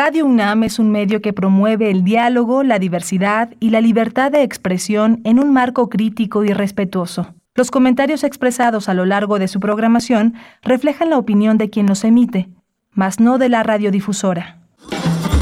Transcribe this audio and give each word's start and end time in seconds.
Radio 0.00 0.26
UNAM 0.26 0.62
es 0.62 0.78
un 0.78 0.92
medio 0.92 1.20
que 1.20 1.32
promueve 1.32 1.90
el 1.90 2.04
diálogo, 2.04 2.62
la 2.62 2.78
diversidad 2.78 3.50
y 3.58 3.70
la 3.70 3.80
libertad 3.80 4.30
de 4.30 4.44
expresión 4.44 5.20
en 5.24 5.40
un 5.40 5.52
marco 5.52 5.88
crítico 5.88 6.44
y 6.44 6.52
respetuoso. 6.52 7.34
Los 7.56 7.72
comentarios 7.72 8.22
expresados 8.22 8.88
a 8.88 8.94
lo 8.94 9.04
largo 9.06 9.40
de 9.40 9.48
su 9.48 9.58
programación 9.58 10.34
reflejan 10.62 11.10
la 11.10 11.18
opinión 11.18 11.58
de 11.58 11.68
quien 11.68 11.86
los 11.88 12.04
emite, 12.04 12.48
mas 12.92 13.18
no 13.18 13.38
de 13.38 13.48
la 13.48 13.64
radiodifusora. 13.64 14.60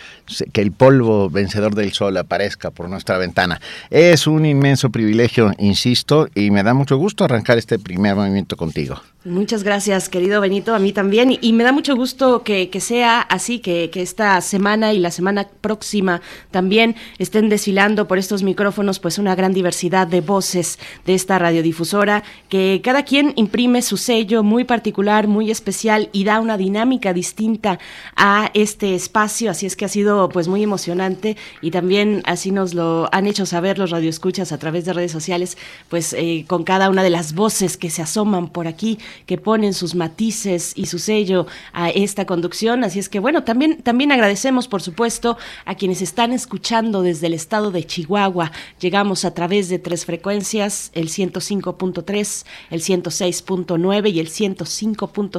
que 0.52 0.62
el 0.62 0.72
polvo 0.72 1.30
vencedor 1.30 1.76
del 1.76 1.94
sol 1.94 2.18
aparezca 2.18 2.72
por 2.72 2.90
nuestra 2.90 3.18
ventana. 3.18 3.62
Es 3.90 4.28
un 4.28 4.46
inmenso 4.46 4.90
privilegio, 4.90 5.52
insisto, 5.58 6.28
y 6.36 6.52
me 6.52 6.64
da 6.64 6.74
mucho 6.74 6.98
gusto 6.98 7.24
arrancar 7.24 7.58
este 7.58 7.80
primer 7.80 8.16
movimiento 8.16 8.58
contigo. 8.58 9.02
Muchas 9.26 9.64
gracias, 9.64 10.10
querido 10.10 10.42
Benito, 10.42 10.76
a 10.76 10.80
mí 10.80 10.92
también. 10.92 11.38
Y 11.40 11.54
me 11.54 11.64
da 11.64 11.72
mucho 11.72 11.96
gusto 11.96 12.44
que, 12.44 12.70
sea 12.82 13.22
así, 13.22 13.60
que, 13.60 13.90
esta 13.96 14.42
semana 14.42 14.92
y 14.92 15.00
la 15.00 15.12
semana 15.12 15.48
próxima 15.62 16.22
también 16.52 16.96
estén 17.20 17.48
desfilando 17.48 18.06
por 18.06 18.18
estos 18.18 18.44
micrófonos, 18.44 19.00
pues 19.00 19.20
una 19.20 19.34
gran 19.34 19.54
diversidad 19.54 20.08
de 20.08 20.20
voces 20.20 20.78
de 21.06 21.14
esta 21.14 21.40
radiodifusora, 21.40 22.24
que 22.50 22.82
cada 22.84 23.04
quien 23.04 23.32
imprime 23.38 23.82
su 23.82 23.96
sello 23.96 24.44
muy 24.44 24.66
particular, 24.66 25.28
muy 25.28 25.43
especial 25.52 26.10
y 26.12 26.24
da 26.24 26.40
una 26.40 26.58
dinámica 26.58 27.14
distinta 27.14 27.80
a 28.16 28.52
este 28.54 28.96
espacio. 28.96 29.52
Así 29.52 29.66
es 29.66 29.76
que 29.76 29.86
ha 29.86 29.90
sido 29.90 30.30
pues 30.30 30.48
muy 30.48 30.64
emocionante 30.64 31.38
y 31.62 31.72
también 31.72 32.22
así 32.26 32.52
nos 32.52 32.74
lo 32.74 33.10
han 33.12 33.28
hecho 33.28 33.46
saber 33.46 33.80
los 33.80 33.92
radioescuchas 33.92 34.52
a 34.52 34.58
través 34.58 34.86
de 34.86 34.94
redes 34.94 35.12
sociales, 35.12 35.58
pues 35.90 36.14
eh, 36.14 36.46
con 36.48 36.64
cada 36.64 36.90
una 36.90 37.04
de 37.04 37.10
las 37.10 37.34
voces 37.34 37.78
que 37.78 37.90
se 37.90 38.02
asoman 38.02 38.50
por 38.50 38.68
aquí 38.68 39.00
que 39.26 39.38
ponen 39.38 39.74
sus 39.74 39.96
matices 39.96 40.74
y 40.76 40.86
su 40.88 41.00
sello 41.00 41.48
a 41.74 41.90
esta 41.90 42.26
conducción. 42.26 42.84
Así 42.84 43.00
es 43.00 43.10
que 43.10 43.20
bueno, 43.20 43.44
también, 43.44 43.82
también 43.82 44.12
agradecemos, 44.12 44.68
por 44.68 44.82
supuesto, 44.82 45.38
a 45.66 45.76
quienes 45.76 46.02
están 46.02 46.34
escuchando 46.34 47.02
desde 47.02 47.28
el 47.28 47.34
estado 47.34 47.72
de 47.72 47.86
Chihuahua. 47.86 48.52
Llegamos 48.80 49.26
a 49.26 49.34
través 49.34 49.70
de 49.70 49.80
tres 49.80 50.06
frecuencias, 50.06 50.92
el 50.94 51.10
105.3, 51.10 52.46
el 52.70 52.82
106.9 52.82 54.12
y 54.12 54.20
el 54.20 54.28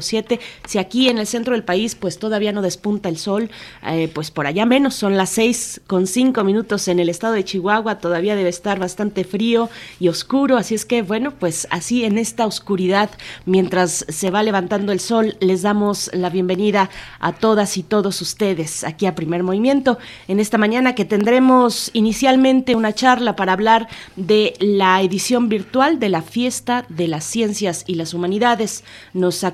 105.7. 0.01 0.41
Si 0.67 0.79
aquí 0.79 1.09
en 1.09 1.19
el 1.19 1.27
centro 1.27 1.53
del 1.55 1.65
país 1.65 1.95
pues 1.95 2.19
todavía 2.19 2.53
no 2.53 2.63
despunta 2.63 3.09
el 3.09 3.19
sol, 3.19 3.51
eh, 3.87 4.11
pues 4.13 4.31
por 4.31 4.47
allá 4.47 4.67
menos, 4.67 4.95
son 4.95 5.17
las 5.17 5.31
seis 5.31 5.81
con 5.87 6.07
cinco 6.07 6.45
minutos 6.45 6.89
en 6.89 7.01
el 7.01 7.09
estado 7.09 7.35
de 7.35 7.45
Chihuahua, 7.45 7.99
todavía 7.99 8.37
debe 8.37 8.49
estar 8.49 8.79
bastante 8.79 9.25
frío 9.25 9.69
y 10.01 10.09
oscuro, 10.09 10.57
así 10.57 10.75
es 10.75 10.85
que 10.85 11.03
bueno, 11.03 11.33
pues 11.39 11.67
así 11.71 12.05
en 12.05 12.19
esta 12.19 12.47
oscuridad, 12.47 13.11
mientras 13.47 14.05
se 14.09 14.31
va 14.31 14.43
levantando 14.43 14.93
el 14.93 15.01
sol, 15.01 15.37
les 15.41 15.63
damos 15.63 16.11
la 16.13 16.31
bienvenida 16.31 16.91
a 17.21 17.33
todas 17.33 17.77
y 17.77 17.83
todos 17.83 18.21
ustedes 18.21 18.85
aquí 18.85 19.07
a 19.07 19.15
Primer 19.15 19.43
Movimiento. 19.43 19.99
En 20.29 20.41
esta 20.41 20.59
mañana 20.59 20.95
que 20.95 21.05
tendremos 21.05 21.91
inicialmente 21.93 22.75
una 22.75 22.93
charla 22.93 23.37
para 23.37 23.53
hablar 23.53 23.89
de 24.17 24.55
la 24.59 25.01
edición 25.03 25.49
virtual 25.49 25.99
de 25.99 26.09
la 26.09 26.23
Fiesta 26.23 26.85
de 26.89 27.09
las 27.09 27.25
Ciencias 27.25 27.85
y 27.87 27.95
las 27.95 28.15
Humanidades. 28.15 28.85
Nos 29.13 29.45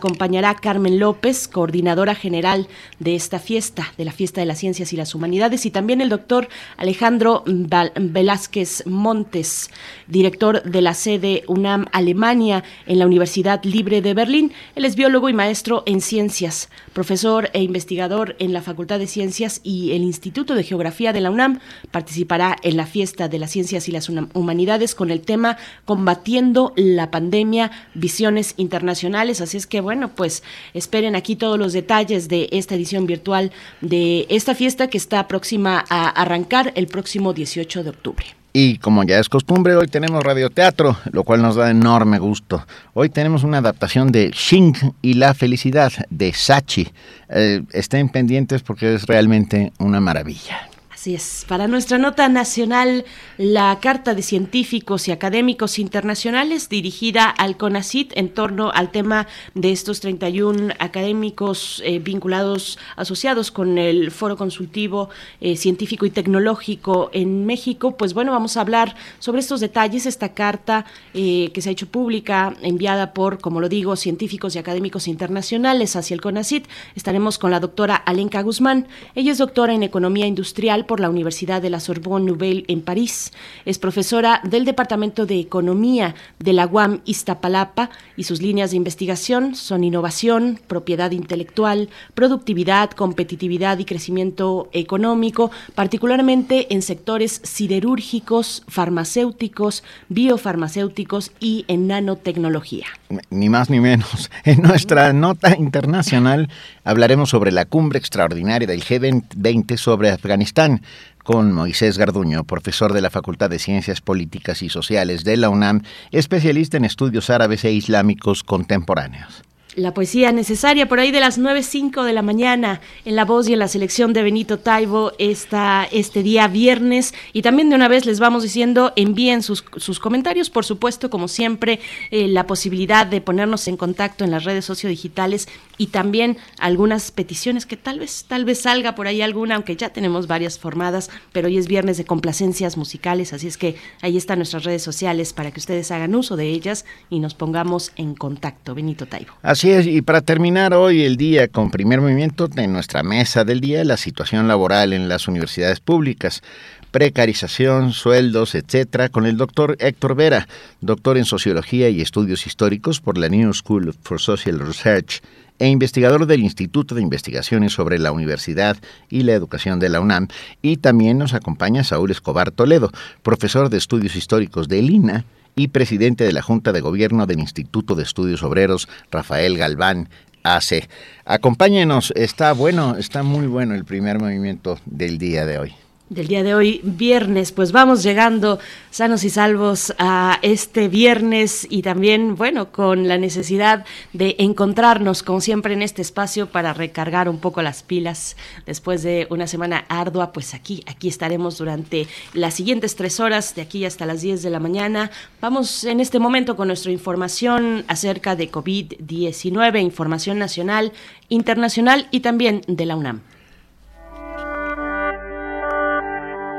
Carmen 0.60 0.98
López, 0.98 1.48
coordinadora 1.48 2.14
general 2.14 2.68
de 2.98 3.14
esta 3.14 3.38
fiesta, 3.38 3.92
de 3.98 4.04
la 4.04 4.12
Fiesta 4.12 4.41
de 4.41 4.46
las 4.46 4.58
Ciencias 4.58 4.92
y 4.92 4.96
las 4.96 5.14
Humanidades, 5.14 5.66
y 5.66 5.70
también 5.70 6.00
el 6.00 6.08
doctor 6.08 6.48
Alejandro 6.76 7.42
Velázquez 7.46 8.86
Montes, 8.86 9.70
director 10.06 10.62
de 10.62 10.82
la 10.82 10.94
sede 10.94 11.42
UNAM 11.48 11.86
Alemania 11.92 12.62
en 12.86 12.98
la 12.98 13.06
Universidad 13.06 13.62
Libre 13.64 14.02
de 14.02 14.14
Berlín. 14.14 14.52
Él 14.74 14.84
es 14.84 14.96
biólogo 14.96 15.28
y 15.28 15.32
maestro 15.32 15.82
en 15.86 16.00
ciencias, 16.00 16.68
profesor 16.92 17.50
e 17.52 17.62
investigador 17.62 18.36
en 18.38 18.52
la 18.52 18.62
Facultad 18.62 18.98
de 18.98 19.06
Ciencias 19.06 19.60
y 19.62 19.92
el 19.92 20.02
Instituto 20.02 20.54
de 20.54 20.64
Geografía 20.64 21.12
de 21.12 21.20
la 21.20 21.30
UNAM. 21.30 21.60
Participará 21.90 22.56
en 22.62 22.76
la 22.76 22.86
fiesta 22.86 23.28
de 23.28 23.38
las 23.38 23.50
ciencias 23.50 23.88
y 23.88 23.92
las 23.92 24.08
humanidades 24.08 24.94
con 24.94 25.10
el 25.10 25.20
tema 25.20 25.56
Combatiendo 25.84 26.72
la 26.76 27.10
pandemia, 27.10 27.70
visiones 27.94 28.54
internacionales. 28.56 29.40
Así 29.40 29.56
es 29.56 29.66
que 29.66 29.80
bueno, 29.80 30.14
pues 30.14 30.42
esperen 30.74 31.16
aquí 31.16 31.36
todos 31.36 31.58
los 31.58 31.72
detalles 31.72 32.28
de 32.28 32.48
esta 32.52 32.74
edición 32.74 33.06
virtual 33.06 33.52
de 33.80 34.26
esta 34.28 34.54
fiesta 34.54 34.88
que 34.88 34.98
está 34.98 35.28
próxima 35.28 35.84
a 35.88 36.08
arrancar 36.08 36.72
el 36.74 36.86
próximo 36.86 37.32
18 37.32 37.84
de 37.84 37.90
octubre. 37.90 38.39
Y 38.52 38.78
como 38.78 39.04
ya 39.04 39.20
es 39.20 39.28
costumbre, 39.28 39.76
hoy 39.76 39.86
tenemos 39.86 40.24
radioteatro, 40.24 40.96
lo 41.12 41.22
cual 41.22 41.40
nos 41.40 41.54
da 41.54 41.70
enorme 41.70 42.18
gusto. 42.18 42.66
Hoy 42.94 43.08
tenemos 43.08 43.44
una 43.44 43.58
adaptación 43.58 44.10
de 44.10 44.32
Xing 44.32 44.74
y 45.02 45.14
la 45.14 45.34
felicidad 45.34 45.92
de 46.10 46.32
Sachi. 46.32 46.88
Eh, 47.28 47.62
estén 47.72 48.08
pendientes 48.08 48.62
porque 48.62 48.94
es 48.94 49.06
realmente 49.06 49.72
una 49.78 50.00
maravilla. 50.00 50.69
Así 51.00 51.14
es. 51.14 51.46
Para 51.48 51.66
nuestra 51.66 51.96
nota 51.96 52.28
nacional, 52.28 53.06
la 53.38 53.78
Carta 53.80 54.14
de 54.14 54.20
Científicos 54.20 55.08
y 55.08 55.12
Académicos 55.12 55.78
Internacionales 55.78 56.68
dirigida 56.68 57.24
al 57.30 57.56
CONACIT 57.56 58.12
en 58.16 58.28
torno 58.28 58.70
al 58.70 58.90
tema 58.90 59.26
de 59.54 59.72
estos 59.72 60.00
31 60.00 60.74
académicos 60.78 61.80
eh, 61.86 62.00
vinculados, 62.00 62.78
asociados 62.96 63.50
con 63.50 63.78
el 63.78 64.10
Foro 64.10 64.36
Consultivo 64.36 65.08
eh, 65.40 65.56
Científico 65.56 66.04
y 66.04 66.10
Tecnológico 66.10 67.08
en 67.14 67.46
México. 67.46 67.96
Pues 67.96 68.12
bueno, 68.12 68.32
vamos 68.32 68.58
a 68.58 68.60
hablar 68.60 68.94
sobre 69.20 69.40
estos 69.40 69.60
detalles, 69.60 70.04
esta 70.04 70.34
carta 70.34 70.84
eh, 71.14 71.50
que 71.54 71.62
se 71.62 71.70
ha 71.70 71.72
hecho 71.72 71.86
pública, 71.86 72.54
enviada 72.60 73.14
por, 73.14 73.40
como 73.40 73.62
lo 73.62 73.70
digo, 73.70 73.96
científicos 73.96 74.54
y 74.54 74.58
académicos 74.58 75.08
internacionales 75.08 75.96
hacia 75.96 76.12
el 76.12 76.20
CONACIT. 76.20 76.66
Estaremos 76.94 77.38
con 77.38 77.50
la 77.50 77.58
doctora 77.58 77.96
Alenka 77.96 78.42
Guzmán. 78.42 78.86
Ella 79.14 79.32
es 79.32 79.38
doctora 79.38 79.72
en 79.72 79.82
Economía 79.82 80.26
Industrial 80.26 80.84
por 80.91 80.98
la 80.98 81.09
Universidad 81.09 81.63
de 81.63 81.71
la 81.71 81.78
Sorbonne 81.78 82.27
Nouvelle 82.27 82.65
en 82.66 82.83
París. 82.83 83.31
Es 83.65 83.78
profesora 83.78 84.41
del 84.42 84.65
Departamento 84.65 85.25
de 85.25 85.39
Economía 85.39 86.16
de 86.41 86.53
la 86.53 86.66
UAM 86.66 87.01
Iztapalapa 87.04 87.91
y 88.16 88.25
sus 88.25 88.42
líneas 88.42 88.72
de 88.72 88.78
investigación 88.78 89.54
son 89.54 89.84
innovación, 89.84 90.59
propiedad 90.66 91.13
intelectual, 91.13 91.91
productividad, 92.15 92.91
competitividad 92.91 93.78
y 93.78 93.84
crecimiento 93.84 94.69
económico, 94.72 95.53
particularmente 95.77 96.75
en 96.75 96.83
sectores 96.83 97.41
siderúrgicos, 97.45 98.65
farmacéuticos, 98.66 99.84
biofarmacéuticos 100.09 101.31
y 101.39 101.66
en 101.69 101.87
nanotecnología. 101.87 102.87
Ni 103.31 103.48
más 103.48 103.71
ni 103.71 103.78
menos. 103.78 104.28
En 104.45 104.63
nuestra 104.63 105.13
nota 105.13 105.54
internacional 105.57 106.48
hablaremos 106.83 107.31
sobre 107.31 107.53
la 107.53 107.66
cumbre 107.66 108.01
extraordinaria 108.01 108.66
del 108.66 108.83
G20 108.83 109.77
sobre 109.77 110.10
Afganistán 110.10 110.79
con 111.22 111.53
Moisés 111.53 111.98
Garduño, 111.98 112.44
profesor 112.44 112.92
de 112.92 113.00
la 113.00 113.10
Facultad 113.10 113.50
de 113.50 113.59
Ciencias 113.59 114.00
Políticas 114.00 114.62
y 114.62 114.68
Sociales 114.68 115.24
de 115.24 115.36
la 115.36 115.48
UNAM, 115.48 115.82
especialista 116.10 116.77
en 116.77 116.84
estudios 116.84 117.30
árabes 117.30 117.65
e 117.65 117.72
islámicos 117.72 118.42
contemporáneos. 118.42 119.42
La 119.76 119.94
poesía 119.94 120.32
necesaria 120.32 120.88
por 120.88 120.98
ahí 120.98 121.12
de 121.12 121.20
las 121.20 121.38
9.05 121.38 122.02
de 122.02 122.12
la 122.12 122.22
mañana 122.22 122.80
en 123.04 123.14
la 123.14 123.24
voz 123.24 123.48
y 123.48 123.52
en 123.52 123.60
la 123.60 123.68
selección 123.68 124.12
de 124.12 124.24
Benito 124.24 124.58
Taibo 124.58 125.12
esta, 125.18 125.86
este 125.92 126.24
día 126.24 126.48
viernes. 126.48 127.14
Y 127.32 127.42
también 127.42 127.70
de 127.70 127.76
una 127.76 127.86
vez 127.86 128.04
les 128.04 128.18
vamos 128.18 128.42
diciendo, 128.42 128.92
envíen 128.96 129.44
sus, 129.44 129.64
sus 129.76 130.00
comentarios, 130.00 130.50
por 130.50 130.64
supuesto, 130.64 131.08
como 131.08 131.28
siempre, 131.28 131.78
eh, 132.10 132.26
la 132.26 132.48
posibilidad 132.48 133.06
de 133.06 133.20
ponernos 133.20 133.68
en 133.68 133.76
contacto 133.76 134.24
en 134.24 134.32
las 134.32 134.42
redes 134.42 134.64
sociodigitales 134.64 135.48
y 135.78 135.86
también 135.86 136.36
algunas 136.58 137.10
peticiones 137.12 137.64
que 137.64 137.76
tal 137.76 138.00
vez, 138.00 138.24
tal 138.26 138.44
vez 138.44 138.62
salga 138.62 138.94
por 138.94 139.06
ahí 139.06 139.22
alguna, 139.22 139.54
aunque 139.54 139.76
ya 139.76 139.90
tenemos 139.90 140.26
varias 140.26 140.58
formadas, 140.58 141.10
pero 141.32 141.46
hoy 141.46 141.56
es 141.56 141.68
viernes 141.68 141.96
de 141.96 142.04
complacencias 142.04 142.76
musicales, 142.76 143.32
así 143.32 143.46
es 143.46 143.56
que 143.56 143.76
ahí 144.02 144.16
están 144.16 144.40
nuestras 144.40 144.64
redes 144.64 144.82
sociales 144.82 145.32
para 145.32 145.52
que 145.52 145.60
ustedes 145.60 145.90
hagan 145.90 146.14
uso 146.14 146.36
de 146.36 146.48
ellas 146.48 146.84
y 147.08 147.20
nos 147.20 147.34
pongamos 147.34 147.92
en 147.96 148.14
contacto. 148.14 148.74
Benito 148.74 149.06
Taibo. 149.06 149.32
Y 149.62 150.01
para 150.01 150.22
terminar 150.22 150.72
hoy 150.72 151.03
el 151.03 151.18
día 151.18 151.47
con 151.47 151.71
primer 151.71 152.01
movimiento 152.01 152.48
en 152.57 152.72
nuestra 152.72 153.03
mesa 153.03 153.45
del 153.45 153.60
día, 153.60 153.84
la 153.84 153.98
situación 153.98 154.48
laboral 154.48 154.95
en 154.95 155.07
las 155.07 155.28
universidades 155.28 155.80
públicas 155.80 156.42
precarización, 156.91 157.92
sueldos, 157.92 158.54
etcétera, 158.54 159.10
con 159.10 159.27
el 159.27 159.36
doctor 159.36 159.77
Héctor 159.78 160.15
Vera, 160.16 160.48
doctor 160.80 161.18
en 161.18 161.24
Sociología 161.24 161.89
y 161.91 162.01
Estudios 162.01 162.47
Históricos 162.47 163.01
por 163.01 163.18
la 163.18 163.28
New 163.28 163.53
School 163.53 163.95
for 164.03 164.18
Social 164.18 164.59
Research 164.59 165.21
e 165.59 165.68
investigador 165.68 166.27
del 166.27 166.41
Instituto 166.41 166.95
de 166.95 167.03
Investigaciones 167.03 167.74
sobre 167.74 167.98
la 167.98 168.13
Universidad 168.13 168.78
y 169.10 169.24
la 169.24 169.34
Educación 169.34 169.78
de 169.78 169.91
la 169.91 170.01
UNAM, 170.01 170.28
y 170.63 170.78
también 170.78 171.18
nos 171.18 171.34
acompaña 171.34 171.84
Saúl 171.84 172.10
Escobar 172.10 172.51
Toledo, 172.51 172.91
profesor 173.22 173.68
de 173.68 173.77
Estudios 173.77 174.16
Históricos 174.16 174.68
de 174.68 174.80
Lina 174.80 175.27
y 175.56 175.68
presidente 175.68 176.24
de 176.24 176.32
la 176.32 176.42
Junta 176.42 176.72
de 176.72 176.80
Gobierno 176.80 177.26
del 177.26 177.41
Instituto 177.41 177.94
de 177.94 178.02
Estudios 178.02 178.42
Obreros, 178.42 178.88
Rafael 179.10 179.56
Galván, 179.56 180.08
AC. 180.42 180.88
Acompáñenos, 181.24 182.12
está 182.16 182.52
bueno, 182.52 182.97
está 182.97 183.22
muy 183.22 183.47
bueno 183.47 183.74
el 183.74 183.84
primer 183.84 184.18
movimiento 184.18 184.78
del 184.86 185.18
día 185.18 185.44
de 185.44 185.58
hoy 185.58 185.74
del 186.10 186.27
día 186.27 186.42
de 186.42 186.54
hoy, 186.54 186.80
viernes. 186.83 187.53
Pues 187.53 187.71
vamos 187.71 188.03
llegando 188.03 188.59
sanos 188.91 189.22
y 189.22 189.30
salvos 189.30 189.95
a 189.98 190.41
este 190.42 190.89
viernes 190.89 191.66
y 191.71 191.83
también, 191.83 192.34
bueno, 192.34 192.72
con 192.72 193.07
la 193.07 193.16
necesidad 193.16 193.86
de 194.12 194.34
encontrarnos, 194.39 195.22
como 195.22 195.41
siempre, 195.41 195.72
en 195.72 195.83
este 195.83 196.03
espacio 196.03 196.48
para 196.48 196.74
recargar 196.74 197.28
un 197.28 197.39
poco 197.39 197.62
las 197.62 197.84
pilas 197.84 198.36
después 198.66 199.04
de 199.04 199.28
una 199.30 199.47
semana 199.47 199.84
ardua. 199.89 200.33
Pues 200.33 200.53
aquí, 200.53 200.83
aquí 200.86 201.07
estaremos 201.07 201.59
durante 201.59 202.09
las 202.34 202.54
siguientes 202.54 202.97
tres 202.97 203.21
horas, 203.21 203.54
de 203.54 203.63
aquí 203.63 203.84
hasta 203.84 204.04
las 204.04 204.21
10 204.21 204.42
de 204.42 204.51
la 204.51 204.59
mañana. 204.59 205.13
Vamos 205.41 205.84
en 205.84 206.01
este 206.01 206.18
momento 206.18 206.56
con 206.56 206.66
nuestra 206.66 206.91
información 206.91 207.84
acerca 207.86 208.34
de 208.34 208.51
COVID-19, 208.51 209.80
información 209.80 210.41
nacional, 210.41 210.92
internacional 211.28 212.09
y 212.10 212.21
también 212.21 212.63
de 212.66 212.86
la 212.86 212.97
UNAM. 212.97 213.22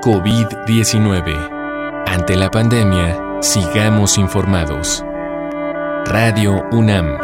COVID-19. 0.01 2.03
Ante 2.07 2.35
la 2.35 2.49
pandemia, 2.49 3.37
sigamos 3.41 4.17
informados. 4.17 5.05
Radio 6.05 6.65
UNAM. 6.71 7.19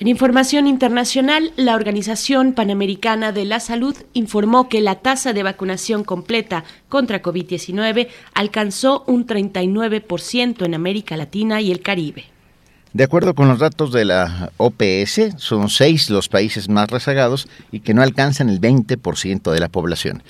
En 0.00 0.06
información 0.06 0.68
internacional, 0.68 1.50
la 1.56 1.74
Organización 1.74 2.52
Panamericana 2.52 3.32
de 3.32 3.44
la 3.44 3.58
Salud 3.58 3.96
informó 4.12 4.68
que 4.68 4.80
la 4.80 5.00
tasa 5.00 5.32
de 5.32 5.42
vacunación 5.42 6.04
completa 6.04 6.62
contra 6.88 7.20
COVID-19 7.20 8.06
alcanzó 8.32 9.02
un 9.08 9.26
39% 9.26 10.64
en 10.64 10.74
América 10.74 11.16
Latina 11.16 11.60
y 11.60 11.72
el 11.72 11.80
Caribe. 11.80 12.26
De 12.98 13.04
acuerdo 13.04 13.36
con 13.36 13.46
los 13.46 13.60
datos 13.60 13.92
de 13.92 14.04
la 14.04 14.50
OPS, 14.56 15.36
son 15.36 15.68
seis 15.68 16.10
los 16.10 16.28
países 16.28 16.68
más 16.68 16.90
rezagados 16.90 17.46
y 17.70 17.78
que 17.78 17.94
no 17.94 18.02
alcanzan 18.02 18.48
el 18.48 18.60
20% 18.60 19.52
de 19.52 19.60
la 19.60 19.68
población. 19.68 20.24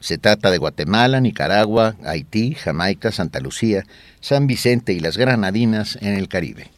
Se 0.00 0.18
trata 0.18 0.50
de 0.50 0.58
Guatemala, 0.58 1.18
Nicaragua, 1.22 1.94
Haití, 2.04 2.54
Jamaica, 2.56 3.10
Santa 3.10 3.40
Lucía, 3.40 3.86
San 4.20 4.46
Vicente 4.46 4.92
y 4.92 5.00
las 5.00 5.16
Granadinas 5.16 5.96
en 6.02 6.12
el 6.12 6.28
Caribe. 6.28 6.70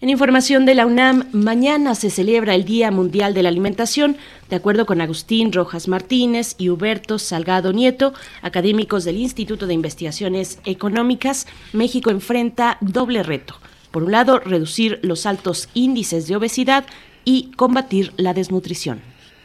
En 0.00 0.10
información 0.10 0.64
de 0.64 0.76
la 0.76 0.86
UNAM, 0.86 1.24
mañana 1.32 1.96
se 1.96 2.08
celebra 2.08 2.54
el 2.54 2.64
Día 2.64 2.92
Mundial 2.92 3.34
de 3.34 3.42
la 3.42 3.48
Alimentación, 3.48 4.16
de 4.48 4.54
acuerdo 4.54 4.86
con 4.86 5.00
Agustín 5.00 5.52
Rojas 5.52 5.88
Martínez 5.88 6.54
y 6.56 6.68
Huberto 6.68 7.18
Salgado 7.18 7.72
Nieto, 7.72 8.14
académicos 8.42 9.02
del 9.02 9.16
Instituto 9.16 9.66
de 9.66 9.74
Investigaciones 9.74 10.60
Económicas. 10.64 11.48
México 11.72 12.10
enfrenta 12.10 12.78
doble 12.80 13.24
reto 13.24 13.56
por 13.90 14.04
un 14.04 14.12
lado, 14.12 14.38
reducir 14.40 15.00
los 15.02 15.26
altos 15.26 15.68
índices 15.74 16.26
de 16.26 16.36
obesidad 16.36 16.84
y 17.24 17.50
combatir 17.56 18.12
la 18.16 18.34
desnutrición. 18.34 19.00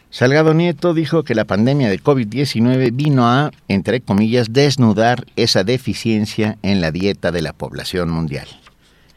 Salgado 0.10 0.54
Nieto 0.54 0.94
dijo 0.94 1.24
que 1.24 1.34
la 1.34 1.46
pandemia 1.46 1.90
de 1.90 2.00
COVID-19 2.00 2.92
vino 2.94 3.28
a, 3.28 3.52
entre 3.68 4.00
comillas, 4.00 4.54
desnudar 4.54 5.26
esa 5.36 5.64
deficiencia 5.64 6.58
en 6.62 6.82
la 6.82 6.92
dieta 6.92 7.32
de 7.32 7.42
la 7.42 7.52
población 7.52 8.12
mundial. 8.12 8.48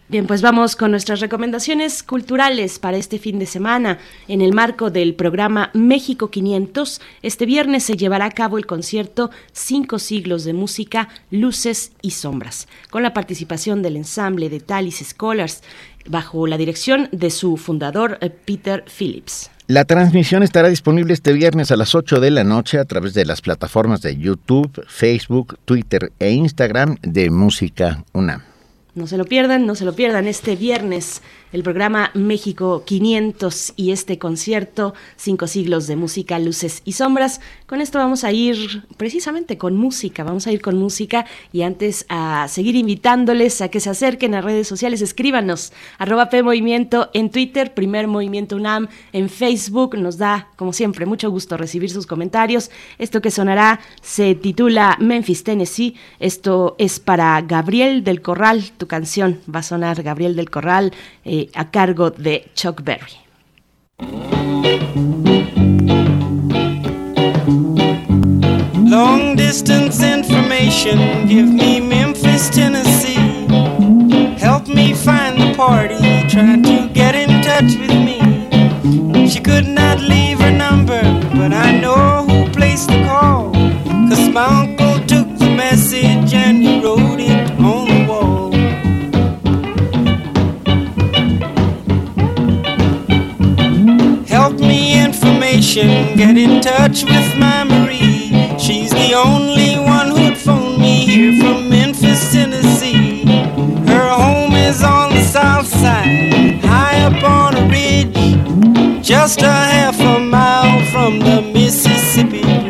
Bien, 0.08 0.28
pues 0.28 0.40
vamos 0.40 0.76
con 0.76 0.92
nuestras 0.92 1.18
recomendaciones 1.18 2.04
culturales 2.04 2.78
para 2.78 2.96
este 2.96 3.18
fin 3.18 3.40
de 3.40 3.46
semana. 3.46 3.98
En 4.28 4.40
el 4.40 4.52
marco 4.52 4.88
del 4.90 5.16
programa 5.16 5.70
México 5.74 6.30
500, 6.30 7.00
este 7.22 7.44
viernes 7.44 7.82
se 7.82 7.96
llevará 7.96 8.26
a 8.26 8.30
cabo 8.30 8.56
el 8.56 8.66
concierto 8.66 9.32
Cinco 9.52 9.98
siglos 9.98 10.44
de 10.44 10.52
música, 10.52 11.08
luces 11.32 11.90
y 12.02 12.12
sombras, 12.12 12.68
con 12.90 13.02
la 13.02 13.14
participación 13.14 13.82
del 13.82 13.96
ensamble 13.96 14.48
de 14.48 14.60
Talis 14.60 15.04
Scholars, 15.04 15.64
bajo 16.08 16.46
la 16.46 16.56
dirección 16.56 17.08
de 17.10 17.30
su 17.30 17.56
fundador 17.56 18.18
eh, 18.20 18.30
Peter 18.30 18.84
Phillips. 18.86 19.50
La 19.66 19.84
transmisión 19.84 20.44
estará 20.44 20.68
disponible 20.68 21.14
este 21.14 21.32
viernes 21.32 21.72
a 21.72 21.76
las 21.76 21.96
8 21.96 22.20
de 22.20 22.30
la 22.30 22.44
noche 22.44 22.78
a 22.78 22.84
través 22.84 23.12
de 23.12 23.26
las 23.26 23.40
plataformas 23.40 24.02
de 24.02 24.16
YouTube, 24.16 24.84
Facebook, 24.86 25.58
Twitter 25.64 26.12
e 26.20 26.30
Instagram 26.30 26.94
de 27.02 27.28
Música 27.30 28.04
UNAM. 28.12 28.55
No 28.96 29.06
se 29.06 29.18
lo 29.18 29.26
pierdan, 29.26 29.66
no 29.66 29.74
se 29.74 29.84
lo 29.84 29.92
pierdan 29.92 30.26
este 30.26 30.56
viernes 30.56 31.20
el 31.52 31.62
programa 31.62 32.10
México 32.14 32.82
500 32.84 33.74
y 33.76 33.92
este 33.92 34.18
concierto 34.18 34.94
Cinco 35.16 35.46
siglos 35.46 35.86
de 35.86 35.96
música, 35.96 36.38
luces 36.38 36.82
y 36.84 36.92
sombras. 36.92 37.40
Con 37.66 37.80
esto 37.80 37.98
vamos 37.98 38.24
a 38.24 38.32
ir 38.32 38.84
precisamente 38.96 39.58
con 39.58 39.76
música, 39.76 40.24
vamos 40.24 40.46
a 40.46 40.52
ir 40.52 40.60
con 40.60 40.76
música 40.76 41.26
y 41.52 41.62
antes 41.62 42.06
a 42.08 42.46
seguir 42.48 42.76
invitándoles 42.76 43.60
a 43.60 43.68
que 43.68 43.80
se 43.80 43.90
acerquen 43.90 44.34
a 44.34 44.40
redes 44.40 44.68
sociales, 44.68 45.02
escríbanos 45.02 45.72
arroba 45.98 46.28
P 46.28 46.42
Movimiento 46.42 47.10
en 47.12 47.30
Twitter, 47.30 47.74
Primer 47.74 48.08
Movimiento 48.08 48.56
UNAM 48.56 48.88
en 49.12 49.28
Facebook. 49.28 49.96
Nos 49.96 50.18
da, 50.18 50.48
como 50.56 50.72
siempre, 50.72 51.06
mucho 51.06 51.30
gusto 51.30 51.56
recibir 51.56 51.90
sus 51.90 52.06
comentarios. 52.06 52.70
Esto 52.98 53.20
que 53.20 53.30
sonará 53.30 53.80
se 54.02 54.34
titula 54.34 54.96
Memphis, 55.00 55.44
Tennessee. 55.44 55.96
Esto 56.20 56.76
es 56.78 57.00
para 57.00 57.40
Gabriel 57.42 58.04
del 58.04 58.22
Corral, 58.22 58.72
tu 58.76 58.86
canción 58.86 59.40
va 59.52 59.60
a 59.60 59.62
sonar 59.62 60.02
Gabriel 60.02 60.36
del 60.36 60.50
Corral. 60.50 60.92
Eh, 61.38 61.50
a 61.54 61.66
cargo 61.66 62.08
de 62.08 62.50
Chuck 62.54 62.82
Berry. 62.82 63.18
Long 68.88 69.36
distance 69.36 70.02
information, 70.02 71.26
give 71.28 71.46
me 71.46 71.78
Memphis, 71.78 72.48
Tennessee. 72.48 73.20
Help 74.38 74.66
me 74.66 74.94
find 74.94 75.38
the 75.38 75.52
party, 75.54 76.26
trying 76.26 76.62
to 76.62 76.88
get 76.94 77.14
in 77.14 77.42
touch 77.42 77.76
with 77.80 77.92
me. 78.06 79.28
She 79.28 79.40
could 79.40 79.68
not 79.68 80.00
leave 80.00 80.40
her 80.40 80.52
number, 80.52 81.02
but 81.34 81.52
I 81.52 81.78
know 81.78 82.24
who 82.26 82.50
placed 82.50 82.88
the 82.88 83.04
call. 83.04 83.52
Cause 84.08 84.30
my 84.30 84.85
information, 95.66 96.16
get 96.16 96.36
in 96.36 96.60
touch 96.60 97.04
with 97.04 97.36
my 97.38 97.64
Marie. 97.64 98.58
She's 98.58 98.90
the 98.90 99.14
only 99.14 99.78
one 99.78 100.10
who'd 100.10 100.36
phone 100.36 100.80
me 100.80 101.04
here 101.04 101.40
from 101.40 101.68
Memphis, 101.68 102.32
Tennessee. 102.32 103.24
Her 103.86 104.08
home 104.08 104.54
is 104.54 104.82
on 104.82 105.10
the 105.10 105.22
south 105.22 105.66
side, 105.66 106.60
high 106.64 107.02
up 107.02 107.22
on 107.22 107.56
a 107.56 107.68
ridge, 107.68 109.04
just 109.04 109.42
a 109.42 109.50
half 109.50 109.98
a 110.00 110.18
mile 110.18 110.84
from 110.86 111.18
the 111.18 111.42
Mississippi 111.42 112.65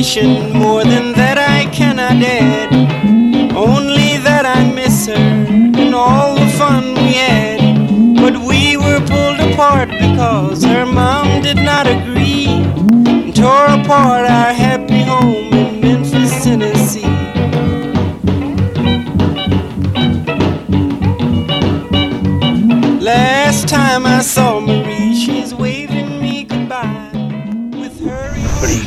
more 0.00 0.82
than 0.82 1.12
that 1.12 1.36
I 1.36 1.70
cannot 1.70 2.12
add. 2.24 2.72
Only 3.54 4.16
that 4.16 4.46
I 4.46 4.72
miss 4.72 5.06
her 5.08 5.12
and 5.12 5.94
all 5.94 6.36
the 6.36 6.48
fun 6.56 6.94
we 6.94 7.12
had. 7.12 7.60
But 8.16 8.38
we 8.38 8.78
were 8.78 9.00
pulled 9.00 9.40
apart 9.40 9.90
because 9.90 10.64
her 10.64 10.86
mom 10.86 11.42
did 11.42 11.58
not 11.58 11.86
agree 11.86 12.46
and 12.46 13.36
tore 13.36 13.66
apart 13.66 14.24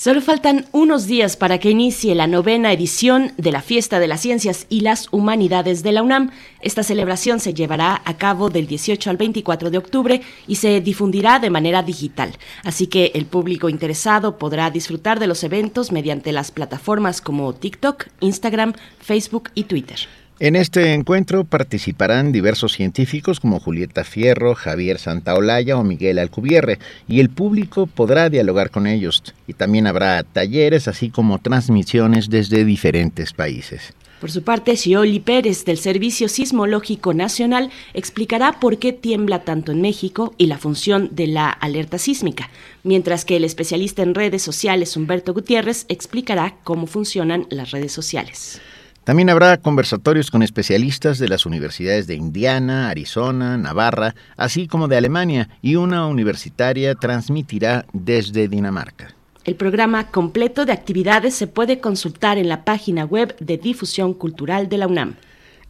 Solo 0.00 0.22
faltan 0.22 0.64
unos 0.72 1.06
días 1.06 1.36
para 1.36 1.58
que 1.58 1.68
inicie 1.68 2.14
la 2.14 2.26
novena 2.26 2.72
edición 2.72 3.34
de 3.36 3.52
la 3.52 3.60
Fiesta 3.60 3.98
de 3.98 4.08
las 4.08 4.22
Ciencias 4.22 4.64
y 4.70 4.80
las 4.80 5.08
Humanidades 5.10 5.82
de 5.82 5.92
la 5.92 6.02
UNAM. 6.02 6.30
Esta 6.62 6.82
celebración 6.82 7.38
se 7.38 7.52
llevará 7.52 8.00
a 8.06 8.16
cabo 8.16 8.48
del 8.48 8.66
18 8.66 9.10
al 9.10 9.18
24 9.18 9.68
de 9.68 9.76
octubre 9.76 10.22
y 10.46 10.54
se 10.54 10.80
difundirá 10.80 11.38
de 11.38 11.50
manera 11.50 11.82
digital. 11.82 12.32
Así 12.64 12.86
que 12.86 13.12
el 13.14 13.26
público 13.26 13.68
interesado 13.68 14.38
podrá 14.38 14.70
disfrutar 14.70 15.20
de 15.20 15.26
los 15.26 15.44
eventos 15.44 15.92
mediante 15.92 16.32
las 16.32 16.50
plataformas 16.50 17.20
como 17.20 17.52
TikTok, 17.52 18.06
Instagram, 18.20 18.72
Facebook 19.00 19.50
y 19.54 19.64
Twitter. 19.64 19.98
En 20.42 20.56
este 20.56 20.94
encuentro 20.94 21.44
participarán 21.44 22.32
diversos 22.32 22.72
científicos 22.72 23.40
como 23.40 23.60
Julieta 23.60 24.04
Fierro, 24.04 24.54
Javier 24.54 24.98
Santaolalla 24.98 25.76
o 25.76 25.84
Miguel 25.84 26.18
Alcubierre, 26.18 26.78
y 27.06 27.20
el 27.20 27.28
público 27.28 27.86
podrá 27.86 28.30
dialogar 28.30 28.70
con 28.70 28.86
ellos. 28.86 29.22
Y 29.46 29.52
también 29.52 29.86
habrá 29.86 30.22
talleres, 30.22 30.88
así 30.88 31.10
como 31.10 31.40
transmisiones 31.40 32.30
desde 32.30 32.64
diferentes 32.64 33.34
países. 33.34 33.92
Por 34.18 34.30
su 34.30 34.42
parte, 34.42 34.78
Scioli 34.78 35.20
Pérez 35.20 35.66
del 35.66 35.76
Servicio 35.76 36.26
Sismológico 36.26 37.12
Nacional 37.12 37.70
explicará 37.92 38.60
por 38.60 38.78
qué 38.78 38.94
tiembla 38.94 39.44
tanto 39.44 39.72
en 39.72 39.82
México 39.82 40.34
y 40.38 40.46
la 40.46 40.56
función 40.56 41.10
de 41.12 41.26
la 41.26 41.50
alerta 41.50 41.98
sísmica, 41.98 42.48
mientras 42.82 43.26
que 43.26 43.36
el 43.36 43.44
especialista 43.44 44.02
en 44.02 44.14
redes 44.14 44.40
sociales 44.40 44.96
Humberto 44.96 45.34
Gutiérrez 45.34 45.84
explicará 45.90 46.56
cómo 46.64 46.86
funcionan 46.86 47.46
las 47.50 47.72
redes 47.72 47.92
sociales. 47.92 48.62
También 49.04 49.30
habrá 49.30 49.56
conversatorios 49.56 50.30
con 50.30 50.42
especialistas 50.42 51.18
de 51.18 51.28
las 51.28 51.46
universidades 51.46 52.06
de 52.06 52.16
Indiana, 52.16 52.90
Arizona, 52.90 53.56
Navarra, 53.56 54.14
así 54.36 54.66
como 54.68 54.88
de 54.88 54.98
Alemania, 54.98 55.48
y 55.62 55.76
una 55.76 56.06
universitaria 56.06 56.94
transmitirá 56.94 57.86
desde 57.92 58.46
Dinamarca. 58.46 59.14
El 59.44 59.56
programa 59.56 60.08
completo 60.08 60.66
de 60.66 60.72
actividades 60.72 61.34
se 61.34 61.46
puede 61.46 61.80
consultar 61.80 62.36
en 62.36 62.48
la 62.48 62.64
página 62.64 63.06
web 63.06 63.34
de 63.40 63.56
Difusión 63.56 64.12
Cultural 64.12 64.68
de 64.68 64.76
la 64.76 64.86
UNAM. 64.86 65.16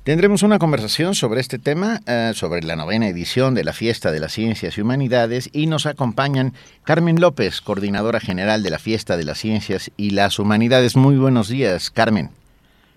Tendremos 0.02 0.42
una 0.42 0.58
conversación 0.58 1.14
sobre 1.14 1.40
este 1.40 1.58
tema, 1.58 2.00
uh, 2.08 2.34
sobre 2.34 2.62
la 2.62 2.74
novena 2.74 3.06
edición 3.06 3.54
de 3.54 3.62
la 3.62 3.72
Fiesta 3.72 4.10
de 4.10 4.18
las 4.18 4.32
Ciencias 4.32 4.76
y 4.76 4.80
Humanidades, 4.80 5.50
y 5.52 5.66
nos 5.66 5.86
acompañan 5.86 6.52
Carmen 6.82 7.20
López, 7.20 7.60
coordinadora 7.60 8.18
general 8.18 8.64
de 8.64 8.70
la 8.70 8.78
Fiesta 8.78 9.16
de 9.16 9.24
las 9.24 9.38
Ciencias 9.38 9.92
y 9.96 10.10
las 10.10 10.40
Humanidades. 10.40 10.96
Muy 10.96 11.16
buenos 11.16 11.48
días, 11.48 11.90
Carmen. 11.90 12.30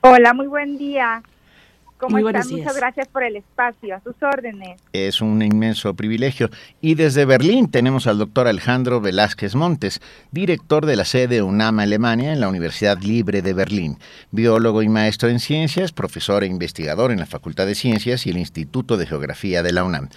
Hola, 0.06 0.34
muy 0.34 0.48
buen 0.48 0.78
día. 0.78 1.24
¿Cómo 2.04 2.18
Muy 2.18 2.30
están? 2.36 2.52
Muchas 2.52 2.76
gracias 2.76 3.08
por 3.08 3.24
el 3.24 3.38
espacio, 3.38 3.96
a 3.96 4.02
sus 4.02 4.16
órdenes. 4.22 4.82
Es 4.92 5.22
un 5.22 5.42
inmenso 5.42 5.94
privilegio. 5.94 6.50
Y 6.82 6.96
desde 6.96 7.24
Berlín 7.24 7.72
tenemos 7.72 8.08
al 8.08 8.18
doctor 8.18 8.46
Alejandro 8.46 9.00
Velázquez 9.00 9.56
Montes, 9.56 10.02
director 10.32 10.86
de 10.86 10.98
la 10.98 11.06
sede 11.06 11.42
UNAM 11.42 11.80
Alemania 11.80 12.34
en 12.34 12.42
la 12.42 12.50
Universidad 12.50 13.02
Libre 13.02 13.42
de 13.42 13.54
Berlín, 13.54 14.00
biólogo 14.32 14.84
y 14.84 14.90
maestro 14.90 15.30
en 15.30 15.40
ciencias, 15.40 15.94
profesor 15.94 16.44
e 16.44 16.48
investigador 16.48 17.14
en 17.14 17.20
la 17.20 17.26
Facultad 17.26 17.68
de 17.68 17.76
Ciencias 17.76 18.28
y 18.28 18.32
el 18.32 18.38
Instituto 18.38 18.98
de 18.98 19.08
Geografía 19.08 19.64
de 19.64 19.72
la 19.72 19.86
UNAM. 19.86 20.10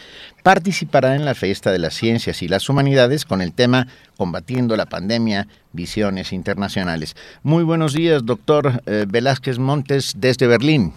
Participará 0.43 1.15
en 1.15 1.25
la 1.25 1.37
Fiesta 1.37 1.71
de 1.71 1.79
las 1.79 1.95
Ciencias 1.95 2.43
y 2.43 2.49
las 2.49 2.69
Humanidades 2.69 3.25
con 3.25 3.41
el 3.41 3.53
tema 3.53 3.87
Combatiendo 4.17 4.77
la 4.77 4.87
pandemia, 4.87 5.47
visiones 5.73 6.33
internacionales. 6.33 7.15
Muy 7.45 7.63
buenos 7.63 7.93
días, 7.93 8.25
doctor 8.25 8.83
eh, 8.87 9.05
Velázquez 9.07 9.59
Montes, 9.59 10.15
desde 10.17 10.47
Berlín. 10.47 10.93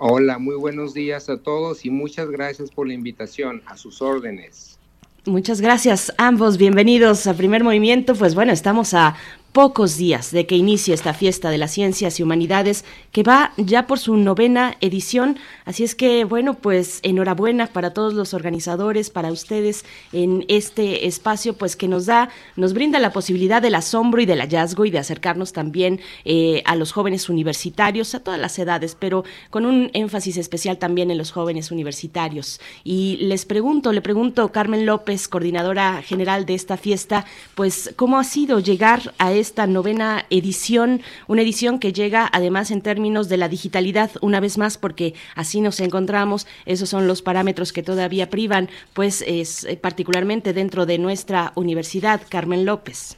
Hola, 0.00 0.38
muy 0.38 0.54
buenos 0.54 0.94
días 0.94 1.28
a 1.28 1.38
todos 1.38 1.84
y 1.84 1.90
muchas 1.90 2.30
gracias 2.30 2.70
por 2.70 2.86
la 2.86 2.94
invitación. 2.94 3.62
A 3.66 3.76
sus 3.76 4.00
órdenes. 4.00 4.78
Muchas 5.26 5.60
gracias 5.60 6.14
ambos, 6.18 6.56
bienvenidos 6.56 7.26
a 7.26 7.34
Primer 7.34 7.64
Movimiento. 7.64 8.14
Pues 8.14 8.36
bueno, 8.36 8.52
estamos 8.52 8.94
a 8.94 9.16
pocos 9.52 9.96
días 9.96 10.30
de 10.30 10.46
que 10.46 10.56
inicie 10.56 10.94
esta 10.94 11.14
fiesta 11.14 11.50
de 11.50 11.58
las 11.58 11.72
ciencias 11.72 12.20
y 12.20 12.22
humanidades 12.22 12.84
que 13.12 13.22
va 13.22 13.52
ya 13.56 13.86
por 13.86 13.98
su 13.98 14.16
novena 14.16 14.76
edición. 14.80 15.38
Así 15.64 15.84
es 15.84 15.94
que, 15.94 16.24
bueno, 16.24 16.54
pues 16.54 17.00
enhorabuena 17.02 17.66
para 17.66 17.92
todos 17.92 18.14
los 18.14 18.34
organizadores, 18.34 19.10
para 19.10 19.32
ustedes 19.32 19.84
en 20.12 20.44
este 20.48 21.06
espacio, 21.06 21.54
pues 21.54 21.76
que 21.76 21.88
nos 21.88 22.06
da, 22.06 22.28
nos 22.56 22.74
brinda 22.74 22.98
la 22.98 23.12
posibilidad 23.12 23.62
del 23.62 23.74
asombro 23.74 24.20
y 24.20 24.26
del 24.26 24.40
hallazgo 24.40 24.84
y 24.84 24.90
de 24.90 24.98
acercarnos 24.98 25.52
también 25.52 26.00
eh, 26.24 26.62
a 26.64 26.76
los 26.76 26.92
jóvenes 26.92 27.28
universitarios, 27.28 28.14
a 28.14 28.20
todas 28.20 28.38
las 28.38 28.58
edades, 28.58 28.96
pero 28.98 29.24
con 29.50 29.66
un 29.66 29.90
énfasis 29.94 30.36
especial 30.36 30.78
también 30.78 31.10
en 31.10 31.18
los 31.18 31.32
jóvenes 31.32 31.70
universitarios. 31.70 32.60
Y 32.84 33.16
les 33.22 33.44
pregunto, 33.44 33.92
le 33.92 34.02
pregunto, 34.02 34.52
Carmen 34.52 34.86
López, 34.86 35.26
coordinadora 35.28 36.02
general 36.02 36.46
de 36.46 36.54
esta 36.54 36.76
fiesta, 36.76 37.24
pues, 37.54 37.92
¿cómo 37.96 38.18
ha 38.18 38.24
sido 38.24 38.60
llegar 38.60 39.14
a 39.18 39.32
esta 39.40 39.66
novena 39.66 40.24
edición, 40.30 41.00
una 41.26 41.42
edición 41.42 41.78
que 41.78 41.92
llega 41.92 42.28
además 42.32 42.70
en 42.70 42.82
términos 42.82 43.28
de 43.28 43.36
la 43.36 43.48
digitalidad, 43.48 44.10
una 44.20 44.40
vez 44.40 44.58
más, 44.58 44.78
porque 44.78 45.14
así 45.34 45.60
nos 45.60 45.80
encontramos, 45.80 46.46
esos 46.66 46.88
son 46.88 47.06
los 47.06 47.22
parámetros 47.22 47.72
que 47.72 47.82
todavía 47.82 48.30
privan, 48.30 48.68
pues 48.94 49.22
es 49.26 49.64
eh, 49.64 49.76
particularmente 49.76 50.52
dentro 50.52 50.86
de 50.86 50.98
nuestra 50.98 51.52
universidad, 51.54 52.20
Carmen 52.28 52.64
López. 52.64 53.16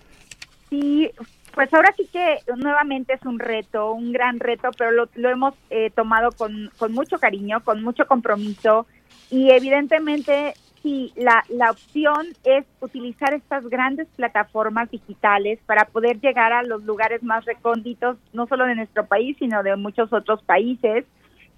Sí, 0.69 1.11
pues 1.55 1.73
ahora 1.75 1.93
sí 1.97 2.09
que 2.12 2.39
nuevamente 2.57 3.15
es 3.15 3.23
un 3.27 3.39
reto, 3.39 3.93
un 3.93 4.12
gran 4.12 4.39
reto, 4.39 4.71
pero 4.79 4.93
lo, 4.93 5.09
lo 5.15 5.29
hemos 5.29 5.55
eh, 5.71 5.91
tomado 5.95 6.31
con, 6.33 6.71
con 6.79 6.93
mucho 6.93 7.19
cariño, 7.19 7.62
con 7.65 7.83
mucho 7.83 8.07
compromiso 8.07 8.87
y 9.31 9.50
evidentemente 9.50 10.55
sí, 10.82 11.12
la, 11.16 11.44
la 11.49 11.70
opción 11.70 12.26
es 12.44 12.64
utilizar 12.80 13.34
estas 13.34 13.66
grandes 13.68 14.08
plataformas 14.16 14.90
digitales 14.90 15.58
para 15.66 15.84
poder 15.87 16.20
llegar 16.20 16.52
a 16.52 16.62
los 16.62 16.84
lugares 16.84 17.22
más 17.22 17.44
recónditos, 17.44 18.16
no 18.32 18.46
solo 18.46 18.66
de 18.66 18.75
nuestro 18.75 19.06
país, 19.06 19.37
sino 19.38 19.62
de 19.62 19.76
muchos 19.76 20.12
otros 20.12 20.42
países. 20.42 21.04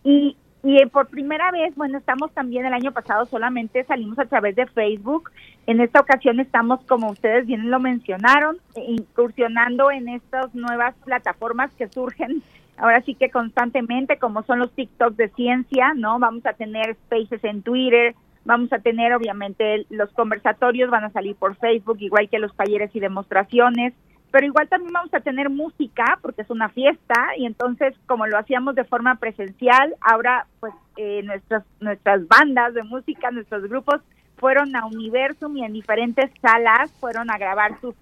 Y 0.05 0.37
y 0.65 0.77
eh, 0.77 0.87
por 0.87 1.09
primera 1.09 1.51
vez, 1.51 1.75
bueno, 1.75 1.99
estamos 1.99 2.31
también 2.33 2.65
el 2.65 2.73
año 2.73 2.93
pasado 2.93 3.27
solamente 3.27 3.83
salimos 3.85 4.19
a 4.21 4.27
través 4.27 4.55
de 4.55 4.67
Facebook. 4.67 5.31
En 5.67 5.81
esta 5.81 6.01
ocasión 6.01 6.39
estamos, 6.39 6.81
como 6.85 7.11
ustedes 7.11 7.47
bien 7.47 7.69
lo 7.69 7.81
mencionaron, 7.81 8.59
incursionando 8.77 9.91
en 9.91 10.09
estas 10.09 10.55
nuevas 10.55 10.95
plataformas 11.05 11.73
que 11.75 11.89
surgen 11.89 12.43
ahora 12.77 13.03
sí 13.03 13.15
que 13.15 13.31
constantemente, 13.31 14.19
como 14.19 14.43
son 14.45 14.61
los 14.61 14.73
TikToks 14.73 15.17
de 15.17 15.29
ciencia, 15.31 15.95
¿no? 15.95 16.19
Vamos 16.19 16.47
a 16.47 16.53
tener 16.53 16.95
spaces 16.95 17.43
en 17.45 17.63
Twitter, 17.63 18.15
vamos 18.45 18.73
a 18.73 18.79
tener 18.79 19.13
obviamente 19.15 19.87
los 19.91 20.11
conversatorios, 20.13 20.91
van 20.91 21.05
a 21.05 21.11
salir 21.11 21.37
por 21.37 21.57
Facebook, 21.57 21.99
igual 22.01 22.29
que 22.29 22.39
los 22.39 22.55
talleres 22.57 22.95
y 22.95 23.01
demostraciones 23.01 23.95
pero 24.33 24.47
igual 24.47 24.67
también 24.67 24.93
vamos 24.95 25.13
a 25.13 25.21
tener 25.21 25.51
música 25.51 26.19
porque 26.23 26.41
es 26.41 26.51
una 26.51 26.71
fiesta 26.71 27.37
y 27.37 27.45
entonces 27.45 27.95
como 28.07 28.27
lo 28.27 28.39
hacíamos 28.39 28.75
de 28.75 28.85
forma 28.85 29.17
presencial, 29.17 29.95
ahora 30.01 30.47
pues 30.59 30.73
eh, 30.97 31.23
nuestras 31.23 31.65
nuestras 31.81 32.27
bandas 32.27 32.73
de 32.73 32.83
música, 32.83 33.31
nuestros 33.31 33.69
grupos 33.69 34.01
fueron 34.39 34.75
a 34.75 34.87
Universum 34.87 35.59
y 35.59 35.65
en 35.65 35.75
diferentes 35.75 36.31
salas 36.41 36.91
fueron 36.93 37.31
a 37.31 37.37
grabar 37.37 37.79
sus 37.81 37.95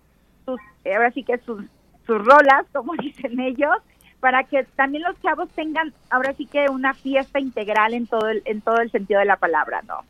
sus 0.44 0.61
ahora 0.87 1.11
sí 1.11 1.25
que 1.25 1.37
sus 1.38 1.64
sus 2.06 2.25
rolas, 2.25 2.64
como 2.73 2.94
dicen 3.02 3.40
ellos, 3.40 3.76
para 4.20 4.44
que 4.44 4.62
también 4.76 5.02
los 5.02 5.20
chavos 5.23 5.49
tengan 5.50 5.92
ahora 6.11 6.32
sí 6.35 6.47
que 6.47 6.68
una 6.68 6.94
fiesta 6.94 7.40
integral 7.40 7.92
en 7.92 8.06
todo 8.06 8.28
el, 8.28 8.42
en 8.44 8.61
todo 8.61 8.78
el 8.78 8.92
sentido 8.92 9.18
de 9.18 9.26
la 9.26 9.37
palabra, 9.37 9.82
¿no? 9.82 10.04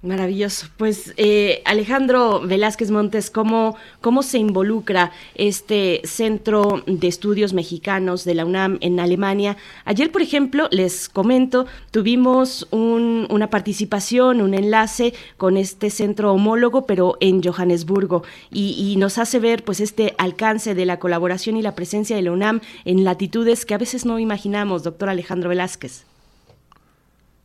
Maravilloso. 0.00 0.68
Pues 0.76 1.12
eh, 1.16 1.60
Alejandro 1.64 2.40
Velázquez 2.40 2.92
Montes, 2.92 3.30
¿cómo, 3.30 3.76
¿cómo 4.00 4.22
se 4.22 4.38
involucra 4.38 5.10
este 5.34 6.02
Centro 6.04 6.84
de 6.86 7.08
Estudios 7.08 7.52
Mexicanos 7.52 8.24
de 8.24 8.36
la 8.36 8.44
UNAM 8.44 8.78
en 8.80 9.00
Alemania? 9.00 9.56
Ayer, 9.84 10.12
por 10.12 10.22
ejemplo, 10.22 10.68
les 10.70 11.08
comento, 11.08 11.66
tuvimos 11.90 12.68
un, 12.70 13.26
una 13.28 13.50
participación, 13.50 14.40
un 14.40 14.54
enlace 14.54 15.14
con 15.36 15.56
este 15.56 15.90
centro 15.90 16.32
homólogo, 16.32 16.86
pero 16.86 17.16
en 17.18 17.42
Johannesburgo, 17.42 18.22
y, 18.52 18.76
y 18.78 18.96
nos 18.98 19.18
hace 19.18 19.40
ver 19.40 19.64
pues 19.64 19.80
este 19.80 20.14
alcance 20.16 20.76
de 20.76 20.86
la 20.86 21.00
colaboración 21.00 21.56
y 21.56 21.62
la 21.62 21.74
presencia 21.74 22.14
de 22.14 22.22
la 22.22 22.30
UNAM 22.30 22.60
en 22.84 23.02
latitudes 23.02 23.66
que 23.66 23.74
a 23.74 23.78
veces 23.78 24.06
no 24.06 24.20
imaginamos, 24.20 24.84
doctor 24.84 25.08
Alejandro 25.08 25.48
Velázquez. 25.48 26.04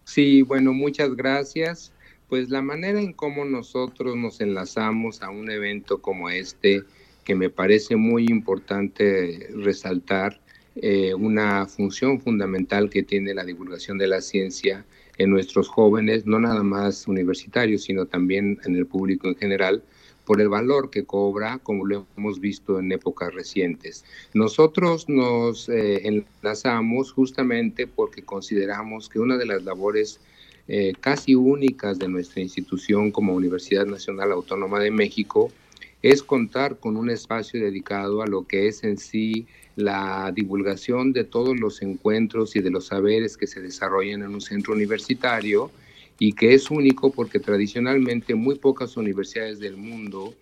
Sí, 0.03 0.43
bueno, 0.43 0.71
muchas 0.71 1.15
gracias. 1.15 1.91
Pues 2.33 2.49
la 2.49 2.63
manera 2.63 2.99
en 2.99 3.13
cómo 3.13 3.45
nosotros 3.45 4.15
nos 4.15 4.41
enlazamos 4.41 5.21
a 5.21 5.29
un 5.29 5.51
evento 5.51 6.01
como 6.01 6.31
este, 6.31 6.81
que 7.23 7.35
me 7.35 7.51
parece 7.51 7.95
muy 7.95 8.25
importante 8.25 9.49
resaltar, 9.53 10.41
eh, 10.75 11.13
una 11.13 11.67
función 11.67 12.19
fundamental 12.19 12.89
que 12.89 13.03
tiene 13.03 13.35
la 13.35 13.45
divulgación 13.45 13.99
de 13.99 14.07
la 14.07 14.19
ciencia 14.19 14.83
en 15.19 15.29
nuestros 15.29 15.67
jóvenes, 15.69 16.25
no 16.25 16.39
nada 16.39 16.63
más 16.63 17.07
universitarios, 17.07 17.83
sino 17.83 18.07
también 18.07 18.57
en 18.65 18.77
el 18.77 18.87
público 18.87 19.27
en 19.27 19.35
general, 19.35 19.83
por 20.25 20.41
el 20.41 20.49
valor 20.49 20.89
que 20.89 21.03
cobra, 21.03 21.59
como 21.59 21.85
lo 21.85 22.07
hemos 22.17 22.39
visto 22.39 22.79
en 22.79 22.91
épocas 22.91 23.31
recientes. 23.31 24.05
Nosotros 24.33 25.07
nos 25.07 25.69
eh, 25.69 26.01
enlazamos 26.07 27.11
justamente 27.11 27.85
porque 27.85 28.23
consideramos 28.23 29.07
que 29.07 29.19
una 29.19 29.37
de 29.37 29.45
las 29.45 29.63
labores 29.63 30.19
eh, 30.67 30.93
casi 30.99 31.35
únicas 31.35 31.99
de 31.99 32.07
nuestra 32.07 32.41
institución 32.41 33.11
como 33.11 33.33
Universidad 33.33 33.85
Nacional 33.85 34.31
Autónoma 34.31 34.79
de 34.79 34.91
México 34.91 35.51
es 36.01 36.23
contar 36.23 36.79
con 36.79 36.97
un 36.97 37.09
espacio 37.09 37.61
dedicado 37.61 38.21
a 38.21 38.27
lo 38.27 38.45
que 38.45 38.67
es 38.67 38.83
en 38.83 38.97
sí 38.97 39.47
la 39.75 40.31
divulgación 40.33 41.13
de 41.13 41.23
todos 41.23 41.59
los 41.59 41.81
encuentros 41.81 42.55
y 42.55 42.61
de 42.61 42.69
los 42.69 42.87
saberes 42.87 43.37
que 43.37 43.47
se 43.47 43.61
desarrollan 43.61 44.21
en 44.21 44.33
un 44.33 44.41
centro 44.41 44.73
universitario 44.73 45.71
y 46.19 46.33
que 46.33 46.53
es 46.53 46.69
único 46.69 47.11
porque 47.11 47.39
tradicionalmente 47.39 48.35
muy 48.35 48.55
pocas 48.55 48.97
universidades 48.97 49.59
del 49.59 49.77
mundo 49.77 50.33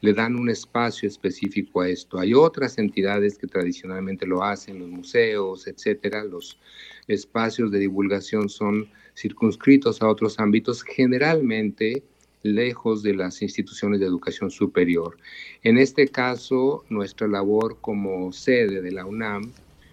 le 0.00 0.12
dan 0.14 0.36
un 0.36 0.48
espacio 0.48 1.08
específico 1.08 1.80
a 1.80 1.88
esto. 1.88 2.18
Hay 2.18 2.34
otras 2.34 2.78
entidades 2.78 3.36
que 3.36 3.46
tradicionalmente 3.46 4.26
lo 4.26 4.42
hacen, 4.42 4.78
los 4.78 4.88
museos, 4.88 5.66
etcétera. 5.66 6.24
Los 6.24 6.58
espacios 7.06 7.70
de 7.70 7.78
divulgación 7.78 8.48
son 8.48 8.88
circunscritos 9.14 10.00
a 10.00 10.08
otros 10.08 10.38
ámbitos, 10.38 10.82
generalmente 10.82 12.02
lejos 12.42 13.02
de 13.02 13.14
las 13.14 13.42
instituciones 13.42 14.00
de 14.00 14.06
educación 14.06 14.50
superior. 14.50 15.18
En 15.62 15.76
este 15.76 16.08
caso, 16.08 16.84
nuestra 16.88 17.28
labor 17.28 17.76
como 17.80 18.32
sede 18.32 18.80
de 18.80 18.92
la 18.92 19.04
UNAM 19.04 19.52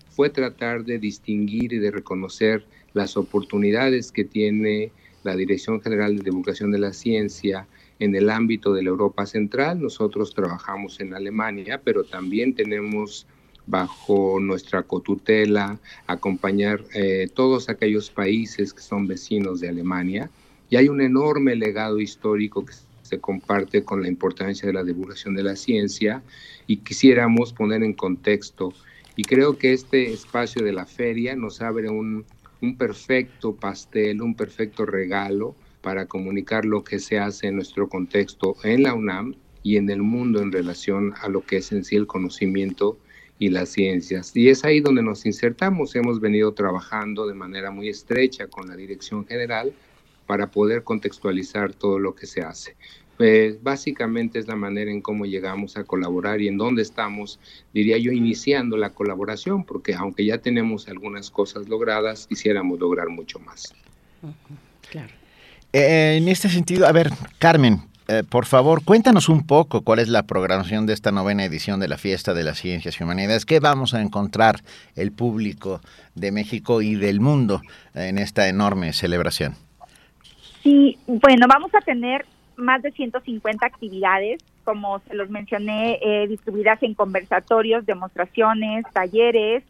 fue 0.10 0.30
tratar 0.30 0.86
de 0.86 0.98
distinguir 0.98 1.74
y 1.74 1.80
de 1.80 1.92
reconocer 1.92 2.66
las 2.94 3.18
oportunidades 3.18 4.12
que 4.12 4.24
tiene 4.24 4.92
la 5.24 5.36
Dirección 5.36 5.82
General 5.82 6.16
de 6.16 6.24
Divulgación 6.24 6.72
de 6.72 6.80
la 6.80 6.94
Ciencia 6.94 7.68
en 8.00 8.16
el 8.16 8.30
ámbito 8.30 8.74
de 8.74 8.84
la 8.84 8.90
Europa 8.90 9.26
Central. 9.26 9.82
Nosotros 9.82 10.34
trabajamos 10.34 11.00
en 11.00 11.14
Alemania, 11.14 11.82
pero 11.84 12.04
también 12.04 12.54
tenemos 12.54 13.28
bajo 13.66 14.40
nuestra 14.40 14.84
cotutela, 14.84 15.78
acompañar 16.08 16.84
eh, 16.94 17.28
todos 17.34 17.70
aquellos 17.70 18.10
países 18.10 18.74
que 18.74 18.82
son 18.82 19.08
vecinos 19.08 19.60
de 19.60 19.70
Alemania. 19.70 20.30
Y 20.70 20.78
hay 20.78 20.90
un 20.90 21.02
enorme 21.02 21.56
legado 21.56 22.00
histórico 22.00 22.66
que 22.66 22.74
se 23.04 23.20
comparte 23.20 23.84
con 23.84 24.02
la 24.02 24.08
importancia 24.08 24.68
de 24.68 24.74
la 24.74 24.84
divulgación 24.84 25.36
de 25.36 25.44
la 25.44 25.56
ciencia 25.56 26.24
y 26.66 26.78
quisiéramos 26.78 27.54
poner 27.54 27.84
en 27.84 27.94
contexto. 27.94 28.74
Y 29.16 29.24
creo 29.24 29.58
que 29.58 29.74
este 29.74 30.12
espacio 30.12 30.64
de 30.64 30.74
la 30.74 30.86
feria 30.86 31.36
nos 31.36 31.62
abre 31.62 31.90
un, 31.90 32.26
un 32.62 32.78
perfecto 32.78 33.56
pastel, 33.56 34.22
un 34.22 34.36
perfecto 34.36 34.86
regalo 34.86 35.56
para 35.88 36.06
comunicar 36.06 36.66
lo 36.66 36.84
que 36.84 37.00
se 37.00 37.18
hace 37.18 37.48
en 37.48 37.56
nuestro 37.56 37.88
contexto 37.88 38.58
en 38.66 38.84
la 38.84 38.94
UNAM 38.94 39.36
y 39.64 39.78
en 39.78 39.90
el 39.90 40.02
mundo 40.02 40.42
en 40.42 40.52
relación 40.52 41.14
a 41.22 41.30
lo 41.30 41.46
que 41.46 41.56
es 41.56 41.72
en 41.72 41.86
sí 41.86 41.96
el 41.96 42.06
conocimiento 42.06 42.98
y 43.40 43.48
las 43.48 43.70
ciencias. 43.70 44.36
Y 44.36 44.50
es 44.50 44.66
ahí 44.66 44.82
donde 44.82 45.02
nos 45.02 45.26
insertamos. 45.26 45.96
Hemos 45.96 46.20
venido 46.20 46.54
trabajando 46.54 47.26
de 47.26 47.36
manera 47.36 47.72
muy 47.72 47.88
estrecha 47.88 48.48
con 48.48 48.68
la 48.68 48.76
Dirección 48.76 49.26
General 49.26 49.72
para 50.26 50.52
poder 50.52 50.84
contextualizar 50.84 51.74
todo 51.74 52.00
lo 52.00 52.14
que 52.14 52.26
se 52.26 52.42
hace. 52.42 52.76
Pues 53.16 53.64
básicamente 53.64 54.40
es 54.40 54.50
la 54.50 54.58
manera 54.58 54.92
en 54.92 55.00
cómo 55.00 55.26
llegamos 55.26 55.78
a 55.78 55.86
colaborar 55.86 56.42
y 56.42 56.50
en 56.50 56.58
dónde 56.58 56.82
estamos, 56.82 57.40
diría 57.74 57.98
yo, 57.98 58.12
iniciando 58.12 58.76
la 58.76 58.90
colaboración, 58.90 59.64
porque 59.64 59.94
aunque 59.94 60.26
ya 60.26 60.40
tenemos 60.40 60.90
algunas 60.90 61.32
cosas 61.32 61.70
logradas, 61.70 62.28
quisiéramos 62.28 62.78
lograr 62.78 63.08
mucho 63.08 63.40
más. 63.40 63.74
Claro. 64.92 65.14
Eh, 65.74 66.18
en 66.18 66.28
este 66.28 66.50
sentido, 66.50 66.88
a 66.88 66.92
ver, 66.92 67.12
Carmen, 67.40 67.82
eh, 68.08 68.24
por 68.28 68.46
favor, 68.46 68.84
cuéntanos 68.86 69.28
un 69.28 69.46
poco 69.46 69.82
cuál 69.82 70.00
es 70.00 70.08
la 70.08 70.24
programación 70.24 70.86
de 70.86 70.94
esta 70.94 71.12
novena 71.12 71.44
edición 71.44 71.80
de 71.80 71.90
la 71.90 71.98
Fiesta 71.98 72.34
de 72.34 72.44
las 72.44 72.58
Ciencias 72.58 73.00
y 73.00 73.04
Humanidades. 73.04 73.46
¿Qué 73.46 73.60
vamos 73.60 73.94
a 73.94 74.02
encontrar 74.02 74.62
el 74.96 75.12
público 75.12 75.82
de 76.16 76.32
México 76.32 76.82
y 76.82 76.96
del 76.96 77.20
mundo 77.20 77.62
en 77.94 78.18
esta 78.18 78.48
enorme 78.48 78.94
celebración? 78.94 79.56
Sí, 80.64 80.98
bueno, 81.06 81.48
vamos 81.48 81.72
a 81.76 81.82
tener 81.82 82.26
más 82.56 82.82
de 82.82 82.92
150 82.92 83.66
actividades, 83.66 84.42
como 84.64 85.00
se 85.08 85.14
los 85.14 85.30
mencioné, 85.30 86.00
eh, 86.02 86.28
distribuidas 86.28 86.82
en 86.84 86.94
conversatorios, 86.94 87.86
demostraciones, 87.86 88.86
talleres, 88.94 89.64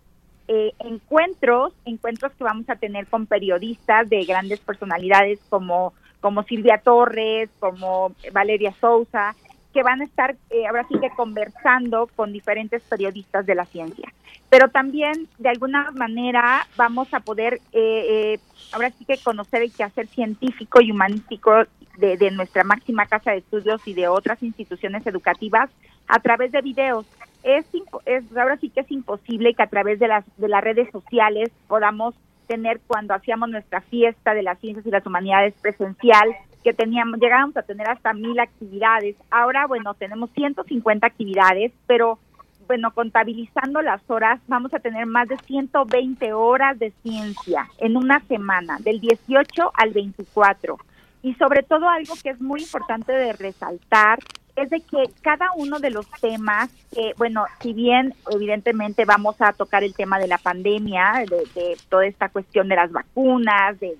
eh, 0.47 0.73
encuentros, 0.79 1.73
encuentros 1.85 2.31
que 2.33 2.43
vamos 2.43 2.69
a 2.69 2.75
tener 2.75 3.07
con 3.07 3.25
periodistas 3.25 4.09
de 4.09 4.23
grandes 4.25 4.59
personalidades 4.59 5.39
como 5.49 5.93
como 6.19 6.43
Silvia 6.43 6.79
Torres, 6.79 7.49
como 7.59 8.11
Valeria 8.33 8.73
Sousa, 8.81 9.35
que 9.73 9.83
van 9.83 10.01
a 10.01 10.05
estar 10.05 10.35
eh, 10.49 10.65
ahora 10.67 10.85
sí 10.89 10.99
que 10.99 11.09
conversando 11.11 12.09
con 12.15 12.33
diferentes 12.33 12.81
periodistas 12.83 13.45
de 13.45 13.55
la 13.55 13.65
ciencia. 13.65 14.11
Pero 14.49 14.69
también, 14.69 15.27
de 15.37 15.49
alguna 15.49 15.91
manera, 15.91 16.65
vamos 16.75 17.13
a 17.13 17.19
poder 17.19 17.61
eh, 17.73 18.33
eh, 18.33 18.39
ahora 18.71 18.91
sí 18.91 19.05
que 19.05 19.17
conocer 19.17 19.61
el 19.61 19.71
quehacer 19.71 20.07
científico 20.07 20.81
y 20.81 20.91
humanístico 20.91 21.51
de, 21.97 22.17
de, 22.17 22.31
nuestra 22.31 22.63
máxima 22.63 23.05
casa 23.05 23.31
de 23.31 23.37
estudios 23.37 23.85
y 23.87 23.93
de 23.93 24.07
otras 24.07 24.41
instituciones 24.41 25.05
educativas 25.05 25.69
a 26.07 26.19
través 26.19 26.51
de 26.51 26.61
videos. 26.61 27.05
Es, 27.43 27.65
es 28.05 28.37
ahora 28.37 28.57
sí 28.57 28.69
que 28.69 28.81
es 28.81 28.91
imposible 28.91 29.53
que 29.53 29.63
a 29.63 29.67
través 29.67 29.99
de 29.99 30.07
las 30.07 30.25
de 30.37 30.47
las 30.47 30.63
redes 30.63 30.89
sociales 30.91 31.49
podamos 31.67 32.15
tener 32.47 32.79
cuando 32.87 33.13
hacíamos 33.13 33.49
nuestra 33.49 33.81
fiesta 33.81 34.33
de 34.33 34.43
las 34.43 34.59
ciencias 34.59 34.85
y 34.85 34.89
las 34.89 35.05
humanidades 35.05 35.53
presencial, 35.61 36.35
que 36.63 36.73
teníamos, 36.73 37.19
llegábamos 37.19 37.55
a 37.57 37.61
tener 37.61 37.89
hasta 37.89 38.13
mil 38.13 38.39
actividades. 38.39 39.15
Ahora, 39.29 39.67
bueno, 39.67 39.93
tenemos 39.93 40.31
150 40.31 41.05
actividades, 41.05 41.71
pero 41.85 42.19
bueno, 42.67 42.91
contabilizando 42.91 43.81
las 43.81 44.01
horas, 44.09 44.41
vamos 44.47 44.73
a 44.73 44.79
tener 44.79 45.05
más 45.05 45.29
de 45.29 45.37
120 45.37 46.33
horas 46.33 46.77
de 46.77 46.91
ciencia 47.01 47.67
en 47.77 47.95
una 47.95 48.19
semana, 48.21 48.77
del 48.79 48.99
18 48.99 49.71
al 49.73 49.91
24. 49.91 50.77
Y 51.23 51.33
sobre 51.35 51.63
todo 51.63 51.87
algo 51.87 52.13
que 52.21 52.31
es 52.31 52.41
muy 52.41 52.61
importante 52.61 53.13
de 53.13 53.33
resaltar 53.33 54.19
es 54.57 54.71
de 54.71 54.81
que 54.81 55.03
cada 55.21 55.51
uno 55.55 55.79
de 55.79 55.91
los 55.91 56.09
temas, 56.19 56.69
que 56.93 57.13
bueno, 57.17 57.45
si 57.61 57.73
bien 57.73 58.15
evidentemente 58.31 59.05
vamos 59.05 59.39
a 59.39 59.53
tocar 59.53 59.83
el 59.83 59.93
tema 59.93 60.17
de 60.17 60.27
la 60.27 60.39
pandemia, 60.39 61.25
de, 61.29 61.77
toda 61.89 62.07
esta 62.07 62.29
cuestión 62.29 62.67
de 62.67 62.75
las 62.75 62.91
vacunas, 62.91 63.79
de, 63.79 63.95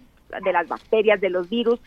las 0.51 0.67
bacterias, 0.67 1.21
de 1.21 1.29
los 1.29 1.47
virus, 1.47 1.79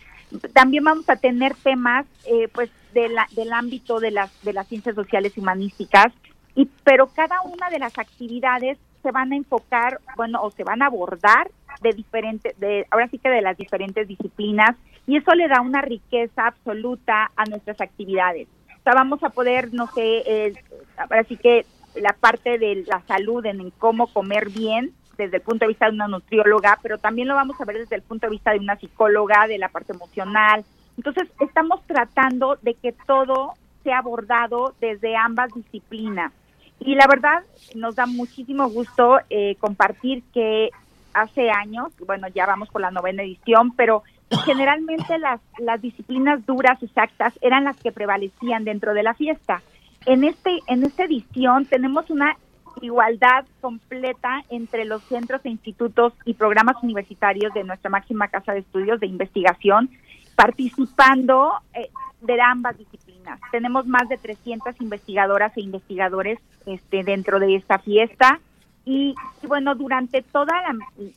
también 0.54 0.84
vamos 0.84 1.10
a 1.10 1.16
tener 1.16 1.54
temas 1.56 2.06
eh, 2.26 2.48
pues 2.52 2.70
de 2.94 3.10
del 3.32 3.52
ámbito 3.52 3.98
de 3.98 4.12
las, 4.12 4.30
de 4.42 4.52
las 4.52 4.68
ciencias 4.68 4.94
sociales 4.94 5.36
y 5.36 5.40
humanísticas, 5.40 6.12
y, 6.54 6.66
pero 6.84 7.08
cada 7.08 7.40
una 7.42 7.70
de 7.70 7.80
las 7.80 7.98
actividades 7.98 8.78
se 9.02 9.10
van 9.10 9.32
a 9.32 9.36
enfocar, 9.36 10.00
bueno, 10.16 10.42
o 10.42 10.50
se 10.52 10.62
van 10.62 10.82
a 10.82 10.86
abordar 10.86 11.50
de 11.82 11.92
diferentes, 11.92 12.58
de, 12.60 12.86
ahora 12.90 13.08
sí 13.08 13.18
que 13.18 13.30
de 13.30 13.42
las 13.42 13.56
diferentes 13.56 14.06
disciplinas, 14.06 14.76
y 15.06 15.16
eso 15.16 15.34
le 15.34 15.48
da 15.48 15.60
una 15.60 15.82
riqueza 15.82 16.46
absoluta 16.46 17.32
a 17.34 17.44
nuestras 17.46 17.80
actividades. 17.80 18.46
Vamos 18.94 19.22
a 19.22 19.30
poder, 19.30 19.72
no 19.72 19.86
sé, 19.88 20.22
eh, 20.26 20.54
ahora 20.96 21.24
que 21.24 21.66
la 21.94 22.12
parte 22.12 22.58
de 22.58 22.84
la 22.86 23.02
salud 23.06 23.44
en, 23.46 23.70
cómo 23.78 24.06
comer 24.06 24.50
bien 24.50 24.92
desde 25.16 25.36
el 25.36 25.42
punto 25.42 25.64
de 25.64 25.70
vista 25.70 25.86
de 25.86 25.92
una 25.92 26.08
nutrióloga, 26.08 26.78
pero 26.82 26.98
también 26.98 27.28
lo 27.28 27.34
vamos 27.34 27.60
a 27.60 27.64
ver 27.64 27.78
desde 27.78 27.96
el 27.96 28.02
punto 28.02 28.26
de 28.26 28.30
vista 28.30 28.52
de 28.52 28.58
una 28.58 28.76
psicóloga, 28.76 29.46
de 29.46 29.58
la 29.58 29.68
parte 29.68 29.92
emocional. 29.92 30.64
Entonces, 30.96 31.28
estamos 31.40 31.82
tratando 31.86 32.56
de 32.62 32.74
que 32.74 32.92
todo 32.92 33.54
sea 33.84 33.98
abordado 33.98 34.74
desde 34.80 35.16
ambas 35.16 35.52
disciplinas. 35.54 36.32
Y 36.78 36.94
la 36.94 37.06
verdad, 37.06 37.42
nos 37.74 37.96
da 37.96 38.06
muchísimo 38.06 38.68
gusto 38.68 39.18
eh, 39.28 39.56
compartir 39.60 40.22
que 40.32 40.70
hace 41.12 41.50
años, 41.50 41.92
bueno, 42.06 42.28
ya 42.28 42.46
vamos 42.46 42.70
por 42.70 42.80
la 42.80 42.90
novena 42.90 43.22
edición, 43.22 43.72
pero 43.76 44.02
generalmente 44.44 45.18
las, 45.18 45.40
las 45.58 45.80
disciplinas 45.82 46.44
duras, 46.46 46.82
exactas, 46.82 47.34
eran 47.40 47.64
las 47.64 47.76
que 47.76 47.92
prevalecían 47.92 48.64
dentro 48.64 48.94
de 48.94 49.02
la 49.02 49.14
fiesta. 49.14 49.62
En, 50.06 50.24
este, 50.24 50.60
en 50.66 50.84
esta 50.84 51.04
edición 51.04 51.66
tenemos 51.66 52.10
una 52.10 52.36
igualdad 52.80 53.44
completa 53.60 54.42
entre 54.48 54.84
los 54.84 55.02
centros 55.04 55.44
e 55.44 55.50
institutos 55.50 56.12
y 56.24 56.34
programas 56.34 56.76
universitarios 56.82 57.52
de 57.52 57.64
nuestra 57.64 57.90
máxima 57.90 58.28
casa 58.28 58.52
de 58.52 58.60
estudios 58.60 59.00
de 59.00 59.06
investigación, 59.06 59.90
participando 60.36 61.52
eh, 61.74 61.90
de 62.20 62.40
ambas 62.40 62.78
disciplinas. 62.78 63.40
Tenemos 63.50 63.86
más 63.86 64.08
de 64.08 64.16
300 64.16 64.80
investigadoras 64.80 65.54
e 65.56 65.60
investigadores 65.60 66.38
este, 66.66 67.02
dentro 67.02 67.40
de 67.40 67.56
esta 67.56 67.78
fiesta 67.78 68.40
y, 68.84 69.14
bueno, 69.46 69.74
durante 69.74 70.22
toda 70.22 70.54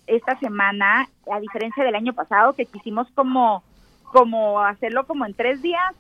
esta 0.08 0.38
semana, 0.40 1.08
a 1.32 1.40
diferencia 1.40 1.84
del 1.84 1.96
año 1.96 2.14
pasado, 2.14 2.54
que 2.54 2.66
quisimos 2.66 3.08
como, 3.16 3.64
como 4.04 4.62
hacerlo 4.62 5.06
como 5.06 5.26
en 5.26 5.34
tres 5.34 5.62
días, 5.62 5.96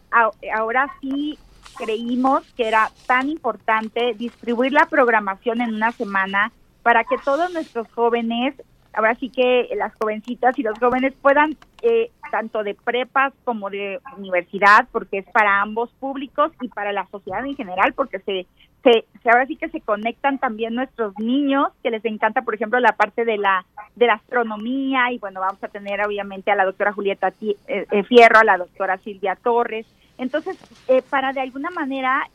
ahora 0.55 0.93
sí 1.01 1.37
creímos 1.77 2.43
que 2.55 2.67
era 2.67 2.91
tan 3.07 3.29
importante 3.29 4.13
distribuir 4.13 4.73
la 4.73 4.85
programación 4.85 5.61
en 5.61 5.73
una 5.73 5.91
semana 5.91 6.51
para 6.83 7.03
que 7.05 7.17
todos 7.17 7.51
nuestros 7.53 7.87
jóvenes, 7.93 8.55
ahora 8.93 9.15
sí 9.15 9.29
que 9.29 9.69
las 9.75 9.93
jovencitas 9.95 10.57
y 10.57 10.63
los 10.63 10.77
jóvenes 10.79 11.13
puedan, 11.21 11.55
eh, 11.81 12.11
tanto 12.31 12.63
de 12.63 12.75
prepas 12.75 13.33
como 13.43 13.69
de 13.69 13.99
universidad, 14.17 14.87
porque 14.91 15.19
es 15.19 15.25
para 15.31 15.61
ambos 15.61 15.89
públicos 15.99 16.51
y 16.61 16.67
para 16.67 16.91
la 16.91 17.07
sociedad 17.07 17.45
en 17.45 17.55
general, 17.55 17.93
porque 17.93 18.19
se 18.19 18.47
se, 18.83 19.05
ahora 19.29 19.45
sí 19.47 19.55
que 19.55 19.69
se 19.69 19.81
conectan 19.81 20.37
también 20.39 20.75
nuestros 20.75 21.17
niños, 21.17 21.69
que 21.81 21.89
les 21.89 22.03
encanta, 22.03 22.41
por 22.41 22.53
ejemplo, 22.53 22.79
la 22.79 22.91
parte 22.91 23.23
de 23.23 23.37
la, 23.37 23.65
de 23.95 24.07
la 24.07 24.15
astronomía, 24.15 25.11
y 25.11 25.19
bueno, 25.19 25.39
vamos 25.39 25.63
a 25.63 25.69
tener 25.69 26.05
obviamente 26.05 26.51
a 26.51 26.55
la 26.55 26.65
doctora 26.65 26.91
Julieta 26.91 27.29
eh, 27.41 27.55
eh, 27.67 28.03
Fierro, 28.03 28.39
a 28.39 28.43
la 28.43 28.57
doctora 28.57 28.97
Silvia 28.97 29.37
Torres. 29.41 29.85
Entonces, 30.17 30.57
eh, 30.87 31.01
para 31.09 31.31
de 31.31 31.41
alguna 31.41 31.69
manera 31.71 32.29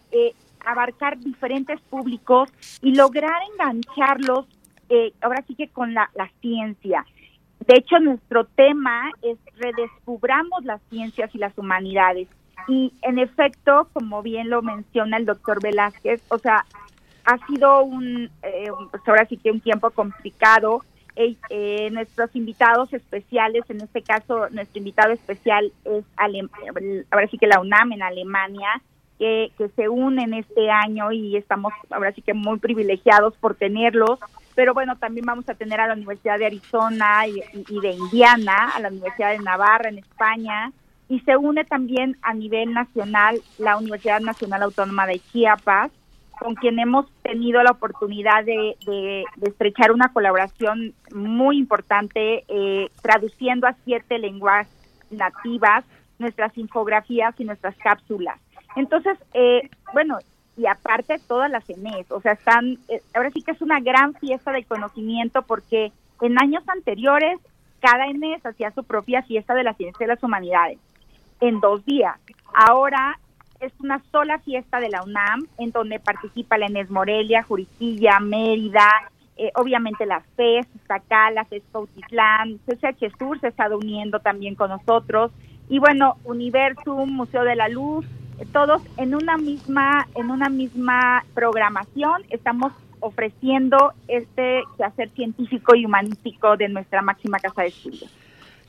abarcar 0.64 1.18
diferentes 1.18 1.80
públicos 1.82 2.50
y 2.82 2.94
lograr 2.94 3.40
engancharlos, 3.52 4.46
ahora 5.20 5.44
sí 5.46 5.54
que 5.54 5.68
con 5.68 5.94
la, 5.94 6.10
ciencia. 6.40 7.04
De 7.66 7.74
hecho, 7.76 7.98
nuestro 7.98 8.44
tema 8.44 9.10
es 9.22 9.38
redescubramos 9.56 10.64
las 10.64 10.80
ciencias 10.90 11.34
y 11.34 11.38
las 11.38 11.56
humanidades. 11.58 12.28
Y 12.66 12.92
en 13.02 13.18
efecto, 13.18 13.88
como 13.92 14.22
bien 14.22 14.50
lo 14.50 14.62
menciona 14.62 15.16
el 15.16 15.26
doctor 15.26 15.62
Velázquez, 15.62 16.22
o 16.28 16.38
sea, 16.38 16.64
ha 17.28 17.46
sido 17.46 17.82
un, 17.82 18.30
eh, 18.42 18.70
pues 18.90 19.02
ahora 19.06 19.26
sí 19.26 19.36
que 19.36 19.50
un 19.50 19.60
tiempo 19.60 19.90
complicado. 19.90 20.82
Eh, 21.14 21.36
eh, 21.50 21.90
nuestros 21.90 22.34
invitados 22.36 22.92
especiales, 22.92 23.64
en 23.68 23.80
este 23.80 24.02
caso, 24.02 24.48
nuestro 24.50 24.78
invitado 24.78 25.12
especial 25.12 25.72
es 25.84 26.04
ahora 27.10 27.26
sí 27.28 27.36
que 27.38 27.48
la 27.48 27.60
UNAM 27.60 27.92
en 27.92 28.02
Alemania, 28.02 28.80
que, 29.18 29.50
que 29.58 29.68
se 29.70 29.88
unen 29.88 30.32
este 30.32 30.70
año 30.70 31.10
y 31.10 31.36
estamos 31.36 31.72
ahora 31.90 32.12
sí 32.12 32.22
que 32.22 32.34
muy 32.34 32.58
privilegiados 32.60 33.36
por 33.36 33.56
tenerlos. 33.56 34.20
Pero 34.58 34.74
bueno, 34.74 34.96
también 34.96 35.24
vamos 35.24 35.48
a 35.48 35.54
tener 35.54 35.80
a 35.80 35.86
la 35.86 35.94
Universidad 35.94 36.36
de 36.36 36.46
Arizona 36.46 37.28
y 37.28 37.80
de 37.80 37.92
Indiana, 37.92 38.72
a 38.74 38.80
la 38.80 38.88
Universidad 38.88 39.30
de 39.30 39.38
Navarra 39.38 39.88
en 39.88 39.98
España, 39.98 40.72
y 41.08 41.20
se 41.20 41.36
une 41.36 41.64
también 41.64 42.16
a 42.22 42.34
nivel 42.34 42.72
nacional 42.72 43.40
la 43.58 43.76
Universidad 43.76 44.18
Nacional 44.18 44.64
Autónoma 44.64 45.06
de 45.06 45.20
Chiapas, 45.20 45.92
con 46.40 46.56
quien 46.56 46.80
hemos 46.80 47.06
tenido 47.22 47.62
la 47.62 47.70
oportunidad 47.70 48.44
de, 48.44 49.24
estrechar 49.42 49.92
una 49.92 50.12
colaboración 50.12 50.92
muy 51.14 51.56
importante, 51.56 52.42
eh, 52.48 52.90
traduciendo 53.00 53.68
a 53.68 53.76
siete 53.84 54.18
lenguas 54.18 54.66
nativas 55.12 55.84
nuestras 56.18 56.58
infografías 56.58 57.32
y 57.38 57.44
nuestras 57.44 57.76
cápsulas. 57.76 58.40
Entonces, 58.74 59.16
eh, 59.34 59.70
bueno, 59.92 60.18
y 60.58 60.66
aparte 60.66 61.20
todas 61.26 61.50
las 61.50 61.68
ENES, 61.70 62.10
o 62.10 62.20
sea, 62.20 62.32
están, 62.32 62.78
eh, 62.88 63.00
ahora 63.14 63.30
sí 63.30 63.42
que 63.42 63.52
es 63.52 63.62
una 63.62 63.80
gran 63.80 64.14
fiesta 64.14 64.50
de 64.52 64.64
conocimiento 64.64 65.42
porque 65.42 65.92
en 66.20 66.38
años 66.38 66.64
anteriores 66.68 67.38
cada 67.80 68.06
ENES 68.06 68.44
hacía 68.44 68.72
su 68.72 68.82
propia 68.82 69.22
fiesta 69.22 69.54
de 69.54 69.62
la 69.62 69.74
ciencia 69.74 70.04
y 70.04 70.08
las 70.08 70.22
humanidades 70.22 70.78
en 71.40 71.60
dos 71.60 71.84
días. 71.86 72.16
Ahora 72.52 73.18
es 73.60 73.72
una 73.80 74.02
sola 74.10 74.40
fiesta 74.40 74.80
de 74.80 74.88
la 74.88 75.02
UNAM 75.02 75.46
en 75.58 75.70
donde 75.70 76.00
participa 76.00 76.58
la 76.58 76.66
Enes 76.66 76.90
Morelia, 76.90 77.44
Juriquilla, 77.44 78.18
Mérida, 78.18 78.88
eh, 79.36 79.52
obviamente 79.54 80.06
las 80.06 80.24
FES, 80.36 80.66
acá, 80.88 81.30
la 81.30 81.44
FES 81.44 81.62
Cautitlán, 81.72 82.58
CCH 82.66 83.16
Sur 83.16 83.38
se 83.40 83.48
estado 83.48 83.78
uniendo 83.78 84.18
también 84.18 84.56
con 84.56 84.70
nosotros 84.70 85.30
y 85.68 85.78
bueno, 85.78 86.16
Universum, 86.24 87.10
Museo 87.10 87.44
de 87.44 87.54
la 87.54 87.68
Luz, 87.68 88.06
todos 88.46 88.82
en 88.96 89.14
una 89.14 89.36
misma 89.36 90.06
en 90.14 90.30
una 90.30 90.48
misma 90.48 91.24
programación 91.34 92.22
estamos 92.30 92.72
ofreciendo 93.00 93.92
este 94.08 94.62
quehacer 94.76 95.10
científico 95.10 95.74
y 95.74 95.84
humanístico 95.84 96.56
de 96.56 96.68
nuestra 96.68 97.02
máxima 97.02 97.38
casa 97.38 97.62
de 97.62 97.68
estudios. 97.68 98.10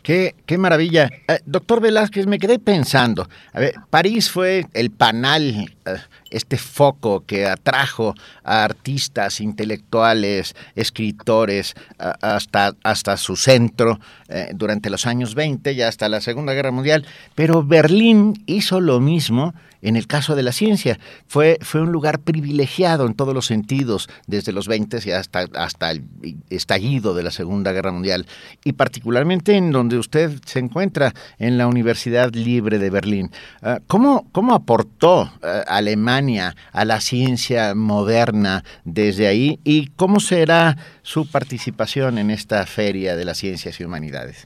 Qué, 0.04 0.36
qué 0.46 0.58
maravilla. 0.58 1.10
Eh, 1.28 1.40
doctor 1.46 1.82
Velázquez, 1.82 2.26
me 2.26 2.40
quedé 2.40 2.58
pensando. 2.58 3.28
A 3.52 3.60
ver, 3.60 3.74
París 3.90 4.32
fue 4.32 4.66
el 4.74 4.92
panal, 4.92 5.70
eh, 5.86 5.96
este 6.30 6.58
foco 6.58 7.26
que 7.26 7.46
atrajo 7.46 8.16
a 8.44 8.64
artistas, 8.64 9.42
intelectuales, 9.42 10.56
escritores, 10.76 11.76
hasta, 11.98 12.76
hasta 12.84 13.18
su 13.18 13.36
centro 13.36 14.00
eh, 14.28 14.52
durante 14.54 14.90
los 14.90 15.06
años 15.06 15.36
20 15.36 15.74
y 15.74 15.82
hasta 15.82 16.10
la 16.10 16.22
Segunda 16.22 16.54
Guerra 16.54 16.72
Mundial. 16.72 17.06
Pero 17.36 17.64
Berlín 17.64 18.44
hizo 18.46 18.80
lo 18.80 19.00
mismo 19.00 19.54
en 19.82 19.96
el 19.96 20.08
caso 20.08 20.36
de 20.36 20.44
la 20.44 20.52
ciencia, 20.52 21.00
fue, 21.28 21.58
fue 21.62 21.82
un 21.82 21.92
lugar 21.92 22.20
privilegiado 22.20 23.06
en 23.06 23.14
todos 23.14 23.34
los 23.34 23.46
sentidos, 23.46 24.10
desde 24.28 24.52
los 24.52 24.68
20 24.68 25.00
y 25.06 25.12
hasta, 25.12 25.48
hasta 25.56 25.92
el 25.92 26.04
estallido 26.50 27.14
de 27.14 27.24
la 27.24 27.32
Segunda 27.32 27.72
Guerra 27.72 27.92
Mundial, 27.92 28.26
y 28.64 28.74
particularmente 28.74 29.56
en 29.56 29.72
donde 29.72 29.98
usted 29.98 30.40
se 30.46 30.60
encuentra, 30.60 31.14
en 31.38 31.58
la 31.58 31.68
Universidad 31.68 32.34
Libre 32.34 32.80
de 32.80 32.90
Berlín. 32.90 33.32
Ah, 33.62 33.80
¿Cómo, 33.88 34.28
cómo 34.32 34.54
aportó 34.54 35.32
ah, 35.42 35.64
A 36.72 36.84
la 36.84 37.00
ciencia 37.00 37.74
moderna 37.76 38.66
desde 38.84 39.28
ahí 39.28 39.60
y 39.64 39.88
cómo 39.96 40.20
será 40.20 40.76
su 41.02 41.26
participación 41.32 42.18
en 42.18 42.30
esta 42.30 42.66
feria 42.66 43.16
de 43.16 43.24
las 43.24 43.38
ciencias 43.38 43.80
y 43.80 43.86
humanidades? 43.86 44.46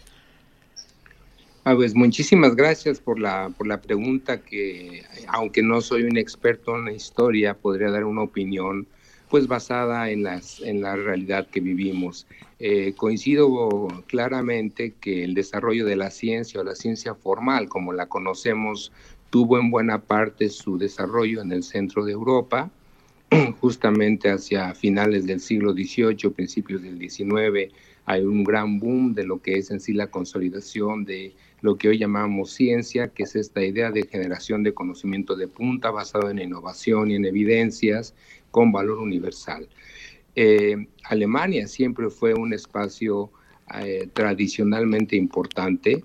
Ah, 1.66 1.74
pues 1.76 1.96
muchísimas 1.96 2.56
gracias 2.56 3.00
por 3.00 3.20
la, 3.20 3.50
por 3.58 3.66
la 3.66 3.82
pregunta 3.82 4.42
que, 4.42 5.04
aunque 5.28 5.64
no 5.64 5.82
soy 5.82 6.04
un 6.04 6.18
experto 6.18 6.76
en 6.76 6.86
la 6.86 6.92
historia, 6.92 7.56
podría 7.56 7.90
dar 7.90 8.04
una 8.04 8.22
opinión 8.22 8.86
pues 9.30 9.48
basada 9.48 10.12
en, 10.12 10.22
las, 10.22 10.62
en 10.62 10.82
la 10.82 10.96
realidad 10.96 11.48
que 11.48 11.60
vivimos. 11.60 12.28
Eh, 12.60 12.94
coincido 12.96 13.88
claramente 14.06 14.94
que 15.02 15.24
el 15.24 15.34
desarrollo 15.34 15.88
de 15.88 15.96
la 15.96 16.12
ciencia 16.12 16.62
o 16.62 16.64
la 16.64 16.76
ciencia 16.76 17.16
formal, 17.16 17.68
como 17.68 17.94
la 17.94 18.06
conocemos, 18.06 18.92
tuvo 19.34 19.58
en 19.58 19.72
buena 19.72 20.00
parte 20.00 20.48
su 20.48 20.78
desarrollo 20.78 21.42
en 21.42 21.52
el 21.52 21.64
centro 21.64 22.06
de 22.06 22.12
Europa, 22.12 22.70
justamente 23.62 24.30
hacia 24.30 24.76
finales 24.76 25.26
del 25.26 25.40
siglo 25.40 25.74
XVIII, 25.74 26.30
principios 26.30 26.84
del 26.84 27.00
XIX, 27.00 27.74
hay 28.06 28.22
un 28.22 28.44
gran 28.44 28.78
boom 28.78 29.16
de 29.16 29.24
lo 29.24 29.42
que 29.42 29.58
es 29.58 29.72
en 29.72 29.80
sí 29.80 29.92
la 29.94 30.12
consolidación 30.12 31.04
de 31.04 31.34
lo 31.62 31.80
que 31.80 31.90
hoy 31.90 31.98
llamamos 31.98 32.52
ciencia, 32.52 33.08
que 33.08 33.24
es 33.24 33.36
esta 33.36 33.64
idea 33.64 33.90
de 33.90 34.04
generación 34.04 34.62
de 34.62 34.76
conocimiento 34.76 35.36
de 35.36 35.48
punta 35.48 35.90
basado 35.90 36.30
en 36.30 36.38
innovación 36.38 37.10
y 37.10 37.16
en 37.16 37.26
evidencias 37.26 38.14
con 38.52 38.72
valor 38.72 39.00
universal. 39.00 39.68
Eh, 40.36 40.76
Alemania 41.06 41.66
siempre 41.68 42.12
fue 42.12 42.36
un 42.36 42.54
espacio 42.54 43.32
eh, 43.82 44.08
tradicionalmente 44.14 45.16
importante, 45.16 46.04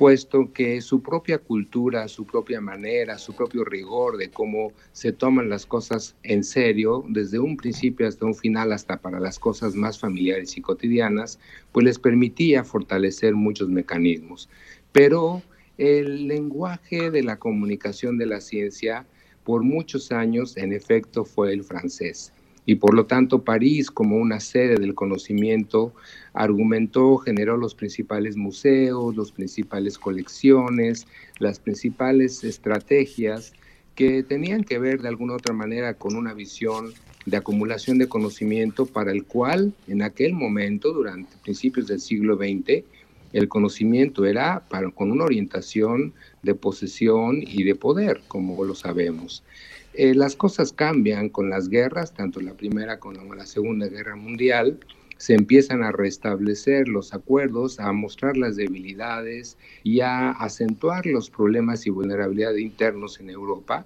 puesto 0.00 0.50
que 0.54 0.80
su 0.80 1.02
propia 1.02 1.36
cultura, 1.36 2.08
su 2.08 2.24
propia 2.24 2.58
manera, 2.58 3.18
su 3.18 3.34
propio 3.34 3.66
rigor 3.66 4.16
de 4.16 4.30
cómo 4.30 4.72
se 4.92 5.12
toman 5.12 5.50
las 5.50 5.66
cosas 5.66 6.16
en 6.22 6.42
serio, 6.42 7.04
desde 7.06 7.38
un 7.38 7.54
principio 7.58 8.08
hasta 8.08 8.24
un 8.24 8.34
final, 8.34 8.72
hasta 8.72 8.96
para 9.02 9.20
las 9.20 9.38
cosas 9.38 9.74
más 9.74 9.98
familiares 9.98 10.56
y 10.56 10.62
cotidianas, 10.62 11.38
pues 11.70 11.84
les 11.84 11.98
permitía 11.98 12.64
fortalecer 12.64 13.34
muchos 13.34 13.68
mecanismos. 13.68 14.48
Pero 14.90 15.42
el 15.76 16.28
lenguaje 16.28 17.10
de 17.10 17.22
la 17.22 17.38
comunicación 17.38 18.16
de 18.16 18.24
la 18.24 18.40
ciencia 18.40 19.04
por 19.44 19.62
muchos 19.64 20.12
años, 20.12 20.56
en 20.56 20.72
efecto, 20.72 21.26
fue 21.26 21.52
el 21.52 21.62
francés 21.62 22.32
y 22.66 22.76
por 22.76 22.94
lo 22.94 23.06
tanto 23.06 23.42
París 23.42 23.90
como 23.90 24.16
una 24.16 24.38
sede 24.40 24.76
del 24.76 24.94
conocimiento 24.94 25.92
argumentó, 26.32 27.16
generó 27.18 27.56
los 27.56 27.74
principales 27.74 28.36
museos, 28.36 29.16
las 29.16 29.32
principales 29.32 29.98
colecciones, 29.98 31.06
las 31.38 31.58
principales 31.58 32.44
estrategias 32.44 33.52
que 33.94 34.22
tenían 34.22 34.64
que 34.64 34.78
ver 34.78 35.02
de 35.02 35.08
alguna 35.08 35.34
otra 35.34 35.54
manera 35.54 35.94
con 35.94 36.16
una 36.16 36.32
visión 36.32 36.92
de 37.26 37.36
acumulación 37.36 37.98
de 37.98 38.08
conocimiento 38.08 38.86
para 38.86 39.12
el 39.12 39.24
cual 39.24 39.74
en 39.88 40.02
aquel 40.02 40.32
momento, 40.32 40.92
durante 40.92 41.36
principios 41.42 41.86
del 41.86 42.00
siglo 42.00 42.36
XX, 42.36 42.84
el 43.32 43.48
conocimiento 43.48 44.24
era 44.24 44.64
para, 44.68 44.90
con 44.90 45.10
una 45.10 45.24
orientación 45.24 46.12
de 46.42 46.54
posesión 46.54 47.42
y 47.42 47.62
de 47.64 47.74
poder, 47.74 48.22
como 48.26 48.64
lo 48.64 48.74
sabemos. 48.74 49.44
Eh, 49.92 50.14
las 50.14 50.36
cosas 50.36 50.72
cambian 50.72 51.28
con 51.28 51.50
las 51.50 51.68
guerras, 51.68 52.14
tanto 52.14 52.40
la 52.40 52.54
primera 52.54 52.98
como 52.98 53.34
la 53.34 53.46
segunda 53.46 53.86
guerra 53.88 54.16
mundial, 54.16 54.78
se 55.20 55.34
empiezan 55.34 55.82
a 55.82 55.92
restablecer 55.92 56.88
los 56.88 57.12
acuerdos, 57.12 57.78
a 57.78 57.92
mostrar 57.92 58.38
las 58.38 58.56
debilidades 58.56 59.58
y 59.84 60.00
a 60.00 60.30
acentuar 60.30 61.04
los 61.04 61.28
problemas 61.28 61.86
y 61.86 61.90
vulnerabilidad 61.90 62.54
internos 62.54 63.20
en 63.20 63.28
Europa. 63.28 63.84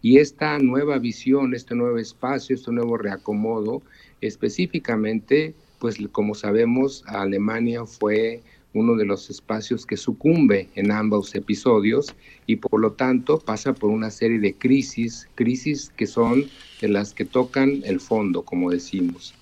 Y 0.00 0.20
esta 0.20 0.58
nueva 0.58 0.96
visión, 0.96 1.52
este 1.54 1.74
nuevo 1.74 1.98
espacio, 1.98 2.56
este 2.56 2.72
nuevo 2.72 2.96
reacomodo, 2.96 3.82
específicamente, 4.22 5.54
pues 5.80 5.98
como 6.12 6.34
sabemos, 6.34 7.04
Alemania 7.08 7.84
fue 7.84 8.40
uno 8.72 8.96
de 8.96 9.04
los 9.04 9.28
espacios 9.28 9.84
que 9.84 9.98
sucumbe 9.98 10.70
en 10.76 10.92
ambos 10.92 11.34
episodios 11.34 12.14
y 12.46 12.56
por 12.56 12.80
lo 12.80 12.92
tanto 12.92 13.38
pasa 13.38 13.74
por 13.74 13.90
una 13.90 14.10
serie 14.10 14.38
de 14.38 14.54
crisis, 14.54 15.28
crisis 15.34 15.92
que 15.94 16.06
son 16.06 16.46
de 16.80 16.88
las 16.88 17.12
que 17.12 17.26
tocan 17.26 17.82
el 17.84 18.00
fondo, 18.00 18.46
como 18.46 18.70
decimos. 18.70 19.34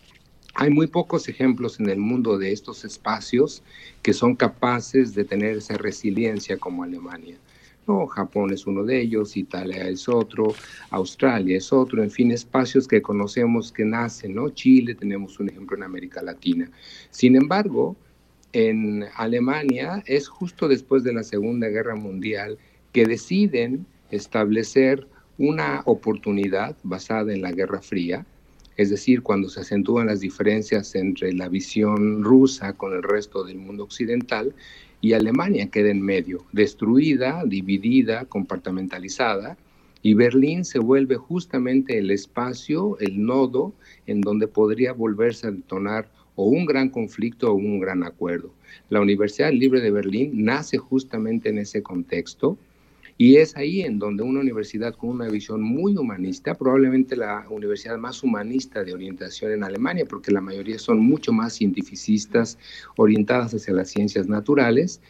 Hay 0.60 0.70
muy 0.70 0.88
pocos 0.88 1.28
ejemplos 1.28 1.78
en 1.78 1.88
el 1.88 1.98
mundo 1.98 2.36
de 2.36 2.50
estos 2.50 2.84
espacios 2.84 3.62
que 4.02 4.12
son 4.12 4.34
capaces 4.34 5.14
de 5.14 5.24
tener 5.24 5.58
esa 5.58 5.78
resiliencia 5.78 6.56
como 6.56 6.82
Alemania. 6.82 7.36
No, 7.86 8.08
Japón 8.08 8.52
es 8.52 8.66
uno 8.66 8.82
de 8.82 9.00
ellos, 9.00 9.36
Italia 9.36 9.88
es 9.88 10.08
otro, 10.08 10.52
Australia 10.90 11.58
es 11.58 11.72
otro, 11.72 12.02
en 12.02 12.10
fin, 12.10 12.32
espacios 12.32 12.88
que 12.88 13.00
conocemos 13.00 13.70
que 13.70 13.84
nacen, 13.84 14.34
¿no? 14.34 14.50
Chile, 14.50 14.96
tenemos 14.96 15.38
un 15.38 15.48
ejemplo 15.48 15.76
en 15.76 15.84
América 15.84 16.22
Latina. 16.22 16.68
Sin 17.10 17.36
embargo, 17.36 17.94
en 18.52 19.04
Alemania 19.14 20.02
es 20.06 20.26
justo 20.26 20.66
después 20.66 21.04
de 21.04 21.12
la 21.12 21.22
Segunda 21.22 21.68
Guerra 21.68 21.94
Mundial 21.94 22.58
que 22.92 23.06
deciden 23.06 23.86
establecer 24.10 25.06
una 25.38 25.82
oportunidad 25.84 26.76
basada 26.82 27.32
en 27.32 27.42
la 27.42 27.52
Guerra 27.52 27.80
Fría, 27.80 28.26
es 28.78 28.90
decir, 28.90 29.22
cuando 29.22 29.48
se 29.48 29.60
acentúan 29.60 30.06
las 30.06 30.20
diferencias 30.20 30.94
entre 30.94 31.32
la 31.32 31.48
visión 31.48 32.22
rusa 32.22 32.74
con 32.74 32.92
el 32.94 33.02
resto 33.02 33.42
del 33.42 33.58
mundo 33.58 33.82
occidental 33.82 34.54
y 35.00 35.14
Alemania 35.14 35.68
queda 35.68 35.90
en 35.90 36.00
medio, 36.00 36.44
destruida, 36.52 37.42
dividida, 37.44 38.24
compartamentalizada, 38.26 39.58
y 40.00 40.14
Berlín 40.14 40.64
se 40.64 40.78
vuelve 40.78 41.16
justamente 41.16 41.98
el 41.98 42.12
espacio, 42.12 42.96
el 43.00 43.26
nodo 43.26 43.74
en 44.06 44.20
donde 44.20 44.46
podría 44.46 44.92
volverse 44.92 45.48
a 45.48 45.50
detonar 45.50 46.08
o 46.36 46.44
un 46.44 46.64
gran 46.64 46.88
conflicto 46.88 47.50
o 47.50 47.54
un 47.54 47.80
gran 47.80 48.04
acuerdo. 48.04 48.54
La 48.90 49.00
Universidad 49.00 49.50
Libre 49.50 49.80
de 49.80 49.90
Berlín 49.90 50.44
nace 50.44 50.78
justamente 50.78 51.48
en 51.48 51.58
ese 51.58 51.82
contexto 51.82 52.56
y 53.20 53.36
es 53.36 53.56
ahí 53.56 53.80
en 53.80 53.98
donde 53.98 54.22
una 54.22 54.38
universidad 54.38 54.94
con 54.94 55.10
una 55.10 55.28
visión 55.28 55.60
muy 55.60 55.96
humanista, 55.96 56.54
probablemente 56.54 57.16
la 57.16 57.44
universidad 57.50 57.98
más 57.98 58.22
humanista 58.22 58.84
de 58.84 58.94
orientación 58.94 59.50
en 59.50 59.64
Alemania, 59.64 60.06
porque 60.08 60.30
la 60.30 60.40
mayoría 60.40 60.78
son 60.78 61.00
mucho 61.00 61.32
más 61.32 61.58
cientificistas, 61.58 62.58
orientadas 62.96 63.52
hacia 63.52 63.74
las 63.74 63.90
ciencias 63.90 64.28
naturales, 64.28 65.00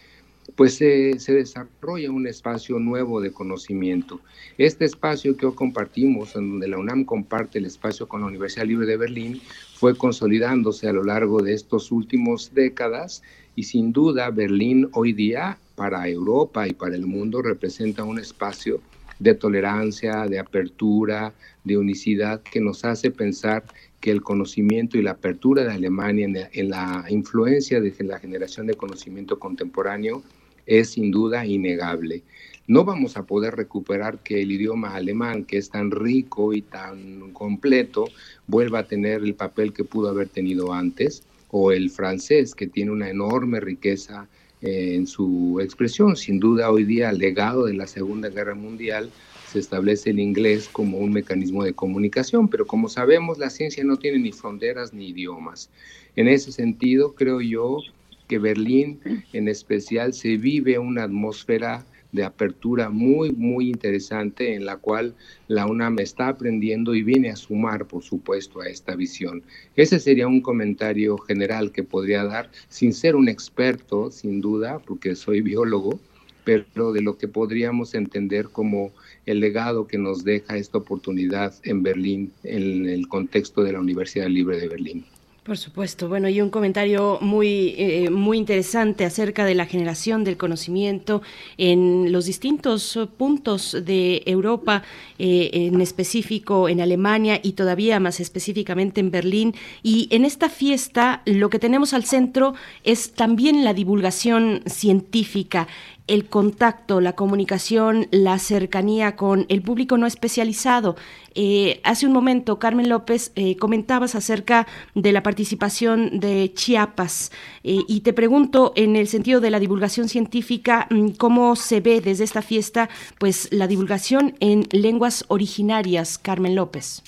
pues 0.57 0.77
se 0.77 1.19
desarrolla 1.29 2.11
un 2.11 2.27
espacio 2.27 2.79
nuevo 2.79 3.21
de 3.21 3.31
conocimiento. 3.31 4.23
Este 4.57 4.87
espacio 4.87 5.37
que 5.37 5.45
hoy 5.45 5.55
compartimos, 5.55 6.35
en 6.35 6.53
donde 6.53 6.69
la 6.69 6.79
UNAM 6.79 7.05
comparte 7.05 7.59
el 7.59 7.67
espacio 7.67 8.09
con 8.09 8.23
la 8.23 8.29
Universidad 8.29 8.65
Libre 8.65 8.87
de 8.87 8.97
Berlín, 8.97 9.43
fue 9.75 9.95
consolidándose 9.95 10.89
a 10.89 10.95
lo 10.95 11.05
largo 11.05 11.43
de 11.43 11.53
estos 11.53 11.93
últimos 11.93 12.55
décadas 12.55 13.23
y 13.55 13.65
sin 13.65 13.93
duda 13.93 14.31
Berlín 14.31 14.89
hoy 14.95 15.13
día 15.13 15.59
para 15.79 16.09
Europa 16.09 16.67
y 16.67 16.73
para 16.73 16.97
el 16.97 17.07
mundo 17.07 17.41
representa 17.41 18.03
un 18.03 18.19
espacio 18.19 18.81
de 19.21 19.35
tolerancia, 19.35 20.27
de 20.27 20.41
apertura, 20.41 21.33
de 21.63 21.79
unicidad 21.79 22.43
que 22.43 22.61
nos 22.61 22.85
hace 22.85 23.13
pensar 23.13 23.65
que 24.01 24.11
el 24.11 24.23
conocimiento 24.23 24.99
y 24.99 25.03
la 25.03 25.13
apertura 25.13 25.63
de 25.63 25.73
Alemania 25.73 26.51
en 26.53 26.71
la, 26.71 27.05
influencia 27.09 27.81
de 27.81 27.95
la 28.01 28.19
generación 28.19 28.67
de 28.67 28.75
conocimiento 28.75 29.39
contemporáneo 29.39 30.25
es 30.67 30.91
sin 30.91 31.13
duda 31.13 31.47
innegable. 31.47 32.25
No 32.67 32.85
vamos 32.85 33.17
a 33.17 33.25
poder 33.25 33.55
recuperar 33.55 34.19
que 34.19 34.43
el 34.43 34.51
idioma 34.51 34.97
alemán, 34.97 35.45
que 35.45 35.59
es 35.59 35.71
tan 35.71 35.93
rico 35.93 36.53
y 36.55 36.63
tan 36.63 37.33
completo, 37.33 38.09
vuelva 38.49 38.81
a 38.81 38.89
tener 38.89 39.23
el 39.23 39.35
papel 39.35 39.73
que 39.73 39.85
pudo 39.85 40.09
haber 40.09 40.29
tenido 40.29 40.75
antes, 40.75 41.23
o 41.51 41.73
el 41.73 41.89
francés, 41.89 42.55
que 42.55 42.67
tiene 42.67 42.91
una 42.91 43.09
enorme 43.09 43.61
riqueza 43.61 44.29
eh, 44.63 44.95
en 44.95 45.07
su 45.07 45.61
expresión. 45.63 46.17
Sin 46.17 46.41
duda, 46.41 46.71
hoy 46.71 46.85
día, 46.85 47.13
legado 47.13 47.67
de 47.67 47.75
la 47.75 47.87
Segunda 47.87 48.29
Guerra 48.29 48.55
Mundial, 48.55 49.11
se 49.53 49.59
establece 49.59 50.11
el 50.11 50.21
inglés 50.21 50.69
como 50.69 50.99
un 50.99 51.13
mecanismo 51.13 51.65
de 51.65 51.73
comunicación, 51.73 52.49
pero 52.49 52.67
como 52.67 52.89
sabemos, 52.89 53.39
la 53.39 53.51
ciencia 53.51 53.83
no 53.83 53.97
tiene 53.97 54.19
ni 54.19 54.33
fronteras 54.33 54.93
ni 54.93 55.09
idiomas. 55.09 55.71
En 56.17 56.29
ese 56.29 56.53
sentido, 56.53 57.15
creo 57.15 57.41
yo 57.41 57.81
que 58.29 58.39
Berlín 58.39 59.01
en 59.33 59.49
especial 59.49 60.13
se 60.13 60.37
vive 60.37 60.79
una 60.79 61.05
atmósfera 61.05 61.87
de 62.13 62.25
apertura 62.25 62.89
muy, 62.89 63.33
muy 63.33 63.69
interesante 63.69 64.55
en 64.55 64.65
la 64.65 64.77
cual 64.77 65.15
la 65.47 65.67
UNAM 65.67 65.99
está 65.99 66.29
aprendiendo 66.29 66.95
y 66.95 67.03
viene 67.03 67.31
a 67.31 67.37
sumar, 67.37 67.87
por 67.87 68.03
supuesto, 68.03 68.61
a 68.61 68.69
esta 68.69 68.97
visión. 68.97 69.43
Ese 69.77 69.99
sería 69.99 70.27
un 70.27 70.41
comentario 70.41 71.19
general 71.19 71.73
que 71.73 71.85
podría 71.85 72.25
dar, 72.25 72.51
sin 72.69 72.93
ser 72.93 73.17
un 73.17 73.29
experto, 73.29 74.11
sin 74.11 74.41
duda, 74.41 74.79
porque 74.79 75.15
soy 75.15 75.41
biólogo, 75.41 76.01
pero 76.45 76.93
de 76.93 77.03
lo 77.03 77.19
que 77.19 77.29
podríamos 77.29 77.95
entender 77.95 78.49
como 78.49 78.93
el 79.27 79.41
legado 79.41 79.87
que 79.87 79.99
nos 79.99 80.25
deja 80.25 80.57
esta 80.57 80.79
oportunidad 80.79 81.55
en 81.63 81.83
Berlín, 81.83 82.33
en 82.43 82.89
el 82.89 83.07
contexto 83.07 83.63
de 83.63 83.73
la 83.73 83.81
Universidad 83.81 84.29
Libre 84.29 84.59
de 84.59 84.69
Berlín. 84.69 85.05
Por 85.49 85.57
supuesto. 85.57 86.11
Bueno, 86.11 86.29
y 86.29 86.43
un 86.43 86.51
comentario 86.51 87.17
muy, 87.23 87.75
eh, 87.79 88.11
muy 88.11 88.37
interesante 88.37 89.07
acerca 89.07 89.47
de 89.47 89.55
la 89.55 89.65
generación 89.65 90.23
del 90.23 90.37
conocimiento 90.37 91.23
en 91.57 92.13
los 92.13 92.27
distintos 92.27 92.99
puntos 93.17 93.75
de 93.83 94.23
Europa, 94.27 94.83
eh, 95.19 95.49
en 95.55 95.81
específico 95.81 96.69
en 96.69 96.83
Alemania 96.83 97.41
y 97.43 97.53
todavía 97.53 97.99
más 97.99 98.21
específicamente 98.21 99.01
en 99.01 99.11
Berlín. 99.11 99.55
Y 99.83 100.09
en 100.11 100.27
esta 100.27 100.51
fiesta 100.51 101.23
lo 101.25 101.49
que 101.49 101.59
tenemos 101.59 101.95
al 101.95 102.05
centro 102.05 102.53
es 102.85 103.13
también 103.13 103.65
la 103.65 103.73
divulgación 103.73 104.61
científica 104.67 105.67
el 106.09 106.27
contacto, 106.27 107.01
la 107.01 107.15
comunicación, 107.15 108.09
la 108.11 108.39
cercanía 108.39 109.15
con 109.15 109.47
el 109.49 109.63
público 109.63 109.97
no 109.97 110.07
especializado. 110.07 110.97
Eh, 111.35 111.81
hace 111.85 112.07
un 112.07 112.13
momento, 112.13 112.59
Carmen 112.59 112.89
López, 112.89 113.31
eh, 113.37 113.57
comentabas 113.57 114.15
acerca 114.15 114.67
de 114.95 115.13
la 115.13 115.23
participación 115.23 116.19
de 116.19 116.53
Chiapas 116.53 117.31
eh, 117.63 117.79
y 117.87 118.01
te 118.01 118.13
pregunto, 118.13 118.73
en 118.75 118.97
el 118.97 119.07
sentido 119.07 119.41
de 119.41 119.51
la 119.51 119.61
divulgación 119.61 120.09
científica, 120.09 120.89
mm, 120.91 121.11
¿cómo 121.11 121.55
se 121.55 121.81
ve 121.81 122.01
desde 122.01 122.25
esta 122.25 122.43
fiesta 122.43 122.89
pues, 123.19 123.49
la 123.53 123.69
divulgación 123.69 124.35
en 124.41 124.67
lenguas 124.73 125.25
originarias, 125.29 126.19
Carmen 126.19 126.57
López? 126.57 127.03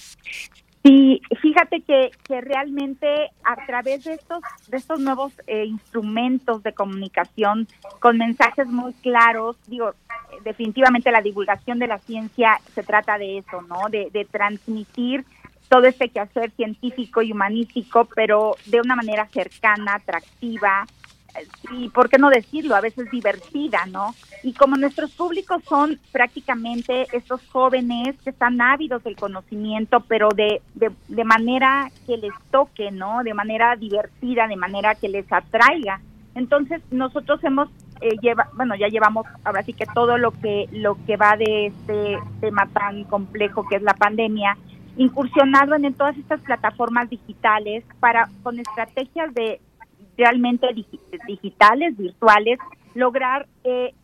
Sí, 0.83 1.21
fíjate 1.43 1.83
que, 1.83 2.11
que 2.25 2.41
realmente 2.41 3.31
a 3.45 3.67
través 3.67 4.05
de 4.05 4.15
estos, 4.15 4.41
de 4.69 4.79
estos 4.79 4.99
nuevos 4.99 5.33
eh, 5.47 5.67
instrumentos 5.67 6.63
de 6.63 6.73
comunicación 6.73 7.69
con 7.99 8.17
mensajes 8.17 8.67
muy 8.67 8.95
claros, 8.95 9.57
digo, 9.67 9.93
definitivamente 10.43 11.11
la 11.11 11.21
divulgación 11.21 11.79
de 11.79 11.87
la 11.87 11.99
ciencia 11.99 12.59
se 12.75 12.83
trata 12.83 13.19
de 13.19 13.39
eso, 13.39 13.61
¿no? 13.63 13.91
De, 13.91 14.09
de 14.11 14.25
transmitir 14.25 15.27
todo 15.69 15.85
este 15.85 16.09
quehacer 16.09 16.51
científico 16.53 17.21
y 17.21 17.33
humanístico, 17.33 18.09
pero 18.17 18.57
de 18.65 18.81
una 18.81 18.97
manera 18.97 19.27
cercana, 19.27 19.97
atractiva, 19.97 20.87
y 21.71 21.89
por 21.91 22.09
qué 22.09 22.19
no 22.19 22.31
decirlo, 22.31 22.75
a 22.75 22.81
veces 22.81 23.11
divertida, 23.11 23.87
¿no? 23.87 24.15
Y 24.43 24.53
como 24.55 24.77
nuestros 24.77 25.11
públicos 25.13 25.63
son 25.69 25.99
prácticamente 26.13 27.07
estos 27.13 27.47
jóvenes 27.49 28.17
que 28.23 28.31
están 28.31 28.61
ávidos 28.61 29.03
del 29.05 29.17
conocimiento, 29.17 30.01
pero 30.01 30.29
de, 30.31 30.63
de, 30.75 31.25
manera 31.25 31.91
que 32.07 32.17
les 32.17 32.33
toque, 32.51 32.91
¿no? 32.91 33.23
De 33.23 33.35
manera 33.35 33.77
divertida, 33.77 34.49
de 34.49 34.57
manera 34.57 34.95
que 34.95 35.09
les 35.09 35.31
atraiga. 35.33 36.01
Entonces 36.35 36.81
nosotros 36.91 37.43
hemos 37.45 37.69
eh, 38.01 38.17
lleva, 38.23 38.49
bueno, 38.55 38.75
ya 38.77 38.89
llevamos 38.89 39.27
ahora 39.45 39.63
sí 39.63 39.75
que 39.75 39.85
todo 39.87 40.17
lo 40.17 40.31
que 40.31 40.69
lo 40.73 40.97
que 41.05 41.19
va 41.19 41.37
de 41.37 41.67
este 41.67 42.19
tema 42.41 42.67
tan 42.73 43.05
complejo 43.05 43.69
que 43.69 43.77
es 43.77 43.83
la 43.83 43.93
pandemia, 43.93 44.57
incursionado 44.97 45.75
en 45.75 45.93
todas 45.93 46.17
estas 46.17 46.41
plataformas 46.41 47.11
digitales 47.11 47.85
para 48.01 48.31
con 48.43 48.59
estrategias 48.59 49.35
de 49.35 49.61
realmente 50.17 50.67
digitales, 51.27 51.97
virtuales, 51.97 52.59
lograr 52.95 53.47
eh, 53.65 53.95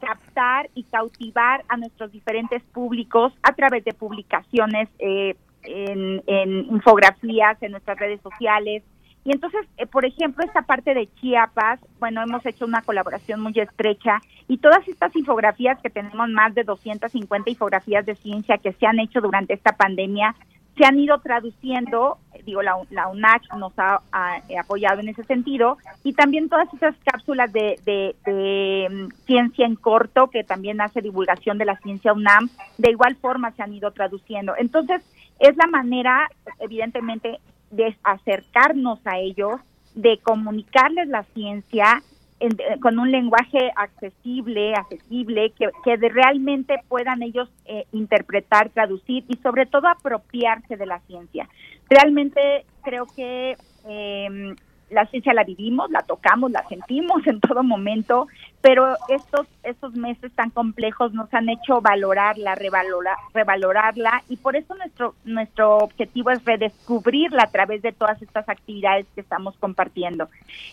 captar 0.00 0.68
y 0.74 0.84
cautivar 0.84 1.64
a 1.68 1.76
nuestros 1.76 2.12
diferentes 2.12 2.62
públicos 2.62 3.32
a 3.42 3.52
través 3.52 3.84
de 3.84 3.92
publicaciones 3.92 4.88
eh, 4.98 5.34
en, 5.62 6.22
infografías 6.70 7.62
en 7.62 7.72
nuestras 7.72 7.98
redes 7.98 8.20
sociales. 8.20 8.82
Y 9.24 9.32
entonces, 9.32 9.62
eh, 9.78 9.86
por 9.86 10.04
ejemplo, 10.04 10.44
esta 10.44 10.62
parte 10.62 10.92
de 10.92 11.08
Chiapas, 11.14 11.80
bueno, 11.98 12.22
hemos 12.22 12.44
hecho 12.44 12.66
una 12.66 12.82
colaboración 12.82 13.40
muy 13.40 13.54
estrecha 13.58 14.20
y 14.48 14.58
todas 14.58 14.86
estas 14.86 15.16
infografías 15.16 15.80
que 15.80 15.88
tenemos, 15.88 16.28
más 16.28 16.54
de 16.54 16.64
250 16.64 17.48
infografías 17.48 18.04
de 18.04 18.16
ciencia 18.16 18.58
que 18.58 18.72
se 18.74 18.86
han 18.86 19.00
hecho 19.00 19.22
durante 19.22 19.54
esta 19.54 19.72
pandemia, 19.72 20.34
se 20.76 20.84
han 20.84 20.98
ido 20.98 21.18
traduciendo, 21.20 22.18
digo, 22.44 22.62
la, 22.62 22.76
la 22.90 23.08
UNAC 23.08 23.42
nos 23.56 23.72
ha, 23.76 24.00
eh, 24.48 24.58
apoyado 24.58 25.00
en 25.00 25.08
ese 25.08 25.22
sentido, 25.24 25.78
y 26.02 26.14
también 26.14 26.48
todas 26.48 26.72
esas 26.74 26.96
cápsulas 27.04 27.52
de, 27.52 27.78
de, 27.84 28.88
mm, 28.90 29.24
ciencia 29.24 29.66
en 29.66 29.76
corto, 29.76 30.28
que 30.30 30.42
también 30.42 30.80
hace 30.80 31.00
divulgación 31.00 31.58
de 31.58 31.64
la 31.64 31.76
ciencia 31.78 32.12
UNAM, 32.12 32.50
de 32.78 32.90
igual 32.90 33.16
forma 33.16 33.52
se 33.52 33.62
han 33.62 33.72
ido 33.72 33.92
traduciendo. 33.92 34.54
Entonces, 34.58 35.02
es 35.38 35.56
la 35.56 35.66
manera, 35.66 36.28
evidentemente, 36.58 37.38
de 37.70 37.96
acercarnos 38.02 38.98
a 39.04 39.18
ellos, 39.18 39.60
de 39.94 40.18
comunicarles 40.18 41.08
la 41.08 41.22
ciencia 41.34 42.02
eh, 42.40 42.48
con 42.80 42.98
un 42.98 43.10
lenguaje 43.10 43.70
accesible, 43.76 44.74
accesible, 44.74 45.50
que, 45.50 45.70
que 45.84 45.96
realmente 45.96 46.80
puedan 46.88 47.22
ellos 47.22 47.48
eh, 47.64 47.86
interpretar, 47.92 48.70
traducir 48.70 49.24
y 49.28 49.36
sobre 49.36 49.66
todo 49.66 49.88
apropiarse 49.88 50.76
de 50.76 50.86
la 50.86 51.00
ciencia. 51.00 51.48
Realmente 51.88 52.66
creo 52.82 53.06
que 53.06 53.56
eh, 53.86 54.54
la 54.90 55.06
ciencia 55.06 55.34
la 55.34 55.44
vivimos, 55.44 55.90
la 55.90 56.02
tocamos, 56.02 56.50
la 56.50 56.66
sentimos 56.68 57.26
en 57.26 57.40
todo 57.40 57.62
momento, 57.62 58.28
pero 58.60 58.96
estos, 59.08 59.46
estos 59.62 59.94
meses 59.94 60.32
tan 60.32 60.50
complejos 60.50 61.12
nos 61.12 61.32
han 61.34 61.48
hecho 61.48 61.80
valorarla, 61.80 62.54
revalorar, 62.54 63.16
revalorarla 63.32 64.22
y 64.28 64.36
por 64.36 64.56
eso 64.56 64.74
nuestro, 64.74 65.14
nuestro 65.24 65.78
objetivo 65.78 66.30
es 66.30 66.44
redescubrirla 66.44 67.44
a 67.44 67.50
través 67.50 67.82
de 67.82 67.92
todas 67.92 68.20
estas 68.22 68.48
actividades 68.48 69.06
que 69.14 69.20
estamos 69.20 69.56
compartiendo. 69.58 70.28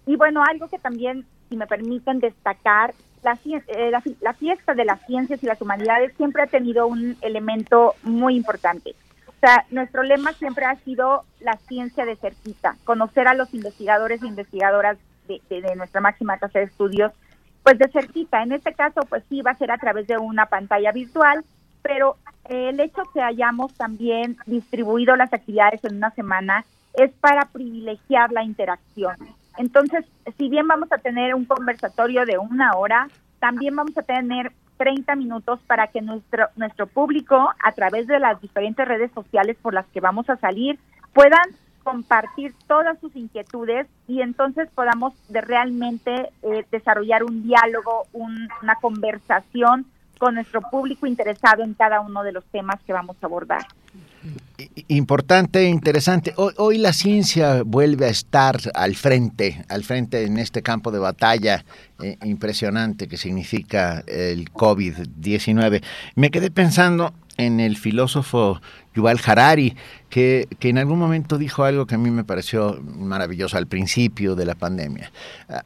Y 0.06 0.16
bueno, 0.16 0.44
algo 0.44 0.68
que 0.68 0.80
también, 0.80 1.26
si 1.50 1.58
me 1.58 1.68
permiten 1.68 2.20
destacar, 2.20 2.94
la, 3.24 3.38
eh, 3.46 3.92
la, 3.92 4.04
la 4.22 4.34
fiesta 4.34 4.74
de 4.74 4.86
las 4.86 5.06
ciencias 5.06 5.44
y 5.44 5.48
las 5.48 5.62
humanidades 5.62 6.14
siempre 6.16 6.44
ha 6.44 6.48
tenido 6.48 6.88
un 6.88 7.18
elemento 7.22 7.96
muy 8.04 8.36
importante. 8.36 8.96
O 9.28 9.40
sea, 9.40 9.66
nuestro 9.70 10.04
lema 10.04 10.34
siempre 10.34 10.66
ha 10.66 10.76
sido 10.78 11.24
la 11.42 11.58
ciencia 11.68 12.06
de 12.06 12.16
cerquita, 12.16 12.76
conocer 12.86 13.28
a 13.28 13.34
los 13.34 13.54
investigadores 13.54 14.24
e 14.24 14.28
investigadoras 14.28 14.98
de, 15.28 15.42
de 15.50 15.76
nuestra 15.76 16.02
máxima 16.02 16.38
casa 16.38 16.60
de 16.60 16.66
estudios 16.66 17.12
pues 17.68 17.80
de 17.80 17.90
cerquita. 17.90 18.42
En 18.44 18.54
este 18.54 18.74
caso, 18.74 19.02
pues 19.10 19.24
sí 19.28 19.42
va 19.42 19.52
a 19.52 19.58
ser 19.58 19.72
a 19.72 19.78
través 19.78 20.08
de 20.08 20.18
una 20.18 20.46
pantalla 20.46 20.94
virtual, 20.94 21.44
pero 21.88 22.18
el 22.50 22.80
hecho 22.82 23.04
que 23.14 23.22
hayamos 23.22 23.74
también 23.74 24.38
distribuido 24.46 25.16
las 25.16 25.32
actividades 25.32 25.82
en 25.86 25.96
una 25.96 26.12
semana 26.12 26.66
es 26.94 27.12
para 27.22 27.46
privilegiar 27.46 28.32
la 28.34 28.44
interacción. 28.44 29.16
Entonces, 29.58 30.06
si 30.38 30.50
bien 30.50 30.68
vamos 30.68 30.92
a 30.92 30.98
tener 30.98 31.34
un 31.34 31.46
conversatorio 31.46 32.26
de 32.26 32.38
una 32.38 32.74
hora, 32.74 33.08
también 33.40 33.76
vamos 33.76 33.98
a 33.98 34.02
tener 34.02 34.52
30 34.78 35.16
minutos 35.16 35.62
para 35.66 35.88
que 35.88 36.02
nuestro, 36.02 36.48
nuestro 36.58 36.88
público, 36.88 37.52
a 37.64 37.72
través 37.72 38.06
de 38.08 38.20
las 38.20 38.42
diferentes 38.42 38.86
redes 38.86 39.12
sociales 39.14 39.56
por 39.62 39.74
las 39.74 39.86
que 39.88 40.02
vamos 40.02 40.30
a 40.30 40.36
salir, 40.36 40.78
puedan 41.14 41.50
compartir 41.84 42.54
todas 42.68 43.00
sus 43.00 43.16
inquietudes 43.16 43.88
y 44.10 44.22
entonces 44.22 44.70
podamos 44.76 45.14
de 45.30 45.40
realmente 45.40 46.32
eh, 46.44 46.66
desarrollar 46.70 47.24
un 47.24 47.44
diálogo, 47.44 48.08
una 48.12 48.76
conversación 48.82 49.86
con 50.18 50.36
nuestro 50.36 50.62
público 50.62 51.08
interesado 51.08 51.64
en 51.64 51.74
cada 51.74 52.02
uno 52.02 52.24
de 52.24 52.32
los 52.32 52.46
temas 52.46 52.82
que 52.86 52.94
vamos 52.94 53.18
a 53.22 53.26
abordar. 53.26 53.66
Importante, 54.88 55.64
interesante. 55.66 56.34
Hoy, 56.36 56.78
la 56.78 56.92
ciencia 56.92 57.62
vuelve 57.64 58.06
a 58.06 58.10
estar 58.10 58.58
al 58.74 58.96
frente, 58.96 59.64
al 59.70 59.84
frente 59.84 60.24
en 60.24 60.38
este 60.38 60.62
campo 60.62 60.92
de 60.92 61.00
batalla 61.00 61.64
eh, 62.02 62.18
impresionante 62.24 63.08
que 63.08 63.18
significa 63.18 64.04
el 64.08 64.52
COVID-19. 64.52 65.84
Me 66.16 66.32
quedé 66.32 66.52
pensando 66.52 67.14
en 67.38 67.60
el 67.60 67.78
filósofo 67.78 68.62
Yuval 68.98 69.20
Harari, 69.24 69.76
que, 70.10 70.48
que, 70.60 70.70
en 70.70 70.80
algún 70.80 70.98
momento 70.98 71.38
dijo 71.38 71.64
algo 71.64 71.86
que 71.86 71.96
a 71.96 71.98
mí 72.00 72.10
me 72.10 72.24
pareció 72.24 72.82
maravilloso 72.82 73.58
al 73.58 73.68
principio 73.68 74.36
de 74.36 74.46
la 74.46 74.56
pandemia. 74.56 75.12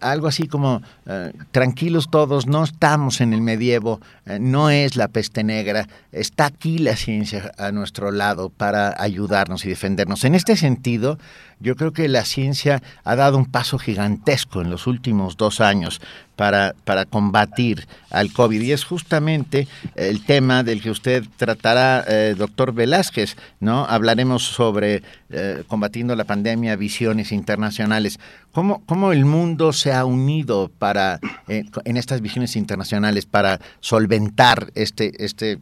Algo 0.02 0.28
así 0.28 0.48
como, 0.48 0.82
eh, 1.06 1.32
tranquilos 1.52 2.10
todos, 2.12 2.48
no 2.48 2.64
estamos 2.64 3.22
en 3.22 3.34
el 3.34 3.42
medievo, 3.42 4.02
eh, 4.26 4.38
no 4.40 4.70
es 4.70 4.98
la 4.98 5.08
peste 5.08 5.46
negra, 5.46 5.88
está 6.12 6.48
aquí 6.48 6.78
la 6.78 6.98
ciencia 6.98 7.54
a 7.58 7.72
nuestro 7.72 8.12
lado 8.12 8.50
para 8.50 9.02
ayudarnos 9.02 9.64
y 9.64 9.70
defendernos. 9.70 10.26
En 10.26 10.36
este 10.36 10.58
sentido, 10.58 11.18
yo 11.62 11.76
creo 11.78 11.94
que 11.94 12.10
la 12.10 12.26
ciencia 12.26 12.84
ha 13.06 13.16
dado 13.16 13.38
un 13.38 13.46
paso 13.46 13.78
gigantesco 13.78 14.62
en 14.62 14.70
los 14.70 14.88
últimos 14.88 15.38
dos 15.38 15.62
años 15.62 16.02
para, 16.42 16.74
para 16.86 17.06
combatir 17.06 17.86
al 18.10 18.34
COVID 18.34 18.62
y 18.62 18.72
es 18.72 18.84
justamente 18.84 19.68
el 19.94 20.26
tema 20.26 20.64
del 20.64 20.82
que 20.82 20.90
usted 20.90 21.24
tratará, 21.38 22.04
eh, 22.08 22.34
doctor 22.36 22.74
Velázquez 22.74 23.36
¿no? 23.60 23.86
Hablaremos 23.86 24.42
sobre 24.42 25.04
eh, 25.30 25.64
combatiendo 25.68 26.16
la 26.16 26.24
pandemia, 26.24 26.76
visiones 26.78 27.32
internacionales. 27.32 28.20
¿Cómo, 28.54 28.82
¿Cómo, 28.88 29.12
el 29.12 29.24
mundo 29.24 29.72
se 29.72 29.94
ha 29.94 30.04
unido 30.04 30.72
para 30.80 31.20
eh, 31.48 31.66
en 31.86 31.96
estas 31.96 32.22
visiones 32.22 32.56
internacionales 32.56 33.28
para 33.28 33.60
solventar 33.80 34.72
este, 34.74 35.24
este, 35.24 35.60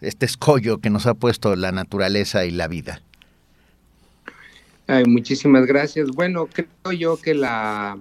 este 0.00 0.24
escollo 0.24 0.78
que 0.78 0.88
nos 0.88 1.06
ha 1.06 1.14
puesto 1.14 1.56
la 1.56 1.72
naturaleza 1.72 2.44
y 2.44 2.52
la 2.52 2.68
vida? 2.68 3.02
Ay, 4.86 5.04
muchísimas 5.04 5.66
gracias. 5.66 6.10
Bueno, 6.12 6.46
creo 6.46 6.92
yo 6.92 7.16
que 7.16 7.34
la, 7.34 7.98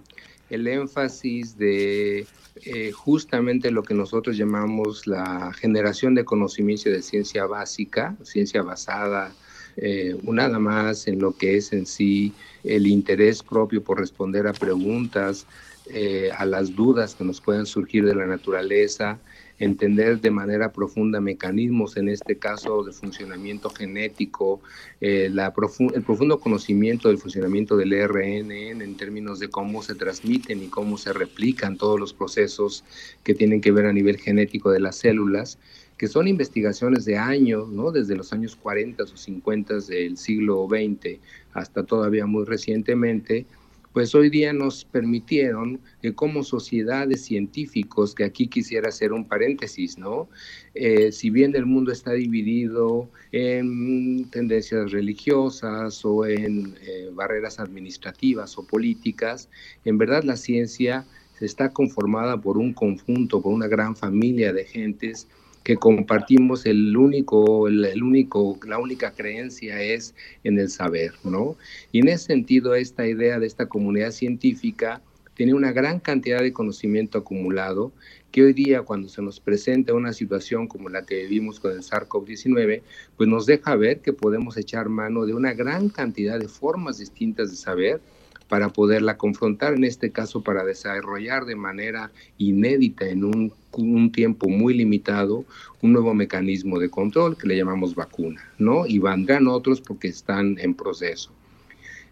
el 0.49 0.67
énfasis 0.67 1.57
de 1.57 2.27
eh, 2.63 2.91
justamente 2.91 3.71
lo 3.71 3.83
que 3.83 3.93
nosotros 3.93 4.37
llamamos 4.37 5.07
la 5.07 5.51
generación 5.53 6.15
de 6.15 6.23
conocimiento 6.23 6.89
de 6.89 7.01
ciencia 7.01 7.45
básica, 7.45 8.15
ciencia 8.23 8.61
basada 8.61 9.33
eh, 9.77 10.15
nada 10.23 10.57
más 10.57 11.07
en 11.07 11.19
lo 11.19 11.35
que 11.35 11.57
es 11.57 11.73
en 11.73 11.85
sí 11.85 12.33
el 12.63 12.87
interés 12.87 13.43
propio 13.43 13.83
por 13.83 13.99
responder 13.99 14.47
a 14.47 14.53
preguntas, 14.53 15.45
eh, 15.89 16.29
a 16.35 16.45
las 16.45 16.75
dudas 16.75 17.15
que 17.15 17.23
nos 17.23 17.41
puedan 17.41 17.65
surgir 17.65 18.05
de 18.05 18.15
la 18.15 18.25
naturaleza, 18.25 19.19
entender 19.59 20.19
de 20.21 20.31
manera 20.31 20.71
profunda 20.71 21.21
mecanismos, 21.21 21.97
en 21.97 22.09
este 22.09 22.37
caso 22.37 22.83
de 22.83 22.91
funcionamiento 22.91 23.69
genético, 23.69 24.61
eh, 25.01 25.29
la 25.31 25.53
el 25.93 26.03
profundo 26.03 26.39
conocimiento 26.39 27.07
del 27.07 27.17
funcionamiento 27.17 27.77
del 27.77 27.93
RNN 27.93 28.81
en 28.81 28.97
términos 28.97 29.39
de 29.39 29.49
cómo 29.49 29.81
se 29.81 29.95
transmiten 29.95 30.63
y 30.63 30.67
cómo 30.67 30.97
se 30.97 31.13
replican 31.13 31.77
todos 31.77 31.99
los 31.99 32.13
procesos 32.13 32.83
que 33.23 33.33
tienen 33.33 33.61
que 33.61 33.71
ver 33.71 33.85
a 33.85 33.93
nivel 33.93 34.17
genético 34.17 34.71
de 34.71 34.79
las 34.79 34.97
células 34.97 35.57
que 35.97 36.07
son 36.07 36.27
investigaciones 36.27 37.05
de 37.05 37.17
años, 37.17 37.69
¿no? 37.69 37.91
desde 37.91 38.15
los 38.15 38.33
años 38.33 38.55
40 38.55 39.03
o 39.03 39.07
50 39.07 39.79
del 39.87 40.17
siglo 40.17 40.67
XX 40.69 41.19
hasta 41.53 41.83
todavía 41.83 42.25
muy 42.25 42.43
recientemente, 42.43 43.45
pues 43.95 44.13
hoy 44.13 44.29
día 44.29 44.51
nos 44.51 44.83
permitieron 44.83 45.79
que 46.01 46.13
como 46.13 46.43
sociedades 46.43 47.23
científicos, 47.23 48.13
que 48.13 48.25
aquí 48.25 48.47
quisiera 48.47 48.89
hacer 48.89 49.13
un 49.13 49.25
paréntesis, 49.25 49.97
¿no? 49.97 50.27
Eh, 50.73 51.13
si 51.13 51.29
bien 51.29 51.55
el 51.55 51.65
mundo 51.65 51.93
está 51.93 52.11
dividido 52.11 53.09
en 53.31 54.29
tendencias 54.31 54.91
religiosas 54.91 56.03
o 56.03 56.25
en 56.25 56.75
eh, 56.81 57.09
barreras 57.13 57.57
administrativas 57.61 58.57
o 58.57 58.67
políticas, 58.67 59.47
en 59.85 59.97
verdad 59.97 60.25
la 60.25 60.35
ciencia 60.35 61.05
está 61.39 61.71
conformada 61.71 62.35
por 62.41 62.57
un 62.57 62.73
conjunto, 62.73 63.41
por 63.41 63.53
una 63.53 63.67
gran 63.67 63.95
familia 63.95 64.51
de 64.51 64.65
gentes 64.65 65.29
que 65.65 65.77
compartimos 65.77 66.67
el 66.67 66.95
único, 66.95 67.67
el, 67.67 68.03
único, 68.03 68.59
la 68.67 68.77
única 68.77 69.11
creencia 69.13 69.81
es 69.81 70.13
en 70.43 70.59
el 70.59 70.69
saber, 70.69 71.13
¿no? 71.23 71.57
Y 71.91 72.01
en 72.01 72.09
ese 72.09 72.27
sentido, 72.27 72.75
esta 72.75 73.07
idea 73.07 73.39
de 73.39 73.47
esta 73.47 73.65
comunidad 73.65 74.11
científica 74.11 75.01
tiene 75.33 75.55
una 75.55 75.71
gran 75.71 75.99
cantidad 75.99 76.41
de 76.41 76.53
conocimiento 76.53 77.17
acumulado 77.17 77.91
que 78.31 78.43
hoy 78.43 78.53
día 78.53 78.83
cuando 78.83 79.09
se 79.09 79.23
nos 79.23 79.39
presenta 79.39 79.95
una 79.95 80.13
situación 80.13 80.67
como 80.67 80.87
la 80.87 81.03
que 81.03 81.23
vivimos 81.23 81.59
con 81.59 81.71
el 81.71 81.81
SARS-CoV-19, 81.81 82.83
pues 83.17 83.27
nos 83.27 83.47
deja 83.47 83.75
ver 83.75 84.01
que 84.01 84.13
podemos 84.13 84.57
echar 84.57 84.87
mano 84.87 85.25
de 85.25 85.33
una 85.33 85.53
gran 85.53 85.89
cantidad 85.89 86.39
de 86.39 86.47
formas 86.47 86.99
distintas 86.99 87.49
de 87.49 87.57
saber 87.57 88.01
para 88.47 88.69
poderla 88.69 89.17
confrontar, 89.17 89.73
en 89.73 89.83
este 89.83 90.11
caso 90.11 90.41
para 90.41 90.63
desarrollar 90.63 91.45
de 91.45 91.55
manera 91.55 92.11
inédita 92.37 93.07
en 93.07 93.23
un, 93.23 93.53
tiempo 94.11 94.47
muy 94.47 94.73
limitado 94.73 95.43
un 95.81 95.91
nuevo 95.91 96.13
mecanismo 96.13 96.79
de 96.79 96.89
control 96.89 97.37
que 97.37 97.47
le 97.47 97.57
llamamos 97.57 97.93
vacuna, 97.93 98.41
¿no? 98.57 98.85
Y 98.87 98.99
vendrán 98.99 99.47
otros 99.47 99.81
porque 99.81 100.07
están 100.07 100.57
en 100.59 100.73
proceso. 100.73 101.31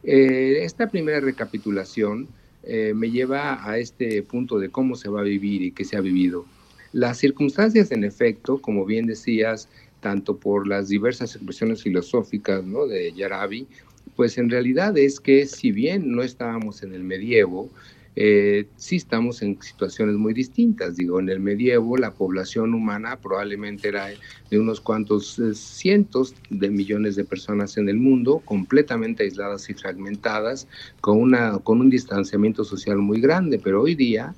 Eh, 0.04 0.60
esta 0.64 0.90
primera 0.90 1.22
recapitulación 1.22 2.28
eh, 2.64 2.94
me 2.94 3.12
lleva 3.12 3.66
a 3.66 3.78
este 3.78 4.24
punto 4.24 4.60
de 4.60 4.70
cómo 4.70 4.96
se 4.96 5.10
va 5.10 5.22
a 5.22 5.24
vivir 5.24 5.62
y 5.62 5.72
qué 5.72 5.86
se 5.86 5.96
ha 5.96 6.02
vivido. 6.02 6.46
Las 6.92 7.18
circunstancias, 7.18 7.92
en 7.92 8.04
efecto, 8.04 8.62
como 8.62 8.86
bien 8.86 9.06
decías, 9.06 9.70
tanto 10.00 10.38
por 10.38 10.68
las 10.68 10.90
diversas 10.90 11.36
expresiones 11.36 11.82
filosóficas 11.82 12.64
¿no? 12.64 12.88
de 12.88 13.14
Yarabi, 13.14 13.68
pues 14.16 14.38
en 14.38 14.50
realidad 14.50 14.98
es 14.98 15.20
que 15.20 15.46
si 15.46 15.72
bien 15.72 16.12
no 16.12 16.24
estábamos 16.24 16.84
en 16.84 16.94
el 16.94 17.04
medievo, 17.04 17.70
eh, 18.16 18.68
sí 18.76 18.98
estamos 18.98 19.42
en 19.42 19.60
situaciones 19.62 20.16
muy 20.16 20.34
distintas. 20.34 20.96
Digo, 20.96 21.20
en 21.20 21.30
el 21.30 21.40
medievo 21.40 21.98
la 21.98 22.12
población 22.12 22.74
humana 22.74 23.20
probablemente 23.20 23.88
era 23.88 24.10
de 24.50 24.60
unos 24.60 24.82
cuantos 24.82 25.40
eh, 25.40 25.56
cientos 25.56 26.36
de 26.50 26.70
millones 26.70 27.16
de 27.16 27.24
personas 27.24 27.78
en 27.78 27.90
el 27.90 27.98
mundo, 27.98 28.42
completamente 28.46 29.24
aisladas 29.24 29.70
y 29.70 29.74
fragmentadas, 29.74 30.68
con, 31.02 31.20
una, 31.20 31.58
con 31.60 31.80
un 31.80 31.90
distanciamiento 31.90 32.64
social 32.64 32.98
muy 32.98 33.20
grande, 33.20 33.60
pero 33.60 33.82
hoy 33.82 33.96
día 33.96 34.36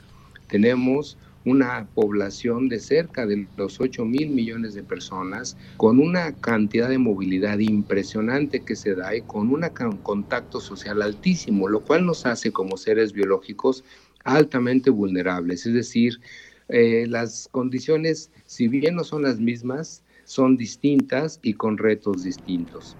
tenemos 0.47 1.17
una 1.45 1.87
población 1.93 2.67
de 2.69 2.79
cerca 2.79 3.25
de 3.25 3.47
los 3.55 3.79
8 3.79 4.03
mil 4.03 4.31
millones 4.31 4.73
de 4.73 4.83
personas, 4.83 5.57
con 5.77 5.99
una 5.99 6.33
cantidad 6.33 6.89
de 6.89 6.97
movilidad 6.97 7.59
impresionante 7.59 8.63
que 8.63 8.75
se 8.75 8.95
da 8.95 9.15
y 9.15 9.21
con 9.21 9.49
un 9.49 9.61
contacto 10.01 10.59
social 10.59 11.01
altísimo, 11.01 11.69
lo 11.69 11.83
cual 11.85 12.05
nos 12.05 12.25
hace 12.25 12.51
como 12.51 12.77
seres 12.77 13.13
biológicos 13.13 13.83
altamente 14.23 14.89
vulnerables. 14.89 15.65
Es 15.65 15.73
decir, 15.73 16.19
eh, 16.67 17.05
las 17.07 17.47
condiciones, 17.51 18.31
si 18.45 18.67
bien 18.67 18.95
no 18.95 19.03
son 19.03 19.21
las 19.21 19.39
mismas, 19.39 20.03
son 20.23 20.57
distintas 20.57 21.39
y 21.43 21.53
con 21.53 21.77
retos 21.77 22.23
distintos. 22.23 22.97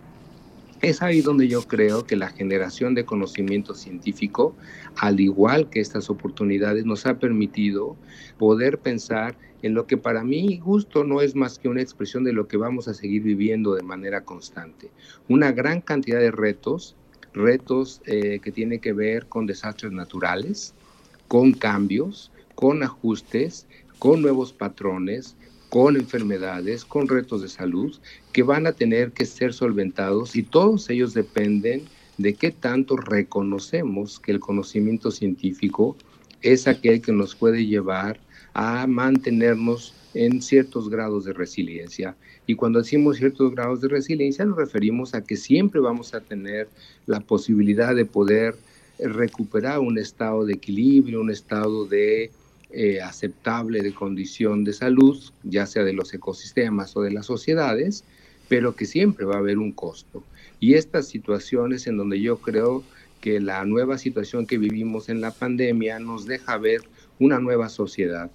Es 0.86 1.02
ahí 1.02 1.22
donde 1.22 1.48
yo 1.48 1.64
creo 1.64 2.06
que 2.06 2.16
la 2.16 2.30
generación 2.30 2.94
de 2.94 3.06
conocimiento 3.06 3.74
científico, 3.74 4.56
al 4.98 5.20
igual 5.20 5.68
que 5.72 5.80
estas 5.80 6.12
oportunidades, 6.12 6.86
nos 6.86 7.08
ha 7.08 7.18
permitido 7.18 7.98
poder 8.38 8.78
pensar 8.78 9.36
en 9.64 9.74
lo 9.74 9.88
que 9.88 9.98
para 9.98 10.24
mí 10.24 10.60
gusto 10.60 11.04
no 11.04 11.22
es 11.22 11.34
más 11.34 11.58
que 11.58 11.70
una 11.70 11.82
expresión 11.82 12.24
de 12.24 12.34
lo 12.34 12.48
que 12.48 12.58
vamos 12.58 12.88
a 12.88 12.94
seguir 12.94 13.24
viviendo 13.24 13.74
de 13.74 13.82
manera 13.82 14.22
constante. 14.22 14.92
Una 15.28 15.52
gran 15.52 15.82
cantidad 15.82 16.20
de 16.20 16.30
retos, 16.30 16.96
retos 17.34 18.04
eh, 18.06 18.40
que 18.44 18.52
tienen 18.52 18.80
que 18.80 18.94
ver 18.94 19.26
con 19.26 19.48
desastres 19.48 19.92
naturales, 19.92 20.76
con 21.28 21.54
cambios, 21.54 22.32
con 22.54 22.84
ajustes, 22.84 23.66
con 23.98 24.22
nuevos 24.22 24.54
patrones, 24.54 25.36
con 25.76 25.98
enfermedades, 25.98 26.86
con 26.86 27.10
retos 27.10 27.42
de 27.42 27.50
salud 27.50 27.94
que 28.32 28.44
van 28.44 28.66
a 28.66 28.72
tener 28.72 29.12
que 29.12 29.26
ser 29.26 29.54
solventados 29.54 30.38
y 30.38 30.44
todos 30.44 30.90
ellos 30.90 31.14
dependen 31.14 31.84
de 32.18 32.34
qué 32.34 32.52
tanto 32.52 32.96
reconocemos 32.96 34.22
que 34.22 34.32
el 34.32 34.40
conocimiento 34.40 35.12
científico 35.12 35.98
es 36.42 36.66
aquel 36.70 37.02
que 37.02 37.12
nos 37.12 37.36
puede 37.36 37.66
llevar 37.66 38.22
a 38.54 38.88
mantenernos 38.88 39.94
en 40.14 40.42
ciertos 40.42 40.90
grados 40.90 41.26
de 41.26 41.34
resiliencia. 41.34 42.16
Y 42.48 42.56
cuando 42.56 42.80
decimos 42.80 43.18
ciertos 43.18 43.52
grados 43.52 43.82
de 43.82 43.90
resiliencia 43.90 44.46
nos 44.46 44.56
referimos 44.56 45.14
a 45.14 45.26
que 45.26 45.36
siempre 45.36 45.82
vamos 45.82 46.14
a 46.14 46.22
tener 46.22 46.70
la 47.06 47.20
posibilidad 47.20 47.94
de 47.94 48.06
poder 48.06 48.56
recuperar 48.98 49.80
un 49.80 49.98
estado 49.98 50.46
de 50.46 50.54
equilibrio, 50.54 51.20
un 51.20 51.32
estado 51.32 51.86
de 51.86 52.32
eh, 52.78 53.02
aceptable 53.02 53.82
de 53.82 53.94
condición 53.94 54.66
de 54.66 54.74
salud, 54.74 55.18
ya 55.44 55.66
sea 55.66 55.86
de 55.86 55.94
los 55.94 56.14
ecosistemas 56.14 56.98
o 56.98 57.02
de 57.02 57.12
las 57.12 57.26
sociedades, 57.26 58.04
pero 58.50 58.76
que 58.76 58.86
siempre 58.86 59.26
va 59.26 59.36
a 59.36 59.40
haber 59.40 59.60
un 59.60 59.72
costo. 59.72 60.24
Y 60.60 60.74
estas 60.74 61.08
situaciones 61.08 61.88
en 61.88 61.96
donde 61.96 62.20
yo 62.20 62.38
creo 62.38 62.84
que 63.22 63.40
la 63.40 63.64
nueva 63.64 63.98
situación 63.98 64.46
que 64.46 64.58
vivimos 64.58 65.08
en 65.08 65.22
la 65.22 65.32
pandemia 65.32 66.00
nos 66.00 66.26
deja 66.26 66.58
ver 66.58 66.82
una 67.18 67.40
nueva 67.40 67.70
sociedad. 67.70 68.30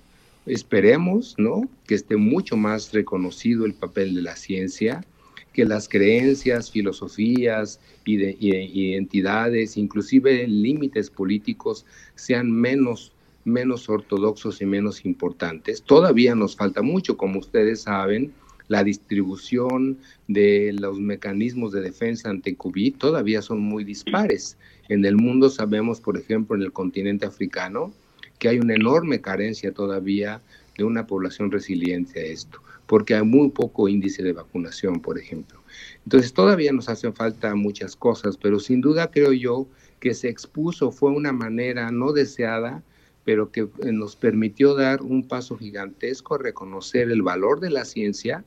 Esperemos, 0.47 1.34
¿no? 1.36 1.68
Que 1.86 1.95
esté 1.95 2.16
mucho 2.16 2.57
más 2.57 2.93
reconocido 2.93 3.66
el 3.66 3.74
papel 3.74 4.14
de 4.14 4.22
la 4.22 4.36
ciencia, 4.36 5.05
que 5.53 5.66
las 5.66 5.86
creencias, 5.86 6.70
filosofías 6.70 7.78
identidades, 8.07 9.76
inclusive 9.76 10.49
límites 10.49 11.11
políticos, 11.11 11.84
sean 12.14 12.51
menos 12.51 13.12
menos 13.51 13.88
ortodoxos 13.88 14.62
y 14.62 14.66
menos 14.66 15.05
importantes. 15.05 15.82
Todavía 15.82 16.34
nos 16.34 16.57
falta 16.57 16.82
mucho, 16.82 17.16
como 17.16 17.40
ustedes 17.40 17.82
saben, 17.82 18.32
la 18.68 18.84
distribución 18.84 19.98
de 20.28 20.72
los 20.78 21.01
mecanismos 21.01 21.72
de 21.72 21.80
defensa 21.80 22.30
ante 22.30 22.55
COVID 22.55 22.94
todavía 22.96 23.42
son 23.42 23.59
muy 23.61 23.82
dispares. 23.82 24.57
En 24.88 25.05
el 25.05 25.16
mundo 25.16 25.51
sabemos, 25.51 26.01
por 26.01 26.16
ejemplo, 26.16 26.55
en 26.55 26.62
el 26.62 26.72
continente 26.72 27.26
africano, 27.26 27.92
que 28.38 28.48
hay 28.48 28.61
una 28.61 28.74
enorme 28.74 29.20
carencia 29.20 29.72
todavía 29.72 30.40
de 30.76 30.84
una 30.84 31.07
población 31.07 31.51
resiliente 31.51 32.20
a 32.20 32.24
esto, 32.24 32.62
porque 32.86 33.14
hay 33.14 33.24
muy 33.24 33.51
poco 33.51 33.88
índice 33.88 34.22
de 34.22 34.32
vacunación, 34.32 35.01
por 35.01 35.18
ejemplo. 35.18 35.61
Entonces 36.05 36.32
todavía 36.32 36.72
nos 36.72 36.88
hacen 36.88 37.12
falta 37.12 37.55
muchas 37.55 37.96
cosas, 37.96 38.36
pero 38.36 38.61
sin 38.61 38.80
duda 38.80 39.11
creo 39.11 39.32
yo 39.32 39.66
que 39.98 40.14
se 40.14 40.28
expuso 40.28 40.90
fue 40.90 41.11
una 41.11 41.32
manera 41.32 41.90
no 41.90 42.12
deseada 42.12 42.82
pero 43.25 43.51
que 43.51 43.61
eh, 43.61 43.93
nos 43.93 44.16
permitió 44.16 44.75
dar 44.75 45.03
un 45.03 45.27
paso 45.27 45.57
gigantesco 45.57 46.35
a 46.35 46.39
reconocer 46.39 47.11
el 47.11 47.23
valor 47.23 47.61
de 47.61 47.71
la 47.71 47.85
ciencia 47.85 48.45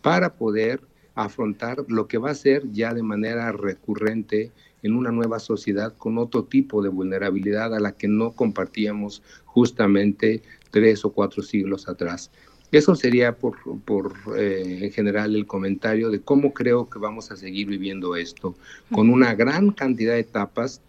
para 0.00 0.34
poder 0.34 0.80
afrontar 1.14 1.84
lo 1.88 2.08
que 2.08 2.18
va 2.18 2.30
a 2.30 2.34
ser 2.34 2.70
ya 2.72 2.94
de 2.94 3.02
manera 3.02 3.52
recurrente 3.52 4.50
en 4.82 4.96
una 4.96 5.12
nueva 5.12 5.38
sociedad 5.38 5.94
con 5.96 6.18
otro 6.18 6.44
tipo 6.44 6.82
de 6.82 6.88
vulnerabilidad 6.88 7.74
a 7.74 7.80
la 7.80 7.92
que 7.92 8.08
no 8.08 8.32
compartíamos 8.32 9.22
justamente 9.44 10.42
tres 10.70 11.04
o 11.04 11.12
cuatro 11.12 11.42
siglos 11.42 11.88
atrás. 11.88 12.30
Eso 12.72 12.94
sería 12.94 13.36
por, 13.36 13.56
por 13.84 14.14
eh, 14.36 14.78
en 14.82 14.90
general 14.90 15.36
el 15.36 15.46
comentario 15.46 16.10
de 16.10 16.20
cómo 16.22 16.54
creo 16.54 16.88
que 16.88 16.98
vamos 16.98 17.30
a 17.30 17.36
seguir 17.36 17.68
viviendo 17.68 18.16
esto, 18.16 18.56
con 18.90 19.10
una 19.10 19.34
gran 19.34 19.72
cantidad 19.72 20.14
de 20.14 20.20
etapas 20.20 20.80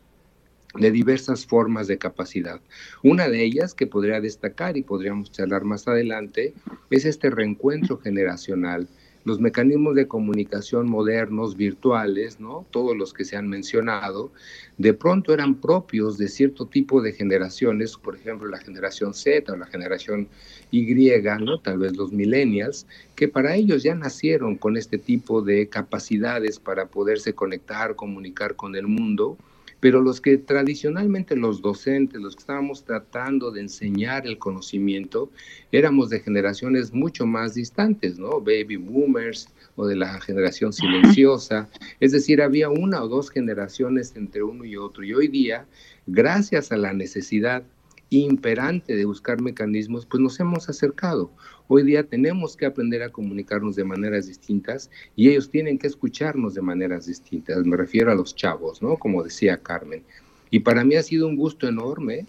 de 0.74 0.92
diversas 0.92 1.46
formas 1.46 1.88
de 1.88 1.98
capacidad. 1.98 2.60
Una 3.04 3.30
de 3.30 3.44
ellas 3.44 3.74
que 3.74 3.88
podría 3.88 4.22
destacar 4.22 4.78
y 4.78 4.82
podríamos 4.82 5.32
charlar 5.32 5.64
más 5.64 5.88
adelante 5.88 6.54
es 6.90 7.06
este 7.06 7.30
reencuentro 7.30 7.98
generacional 8.00 8.88
los 9.26 9.40
mecanismos 9.40 9.96
de 9.96 10.08
comunicación 10.08 10.90
modernos, 10.90 11.56
virtuales, 11.56 12.40
¿no? 12.40 12.66
todos 12.72 12.96
los 12.96 13.14
que 13.14 13.24
se 13.24 13.38
han 13.38 13.48
mencionado, 13.48 14.32
de 14.78 14.94
pronto 14.94 15.34
eran 15.34 15.56
propios 15.56 16.18
de 16.18 16.28
cierto 16.28 16.66
tipo 16.66 17.02
de 17.02 17.14
generaciones, 17.14 17.96
por 17.96 18.16
ejemplo 18.16 18.48
la 18.50 18.60
generación 18.60 19.14
Z 19.14 19.52
o 19.52 19.56
la 19.56 19.68
generación 19.68 20.28
Y, 20.72 20.94
¿no? 21.40 21.60
tal 21.60 21.78
vez 21.78 21.96
los 21.96 22.12
millennials, 22.12 22.86
que 23.16 23.28
para 23.28 23.56
ellos 23.56 23.84
ya 23.84 23.96
nacieron 23.96 24.58
con 24.58 24.76
este 24.76 24.98
tipo 24.98 25.42
de 25.42 25.70
capacidades 25.70 26.60
para 26.60 26.88
poderse 26.88 27.34
conectar, 27.34 27.96
comunicar 27.96 28.56
con 28.56 28.76
el 28.76 28.88
mundo 28.88 29.38
pero 29.84 30.00
los 30.00 30.22
que 30.22 30.38
tradicionalmente 30.38 31.36
los 31.36 31.62
docentes, 31.62 32.22
los 32.22 32.38
que 32.38 32.40
estábamos 32.40 32.86
tratando 32.86 33.52
de 33.52 33.60
enseñar 33.60 34.26
el 34.26 34.38
conocimiento, 34.38 35.30
éramos 35.74 36.10
de 36.10 36.22
generaciones 36.22 36.94
mucho 36.94 37.26
más 37.26 37.56
distantes, 37.56 38.18
¿no? 38.18 38.40
Baby 38.40 38.78
boomers 38.78 39.50
o 39.76 39.86
de 39.86 39.98
la 39.98 40.22
generación 40.22 40.72
silenciosa, 40.72 41.68
es 42.00 42.14
decir, 42.14 42.42
había 42.42 42.70
una 42.70 43.04
o 43.04 43.10
dos 43.10 43.30
generaciones 43.30 44.14
entre 44.16 44.42
uno 44.42 44.64
y 44.64 44.78
otro. 44.78 45.04
Y 45.04 45.14
hoy 45.16 45.28
día, 45.28 45.66
gracias 46.08 46.72
a 46.72 46.78
la 46.78 46.94
necesidad 46.94 47.64
imperante 48.10 48.96
de 48.96 49.04
buscar 49.04 49.42
mecanismos, 49.42 50.06
pues 50.06 50.24
nos 50.24 50.40
hemos 50.40 50.70
acercado. 50.70 51.30
Hoy 51.68 51.84
día 51.84 52.04
tenemos 52.04 52.58
que 52.58 52.66
aprender 52.66 53.04
a 53.04 53.10
comunicarnos 53.10 53.76
de 53.76 53.84
maneras 53.84 54.28
distintas 54.28 54.92
y 55.16 55.30
ellos 55.30 55.50
tienen 55.50 55.78
que 55.78 55.88
escucharnos 55.88 56.54
de 56.54 56.62
maneras 56.62 57.06
distintas. 57.06 57.66
Me 57.66 57.78
refiero 57.78 58.12
a 58.12 58.16
los 58.16 58.36
chavos, 58.36 58.82
¿no? 58.82 58.98
Como 58.98 59.24
decía 59.24 59.58
Carmen. 59.58 60.04
Y 60.52 60.60
para 60.60 60.84
mí 60.84 60.96
ha 60.96 61.04
sido 61.04 61.28
un 61.28 61.36
gusto 61.36 61.68
enorme 61.68 62.26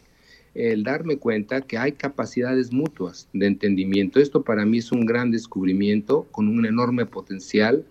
el 0.55 0.85
darme 0.85 1.17
cuenta 1.19 1.63
que 1.63 1.79
hay 1.79 1.93
capacidades 1.93 2.73
mutuas 2.73 3.29
de 3.33 3.47
entendimiento. 3.47 4.21
Esto 4.21 4.45
para 4.45 4.65
mí 4.65 4.79
es 4.79 4.93
un 4.93 5.05
gran 5.05 5.31
descubrimiento 5.31 6.29
con 6.31 6.49
un 6.49 6.65
enorme 6.65 7.07
potencial 7.07 7.85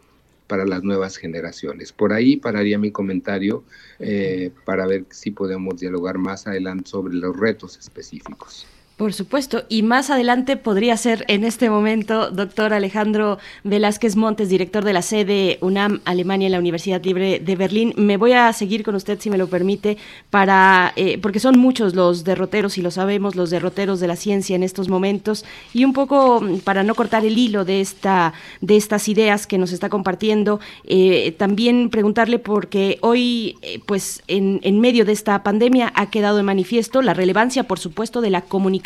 para 0.47 0.65
las 0.65 0.83
nuevas 0.83 1.17
generaciones. 1.17 1.91
Por 1.91 2.13
ahí 2.13 2.37
pararía 2.37 2.77
mi 2.77 2.91
comentario 2.91 3.63
eh, 3.99 4.51
para 4.65 4.87
ver 4.87 5.05
si 5.09 5.31
podemos 5.31 5.79
dialogar 5.79 6.17
más 6.17 6.47
adelante 6.47 6.89
sobre 6.89 7.15
los 7.15 7.37
retos 7.37 7.77
específicos. 7.77 8.65
Por 8.95 9.11
supuesto, 9.11 9.63
y 9.69 9.81
más 9.81 10.11
adelante 10.11 10.55
podría 10.55 10.95
ser 10.97 11.25
en 11.27 11.43
este 11.45 11.67
momento, 11.67 12.29
doctor 12.29 12.73
Alejandro 12.73 13.39
Velázquez 13.63 14.15
Montes, 14.15 14.49
director 14.49 14.85
de 14.85 14.93
la 14.93 15.01
sede 15.01 15.57
UNAM 15.61 16.01
Alemania 16.05 16.45
en 16.45 16.51
la 16.51 16.59
Universidad 16.59 17.03
Libre 17.03 17.39
de 17.39 17.55
Berlín. 17.55 17.95
Me 17.97 18.17
voy 18.17 18.33
a 18.33 18.53
seguir 18.53 18.83
con 18.83 18.93
usted, 18.93 19.19
si 19.19 19.31
me 19.31 19.39
lo 19.39 19.47
permite, 19.47 19.97
para 20.29 20.93
eh, 20.95 21.17
porque 21.17 21.39
son 21.39 21.57
muchos 21.57 21.95
los 21.95 22.23
derroteros, 22.23 22.77
y 22.77 22.83
lo 22.83 22.91
sabemos, 22.91 23.35
los 23.35 23.49
derroteros 23.49 23.99
de 23.99 24.07
la 24.07 24.15
ciencia 24.15 24.55
en 24.55 24.61
estos 24.61 24.89
momentos, 24.89 25.43
y 25.73 25.85
un 25.85 25.93
poco 25.93 26.43
para 26.63 26.83
no 26.83 26.93
cortar 26.93 27.25
el 27.25 27.35
hilo 27.35 27.65
de, 27.65 27.81
esta, 27.81 28.33
de 28.61 28.77
estas 28.77 29.09
ideas 29.09 29.47
que 29.47 29.57
nos 29.57 29.71
está 29.71 29.89
compartiendo, 29.89 30.59
eh, 30.85 31.33
también 31.39 31.89
preguntarle, 31.89 32.37
porque 32.37 32.99
hoy, 33.01 33.57
eh, 33.63 33.79
pues 33.87 34.21
en, 34.27 34.59
en 34.61 34.79
medio 34.79 35.03
de 35.03 35.13
esta 35.13 35.41
pandemia, 35.41 35.91
ha 35.95 36.11
quedado 36.11 36.37
de 36.37 36.43
manifiesto 36.43 37.01
la 37.01 37.15
relevancia, 37.15 37.63
por 37.63 37.79
supuesto, 37.79 38.21
de 38.21 38.29
la 38.29 38.41
comunicación 38.41 38.82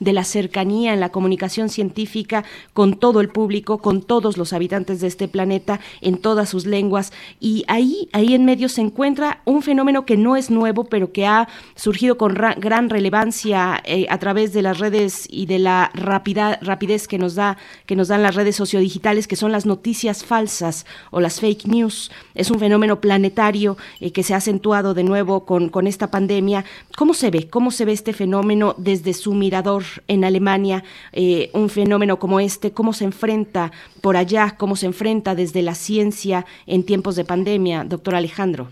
de 0.00 0.12
la 0.12 0.24
cercanía 0.24 0.92
en 0.92 1.00
la 1.00 1.10
comunicación 1.10 1.68
científica 1.68 2.44
con 2.72 2.98
todo 2.98 3.20
el 3.20 3.28
público, 3.28 3.78
con 3.78 4.02
todos 4.02 4.36
los 4.36 4.52
habitantes 4.52 5.00
de 5.00 5.06
este 5.06 5.28
planeta, 5.28 5.80
en 6.00 6.18
todas 6.18 6.48
sus 6.48 6.66
lenguas. 6.66 7.12
Y 7.40 7.64
ahí, 7.68 8.08
ahí 8.12 8.34
en 8.34 8.44
medio 8.44 8.68
se 8.68 8.80
encuentra 8.80 9.40
un 9.44 9.62
fenómeno 9.62 10.04
que 10.04 10.16
no 10.16 10.36
es 10.36 10.50
nuevo, 10.50 10.84
pero 10.84 11.12
que 11.12 11.26
ha 11.26 11.48
surgido 11.74 12.16
con 12.18 12.34
gran 12.34 12.90
relevancia 12.90 13.80
eh, 13.84 14.06
a 14.08 14.18
través 14.18 14.52
de 14.52 14.62
las 14.62 14.78
redes 14.78 15.26
y 15.30 15.46
de 15.46 15.58
la 15.58 15.90
rapidez 15.94 17.08
que 17.08 17.18
nos 17.18 17.34
da, 17.34 17.56
que 17.86 17.96
nos 17.96 18.08
dan 18.08 18.22
las 18.22 18.34
redes 18.34 18.56
sociodigitales, 18.56 19.26
que 19.26 19.36
son 19.36 19.52
las 19.52 19.66
noticias 19.66 20.24
falsas 20.24 20.86
o 21.10 21.20
las 21.20 21.40
fake 21.40 21.66
news. 21.66 22.10
Es 22.34 22.50
un 22.50 22.58
fenómeno 22.58 23.00
planetario 23.00 23.76
eh, 24.00 24.12
que 24.12 24.22
se 24.22 24.34
ha 24.34 24.38
acentuado 24.38 24.94
de 24.94 25.04
nuevo 25.04 25.44
con, 25.44 25.68
con 25.68 25.86
esta 25.86 26.10
pandemia. 26.10 26.64
¿Cómo 26.96 27.14
se 27.14 27.30
ve? 27.30 27.48
¿Cómo 27.48 27.70
se 27.70 27.84
ve 27.84 27.92
este 27.92 28.12
fenómeno 28.12 28.74
desde 28.78 29.11
su 29.12 29.34
mirador 29.34 29.84
en 30.08 30.24
Alemania 30.24 30.84
eh, 31.12 31.50
un 31.52 31.68
fenómeno 31.68 32.18
como 32.18 32.40
este? 32.40 32.72
¿Cómo 32.72 32.92
se 32.92 33.04
enfrenta 33.04 33.72
por 34.00 34.16
allá? 34.16 34.56
¿Cómo 34.58 34.76
se 34.76 34.86
enfrenta 34.86 35.34
desde 35.34 35.62
la 35.62 35.74
ciencia 35.74 36.46
en 36.66 36.84
tiempos 36.84 37.16
de 37.16 37.24
pandemia, 37.24 37.84
doctor 37.84 38.14
Alejandro? 38.14 38.68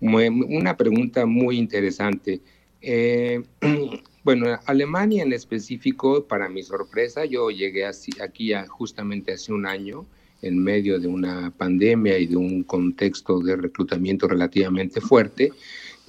Una 0.00 0.76
pregunta 0.76 1.26
muy 1.26 1.58
interesante. 1.58 2.40
Eh, 2.82 3.42
bueno, 4.24 4.58
Alemania 4.66 5.22
en 5.22 5.32
específico, 5.32 6.24
para 6.24 6.48
mi 6.48 6.62
sorpresa, 6.62 7.24
yo 7.24 7.50
llegué 7.50 7.86
aquí 7.86 8.52
justamente 8.68 9.32
hace 9.32 9.52
un 9.52 9.66
año 9.66 10.06
en 10.42 10.62
medio 10.62 11.00
de 11.00 11.08
una 11.08 11.50
pandemia 11.50 12.18
y 12.18 12.26
de 12.26 12.36
un 12.36 12.62
contexto 12.62 13.40
de 13.40 13.56
reclutamiento 13.56 14.28
relativamente 14.28 15.00
fuerte, 15.00 15.52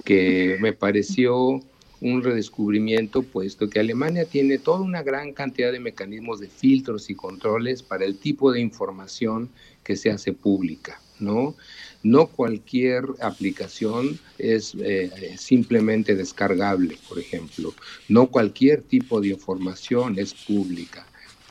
que 0.04 0.58
me 0.60 0.72
pareció 0.72 1.60
un 2.00 2.22
redescubrimiento, 2.22 3.22
puesto 3.22 3.68
que 3.68 3.80
Alemania 3.80 4.24
tiene 4.24 4.58
toda 4.58 4.80
una 4.80 5.02
gran 5.02 5.32
cantidad 5.32 5.72
de 5.72 5.80
mecanismos 5.80 6.40
de 6.40 6.48
filtros 6.48 7.10
y 7.10 7.14
controles 7.14 7.82
para 7.82 8.04
el 8.04 8.18
tipo 8.18 8.52
de 8.52 8.60
información 8.60 9.50
que 9.82 9.96
se 9.96 10.10
hace 10.10 10.32
pública, 10.32 11.00
¿no? 11.18 11.56
No 12.02 12.28
cualquier 12.28 13.04
aplicación 13.20 14.18
es 14.38 14.76
eh, 14.80 15.34
simplemente 15.36 16.14
descargable, 16.14 16.96
por 17.08 17.18
ejemplo. 17.18 17.74
No 18.08 18.28
cualquier 18.28 18.82
tipo 18.82 19.20
de 19.20 19.28
información 19.28 20.18
es 20.18 20.34
pública. 20.34 21.06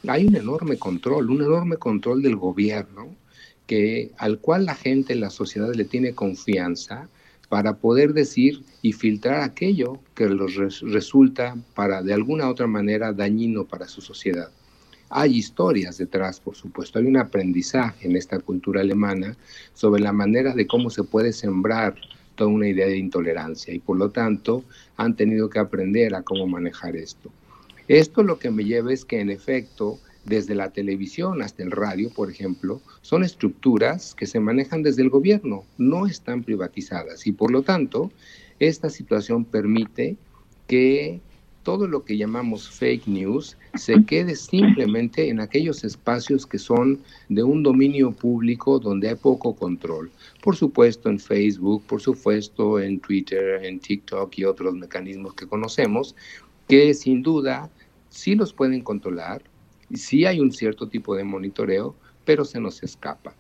Hay 0.08 0.26
un 0.26 0.36
enorme 0.36 0.78
control, 0.78 1.30
un 1.30 1.42
enorme 1.42 1.78
control 1.78 2.22
del 2.22 2.38
gobierno 2.38 3.14
que, 3.66 4.12
al 4.18 4.40
cual 4.40 4.66
la 4.66 4.76
gente, 4.76 5.16
la 5.16 5.30
sociedad 5.30 5.74
le 5.74 5.84
tiene 5.84 6.14
confianza 6.14 7.10
para 7.50 7.78
poder 7.78 8.14
decir 8.14 8.64
y 8.82 8.94
filtrar 8.94 9.42
aquello 9.42 10.00
que 10.16 10.28
los 10.28 10.56
resulta 10.82 11.56
para 11.76 12.02
de 12.02 12.14
alguna 12.14 12.50
otra 12.50 12.68
manera 12.68 13.14
dañino 13.14 13.66
para 13.66 13.88
su 13.88 14.02
sociedad. 14.02 14.50
Hay 15.10 15.38
historias 15.38 15.98
detrás, 15.98 16.40
por 16.42 16.56
supuesto, 16.56 17.00
hay 17.00 17.06
un 17.06 17.16
aprendizaje 17.16 18.08
en 18.08 18.18
esta 18.18 18.40
cultura 18.40 18.82
alemana 18.82 19.38
sobre 19.74 20.02
la 20.02 20.12
manera 20.12 20.54
de 20.54 20.68
cómo 20.68 20.90
se 20.90 21.04
puede 21.04 21.32
sembrar 21.32 21.96
toda 22.36 22.50
una 22.50 22.68
idea 22.68 22.88
de 22.88 22.98
intolerancia 22.98 23.74
y 23.74 23.80
por 23.80 23.98
lo 23.98 24.12
tanto 24.12 24.64
han 24.98 25.16
tenido 25.16 25.50
que 25.50 25.60
aprender 25.60 26.14
a 26.14 26.24
cómo 26.24 26.46
manejar 26.46 26.98
esto. 26.98 27.32
Esto 27.88 28.22
lo 28.22 28.38
que 28.38 28.52
me 28.52 28.66
lleva 28.66 28.92
es 28.92 29.06
que 29.06 29.22
en 29.22 29.30
efecto 29.30 29.98
desde 30.28 30.56
la 30.56 30.72
televisión 30.72 31.42
hasta 31.42 31.64
el 31.64 31.72
radio, 31.72 32.10
por 32.10 32.30
ejemplo, 32.30 32.82
son 33.02 33.24
estructuras 33.24 34.14
que 34.14 34.28
se 34.28 34.40
manejan 34.40 34.84
desde 34.84 35.02
el 35.02 35.10
gobierno, 35.10 35.64
no 35.78 36.06
están 36.06 36.44
privatizadas 36.44 37.26
y 37.26 37.32
por 37.32 37.50
lo 37.50 37.64
tanto 37.64 38.12
esta 38.60 38.90
situación 38.90 39.46
permite 39.46 40.18
que 40.68 41.22
todo 41.64 41.88
lo 41.88 42.06
que 42.06 42.18
llamamos 42.18 42.70
fake 42.70 43.08
news 43.08 43.58
se 43.76 44.04
quede 44.06 44.36
simplemente 44.36 45.30
en 45.30 45.42
aquellos 45.42 45.84
espacios 45.84 46.46
que 46.46 46.60
son 46.60 47.00
de 47.28 47.44
un 47.44 47.62
dominio 47.62 48.12
público 48.12 48.80
donde 48.80 49.10
hay 49.10 49.16
poco 49.16 49.54
control. 49.54 50.10
Por 50.42 50.56
supuesto 50.56 51.10
en 51.10 51.20
Facebook, 51.20 51.84
por 51.86 52.02
supuesto 52.02 52.80
en 52.80 53.00
Twitter, 53.00 53.66
en 53.66 53.80
TikTok 53.80 54.38
y 54.38 54.46
otros 54.46 54.76
mecanismos 54.76 55.34
que 55.34 55.46
conocemos, 55.46 56.16
que 56.70 56.94
sin 56.94 57.22
duda 57.22 57.70
sí 58.10 58.36
los 58.36 58.54
pueden 58.54 58.82
controlar, 58.82 59.42
sí 59.94 60.26
hay 60.26 60.40
un 60.40 60.52
cierto 60.52 60.88
tipo 60.88 61.16
de 61.16 61.24
monitoreo, 61.24 61.96
pero 62.26 62.46
se 62.46 62.60
nos 62.60 62.84
escapa. 62.84 63.36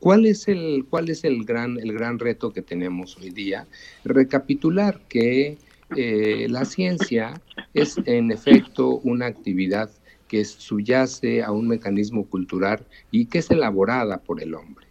¿Cuál 0.00 0.26
es 0.26 0.48
el, 0.48 0.86
cuál 0.88 1.08
es 1.08 1.24
el, 1.24 1.44
gran, 1.44 1.78
el 1.78 1.92
gran 1.92 2.18
reto 2.18 2.52
que 2.52 2.62
tenemos 2.62 3.16
hoy 3.16 3.30
día? 3.30 3.66
Recapitular 4.04 5.00
que 5.08 5.58
eh, 5.96 6.46
la 6.48 6.64
ciencia 6.64 7.40
es 7.72 7.96
en 8.04 8.30
efecto 8.30 8.98
una 8.98 9.26
actividad 9.26 9.90
que 10.28 10.44
subyace 10.44 11.42
a 11.42 11.52
un 11.52 11.68
mecanismo 11.68 12.26
cultural 12.26 12.84
y 13.10 13.26
que 13.26 13.38
es 13.38 13.50
elaborada 13.50 14.18
por 14.18 14.42
el 14.42 14.54
hombre, 14.54 14.86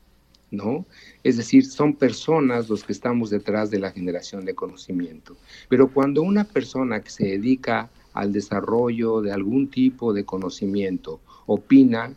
¿no? 0.52 0.86
Es 1.24 1.38
decir, 1.38 1.66
son 1.66 1.96
personas 1.96 2.70
los 2.70 2.84
que 2.84 2.94
estamos 2.94 3.30
detrás 3.30 3.70
de 3.70 3.80
la 3.80 3.92
generación 3.92 4.46
de 4.46 4.56
conocimiento. 4.56 5.36
Pero 5.70 5.92
cuando 5.92 6.22
una 6.22 6.44
persona 6.44 7.02
que 7.02 7.10
se 7.10 7.26
dedica 7.26 7.90
al 8.14 8.32
desarrollo 8.32 9.22
de 9.22 9.32
algún 9.32 9.70
tipo 9.70 10.14
de 10.14 10.24
conocimiento 10.24 11.20
opina, 11.46 12.14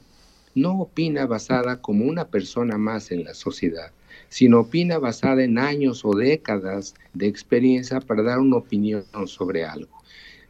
no 0.55 0.81
opina 0.81 1.27
basada 1.27 1.81
como 1.81 2.05
una 2.05 2.29
persona 2.29 2.79
más 2.79 3.11
en 3.11 3.25
la 3.25 3.35
sociedad, 3.35 3.93
sino 4.29 4.61
opina 4.61 4.99
basada 4.99 5.43
en 5.45 5.59
años 5.59 6.05
o 6.05 6.15
décadas 6.15 6.95
de 7.13 7.27
experiencia 7.27 8.01
para 8.01 8.23
dar 8.23 8.39
una 8.39 8.57
opinión 8.57 9.05
sobre 9.27 9.65
algo. 9.65 10.03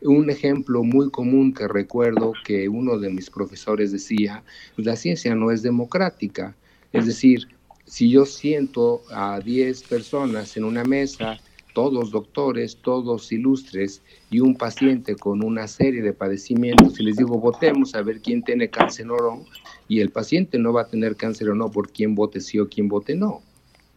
Un 0.03 0.31
ejemplo 0.31 0.85
muy 0.85 1.11
común 1.11 1.53
que 1.53 1.67
recuerdo 1.67 2.33
que 2.45 2.69
uno 2.69 2.99
de 2.99 3.11
mis 3.11 3.31
profesores 3.31 3.93
decía, 3.93 4.45
la 4.77 4.95
ciencia 4.95 5.35
no 5.35 5.51
es 5.51 5.63
democrática, 5.63 6.55
es 6.93 7.07
decir, 7.07 7.49
si 7.87 8.11
yo 8.11 8.27
siento 8.27 9.03
a 9.11 9.41
10 9.41 9.85
personas 9.85 10.57
en 10.57 10.65
una 10.65 10.85
mesa, 10.85 11.39
todos 11.77 12.11
doctores, 12.11 12.79
todos 12.81 13.31
ilustres, 13.33 14.01
y 14.31 14.41
un 14.41 14.57
paciente 14.57 15.15
con 15.15 15.45
una 15.45 15.69
serie 15.69 16.01
de 16.01 16.15
padecimientos, 16.15 16.99
y 16.99 17.03
les 17.03 17.19
digo, 17.19 17.39
votemos 17.39 17.95
a 17.95 18.01
ver 18.01 18.23
quién 18.23 18.43
tiene 18.43 18.71
cáncer 18.71 19.11
o 19.11 19.17
no, 19.19 19.45
y 19.87 20.01
el 20.01 20.09
paciente 20.09 20.59
no 20.59 20.73
va 20.73 20.81
a 20.81 20.89
tener 20.89 21.17
cáncer 21.17 21.51
o 21.51 21.55
no 21.55 21.71
por 21.71 21.93
quién 21.93 22.15
vote 22.15 22.41
sí 22.41 22.59
o 22.59 22.67
quién 22.67 22.89
vote 22.89 23.15
no. 23.15 23.43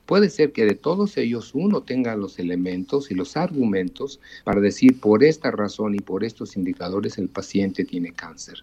Puede 0.05 0.29
ser 0.29 0.51
que 0.51 0.65
de 0.65 0.75
todos 0.75 1.15
ellos 1.15 1.51
uno 1.53 1.81
tenga 1.81 2.17
los 2.17 2.37
elementos 2.37 3.11
y 3.11 3.15
los 3.15 3.37
argumentos 3.37 4.19
para 4.43 4.59
decir 4.59 4.99
por 4.99 5.23
esta 5.23 5.49
razón 5.49 5.95
y 5.95 5.99
por 5.99 6.25
estos 6.25 6.57
indicadores 6.57 7.17
el 7.17 7.29
paciente 7.29 7.85
tiene 7.85 8.11
cáncer. 8.11 8.57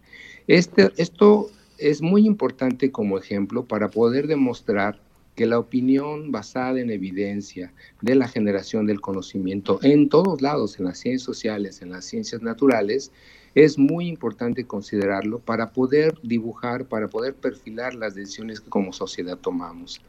Este, 0.46 0.92
esto 0.98 1.48
es 1.78 2.02
muy 2.02 2.26
importante 2.26 2.90
como 2.90 3.16
ejemplo 3.16 3.64
para 3.64 3.88
poder 3.88 4.26
demostrar 4.26 5.00
que 5.36 5.46
la 5.46 5.58
opinión 5.58 6.32
basada 6.32 6.80
en 6.80 6.90
evidencia 6.90 7.72
de 8.00 8.14
la 8.14 8.26
generación 8.26 8.86
del 8.86 9.00
conocimiento 9.00 9.78
en 9.82 10.08
todos 10.08 10.42
lados, 10.42 10.78
en 10.78 10.86
las 10.86 10.98
ciencias 10.98 11.22
sociales, 11.22 11.82
en 11.82 11.90
las 11.90 12.06
ciencias 12.06 12.42
naturales, 12.42 13.12
es 13.54 13.78
muy 13.78 14.08
importante 14.08 14.64
considerarlo 14.64 15.38
para 15.38 15.70
poder 15.70 16.18
dibujar, 16.22 16.86
para 16.86 17.08
poder 17.08 17.34
perfilar 17.34 17.94
las 17.94 18.14
decisiones 18.14 18.60
que 18.60 18.68
como 18.68 18.92
sociedad 18.92 19.38
tomamos. 19.38 20.00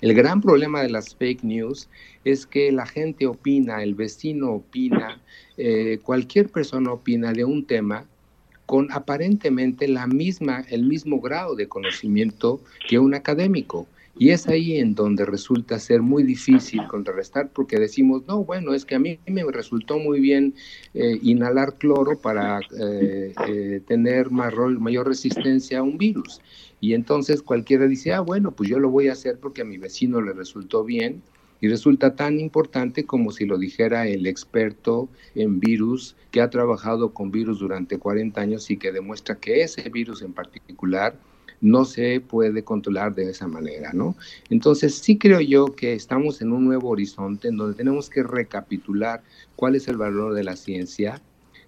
El 0.00 0.14
gran 0.14 0.40
problema 0.40 0.82
de 0.82 0.90
las 0.90 1.14
fake 1.14 1.42
news 1.42 1.88
es 2.24 2.46
que 2.46 2.70
la 2.70 2.86
gente 2.86 3.26
opina, 3.26 3.82
el 3.82 3.94
vecino 3.94 4.52
opina, 4.52 5.20
eh, 5.56 5.98
cualquier 6.02 6.48
persona 6.48 6.92
opina 6.92 7.32
de 7.32 7.44
un 7.44 7.64
tema 7.64 8.06
con 8.66 8.90
aparentemente 8.90 9.88
la 9.88 10.06
misma, 10.06 10.64
el 10.68 10.84
mismo 10.84 11.20
grado 11.20 11.54
de 11.54 11.68
conocimiento 11.68 12.60
que 12.88 12.98
un 12.98 13.14
académico. 13.14 13.86
Y 14.18 14.30
es 14.30 14.48
ahí 14.48 14.78
en 14.78 14.94
donde 14.94 15.26
resulta 15.26 15.78
ser 15.78 16.00
muy 16.00 16.22
difícil 16.22 16.86
contrarrestar 16.88 17.50
porque 17.52 17.78
decimos, 17.78 18.22
no, 18.26 18.44
bueno, 18.44 18.72
es 18.72 18.86
que 18.86 18.94
a 18.94 18.98
mí 18.98 19.18
me 19.26 19.44
resultó 19.52 19.98
muy 19.98 20.20
bien 20.20 20.54
eh, 20.94 21.18
inhalar 21.22 21.76
cloro 21.76 22.18
para 22.18 22.60
eh, 22.80 23.34
eh, 23.46 23.80
tener 23.86 24.30
mayor 24.30 25.08
resistencia 25.08 25.80
a 25.80 25.82
un 25.82 25.98
virus. 25.98 26.40
Y 26.80 26.94
entonces 26.94 27.42
cualquiera 27.42 27.86
dice, 27.86 28.14
ah, 28.14 28.20
bueno, 28.20 28.52
pues 28.52 28.70
yo 28.70 28.78
lo 28.78 28.88
voy 28.88 29.08
a 29.08 29.12
hacer 29.12 29.38
porque 29.38 29.60
a 29.62 29.66
mi 29.66 29.76
vecino 29.76 30.22
le 30.22 30.32
resultó 30.32 30.82
bien. 30.82 31.22
Y 31.60 31.68
resulta 31.68 32.16
tan 32.16 32.38
importante 32.38 33.04
como 33.04 33.32
si 33.32 33.44
lo 33.44 33.58
dijera 33.58 34.06
el 34.06 34.26
experto 34.26 35.08
en 35.34 35.58
virus 35.58 36.16
que 36.30 36.40
ha 36.40 36.50
trabajado 36.50 37.12
con 37.12 37.30
virus 37.30 37.58
durante 37.58 37.98
40 37.98 38.40
años 38.40 38.70
y 38.70 38.76
que 38.76 38.92
demuestra 38.92 39.36
que 39.36 39.62
ese 39.62 39.88
virus 39.88 40.20
en 40.20 40.34
particular 40.34 41.18
no 41.60 41.84
se 41.84 42.20
puede 42.20 42.64
controlar 42.64 43.14
de 43.14 43.30
esa 43.30 43.48
manera, 43.48 43.92
¿no? 43.92 44.16
Entonces 44.50 44.96
sí 44.96 45.18
creo 45.18 45.40
yo 45.40 45.66
que 45.66 45.94
estamos 45.94 46.40
en 46.42 46.52
un 46.52 46.64
nuevo 46.64 46.90
horizonte 46.90 47.48
en 47.48 47.56
donde 47.56 47.76
tenemos 47.76 48.10
que 48.10 48.22
recapitular 48.22 49.22
cuál 49.56 49.74
es 49.74 49.88
el 49.88 49.96
valor 49.96 50.34
de 50.34 50.44
la 50.44 50.56
ciencia, 50.56 51.20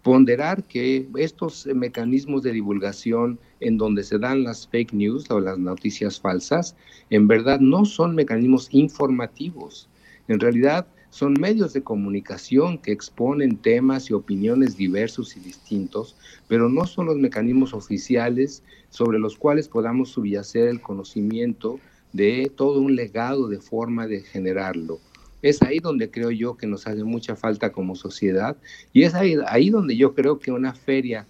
ponderar 0.02 0.64
que 0.64 1.08
estos 1.16 1.66
mecanismos 1.66 2.42
de 2.42 2.52
divulgación 2.52 3.38
en 3.60 3.78
donde 3.78 4.04
se 4.04 4.18
dan 4.18 4.44
las 4.44 4.68
fake 4.68 4.92
news 4.92 5.30
o 5.30 5.40
las 5.40 5.58
noticias 5.58 6.20
falsas, 6.20 6.76
en 7.10 7.26
verdad 7.26 7.60
no 7.60 7.84
son 7.84 8.14
mecanismos 8.14 8.68
informativos. 8.72 9.88
En 10.28 10.40
realidad 10.40 10.86
son 11.10 11.34
medios 11.40 11.72
de 11.72 11.82
comunicación 11.82 12.78
que 12.78 12.92
exponen 12.92 13.56
temas 13.56 14.10
y 14.10 14.12
opiniones 14.12 14.76
diversos 14.76 15.36
y 15.36 15.40
distintos, 15.40 16.16
pero 16.48 16.68
no 16.68 16.86
son 16.86 17.06
los 17.06 17.16
mecanismos 17.16 17.72
oficiales 17.72 18.62
sobre 18.90 19.18
los 19.18 19.36
cuales 19.36 19.68
podamos 19.68 20.10
subyacer 20.10 20.68
el 20.68 20.80
conocimiento 20.80 21.78
de 22.12 22.50
todo 22.54 22.80
un 22.80 22.96
legado 22.96 23.48
de 23.48 23.60
forma 23.60 24.06
de 24.06 24.22
generarlo. 24.22 25.00
Es 25.42 25.62
ahí 25.62 25.78
donde 25.78 26.10
creo 26.10 26.30
yo 26.30 26.56
que 26.56 26.66
nos 26.66 26.86
hace 26.86 27.04
mucha 27.04 27.36
falta 27.36 27.70
como 27.70 27.94
sociedad 27.94 28.56
y 28.92 29.02
es 29.02 29.14
ahí, 29.14 29.36
ahí 29.46 29.70
donde 29.70 29.96
yo 29.96 30.14
creo 30.14 30.38
que 30.38 30.50
una 30.50 30.74
feria 30.74 31.26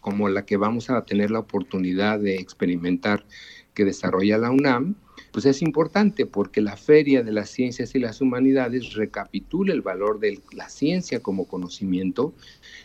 como 0.00 0.28
la 0.28 0.44
que 0.44 0.56
vamos 0.56 0.90
a 0.90 1.04
tener 1.04 1.30
la 1.30 1.40
oportunidad 1.40 2.18
de 2.18 2.36
experimentar 2.36 3.24
que 3.74 3.84
desarrolla 3.84 4.38
la 4.38 4.50
UNAM, 4.50 4.94
pues 5.38 5.54
es 5.54 5.62
importante 5.62 6.26
porque 6.26 6.60
la 6.60 6.76
Feria 6.76 7.22
de 7.22 7.30
las 7.30 7.48
Ciencias 7.48 7.94
y 7.94 8.00
las 8.00 8.20
Humanidades 8.20 8.94
recapitula 8.94 9.72
el 9.72 9.82
valor 9.82 10.18
de 10.18 10.40
la 10.50 10.68
ciencia 10.68 11.20
como 11.20 11.46
conocimiento, 11.46 12.34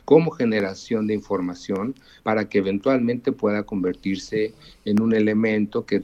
como 0.06 0.30
generación 0.30 1.08
de 1.08 1.16
información, 1.16 1.96
para 2.22 2.48
que 2.48 2.60
eventualmente 2.60 3.32
pueda 3.32 3.64
convertirse 3.64 4.54
en 4.86 5.02
un 5.02 5.16
elemento 5.16 5.84
que, 5.88 6.04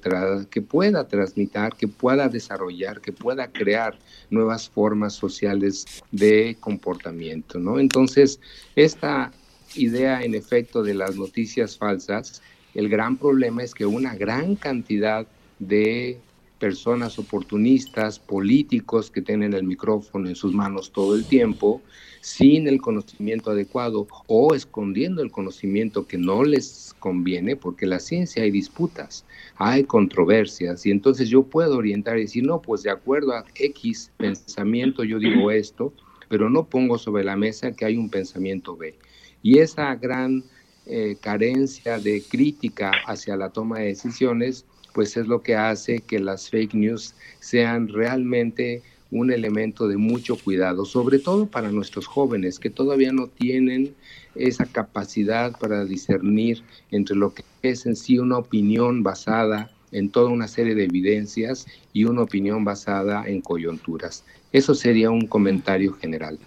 que 0.49 0.61
pueda 0.63 1.07
transmitir, 1.07 1.69
que 1.77 1.87
pueda 1.87 2.27
desarrollar, 2.27 2.99
que 2.99 3.11
pueda 3.11 3.51
crear 3.51 3.99
nuevas 4.31 4.67
formas 4.67 5.13
sociales 5.13 5.85
de 6.11 6.57
comportamiento, 6.59 7.59
¿no? 7.59 7.77
Entonces, 7.77 8.39
esta 8.75 9.31
idea 9.75 10.23
en 10.23 10.33
efecto 10.33 10.81
de 10.81 10.95
las 10.95 11.15
noticias 11.15 11.77
falsas, 11.77 12.41
el 12.73 12.89
gran 12.89 13.17
problema 13.17 13.61
es 13.61 13.75
que 13.75 13.85
una 13.85 14.15
gran 14.15 14.55
cantidad 14.55 15.27
de 15.59 16.19
personas 16.59 17.17
oportunistas, 17.17 18.19
políticos 18.19 19.09
que 19.09 19.21
tienen 19.21 19.53
el 19.53 19.63
micrófono 19.63 20.27
en 20.27 20.35
sus 20.35 20.53
manos 20.53 20.91
todo 20.91 21.15
el 21.15 21.25
tiempo, 21.25 21.81
sin 22.21 22.67
el 22.67 22.81
conocimiento 22.81 23.51
adecuado 23.51 24.07
o 24.27 24.53
escondiendo 24.53 25.21
el 25.21 25.31
conocimiento 25.31 26.05
que 26.05 26.17
no 26.17 26.43
les 26.43 26.93
conviene, 26.99 27.55
porque 27.55 27.85
la 27.85 27.99
ciencia 27.99 28.43
hay 28.43 28.51
disputas, 28.51 29.25
hay 29.55 29.85
controversias, 29.85 30.85
y 30.85 30.91
entonces 30.91 31.29
yo 31.29 31.43
puedo 31.43 31.77
orientar 31.77 32.17
y 32.17 32.23
decir, 32.23 32.43
no, 32.43 32.61
pues 32.61 32.83
de 32.83 32.91
acuerdo 32.91 33.33
a 33.33 33.45
X 33.55 34.11
pensamiento 34.17 35.03
yo 35.03 35.17
digo 35.17 35.49
esto, 35.49 35.93
pero 36.27 36.49
no 36.49 36.65
pongo 36.65 36.97
sobre 36.97 37.23
la 37.23 37.37
mesa 37.37 37.71
que 37.71 37.85
hay 37.85 37.97
un 37.97 38.09
pensamiento 38.09 38.75
B. 38.75 38.95
Y 39.41 39.59
esa 39.59 39.95
gran 39.95 40.43
eh, 40.85 41.15
carencia 41.21 41.99
de 41.99 42.21
crítica 42.21 42.91
hacia 43.05 43.37
la 43.37 43.49
toma 43.49 43.79
de 43.79 43.87
decisiones 43.87 44.65
pues 44.93 45.17
es 45.17 45.27
lo 45.27 45.41
que 45.41 45.55
hace 45.55 45.99
que 45.99 46.19
las 46.19 46.49
fake 46.49 46.73
news 46.73 47.15
sean 47.39 47.87
realmente 47.87 48.81
un 49.11 49.31
elemento 49.31 49.87
de 49.87 49.97
mucho 49.97 50.35
cuidado, 50.37 50.85
sobre 50.85 51.19
todo 51.19 51.47
para 51.47 51.71
nuestros 51.71 52.05
jóvenes 52.05 52.59
que 52.59 52.69
todavía 52.69 53.11
no 53.11 53.27
tienen 53.27 53.95
esa 54.35 54.65
capacidad 54.65 55.57
para 55.57 55.85
discernir 55.85 56.63
entre 56.91 57.15
lo 57.15 57.33
que 57.33 57.43
es 57.63 57.85
en 57.85 57.95
sí 57.95 58.19
una 58.19 58.37
opinión 58.37 59.01
basada 59.01 59.71
en 59.91 60.09
toda 60.09 60.29
una 60.29 60.47
serie 60.47 60.75
de 60.75 60.85
evidencias 60.85 61.65
y 61.93 62.03
una 62.03 62.21
opinión 62.21 62.63
basada 62.63 63.23
en 63.27 63.41
coyunturas. 63.41 64.23
Eso 64.51 64.75
sería 64.75 65.09
un 65.09 65.27
comentario 65.27 65.93
general. 65.93 66.39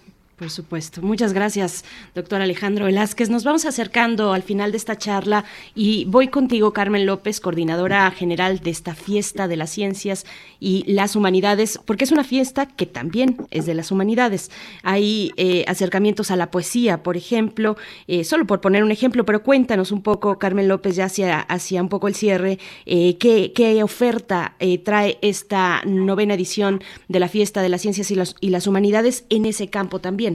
Por 0.42 0.50
supuesto. 0.50 1.02
Muchas 1.02 1.34
gracias, 1.34 1.84
doctor 2.16 2.42
Alejandro 2.42 2.86
Velázquez. 2.86 3.30
Nos 3.30 3.44
vamos 3.44 3.64
acercando 3.64 4.32
al 4.32 4.42
final 4.42 4.72
de 4.72 4.76
esta 4.76 4.98
charla 4.98 5.44
y 5.72 6.04
voy 6.06 6.26
contigo, 6.26 6.72
Carmen 6.72 7.06
López, 7.06 7.38
coordinadora 7.38 8.10
general 8.10 8.58
de 8.58 8.70
esta 8.70 8.96
fiesta 8.96 9.46
de 9.46 9.56
las 9.56 9.70
ciencias 9.70 10.26
y 10.58 10.82
las 10.92 11.14
humanidades, 11.14 11.78
porque 11.84 12.02
es 12.02 12.10
una 12.10 12.24
fiesta 12.24 12.66
que 12.66 12.86
también 12.86 13.36
es 13.52 13.66
de 13.66 13.74
las 13.74 13.92
humanidades. 13.92 14.50
Hay 14.82 15.30
eh, 15.36 15.64
acercamientos 15.68 16.32
a 16.32 16.36
la 16.36 16.50
poesía, 16.50 17.04
por 17.04 17.16
ejemplo, 17.16 17.76
eh, 18.08 18.24
solo 18.24 18.44
por 18.44 18.60
poner 18.60 18.82
un 18.82 18.90
ejemplo, 18.90 19.24
pero 19.24 19.44
cuéntanos 19.44 19.92
un 19.92 20.02
poco, 20.02 20.40
Carmen 20.40 20.66
López, 20.66 20.96
ya 20.96 21.04
hacia, 21.04 21.38
hacia 21.38 21.80
un 21.80 21.88
poco 21.88 22.08
el 22.08 22.16
cierre, 22.16 22.58
eh, 22.84 23.16
¿qué, 23.18 23.52
¿qué, 23.54 23.80
oferta 23.84 24.56
trae 24.82 25.18
esta 25.22 25.82
novena 25.84 26.34
edición 26.34 26.82
de 27.06 27.20
la 27.20 27.28
fiesta 27.28 27.62
de 27.62 27.68
las 27.68 27.82
ciencias 27.82 28.10
y, 28.10 28.16
los, 28.16 28.34
y 28.40 28.50
las 28.50 28.66
humanidades 28.66 29.24
en 29.28 29.46
ese 29.46 29.68
campo 29.68 30.00
también. 30.00 30.31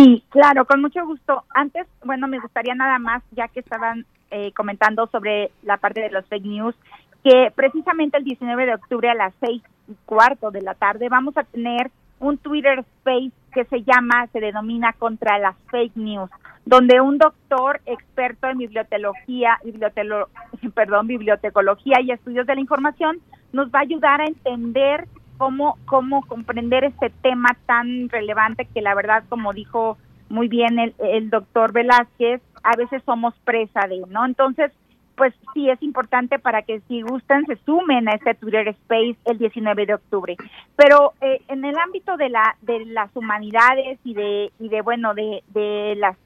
Sí, 0.00 0.24
claro, 0.30 0.64
con 0.64 0.80
mucho 0.80 1.04
gusto. 1.04 1.44
Antes, 1.54 1.86
bueno, 2.02 2.26
me 2.26 2.40
gustaría 2.40 2.74
nada 2.74 2.98
más, 2.98 3.22
ya 3.32 3.48
que 3.48 3.60
estaban 3.60 4.06
eh, 4.30 4.50
comentando 4.52 5.06
sobre 5.08 5.50
la 5.62 5.76
parte 5.76 6.00
de 6.00 6.08
los 6.08 6.24
fake 6.24 6.46
news, 6.46 6.74
que 7.22 7.52
precisamente 7.54 8.16
el 8.16 8.24
19 8.24 8.64
de 8.64 8.74
octubre 8.76 9.10
a 9.10 9.14
las 9.14 9.34
seis 9.40 9.62
y 9.88 9.94
cuarto 10.06 10.50
de 10.50 10.62
la 10.62 10.72
tarde 10.72 11.10
vamos 11.10 11.36
a 11.36 11.44
tener 11.44 11.90
un 12.18 12.38
Twitter 12.38 12.78
Space 12.78 13.32
que 13.52 13.66
se 13.66 13.82
llama, 13.82 14.26
se 14.32 14.40
denomina 14.40 14.94
contra 14.94 15.38
las 15.38 15.54
fake 15.70 15.96
news, 15.96 16.30
donde 16.64 17.02
un 17.02 17.18
doctor 17.18 17.82
experto 17.84 18.46
en 18.48 18.56
bibliotecología, 18.56 19.58
bibliotelo, 19.62 20.30
perdón, 20.74 21.08
bibliotecología 21.08 22.00
y 22.00 22.12
estudios 22.12 22.46
de 22.46 22.54
la 22.54 22.60
información 22.62 23.18
nos 23.52 23.68
va 23.68 23.80
a 23.80 23.82
ayudar 23.82 24.22
a 24.22 24.26
entender 24.28 25.08
cómo, 25.40 25.78
cómo 25.86 26.20
comprender 26.26 26.84
este 26.84 27.08
tema 27.22 27.56
tan 27.64 28.10
relevante 28.10 28.66
que 28.66 28.82
la 28.82 28.94
verdad, 28.94 29.24
como 29.30 29.54
dijo 29.54 29.96
muy 30.28 30.48
bien 30.48 30.78
el, 30.78 30.94
el 30.98 31.30
doctor 31.30 31.72
Velázquez, 31.72 32.42
a 32.62 32.76
veces 32.76 33.02
somos 33.06 33.32
presa 33.42 33.86
de, 33.88 34.02
¿no? 34.10 34.26
Entonces, 34.26 34.70
pues 35.16 35.32
sí 35.54 35.70
es 35.70 35.82
importante 35.82 36.38
para 36.38 36.60
que 36.60 36.80
si 36.88 37.00
gustan 37.00 37.46
se 37.46 37.56
sumen 37.64 38.06
a 38.08 38.12
este 38.12 38.34
Twitter 38.34 38.68
Space 38.68 39.16
el 39.24 39.38
19 39.38 39.86
de 39.86 39.94
octubre. 39.94 40.36
Pero 40.76 41.14
eh, 41.22 41.40
en 41.48 41.64
el 41.64 41.76
ámbito 41.78 42.18
de 42.18 42.28
la 42.28 42.56
de 42.60 42.84
las 42.84 43.08
humanidades 43.16 43.98
y 44.04 44.12
de 44.12 44.52
y 44.58 44.68
de 44.68 44.82
bueno 44.82 45.14
de 45.14 45.42
de 45.54 45.94
las 45.96 46.18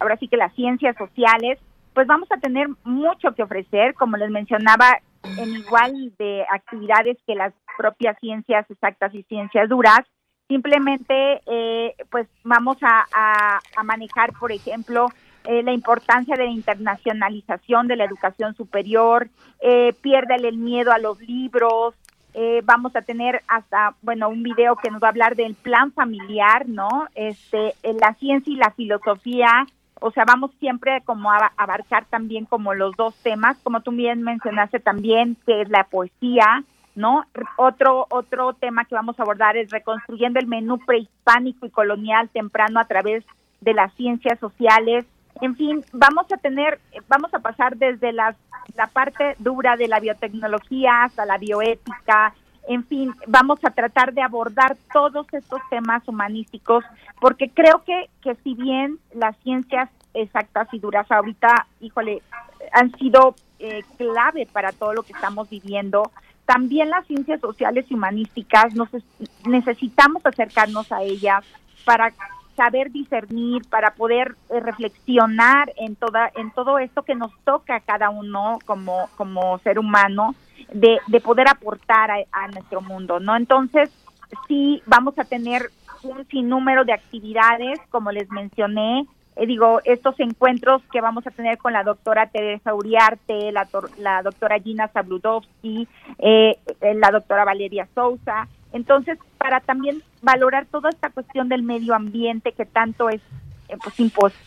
ahora 0.00 0.16
sí 0.16 0.26
que 0.26 0.36
las 0.36 0.52
ciencias 0.54 0.96
sociales, 0.96 1.60
pues 1.94 2.08
vamos 2.08 2.30
a 2.32 2.38
tener 2.38 2.66
mucho 2.82 3.32
que 3.32 3.44
ofrecer, 3.44 3.94
como 3.94 4.16
les 4.16 4.30
mencionaba, 4.30 4.98
en 5.38 5.56
igual 5.56 6.12
de 6.18 6.44
actividades 6.52 7.18
que 7.26 7.34
las 7.34 7.52
propias 7.76 8.18
ciencias 8.20 8.70
exactas 8.70 9.14
y 9.14 9.22
ciencias 9.24 9.68
duras. 9.68 10.00
Simplemente, 10.48 11.40
eh, 11.46 11.94
pues 12.10 12.28
vamos 12.44 12.76
a, 12.82 13.60
manejar, 13.84 14.32
por 14.38 14.52
ejemplo, 14.52 15.08
eh, 15.44 15.62
la 15.62 15.72
importancia 15.72 16.36
de 16.36 16.44
la 16.44 16.50
internacionalización 16.50 17.88
de 17.88 17.96
la 17.96 18.04
educación 18.04 18.54
superior, 18.54 19.28
eh, 19.60 19.92
el 20.02 20.56
miedo 20.58 20.92
a 20.92 20.98
los 20.98 21.20
libros, 21.20 21.94
eh, 22.38 22.60
vamos 22.64 22.94
a 22.94 23.00
tener 23.00 23.42
hasta, 23.48 23.94
bueno, 24.02 24.28
un 24.28 24.42
video 24.42 24.76
que 24.76 24.90
nos 24.90 25.02
va 25.02 25.06
a 25.06 25.10
hablar 25.10 25.36
del 25.36 25.54
plan 25.54 25.90
familiar, 25.92 26.68
¿no? 26.68 27.08
Este, 27.14 27.72
la 27.82 28.12
ciencia 28.14 28.52
y 28.52 28.56
la 28.56 28.70
filosofía, 28.72 29.66
o 30.00 30.10
sea, 30.10 30.24
vamos 30.26 30.50
siempre 30.58 31.00
como 31.04 31.30
a 31.30 31.52
abarcar 31.56 32.04
también 32.06 32.44
como 32.44 32.74
los 32.74 32.94
dos 32.96 33.14
temas, 33.22 33.56
como 33.62 33.80
tú 33.80 33.92
bien 33.92 34.22
mencionaste 34.22 34.80
también, 34.80 35.36
que 35.46 35.62
es 35.62 35.68
la 35.68 35.84
poesía, 35.84 36.64
¿no? 36.94 37.24
Otro, 37.56 38.06
otro 38.10 38.54
tema 38.54 38.84
que 38.84 38.94
vamos 38.94 39.18
a 39.18 39.22
abordar 39.22 39.56
es 39.56 39.70
reconstruyendo 39.70 40.38
el 40.38 40.46
menú 40.46 40.78
prehispánico 40.78 41.66
y 41.66 41.70
colonial 41.70 42.28
temprano 42.30 42.80
a 42.80 42.84
través 42.84 43.24
de 43.60 43.74
las 43.74 43.92
ciencias 43.94 44.38
sociales, 44.38 45.06
en 45.40 45.54
fin, 45.54 45.84
vamos 45.92 46.30
a 46.32 46.36
tener, 46.38 46.80
vamos 47.08 47.32
a 47.34 47.40
pasar 47.40 47.76
desde 47.76 48.12
la 48.12 48.34
parte 48.92 49.36
dura 49.38 49.76
de 49.76 49.88
la 49.88 50.00
biotecnología 50.00 51.04
hasta 51.04 51.26
la 51.26 51.38
bioética, 51.38 52.34
en 52.68 52.84
fin, 52.86 53.12
vamos 53.26 53.60
a 53.64 53.70
tratar 53.70 54.12
de 54.12 54.22
abordar 54.22 54.76
todos 54.92 55.26
estos 55.32 55.60
temas 55.70 56.06
humanísticos, 56.06 56.84
porque 57.20 57.50
creo 57.50 57.82
que, 57.84 58.08
que 58.22 58.34
si 58.42 58.54
bien 58.54 58.98
las 59.14 59.36
ciencias 59.38 59.88
exactas 60.14 60.68
y 60.72 60.78
duras 60.78 61.10
ahorita, 61.10 61.66
híjole, 61.80 62.22
han 62.72 62.92
sido 62.96 63.34
eh, 63.58 63.82
clave 63.96 64.46
para 64.52 64.72
todo 64.72 64.94
lo 64.94 65.02
que 65.02 65.12
estamos 65.12 65.48
viviendo, 65.48 66.10
también 66.44 66.90
las 66.90 67.06
ciencias 67.06 67.40
sociales 67.40 67.86
y 67.88 67.94
humanísticas 67.94 68.74
nos 68.74 68.88
necesitamos 69.44 70.24
acercarnos 70.24 70.90
a 70.92 71.02
ellas 71.02 71.44
para 71.84 72.12
saber 72.56 72.90
discernir, 72.90 73.62
para 73.68 73.92
poder 73.94 74.34
eh, 74.50 74.60
reflexionar 74.60 75.72
en 75.76 75.94
toda 75.94 76.30
en 76.36 76.50
todo 76.50 76.78
esto 76.78 77.02
que 77.02 77.14
nos 77.14 77.32
toca 77.44 77.80
cada 77.80 78.10
uno 78.10 78.58
como 78.66 79.08
como 79.16 79.58
ser 79.58 79.78
humano 79.78 80.34
de, 80.72 80.98
de 81.06 81.20
poder 81.20 81.48
aportar 81.48 82.10
a, 82.10 82.48
nuestro 82.48 82.80
mundo, 82.80 83.20
¿no? 83.20 83.36
Entonces, 83.36 83.90
sí 84.48 84.82
vamos 84.86 85.18
a 85.18 85.24
tener 85.24 85.70
un 86.02 86.26
sinnúmero 86.28 86.84
de 86.84 86.92
actividades, 86.92 87.78
como 87.90 88.10
les 88.10 88.30
mencioné, 88.30 89.06
eh, 89.36 89.46
digo, 89.46 89.80
estos 89.84 90.18
encuentros 90.18 90.82
que 90.90 91.00
vamos 91.00 91.26
a 91.26 91.30
tener 91.30 91.58
con 91.58 91.72
la 91.72 91.84
doctora 91.84 92.26
Teresa 92.26 92.74
Uriarte, 92.74 93.52
la, 93.52 93.68
la 93.98 94.22
doctora 94.22 94.58
Gina 94.58 94.88
Zabludowski, 94.88 95.86
eh, 96.18 96.58
la 96.80 97.10
doctora 97.10 97.44
Valeria 97.44 97.86
Sousa, 97.94 98.48
entonces, 98.76 99.18
para 99.38 99.60
también 99.60 100.02
valorar 100.22 100.66
toda 100.66 100.90
esta 100.90 101.10
cuestión 101.10 101.48
del 101.48 101.62
medio 101.62 101.94
ambiente 101.94 102.52
que 102.52 102.66
tanto 102.66 103.08
es 103.08 103.20
eh, 103.68 103.76
pues, 103.82 103.98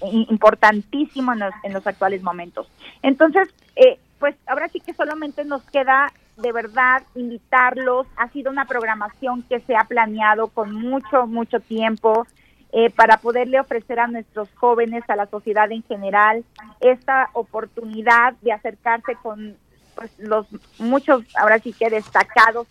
importantísimo 0.01 1.33
en 1.33 1.73
los, 1.73 1.87
actuales 1.87 2.23
momentos. 2.23 2.69
Entonces, 3.01 3.49
eh, 3.75 3.99
pues 4.19 4.35
ahora 4.47 4.67
sí 4.69 4.79
que 4.79 4.93
solamente 4.93 5.45
nos 5.45 5.61
queda 5.63 6.11
de 6.37 6.51
verdad 6.51 7.03
invitarlos. 7.15 8.07
Ha 8.17 8.29
sido 8.29 8.51
una 8.51 8.65
programación 8.65 9.43
que 9.43 9.59
se 9.61 9.75
ha 9.75 9.83
planeado 9.83 10.47
con 10.47 10.73
mucho, 10.73 11.27
mucho 11.27 11.59
tiempo. 11.59 12.25
Eh, 12.71 12.91
para 12.91 13.17
poderle 13.17 13.59
ofrecer 13.59 13.99
a 13.99 14.05
nuestros 14.05 14.47
jóvenes, 14.53 15.03
a 15.07 15.15
la 15.15 15.25
sociedad 15.25 15.71
en 15.71 15.81
general, 15.81 16.45
esta 16.81 17.31
oportunidad 17.33 18.35
de 18.41 18.51
acercarse 18.51 19.15
con 19.23 19.57
pues 19.99 20.11
los 20.17 20.47
muchos 20.77 21.23
ahora 21.35 21.59
sí 21.59 21.73
que 21.73 21.89
destacados 21.89 22.67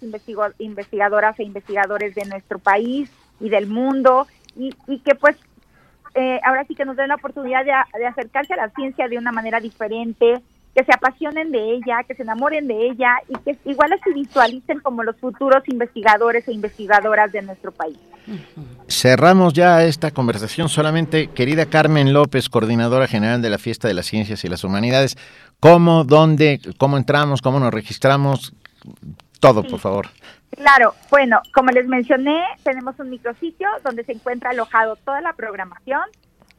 investigadoras 0.59 1.39
e 1.39 1.43
investigadores 1.43 2.15
de 2.15 2.25
nuestro 2.25 2.59
país 2.59 3.11
y 3.39 3.51
del 3.51 3.67
mundo 3.67 4.27
y, 4.57 4.73
que 5.01 5.15
pues 5.15 5.37
eh, 6.15 6.41
ahora 6.43 6.65
sí 6.67 6.75
que 6.75 6.87
nos 6.87 6.97
den 6.97 7.09
la 7.09 7.17
oportunidad 7.17 7.67
de, 7.67 7.73
acercarse 8.07 8.55
a 8.55 8.57
la 8.57 8.71
ciencia 8.71 9.09
de 9.09 9.19
una 9.19 9.31
manera 9.31 9.61
diferente, 9.61 10.41
que 10.75 10.85
se 10.85 10.93
apasionen 10.93 11.53
de 11.53 11.75
ella, 11.75 12.03
que 12.09 12.15
se 12.15 12.23
enamoren 12.23 12.67
de 12.67 12.87
ella 12.87 13.17
y 13.29 13.37
que 13.41 13.59
igual 13.71 13.91
se 14.03 14.15
visualicen 14.15 14.81
como 14.81 15.03
los 15.03 15.17
futuros 15.17 15.63
investigadores 15.67 16.49
e 16.49 16.53
investigadoras 16.53 17.31
de 17.31 17.43
nuestro 17.43 17.73
país. 17.73 17.99
Cerramos 18.89 19.53
ya 19.53 19.85
esta 19.85 20.11
conversación 20.11 20.69
solamente, 20.69 21.29
querida 21.29 21.67
Carmen 21.67 22.13
López, 22.13 22.49
coordinadora 22.49 23.07
general 23.07 23.43
de 23.43 23.51
la 23.51 23.59
Fiesta 23.59 23.87
de 23.87 23.95
las 23.95 24.07
Ciencias 24.07 24.45
y 24.45 24.49
las 24.49 24.65
Humanidades. 24.65 25.17
¿Cómo, 25.61 26.05
dónde, 26.05 26.61
cómo 26.79 26.97
entramos, 26.97 27.43
cómo 27.43 27.59
nos 27.59 27.75
registramos? 27.75 28.55
Todo, 29.41 29.65
por 29.65 29.81
favor. 29.81 30.07
Claro, 30.51 30.95
bueno, 31.11 31.41
como 31.53 31.71
les 31.71 31.87
mencioné, 31.87 32.43
tenemos 32.63 32.99
un 32.99 33.11
micrositio 33.11 33.69
donde 33.85 34.05
se 34.05 34.13
encuentra 34.13 34.51
alojado 34.51 34.97
toda 34.97 35.21
la 35.21 35.33
programación. 35.33 36.03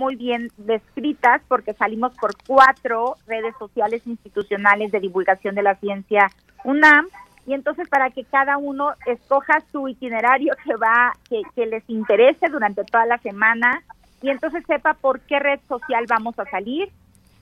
muy 0.01 0.17
bien 0.17 0.51
descritas 0.57 1.43
porque 1.47 1.75
salimos 1.75 2.17
por 2.19 2.33
cuatro 2.47 3.17
redes 3.27 3.55
sociales 3.59 4.01
institucionales 4.07 4.91
de 4.93 4.99
divulgación 4.99 5.55
de 5.55 5.63
la 5.63 5.75
ciencia 5.75 6.31
UNAM 6.65 7.07
y 7.47 7.53
entonces 7.53 7.87
para 7.87 8.09
que 8.09 8.25
cada 8.25 8.57
uno 8.57 8.95
escoja 9.05 9.63
su 9.71 9.89
itinerario 9.89 10.55
que 10.65 10.75
va 10.77 11.13
que, 11.29 11.43
que 11.55 11.67
les 11.67 11.85
interese 11.89 12.49
durante 12.49 12.83
toda 12.85 13.05
la 13.05 13.19
semana 13.19 13.83
y 14.23 14.31
entonces 14.31 14.65
sepa 14.67 14.95
por 14.95 15.21
qué 15.21 15.39
red 15.39 15.61
social 15.69 16.07
vamos 16.09 16.39
a 16.39 16.47
salir 16.47 16.89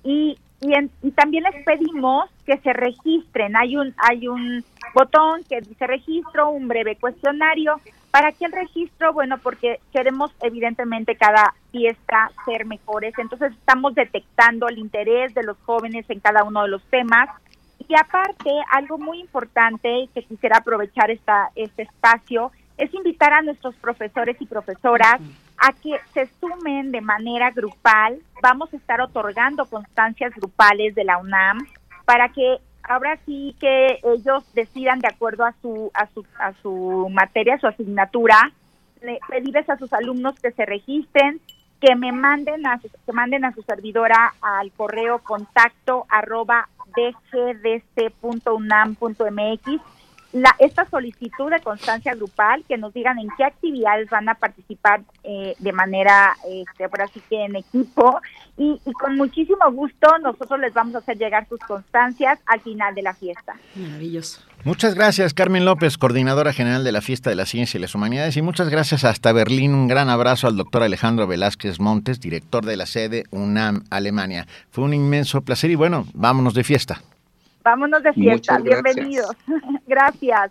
y 0.03 0.37
y, 0.61 1.11
también 1.13 1.45
les 1.45 1.65
pedimos 1.65 2.29
que 2.45 2.59
se 2.59 2.73
registren. 2.73 3.57
Hay 3.57 3.77
un 3.77 3.95
hay 3.97 4.27
un 4.27 4.65
botón 4.93 5.43
que 5.49 5.61
dice 5.61 5.87
registro, 5.87 6.51
un 6.51 6.67
breve 6.67 6.97
cuestionario. 6.97 7.77
¿Para 8.11 8.33
qué 8.33 8.47
el 8.47 8.53
registro? 8.53 9.13
Bueno, 9.13 9.39
porque 9.39 9.81
queremos 9.93 10.31
evidentemente 10.41 11.17
cada 11.17 11.55
fiesta 11.71 12.31
ser 12.45 12.65
mejores. 12.65 13.13
Entonces 13.19 13.53
estamos 13.53 13.95
detectando 13.95 14.69
el 14.69 14.79
interés 14.79 15.35
de 15.35 15.43
los 15.43 15.59
jóvenes 15.65 16.09
en 16.09 16.21
cada 16.21 16.45
uno 16.45 16.63
de 16.63 16.69
los 16.69 16.83
temas. 16.85 17.29
Y 17.87 17.95
aparte, 17.95 18.51
algo 18.71 18.99
muy 18.99 19.21
importante 19.21 20.09
que 20.15 20.23
quisiera 20.23 20.59
aprovechar 20.59 21.11
esta, 21.11 21.51
este 21.55 21.83
espacio 21.83 22.51
es 22.77 22.93
invitar 22.95 23.33
a 23.33 23.43
nuestros 23.43 23.75
profesores 23.77 24.37
y 24.41 24.47
profesoras 24.47 25.21
a 25.59 25.73
que 25.73 25.99
se 26.15 26.29
sumen 26.41 26.93
de 26.93 27.01
manera 27.01 27.51
grupal. 27.51 28.21
Vamos 28.43 28.73
a 28.73 28.77
estar 28.77 29.01
otorgando 29.01 29.67
constancias 29.67 30.33
grupales 30.35 30.95
de 30.95 31.05
la 31.05 31.19
UNAM 31.19 31.59
para 32.05 32.29
que 32.31 32.59
ahora 32.89 33.19
sí 33.27 33.55
que 33.61 34.01
ellos 34.03 34.45
decidan 34.55 34.99
de 35.01 35.09
acuerdo 35.09 35.45
a 35.45 35.55
su 35.61 35.91
a 35.95 36.07
su 36.15 36.25
a 36.39 36.53
su 36.63 37.09
materia, 37.11 37.55
a 37.55 37.61
su 37.61 37.67
asignatura, 37.67 38.53
pedirles 39.29 39.69
a 39.71 39.79
sus 39.79 39.93
alumnos 39.93 40.39
que 40.41 40.51
se 40.53 40.67
registren, 40.67 41.41
que 41.81 41.95
me 41.95 42.13
manden 42.13 42.67
a 42.67 42.81
su, 42.81 42.89
que 42.89 43.13
manden 43.13 43.45
a 43.45 43.53
su 43.53 43.63
servidora 43.63 44.35
al 44.41 44.73
correo 44.73 45.21
contacto 45.21 46.07
arroba 46.09 46.69
la, 50.33 50.55
esta 50.59 50.89
solicitud 50.89 51.51
de 51.51 51.61
constancia 51.61 52.15
grupal, 52.15 52.65
que 52.69 52.77
nos 52.77 52.93
digan 52.93 53.19
en 53.19 53.29
qué 53.37 53.45
actividades 53.45 54.11
van 54.11 54.29
a 54.29 54.35
participar 54.35 55.01
eh, 55.25 55.55
de 55.59 55.73
manera, 55.73 56.37
este, 56.49 56.89
por 56.89 57.01
así 57.03 57.21
que 57.29 57.45
en 57.45 57.57
equipo, 57.57 58.21
y, 58.57 58.79
con 58.93 59.17
muchísimo 59.17 59.71
gusto 59.73 60.19
nosotros 60.19 60.61
les 60.61 60.75
vamos 60.75 60.95
a 60.97 60.99
hacer 60.99 61.17
llegar 61.17 61.49
sus 61.49 61.61
constancias 61.61 62.39
al 62.47 62.61
final 62.61 62.95
de 62.95 63.03
la 63.03 63.15
fiesta. 63.15 63.55
Maravilloso. 63.77 64.43
Muchas 64.65 64.95
gracias, 64.95 65.35
Carmen 65.35 65.65
López, 65.65 65.97
coordinadora 65.97 66.53
general 66.53 66.83
de 66.83 66.91
la 66.91 67.01
Fiesta 67.01 67.31
de 67.31 67.37
la 67.37 67.47
Ciencia 67.47 67.79
y 67.79 67.81
las 67.81 67.95
Humanidades, 67.95 68.37
y 68.37 68.43
muchas 68.43 68.69
gracias 68.69 69.05
hasta 69.05 69.33
Berlín. 69.33 69.73
Un 69.73 69.87
gran 69.87 70.11
abrazo 70.11 70.49
al 70.49 70.57
doctor 70.57 70.83
Alejandro 70.83 71.27
Velázquez 71.27 71.79
Montes, 71.79 72.21
director 72.21 72.67
de 72.67 72.77
la 72.77 72.87
sede 72.87 73.25
UNAM 73.31 73.85
Alemania. 73.91 74.47
Fue 74.71 74.85
un 74.85 74.95
inmenso 74.95 75.43
placer 75.43 75.71
y 75.71 75.77
bueno, 75.77 76.07
vámonos 76.13 76.55
de 76.55 76.65
fiesta. 76.65 77.03
Vámonos 77.69 78.03
de 78.03 78.15
fiesta. 78.15 78.59
Bienvenidos. 78.61 79.31
gracias. 79.87 80.51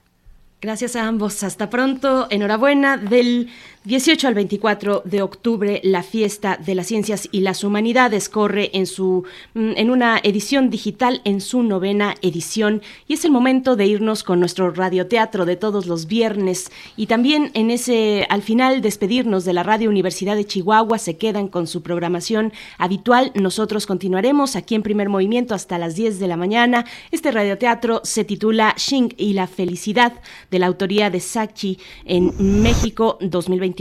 Gracias 0.62 0.96
a 0.96 1.08
ambos. 1.08 1.44
Hasta 1.44 1.68
pronto. 1.68 2.28
Enhorabuena. 2.30 2.96
Del 2.98 3.50
18 3.88 4.28
al 4.28 4.34
24 4.34 5.04
de 5.06 5.22
octubre, 5.22 5.80
la 5.82 6.04
fiesta 6.04 6.58
de 6.58 6.76
las 6.76 6.88
ciencias 6.88 7.30
y 7.32 7.40
las 7.40 7.64
humanidades 7.64 8.28
corre 8.28 8.70
en 8.74 8.86
su 8.86 9.24
mm, 9.54 9.78
en 9.78 9.90
una 9.92 10.20
edición 10.24 10.70
digital 10.70 11.22
en 11.24 11.40
su 11.40 11.64
novena 11.64 12.16
edición 12.22 12.82
y 13.08 13.14
es 13.14 13.24
el 13.24 13.32
momento 13.32 13.78
de 13.78 13.86
irnos 13.86 14.26
con 14.26 14.42
nuestro 14.42 14.72
radioteatro 14.72 15.46
de 15.46 15.56
todos 15.56 15.86
los 15.86 16.08
viernes 16.08 16.70
y 16.98 17.06
también 17.06 17.50
en 17.54 17.72
ese 17.72 18.28
al 18.30 18.42
final 18.42 18.82
despedirnos 18.82 19.46
de 19.46 19.54
la 19.54 19.64
Radio 19.64 19.90
Universidad 19.90 20.36
de 20.36 20.44
Chihuahua 20.44 20.98
se 20.98 21.16
quedan 21.16 21.48
con 21.48 21.66
su 21.66 21.82
programación 21.82 22.52
habitual. 22.78 23.32
Nosotros 23.36 23.86
continuaremos 23.86 24.58
aquí 24.58 24.76
en 24.76 24.84
Primer 24.84 25.08
Movimiento 25.08 25.56
hasta 25.56 25.78
las 25.78 25.96
10 25.96 26.20
de 26.20 26.28
la 26.28 26.36
mañana. 26.36 26.84
Este 27.12 27.32
radioteatro 27.32 28.02
se 28.04 28.26
titula 28.26 28.76
Xing 28.78 29.14
y 29.16 29.32
la 29.32 29.48
felicidad 29.48 30.12
de 30.52 30.60
la 30.60 30.68
autoría 30.68 31.10
de 31.10 31.22
Sachi 31.22 31.80
en 32.04 32.34
México 32.62 33.18
2021. 33.22 33.77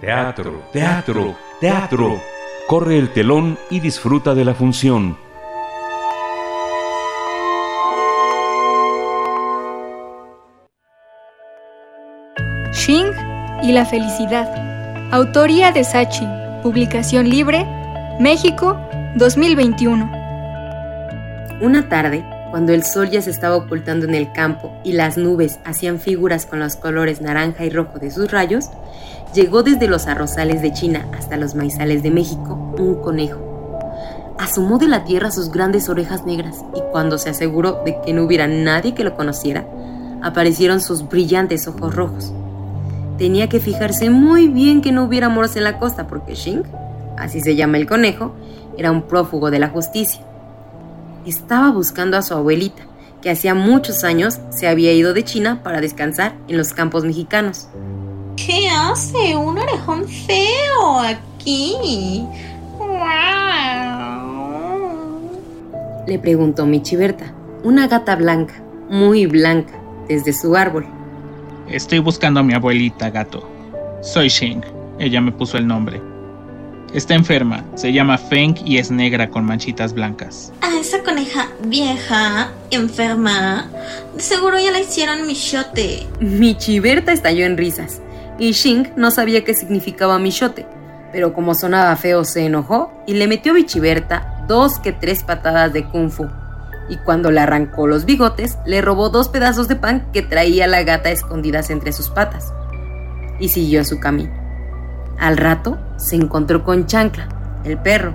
Teatro, 0.00 0.62
teatro, 0.72 1.36
teatro. 1.60 2.20
Corre 2.68 2.98
el 2.98 3.12
telón 3.12 3.58
y 3.68 3.80
disfruta 3.80 4.34
de 4.34 4.44
la 4.44 4.54
función. 4.54 5.18
Xing 12.72 13.12
y 13.62 13.72
la 13.72 13.84
felicidad. 13.84 14.48
Autoría 15.12 15.72
de 15.72 15.84
Sachi. 15.84 16.26
Publicación 16.62 17.28
libre. 17.28 17.66
México, 18.20 18.78
2021. 19.16 20.10
Una 21.60 21.88
tarde, 21.88 22.24
cuando 22.50 22.72
el 22.72 22.82
sol 22.84 23.10
ya 23.10 23.22
se 23.22 23.30
estaba 23.30 23.56
ocultando 23.56 24.06
en 24.06 24.14
el 24.14 24.32
campo 24.32 24.72
y 24.82 24.92
las 24.92 25.16
nubes 25.16 25.60
hacían 25.64 26.00
figuras 26.00 26.46
con 26.46 26.58
los 26.58 26.76
colores 26.76 27.20
naranja 27.20 27.64
y 27.64 27.70
rojo 27.70 27.98
de 27.98 28.10
sus 28.10 28.30
rayos, 28.30 28.70
llegó 29.34 29.62
desde 29.62 29.86
los 29.86 30.08
arrozales 30.08 30.60
de 30.60 30.72
China 30.72 31.06
hasta 31.16 31.36
los 31.36 31.54
maizales 31.54 32.02
de 32.02 32.10
México 32.10 32.74
un 32.78 32.96
conejo. 32.96 33.46
Asomó 34.38 34.78
de 34.78 34.88
la 34.88 35.04
tierra 35.04 35.30
sus 35.30 35.50
grandes 35.50 35.88
orejas 35.88 36.24
negras 36.24 36.56
y 36.74 36.80
cuando 36.90 37.18
se 37.18 37.30
aseguró 37.30 37.82
de 37.84 38.00
que 38.04 38.12
no 38.12 38.24
hubiera 38.24 38.48
nadie 38.48 38.94
que 38.94 39.04
lo 39.04 39.14
conociera, 39.14 39.66
aparecieron 40.22 40.80
sus 40.80 41.08
brillantes 41.08 41.68
ojos 41.68 41.94
rojos. 41.94 42.32
Tenía 43.16 43.48
que 43.48 43.60
fijarse 43.60 44.10
muy 44.10 44.48
bien 44.48 44.80
que 44.80 44.92
no 44.92 45.04
hubiera 45.04 45.28
moros 45.28 45.54
en 45.56 45.64
la 45.64 45.78
costa 45.78 46.08
porque 46.08 46.34
Xing, 46.34 46.62
así 47.16 47.40
se 47.40 47.54
llama 47.54 47.76
el 47.76 47.86
conejo, 47.86 48.34
era 48.76 48.90
un 48.90 49.02
prófugo 49.02 49.50
de 49.50 49.58
la 49.58 49.68
justicia 49.68 50.22
estaba 51.26 51.70
buscando 51.70 52.16
a 52.16 52.22
su 52.22 52.34
abuelita, 52.34 52.82
que 53.22 53.30
hacía 53.30 53.54
muchos 53.54 54.04
años 54.04 54.38
se 54.50 54.66
había 54.66 54.92
ido 54.92 55.12
de 55.12 55.24
China 55.24 55.60
para 55.62 55.80
descansar 55.80 56.34
en 56.48 56.56
los 56.56 56.72
campos 56.72 57.04
mexicanos. 57.04 57.68
¿Qué 58.36 58.68
hace 58.68 59.36
un 59.36 59.58
orejón 59.58 60.08
feo 60.08 61.00
aquí? 61.00 62.24
Le 66.06 66.18
preguntó 66.18 66.66
Michiberta, 66.66 67.32
una 67.62 67.86
gata 67.86 68.16
blanca, 68.16 68.54
muy 68.88 69.26
blanca, 69.26 69.78
desde 70.08 70.32
su 70.32 70.56
árbol. 70.56 70.86
Estoy 71.68 72.00
buscando 72.00 72.40
a 72.40 72.42
mi 72.42 72.54
abuelita, 72.54 73.10
gato. 73.10 73.48
Soy 74.02 74.28
Xing. 74.28 74.62
Ella 74.98 75.20
me 75.20 75.30
puso 75.30 75.56
el 75.56 75.66
nombre. 75.66 76.09
Está 76.92 77.14
enferma, 77.14 77.64
se 77.76 77.92
llama 77.92 78.18
Feng 78.18 78.56
y 78.64 78.78
es 78.78 78.90
negra 78.90 79.30
con 79.30 79.44
manchitas 79.44 79.92
blancas. 79.92 80.52
A 80.60 80.76
esa 80.76 81.02
coneja 81.04 81.46
vieja, 81.64 82.50
enferma, 82.72 83.70
de 84.16 84.20
seguro 84.20 84.58
ya 84.58 84.72
la 84.72 84.80
hicieron 84.80 85.24
michote. 85.24 86.08
Michiberta 86.18 87.12
estalló 87.12 87.46
en 87.46 87.56
risas 87.56 88.00
y 88.40 88.54
Xing 88.54 88.88
no 88.96 89.12
sabía 89.12 89.44
qué 89.44 89.54
significaba 89.54 90.18
michote, 90.18 90.66
pero 91.12 91.32
como 91.32 91.54
sonaba 91.54 91.94
feo 91.94 92.24
se 92.24 92.46
enojó 92.46 92.92
y 93.06 93.14
le 93.14 93.28
metió 93.28 93.52
a 93.52 93.54
Michiberta 93.54 94.44
dos 94.48 94.80
que 94.80 94.90
tres 94.90 95.22
patadas 95.22 95.72
de 95.72 95.84
kung 95.84 96.10
fu. 96.10 96.26
Y 96.88 96.96
cuando 96.96 97.30
le 97.30 97.38
arrancó 97.38 97.86
los 97.86 98.04
bigotes, 98.04 98.58
le 98.66 98.80
robó 98.80 99.10
dos 99.10 99.28
pedazos 99.28 99.68
de 99.68 99.76
pan 99.76 100.08
que 100.12 100.22
traía 100.22 100.66
la 100.66 100.82
gata 100.82 101.12
escondidas 101.12 101.70
entre 101.70 101.92
sus 101.92 102.10
patas. 102.10 102.52
Y 103.38 103.50
siguió 103.50 103.84
su 103.84 104.00
camino. 104.00 104.39
Al 105.20 105.36
rato 105.36 105.76
se 105.96 106.16
encontró 106.16 106.64
con 106.64 106.86
Chancla, 106.86 107.28
el 107.64 107.76
perro, 107.76 108.14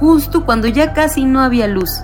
justo 0.00 0.44
cuando 0.44 0.66
ya 0.66 0.92
casi 0.92 1.24
no 1.24 1.40
había 1.40 1.68
luz. 1.68 2.02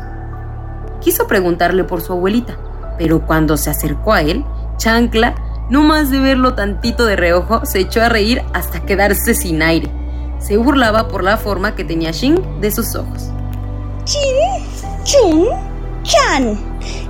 Quiso 1.01 1.27
preguntarle 1.27 1.83
por 1.83 2.01
su 2.01 2.13
abuelita, 2.13 2.57
pero 2.97 3.27
cuando 3.27 3.57
se 3.57 3.71
acercó 3.71 4.13
a 4.13 4.23
él, 4.23 4.45
Chancla, 4.77 5.35
no 5.69 5.83
más 5.83 6.11
de 6.11 6.21
verlo 6.21 6.55
tantito 6.55 7.07
de 7.07 7.17
reojo, 7.17 7.67
se 7.67 7.81
echó 7.81 8.03
a 8.03 8.09
reír 8.09 8.43
hasta 8.53 8.81
quedarse 8.81 9.35
sin 9.35 9.63
aire. 9.63 9.91
Se 10.39 10.57
burlaba 10.57 11.09
por 11.09 11.25
la 11.25 11.37
forma 11.37 11.75
que 11.75 11.85
tenía 11.85 12.13
Xing 12.13 12.61
de 12.61 12.71
sus 12.71 12.95
ojos. 12.95 13.31
Chin, 14.05 14.65
Chun, 15.03 15.47
Chan, 16.03 16.59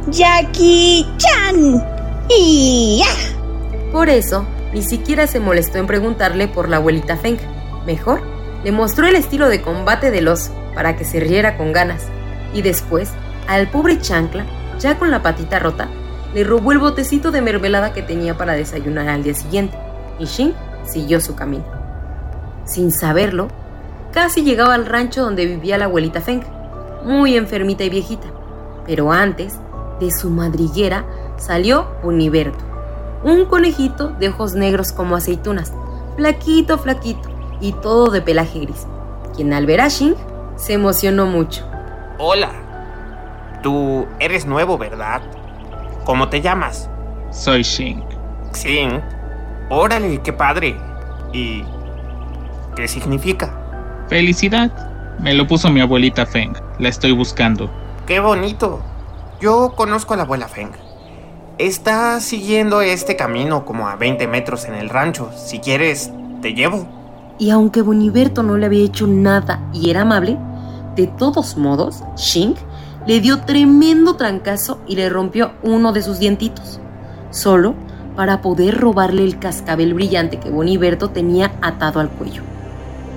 Jackie 0.09 1.07
Chan. 1.19 1.85
Y 2.31 3.03
ya. 3.03 3.93
Por 3.93 4.09
eso, 4.09 4.47
ni 4.73 4.83
siquiera 4.83 5.27
se 5.27 5.41
molestó 5.41 5.79
en 5.79 5.87
preguntarle 5.87 6.49
por 6.49 6.69
la 6.69 6.77
abuelita 6.77 7.17
Feng. 7.17 7.39
Mejor, 7.87 8.23
le 8.63 8.73
mostró 8.73 9.07
el 9.07 9.17
estilo 9.17 9.49
de 9.49 9.63
combate 9.63 10.11
del 10.11 10.29
oso 10.29 10.53
para 10.75 10.97
que 10.97 11.05
se 11.05 11.21
riera 11.21 11.57
con 11.57 11.73
ganas. 11.73 12.07
Y 12.55 12.63
después, 12.63 13.11
al 13.49 13.69
pobre 13.69 14.01
Chancla, 14.01 14.45
ya 14.79 14.99
con 14.99 15.11
la 15.11 15.23
patita 15.23 15.59
rota, 15.59 15.89
le 16.35 16.45
robó 16.45 16.73
el 16.73 16.79
botecito 16.79 17.31
de 17.33 17.43
mermelada 17.43 17.93
que 17.93 18.03
tenía 18.03 18.37
para 18.37 18.53
desayunar 18.53 19.09
al 19.09 19.25
día 19.25 19.35
siguiente. 19.35 19.77
Y 20.19 20.27
Xing 20.27 20.53
siguió 20.85 21.21
su 21.21 21.35
camino. 21.35 21.65
Sin 22.65 22.93
saberlo, 22.93 23.49
casi 24.13 24.43
llegaba 24.43 24.75
al 24.75 24.87
rancho 24.87 25.23
donde 25.23 25.47
vivía 25.47 25.79
la 25.79 25.87
abuelita 25.87 26.21
Feng, 26.21 26.43
muy 27.05 27.37
enfermita 27.37 27.83
y 27.83 27.91
viejita. 27.91 28.29
Pero 28.87 29.11
antes, 29.11 29.55
de 29.99 30.11
su 30.13 30.31
madriguera 30.31 31.05
salió 31.37 31.89
Uniberto 32.03 32.70
un 33.23 33.45
conejito 33.45 34.09
de 34.09 34.29
ojos 34.29 34.55
negros 34.55 34.93
como 34.93 35.17
aceitunas, 35.17 35.73
flaquito, 36.17 36.79
flaquito 36.79 37.29
y 37.61 37.73
todo 37.73 38.11
de 38.11 38.23
pelaje 38.23 38.61
gris, 38.61 38.87
quien 39.35 39.53
al 39.53 39.67
ver 39.67 39.81
a 39.81 39.91
Xing 39.91 40.15
se 40.57 40.75
emocionó 40.75 41.27
mucho. 41.27 41.65
Hola, 42.19 42.51
tú 43.63 44.07
eres 44.19 44.47
nuevo, 44.47 44.79
¿verdad? 44.79 45.23
¿Cómo 46.05 46.29
te 46.29 46.41
llamas? 46.41 46.89
Soy 47.31 47.63
Xing. 47.63 48.03
Xing. 48.53 49.01
Órale, 49.69 50.21
qué 50.23 50.33
padre. 50.33 50.77
¿Y 51.33 51.65
qué 52.75 52.89
significa? 52.89 53.55
Felicidad. 54.09 54.71
Me 55.21 55.35
lo 55.35 55.47
puso 55.47 55.71
mi 55.71 55.81
abuelita 55.81 56.27
Feng. 56.27 56.55
La 56.79 56.89
estoy 56.89 57.13
buscando. 57.13 57.71
Qué 58.07 58.19
bonito. 58.21 58.81
Yo 59.41 59.75
conozco 59.77 60.15
a 60.15 60.17
la 60.17 60.23
abuela 60.25 60.49
Feng. 60.49 60.73
Está 61.61 62.19
siguiendo 62.21 62.81
este 62.81 63.17
camino 63.17 63.67
como 63.67 63.87
a 63.87 63.95
20 63.95 64.27
metros 64.29 64.65
en 64.65 64.73
el 64.73 64.89
rancho. 64.89 65.31
Si 65.37 65.59
quieres, 65.59 66.11
te 66.41 66.55
llevo. 66.55 66.87
Y 67.39 67.51
aunque 67.51 67.83
Boniberto 67.83 68.43
no 68.43 68.57
le 68.57 68.65
había 68.65 68.83
hecho 68.83 69.07
nada 69.07 69.61
y 69.71 69.91
era 69.91 70.01
amable, 70.01 70.39
de 70.97 71.07
todos 71.07 71.59
modos, 71.59 72.03
Xing 72.17 72.55
le 73.07 73.21
dio 73.21 73.43
tremendo 73.43 74.17
trancazo 74.17 74.81
y 74.87 74.97
le 74.97 75.11
rompió 75.11 75.53
uno 75.63 75.93
de 75.93 76.01
sus 76.01 76.19
dientitos, 76.19 76.81
solo 77.31 77.75
para 78.17 78.41
poder 78.41 78.79
robarle 78.79 79.23
el 79.23 79.39
cascabel 79.39 79.93
brillante 79.93 80.41
que 80.41 80.49
Boniberto 80.49 81.11
tenía 81.11 81.53
atado 81.61 82.01
al 82.01 82.09
cuello 82.09 82.41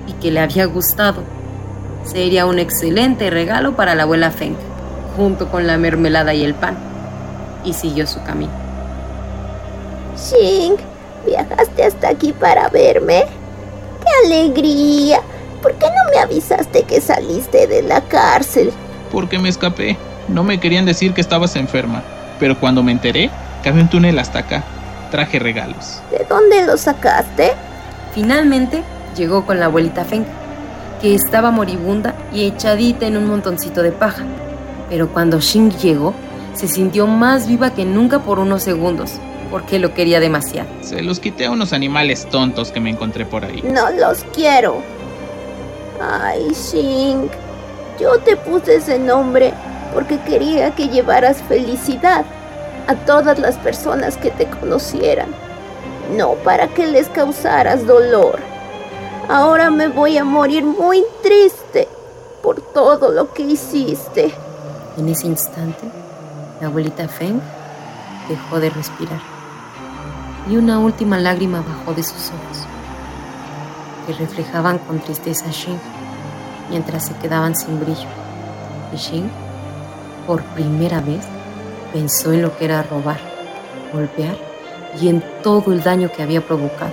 y 0.06 0.12
que 0.20 0.30
le 0.30 0.40
había 0.40 0.66
gustado. 0.66 1.22
Sería 2.04 2.44
un 2.44 2.58
excelente 2.58 3.30
regalo 3.30 3.74
para 3.74 3.94
la 3.94 4.02
abuela 4.02 4.30
Feng, 4.30 4.56
junto 5.16 5.50
con 5.50 5.66
la 5.66 5.78
mermelada 5.78 6.34
y 6.34 6.44
el 6.44 6.52
pan 6.52 6.92
y 7.64 7.72
siguió 7.72 8.06
su 8.06 8.22
camino. 8.22 8.52
Xing, 10.16 10.76
¿viajaste 11.26 11.84
hasta 11.84 12.08
aquí 12.08 12.32
para 12.32 12.68
verme? 12.68 13.24
¡Qué 14.00 14.26
alegría! 14.26 15.20
¿Por 15.62 15.74
qué 15.74 15.86
no 15.86 16.10
me 16.12 16.18
avisaste 16.20 16.82
que 16.82 17.00
saliste 17.00 17.66
de 17.66 17.82
la 17.82 18.02
cárcel? 18.02 18.72
Porque 19.10 19.38
me 19.38 19.48
escapé. 19.48 19.96
No 20.28 20.44
me 20.44 20.60
querían 20.60 20.84
decir 20.84 21.14
que 21.14 21.20
estabas 21.20 21.56
enferma. 21.56 22.02
Pero 22.38 22.58
cuando 22.58 22.82
me 22.82 22.92
enteré, 22.92 23.30
cabe 23.62 23.80
un 23.80 23.88
túnel 23.88 24.18
hasta 24.18 24.40
acá. 24.40 24.62
Traje 25.10 25.38
regalos. 25.38 26.02
¿De 26.10 26.26
dónde 26.28 26.66
los 26.66 26.82
sacaste? 26.82 27.52
Finalmente 28.14 28.82
llegó 29.16 29.46
con 29.46 29.58
la 29.58 29.66
abuelita 29.66 30.04
Feng, 30.04 30.24
que 31.00 31.14
estaba 31.14 31.50
moribunda 31.50 32.14
y 32.32 32.44
echadita 32.44 33.06
en 33.06 33.16
un 33.16 33.26
montoncito 33.26 33.82
de 33.82 33.92
paja. 33.92 34.24
Pero 34.90 35.08
cuando 35.08 35.40
Xing 35.40 35.70
llegó, 35.78 36.14
se 36.54 36.68
sintió 36.68 37.06
más 37.06 37.46
viva 37.46 37.74
que 37.74 37.84
nunca 37.84 38.20
por 38.20 38.38
unos 38.38 38.62
segundos, 38.62 39.12
porque 39.50 39.78
lo 39.78 39.94
quería 39.94 40.20
demasiado. 40.20 40.68
Se 40.80 41.02
los 41.02 41.20
quité 41.20 41.46
a 41.46 41.50
unos 41.50 41.72
animales 41.72 42.26
tontos 42.30 42.70
que 42.70 42.80
me 42.80 42.90
encontré 42.90 43.26
por 43.26 43.44
ahí. 43.44 43.62
No 43.62 43.90
los 43.90 44.24
quiero. 44.34 44.76
Ay, 46.00 46.52
Xing, 46.54 47.28
yo 48.00 48.18
te 48.20 48.36
puse 48.36 48.76
ese 48.76 48.98
nombre 48.98 49.52
porque 49.92 50.18
quería 50.20 50.74
que 50.74 50.88
llevaras 50.88 51.42
felicidad. 51.48 52.24
a 52.86 52.94
todas 52.94 53.38
las 53.38 53.56
personas 53.56 54.16
que 54.18 54.30
te 54.30 54.46
conocieran, 54.46 55.28
no 56.16 56.34
para 56.44 56.68
que 56.68 56.86
les 56.86 57.08
causaras 57.08 57.86
dolor. 57.86 58.38
Ahora 59.28 59.70
me 59.70 59.88
voy 59.88 60.18
a 60.18 60.24
morir 60.24 60.64
muy 60.64 61.02
triste 61.22 61.88
por 62.42 62.60
todo 62.60 63.10
lo 63.10 63.32
que 63.32 63.42
hiciste. 63.42 64.34
En 64.98 65.08
ese 65.08 65.26
instante, 65.28 65.86
la 66.60 66.68
abuelita 66.68 67.08
Feng 67.08 67.40
dejó 68.28 68.60
de 68.60 68.70
respirar 68.70 69.20
y 70.48 70.56
una 70.56 70.78
última 70.78 71.18
lágrima 71.18 71.62
bajó 71.66 71.94
de 71.94 72.02
sus 72.02 72.28
ojos, 72.28 72.66
que 74.06 74.12
reflejaban 74.12 74.78
con 74.78 75.00
tristeza 75.00 75.46
a 75.46 75.52
Xing 75.52 75.78
mientras 76.70 77.06
se 77.06 77.14
quedaban 77.14 77.56
sin 77.56 77.80
brillo. 77.80 78.08
Y 78.92 78.98
Xing, 78.98 79.30
por 80.26 80.42
primera 80.42 81.00
vez, 81.00 81.24
pensó 81.92 82.32
en 82.32 82.42
lo 82.42 82.56
que 82.56 82.66
era 82.66 82.82
robar, 82.82 83.20
golpear 83.92 84.36
y 85.00 85.08
en 85.08 85.24
todo 85.42 85.72
el 85.72 85.82
daño 85.82 86.10
que 86.14 86.22
había 86.22 86.46
provocado. 86.46 86.92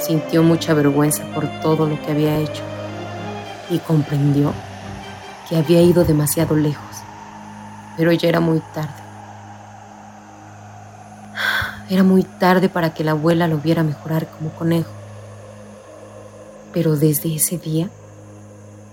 Sintió 0.00 0.42
mucha 0.42 0.74
vergüenza 0.74 1.24
por 1.34 1.46
todo 1.60 1.86
lo 1.86 2.00
que 2.02 2.12
había 2.12 2.38
hecho 2.38 2.62
y 3.68 3.78
comprendió 3.78 4.52
que 5.48 5.56
había 5.56 5.82
ido 5.82 6.04
demasiado 6.04 6.56
lejos, 6.56 6.87
pero 7.98 8.12
ya 8.12 8.28
era 8.28 8.38
muy 8.38 8.60
tarde. 8.72 9.02
Era 11.90 12.04
muy 12.04 12.22
tarde 12.22 12.68
para 12.68 12.94
que 12.94 13.02
la 13.02 13.10
abuela 13.10 13.48
lo 13.48 13.58
viera 13.58 13.82
mejorar 13.82 14.28
como 14.28 14.50
conejo. 14.50 14.90
Pero 16.72 16.96
desde 16.96 17.34
ese 17.34 17.58
día 17.58 17.90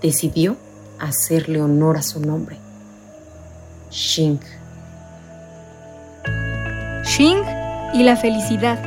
decidió 0.02 0.58
hacerle 1.00 1.62
honor 1.62 1.98
a 1.98 2.02
su 2.02 2.20
nombre. 2.20 2.58
Xing. 3.92 4.40
Xing 7.04 7.44
y 7.94 8.04
la 8.04 8.16
felicidad. 8.16 8.80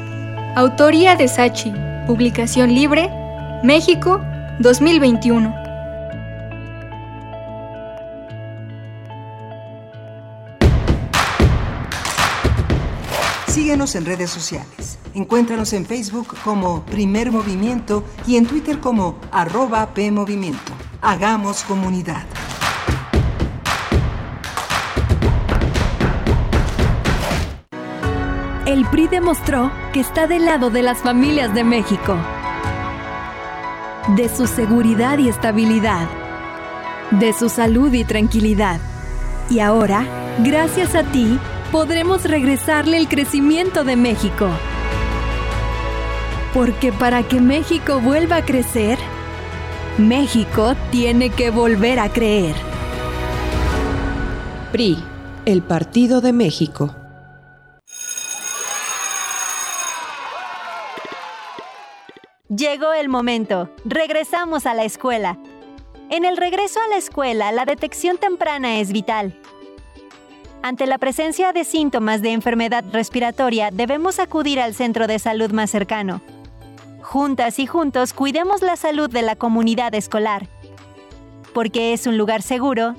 Autoría 0.56 1.14
de 1.14 1.28
Sachi. 1.28 1.72
Publicación 2.08 2.74
libre. 2.74 3.08
México, 3.62 4.20
2021. 4.58 5.67
En 13.94 14.04
redes 14.04 14.30
sociales. 14.30 14.98
Encuéntranos 15.14 15.72
en 15.72 15.86
Facebook 15.86 16.36
como 16.44 16.84
Primer 16.84 17.32
Movimiento 17.32 18.04
y 18.26 18.36
en 18.36 18.44
Twitter 18.44 18.80
como 18.80 19.18
arroba 19.32 19.94
PMovimiento. 19.94 20.72
Hagamos 21.00 21.62
comunidad. 21.62 22.26
El 28.66 28.84
PRI 28.90 29.08
demostró 29.08 29.70
que 29.94 30.00
está 30.00 30.26
del 30.26 30.44
lado 30.44 30.68
de 30.68 30.82
las 30.82 30.98
familias 30.98 31.54
de 31.54 31.64
México, 31.64 32.18
de 34.16 34.28
su 34.28 34.46
seguridad 34.46 35.16
y 35.16 35.30
estabilidad, 35.30 36.06
de 37.12 37.32
su 37.32 37.48
salud 37.48 37.90
y 37.94 38.04
tranquilidad. 38.04 38.80
Y 39.48 39.60
ahora, 39.60 40.04
gracias 40.40 40.94
a 40.94 41.04
ti, 41.04 41.38
podremos 41.70 42.24
regresarle 42.24 42.96
el 42.96 43.08
crecimiento 43.08 43.84
de 43.84 43.96
México. 43.96 44.48
Porque 46.54 46.92
para 46.92 47.22
que 47.22 47.40
México 47.40 48.00
vuelva 48.00 48.36
a 48.36 48.44
crecer, 48.44 48.98
México 49.98 50.74
tiene 50.90 51.30
que 51.30 51.50
volver 51.50 51.98
a 51.98 52.08
creer. 52.08 52.54
PRI, 54.72 55.02
el 55.44 55.62
Partido 55.62 56.20
de 56.20 56.32
México. 56.32 56.94
Llegó 62.48 62.94
el 62.94 63.10
momento. 63.10 63.70
Regresamos 63.84 64.64
a 64.64 64.72
la 64.72 64.84
escuela. 64.84 65.38
En 66.10 66.24
el 66.24 66.38
regreso 66.38 66.80
a 66.80 66.88
la 66.88 66.96
escuela, 66.96 67.52
la 67.52 67.66
detección 67.66 68.16
temprana 68.16 68.80
es 68.80 68.90
vital. 68.90 69.38
Ante 70.62 70.86
la 70.86 70.98
presencia 70.98 71.52
de 71.52 71.64
síntomas 71.64 72.20
de 72.20 72.32
enfermedad 72.32 72.84
respiratoria, 72.92 73.70
debemos 73.70 74.18
acudir 74.18 74.60
al 74.60 74.74
centro 74.74 75.06
de 75.06 75.18
salud 75.18 75.52
más 75.52 75.70
cercano. 75.70 76.20
Juntas 77.00 77.58
y 77.58 77.66
juntos 77.66 78.12
cuidemos 78.12 78.60
la 78.60 78.76
salud 78.76 79.08
de 79.08 79.22
la 79.22 79.36
comunidad 79.36 79.94
escolar. 79.94 80.48
Porque 81.54 81.92
es 81.92 82.06
un 82.06 82.18
lugar 82.18 82.42
seguro, 82.42 82.96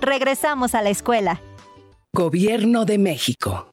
regresamos 0.00 0.74
a 0.74 0.82
la 0.82 0.90
escuela. 0.90 1.40
Gobierno 2.12 2.84
de 2.84 2.98
México. 2.98 3.68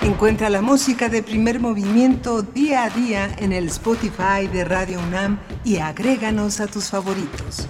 Encuentra 0.00 0.48
la 0.48 0.62
música 0.62 1.08
de 1.08 1.22
primer 1.22 1.60
movimiento 1.60 2.42
día 2.42 2.84
a 2.84 2.90
día 2.90 3.34
en 3.38 3.52
el 3.52 3.66
Spotify 3.66 4.48
de 4.52 4.64
Radio 4.64 5.00
UNAM 5.00 5.38
y 5.64 5.78
agréganos 5.78 6.60
a 6.60 6.66
tus 6.66 6.90
favoritos. 6.90 7.68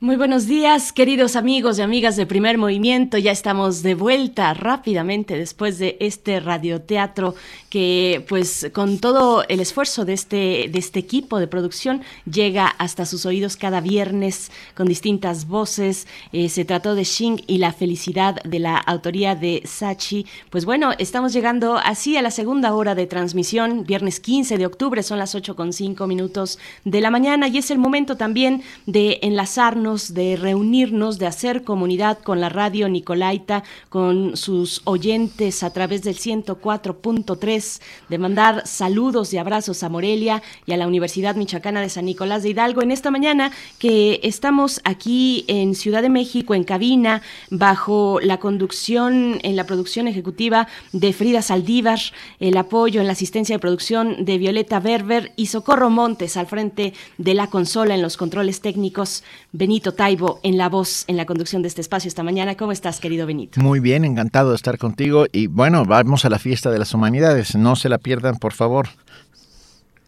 Muy 0.00 0.14
buenos 0.14 0.46
días, 0.46 0.92
queridos 0.92 1.34
amigos 1.34 1.76
y 1.76 1.82
amigas 1.82 2.14
de 2.14 2.24
Primer 2.24 2.56
Movimiento. 2.56 3.18
Ya 3.18 3.32
estamos 3.32 3.82
de 3.82 3.96
vuelta 3.96 4.54
rápidamente 4.54 5.36
después 5.36 5.80
de 5.80 5.96
este 5.98 6.38
radioteatro 6.38 7.34
que, 7.68 8.24
pues, 8.28 8.70
con 8.72 9.00
todo 9.00 9.42
el 9.48 9.58
esfuerzo 9.58 10.04
de 10.04 10.12
este, 10.12 10.68
de 10.70 10.78
este 10.78 11.00
equipo 11.00 11.40
de 11.40 11.48
producción, 11.48 12.02
llega 12.30 12.68
hasta 12.68 13.06
sus 13.06 13.26
oídos 13.26 13.56
cada 13.56 13.80
viernes 13.80 14.52
con 14.76 14.86
distintas 14.86 15.48
voces. 15.48 16.06
Eh, 16.30 16.48
se 16.48 16.64
trató 16.64 16.94
de 16.94 17.04
Xing 17.04 17.42
y 17.48 17.58
la 17.58 17.72
felicidad 17.72 18.40
de 18.44 18.60
la 18.60 18.76
autoría 18.76 19.34
de 19.34 19.62
Sachi. 19.64 20.26
Pues 20.48 20.64
bueno, 20.64 20.92
estamos 20.98 21.32
llegando 21.32 21.76
así 21.76 22.16
a 22.16 22.22
la 22.22 22.30
segunda 22.30 22.72
hora 22.72 22.94
de 22.94 23.08
transmisión, 23.08 23.82
viernes 23.84 24.20
15 24.20 24.58
de 24.58 24.66
octubre, 24.66 25.02
son 25.02 25.18
las 25.18 25.34
8 25.34 25.56
con 25.56 25.72
5 25.72 26.06
minutos 26.06 26.60
de 26.84 27.00
la 27.00 27.10
mañana 27.10 27.48
y 27.48 27.58
es 27.58 27.72
el 27.72 27.78
momento 27.78 28.16
también 28.16 28.62
de 28.86 29.18
enlazarnos 29.22 29.87
de 29.88 30.36
reunirnos, 30.36 31.18
de 31.18 31.26
hacer 31.26 31.64
comunidad 31.64 32.18
con 32.18 32.42
la 32.42 32.50
radio 32.50 32.90
Nicolaita, 32.90 33.64
con 33.88 34.36
sus 34.36 34.82
oyentes 34.84 35.62
a 35.62 35.72
través 35.72 36.02
del 36.02 36.16
104.3, 36.18 37.80
de 38.10 38.18
mandar 38.18 38.66
saludos 38.66 39.32
y 39.32 39.38
abrazos 39.38 39.82
a 39.82 39.88
Morelia 39.88 40.42
y 40.66 40.72
a 40.72 40.76
la 40.76 40.86
Universidad 40.86 41.36
Michoacana 41.36 41.80
de 41.80 41.88
San 41.88 42.04
Nicolás 42.04 42.42
de 42.42 42.50
Hidalgo 42.50 42.82
en 42.82 42.90
esta 42.90 43.10
mañana 43.10 43.50
que 43.78 44.20
estamos 44.22 44.82
aquí 44.84 45.46
en 45.48 45.74
Ciudad 45.74 46.02
de 46.02 46.10
México 46.10 46.54
en 46.54 46.64
cabina 46.64 47.22
bajo 47.48 48.20
la 48.20 48.38
conducción 48.38 49.38
en 49.42 49.56
la 49.56 49.64
producción 49.64 50.06
ejecutiva 50.06 50.68
de 50.92 51.14
Frida 51.14 51.40
Saldívar, 51.40 52.00
el 52.40 52.58
apoyo 52.58 53.00
en 53.00 53.06
la 53.06 53.14
asistencia 53.14 53.54
de 53.54 53.60
producción 53.60 54.26
de 54.26 54.36
Violeta 54.36 54.80
Berber 54.80 55.32
y 55.36 55.46
Socorro 55.46 55.88
Montes 55.88 56.36
al 56.36 56.46
frente 56.46 56.92
de 57.16 57.32
la 57.32 57.46
consola 57.46 57.94
en 57.94 58.02
los 58.02 58.18
controles 58.18 58.60
técnicos. 58.60 59.24
Benito 59.52 59.77
Taibo 59.80 60.40
en 60.42 60.58
la 60.58 60.68
voz, 60.68 61.04
en 61.06 61.16
la 61.16 61.26
conducción 61.26 61.62
de 61.62 61.68
este 61.68 61.80
espacio 61.80 62.08
esta 62.08 62.22
mañana. 62.22 62.56
¿Cómo 62.56 62.72
estás, 62.72 63.00
querido 63.00 63.26
Benito? 63.26 63.60
Muy 63.60 63.80
bien, 63.80 64.04
encantado 64.04 64.50
de 64.50 64.56
estar 64.56 64.78
contigo. 64.78 65.26
Y 65.32 65.46
bueno, 65.46 65.84
vamos 65.84 66.24
a 66.24 66.30
la 66.30 66.38
fiesta 66.38 66.70
de 66.70 66.78
las 66.78 66.94
humanidades. 66.94 67.54
No 67.54 67.76
se 67.76 67.88
la 67.88 67.98
pierdan, 67.98 68.36
por 68.36 68.52
favor. 68.52 68.88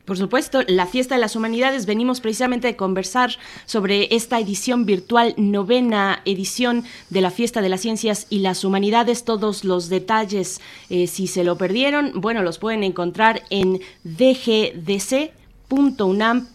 Por 0.05 0.17
supuesto, 0.17 0.63
la 0.67 0.87
fiesta 0.87 1.15
de 1.15 1.21
las 1.21 1.37
humanidades. 1.37 1.87
Venimos 1.87 2.21
precisamente 2.21 2.67
de 2.67 2.75
conversar 2.75 3.31
sobre 3.65 4.13
esta 4.15 4.41
edición 4.41 4.85
virtual, 4.85 5.35
novena 5.37 6.21
edición 6.25 6.85
de 7.11 7.21
la 7.21 7.31
fiesta 7.31 7.63
de 7.63 7.69
las 7.69 7.83
ciencias 7.83 8.27
y 8.29 8.41
las 8.41 8.65
humanidades. 8.65 9.25
Todos 9.25 9.63
los 9.63 9.89
detalles, 9.89 10.61
eh, 10.89 11.07
si 11.07 11.29
se 11.29 11.45
lo 11.45 11.57
perdieron, 11.57 12.13
bueno, 12.17 12.43
los 12.43 12.59
pueden 12.59 12.83
encontrar 12.83 13.43
en 13.51 13.81
DGDC 14.03 15.40
.unam.mx. 15.71 16.51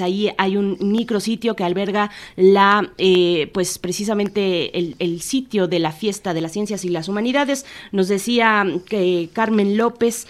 Ahí 0.00 0.30
hay 0.36 0.56
un 0.56 0.76
micrositio 0.80 1.54
que 1.56 1.64
alberga 1.64 2.10
la, 2.36 2.90
eh, 2.98 3.50
pues 3.54 3.78
precisamente 3.78 4.76
el, 4.76 5.20
sitio 5.20 5.68
de 5.68 5.78
la 5.78 5.92
fiesta 5.92 6.34
de 6.34 6.40
las 6.40 6.52
ciencias 6.52 6.84
y 6.84 6.88
las 6.88 7.08
humanidades. 7.08 7.64
Nos 7.92 8.08
decía 8.08 8.66
que 8.86 9.30
Carmen 9.32 9.76
López 9.76 10.26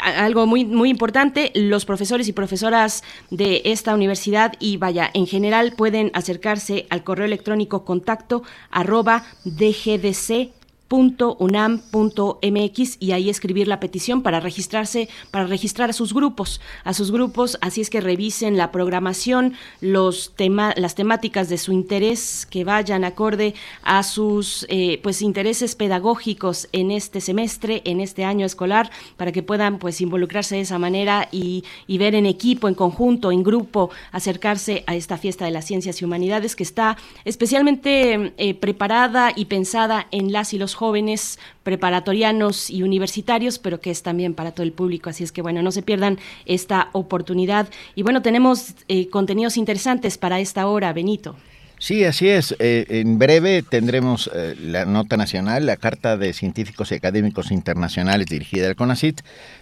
algo 0.00 0.46
muy 0.46 0.64
muy 0.64 0.88
importante, 0.88 1.50
los 1.54 1.84
profesores 1.84 2.28
y 2.28 2.32
profesoras 2.32 3.02
de 3.30 3.62
esta 3.64 3.92
universidad 3.92 4.52
y 4.60 4.76
vaya, 4.76 5.10
en 5.14 5.26
general 5.26 5.72
pueden 5.76 6.12
acercarse 6.14 6.86
al 6.90 7.02
correo 7.02 7.26
electrónico 7.26 7.84
contacto 7.84 8.44
arroba 8.70 9.24
dgdc 9.44 10.59
unam.mx 10.90 12.96
y 12.98 13.12
ahí 13.12 13.30
escribir 13.30 13.68
la 13.68 13.80
petición 13.80 14.22
para 14.22 14.40
registrarse, 14.40 15.08
para 15.30 15.46
registrar 15.46 15.90
a 15.90 15.92
sus 15.92 16.12
grupos, 16.12 16.60
a 16.84 16.94
sus 16.94 17.12
grupos, 17.12 17.58
así 17.60 17.80
es 17.80 17.90
que 17.90 18.00
revisen 18.00 18.56
la 18.56 18.72
programación, 18.72 19.54
los 19.80 20.34
tema, 20.34 20.74
las 20.76 20.96
temáticas 20.96 21.48
de 21.48 21.58
su 21.58 21.72
interés 21.72 22.46
que 22.50 22.64
vayan 22.64 23.04
acorde 23.04 23.54
a 23.82 24.02
sus 24.02 24.66
eh, 24.68 24.98
pues 25.02 25.22
intereses 25.22 25.76
pedagógicos 25.76 26.68
en 26.72 26.90
este 26.90 27.20
semestre, 27.20 27.82
en 27.84 28.00
este 28.00 28.24
año 28.24 28.44
escolar, 28.44 28.90
para 29.16 29.32
que 29.32 29.42
puedan 29.42 29.78
pues 29.78 30.00
involucrarse 30.00 30.56
de 30.56 30.62
esa 30.62 30.78
manera 30.78 31.28
y, 31.30 31.64
ver 32.00 32.14
en 32.14 32.24
equipo, 32.24 32.66
en 32.66 32.74
conjunto, 32.74 33.30
en 33.30 33.42
grupo, 33.42 33.90
acercarse 34.10 34.84
a 34.86 34.96
esta 34.96 35.18
fiesta 35.18 35.44
de 35.44 35.50
las 35.50 35.66
ciencias 35.66 36.00
y 36.00 36.06
humanidades 36.06 36.56
que 36.56 36.62
está 36.62 36.96
especialmente 37.26 38.32
eh, 38.38 38.54
preparada 38.54 39.30
y 39.36 39.44
pensada 39.44 40.06
en 40.10 40.32
las 40.32 40.54
y 40.54 40.58
los 40.58 40.74
jóvenes 40.80 41.38
preparatorianos 41.62 42.70
y 42.70 42.82
universitarios, 42.82 43.58
pero 43.58 43.80
que 43.82 43.90
es 43.90 44.02
también 44.02 44.32
para 44.32 44.52
todo 44.52 44.64
el 44.64 44.72
público. 44.72 45.10
Así 45.10 45.22
es 45.22 45.30
que, 45.30 45.42
bueno, 45.42 45.60
no 45.60 45.72
se 45.72 45.82
pierdan 45.82 46.18
esta 46.46 46.88
oportunidad. 46.92 47.68
Y 47.94 48.02
bueno, 48.02 48.22
tenemos 48.22 48.74
eh, 48.88 49.10
contenidos 49.10 49.58
interesantes 49.58 50.16
para 50.16 50.40
esta 50.40 50.66
hora, 50.66 50.94
Benito. 50.94 51.36
Sí, 51.78 52.04
así 52.04 52.28
es. 52.28 52.56
Eh, 52.58 52.86
en 52.88 53.18
breve 53.18 53.62
tendremos 53.62 54.30
eh, 54.34 54.54
la 54.58 54.86
nota 54.86 55.18
nacional, 55.18 55.66
la 55.66 55.76
Carta 55.76 56.16
de 56.16 56.32
Científicos 56.32 56.92
y 56.92 56.94
Académicos 56.94 57.50
Internacionales 57.50 58.26
dirigida 58.26 58.68
al 58.68 58.76
CONACIT, 58.76 59.20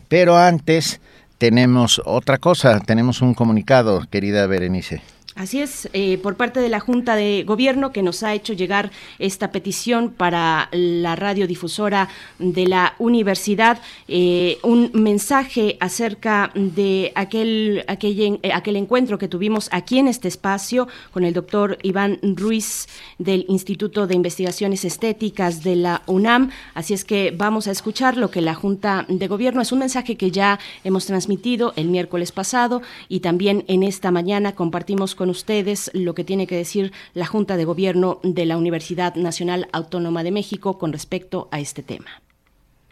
pero 0.08 0.36
antes 0.36 1.00
tenemos 1.38 2.00
otra 2.04 2.38
cosa, 2.38 2.78
tenemos 2.78 3.22
un 3.22 3.34
comunicado, 3.34 4.04
querida 4.08 4.46
Berenice. 4.46 5.02
Así 5.38 5.60
es, 5.60 5.88
eh, 5.92 6.18
por 6.18 6.34
parte 6.34 6.58
de 6.58 6.68
la 6.68 6.80
Junta 6.80 7.14
de 7.14 7.44
Gobierno 7.46 7.92
que 7.92 8.02
nos 8.02 8.24
ha 8.24 8.34
hecho 8.34 8.54
llegar 8.54 8.90
esta 9.20 9.52
petición 9.52 10.10
para 10.10 10.68
la 10.72 11.14
radiodifusora 11.14 12.08
de 12.40 12.66
la 12.66 12.96
universidad, 12.98 13.80
eh, 14.08 14.58
un 14.64 14.90
mensaje 14.94 15.76
acerca 15.78 16.50
de 16.56 17.12
aquel, 17.14 17.84
aquel, 17.86 18.40
eh, 18.42 18.50
aquel 18.52 18.74
encuentro 18.74 19.16
que 19.16 19.28
tuvimos 19.28 19.68
aquí 19.70 20.00
en 20.00 20.08
este 20.08 20.26
espacio 20.26 20.88
con 21.12 21.22
el 21.22 21.34
doctor 21.34 21.78
Iván 21.84 22.18
Ruiz 22.20 22.88
del 23.18 23.46
Instituto 23.48 24.08
de 24.08 24.16
Investigaciones 24.16 24.84
Estéticas 24.84 25.62
de 25.62 25.76
la 25.76 26.02
UNAM. 26.06 26.50
Así 26.74 26.94
es 26.94 27.04
que 27.04 27.30
vamos 27.30 27.68
a 27.68 27.70
escuchar 27.70 28.16
lo 28.16 28.32
que 28.32 28.40
la 28.40 28.54
Junta 28.54 29.06
de 29.08 29.28
Gobierno 29.28 29.62
es 29.62 29.70
un 29.70 29.78
mensaje 29.78 30.16
que 30.16 30.32
ya 30.32 30.58
hemos 30.82 31.06
transmitido 31.06 31.74
el 31.76 31.86
miércoles 31.86 32.32
pasado 32.32 32.82
y 33.08 33.20
también 33.20 33.64
en 33.68 33.84
esta 33.84 34.10
mañana 34.10 34.56
compartimos 34.56 35.14
con 35.14 35.27
ustedes 35.30 35.90
lo 35.94 36.14
que 36.14 36.24
tiene 36.24 36.46
que 36.46 36.56
decir 36.56 36.92
la 37.14 37.26
Junta 37.26 37.56
de 37.56 37.64
Gobierno 37.64 38.20
de 38.22 38.46
la 38.46 38.56
Universidad 38.56 39.14
Nacional 39.14 39.68
Autónoma 39.72 40.22
de 40.22 40.30
México 40.30 40.78
con 40.78 40.92
respecto 40.92 41.48
a 41.50 41.60
este 41.60 41.82
tema. 41.82 42.22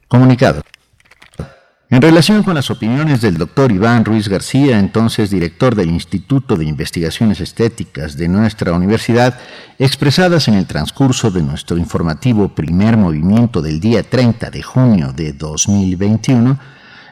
Comunicado. 0.09 0.63
En 1.89 2.03
relación 2.03 2.43
con 2.43 2.57
las 2.57 2.69
opiniones 2.73 3.21
del 3.21 3.39
doctor 3.39 3.71
Iván 3.71 4.05
Ruiz 4.05 4.29
García, 4.29 4.81
entonces 4.81 5.31
director 5.31 5.77
del 5.77 5.89
Instituto 5.89 6.57
de 6.57 6.65
Investigaciones 6.65 7.41
Estéticas 7.41 8.17
de 8.17 8.27
nuestra 8.27 8.73
universidad, 8.73 9.39
expresadas 9.79 10.49
en 10.49 10.55
el 10.55 10.67
transcurso 10.67 11.31
de 11.31 11.45
nuestro 11.45 11.77
informativo 11.77 12.49
primer 12.49 12.97
movimiento 12.97 13.63
del 13.63 13.79
día 13.79 14.03
30 14.03 14.51
de 14.51 14.63
junio 14.65 15.13
de 15.13 15.33
2021, 15.33 16.59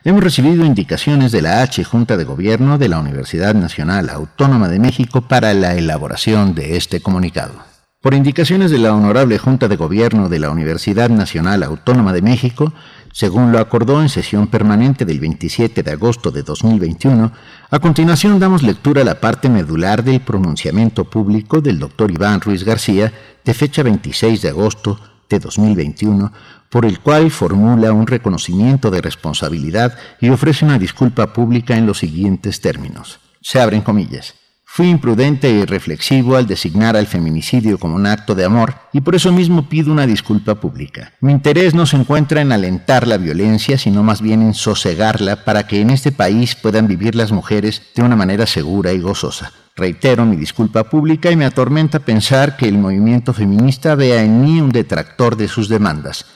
hemos 0.04 0.22
recibido 0.22 0.66
indicaciones 0.66 1.32
de 1.32 1.40
la 1.40 1.62
H 1.62 1.82
Junta 1.82 2.18
de 2.18 2.24
Gobierno 2.24 2.76
de 2.76 2.90
la 2.90 2.98
Universidad 2.98 3.54
Nacional 3.54 4.10
Autónoma 4.10 4.68
de 4.68 4.78
México 4.78 5.22
para 5.22 5.54
la 5.54 5.74
elaboración 5.74 6.54
de 6.54 6.76
este 6.76 7.00
comunicado. 7.00 7.54
Por 8.02 8.12
indicaciones 8.12 8.70
de 8.70 8.76
la 8.76 8.92
Honorable 8.92 9.38
Junta 9.38 9.66
de 9.66 9.76
Gobierno 9.76 10.28
de 10.28 10.38
la 10.38 10.50
Universidad 10.50 11.08
Nacional 11.08 11.62
Autónoma 11.62 12.12
de 12.12 12.20
México, 12.20 12.74
según 13.12 13.50
lo 13.50 13.58
acordó 13.58 14.02
en 14.02 14.10
sesión 14.10 14.48
permanente 14.48 15.06
del 15.06 15.20
27 15.20 15.82
de 15.82 15.92
agosto 15.92 16.30
de 16.30 16.42
2021, 16.42 17.32
a 17.70 17.78
continuación 17.78 18.38
damos 18.38 18.62
lectura 18.62 19.00
a 19.00 19.06
la 19.06 19.20
parte 19.20 19.48
medular 19.48 20.04
del 20.04 20.20
pronunciamiento 20.20 21.04
público 21.04 21.62
del 21.62 21.78
doctor 21.78 22.10
Iván 22.10 22.42
Ruiz 22.42 22.62
García 22.62 23.10
de 23.42 23.54
fecha 23.54 23.82
26 23.82 24.42
de 24.42 24.50
agosto 24.50 25.00
de 25.28 25.38
2021 25.38 26.32
por 26.74 26.84
el 26.84 26.98
cual 26.98 27.30
formula 27.30 27.92
un 27.92 28.08
reconocimiento 28.08 28.90
de 28.90 29.00
responsabilidad 29.00 29.96
y 30.20 30.30
ofrece 30.30 30.64
una 30.64 30.76
disculpa 30.76 31.32
pública 31.32 31.76
en 31.76 31.86
los 31.86 31.98
siguientes 31.98 32.60
términos. 32.60 33.20
Se 33.40 33.60
abren 33.60 33.82
comillas. 33.82 34.34
Fui 34.64 34.88
imprudente 34.88 35.48
y 35.50 35.64
reflexivo 35.66 36.34
al 36.34 36.48
designar 36.48 36.96
al 36.96 37.06
feminicidio 37.06 37.78
como 37.78 37.94
un 37.94 38.06
acto 38.06 38.34
de 38.34 38.44
amor 38.44 38.74
y 38.92 39.02
por 39.02 39.14
eso 39.14 39.30
mismo 39.30 39.68
pido 39.68 39.92
una 39.92 40.04
disculpa 40.04 40.56
pública. 40.56 41.12
Mi 41.20 41.30
interés 41.30 41.74
no 41.74 41.86
se 41.86 41.96
encuentra 41.96 42.40
en 42.40 42.50
alentar 42.50 43.06
la 43.06 43.18
violencia, 43.18 43.78
sino 43.78 44.02
más 44.02 44.20
bien 44.20 44.42
en 44.42 44.52
sosegarla 44.52 45.44
para 45.44 45.68
que 45.68 45.80
en 45.80 45.90
este 45.90 46.10
país 46.10 46.56
puedan 46.56 46.88
vivir 46.88 47.14
las 47.14 47.30
mujeres 47.30 47.82
de 47.94 48.02
una 48.02 48.16
manera 48.16 48.46
segura 48.46 48.92
y 48.92 48.98
gozosa. 48.98 49.52
Reitero 49.76 50.24
mi 50.24 50.36
disculpa 50.36 50.84
pública 50.84 51.30
y 51.30 51.36
me 51.36 51.44
atormenta 51.44 51.98
pensar 51.98 52.56
que 52.56 52.68
el 52.68 52.78
movimiento 52.78 53.32
feminista 53.32 53.94
vea 53.96 54.22
en 54.22 54.40
mí 54.40 54.60
un 54.60 54.70
detractor 54.70 55.36
de 55.36 55.48
sus 55.48 55.68
demandas 55.68 56.26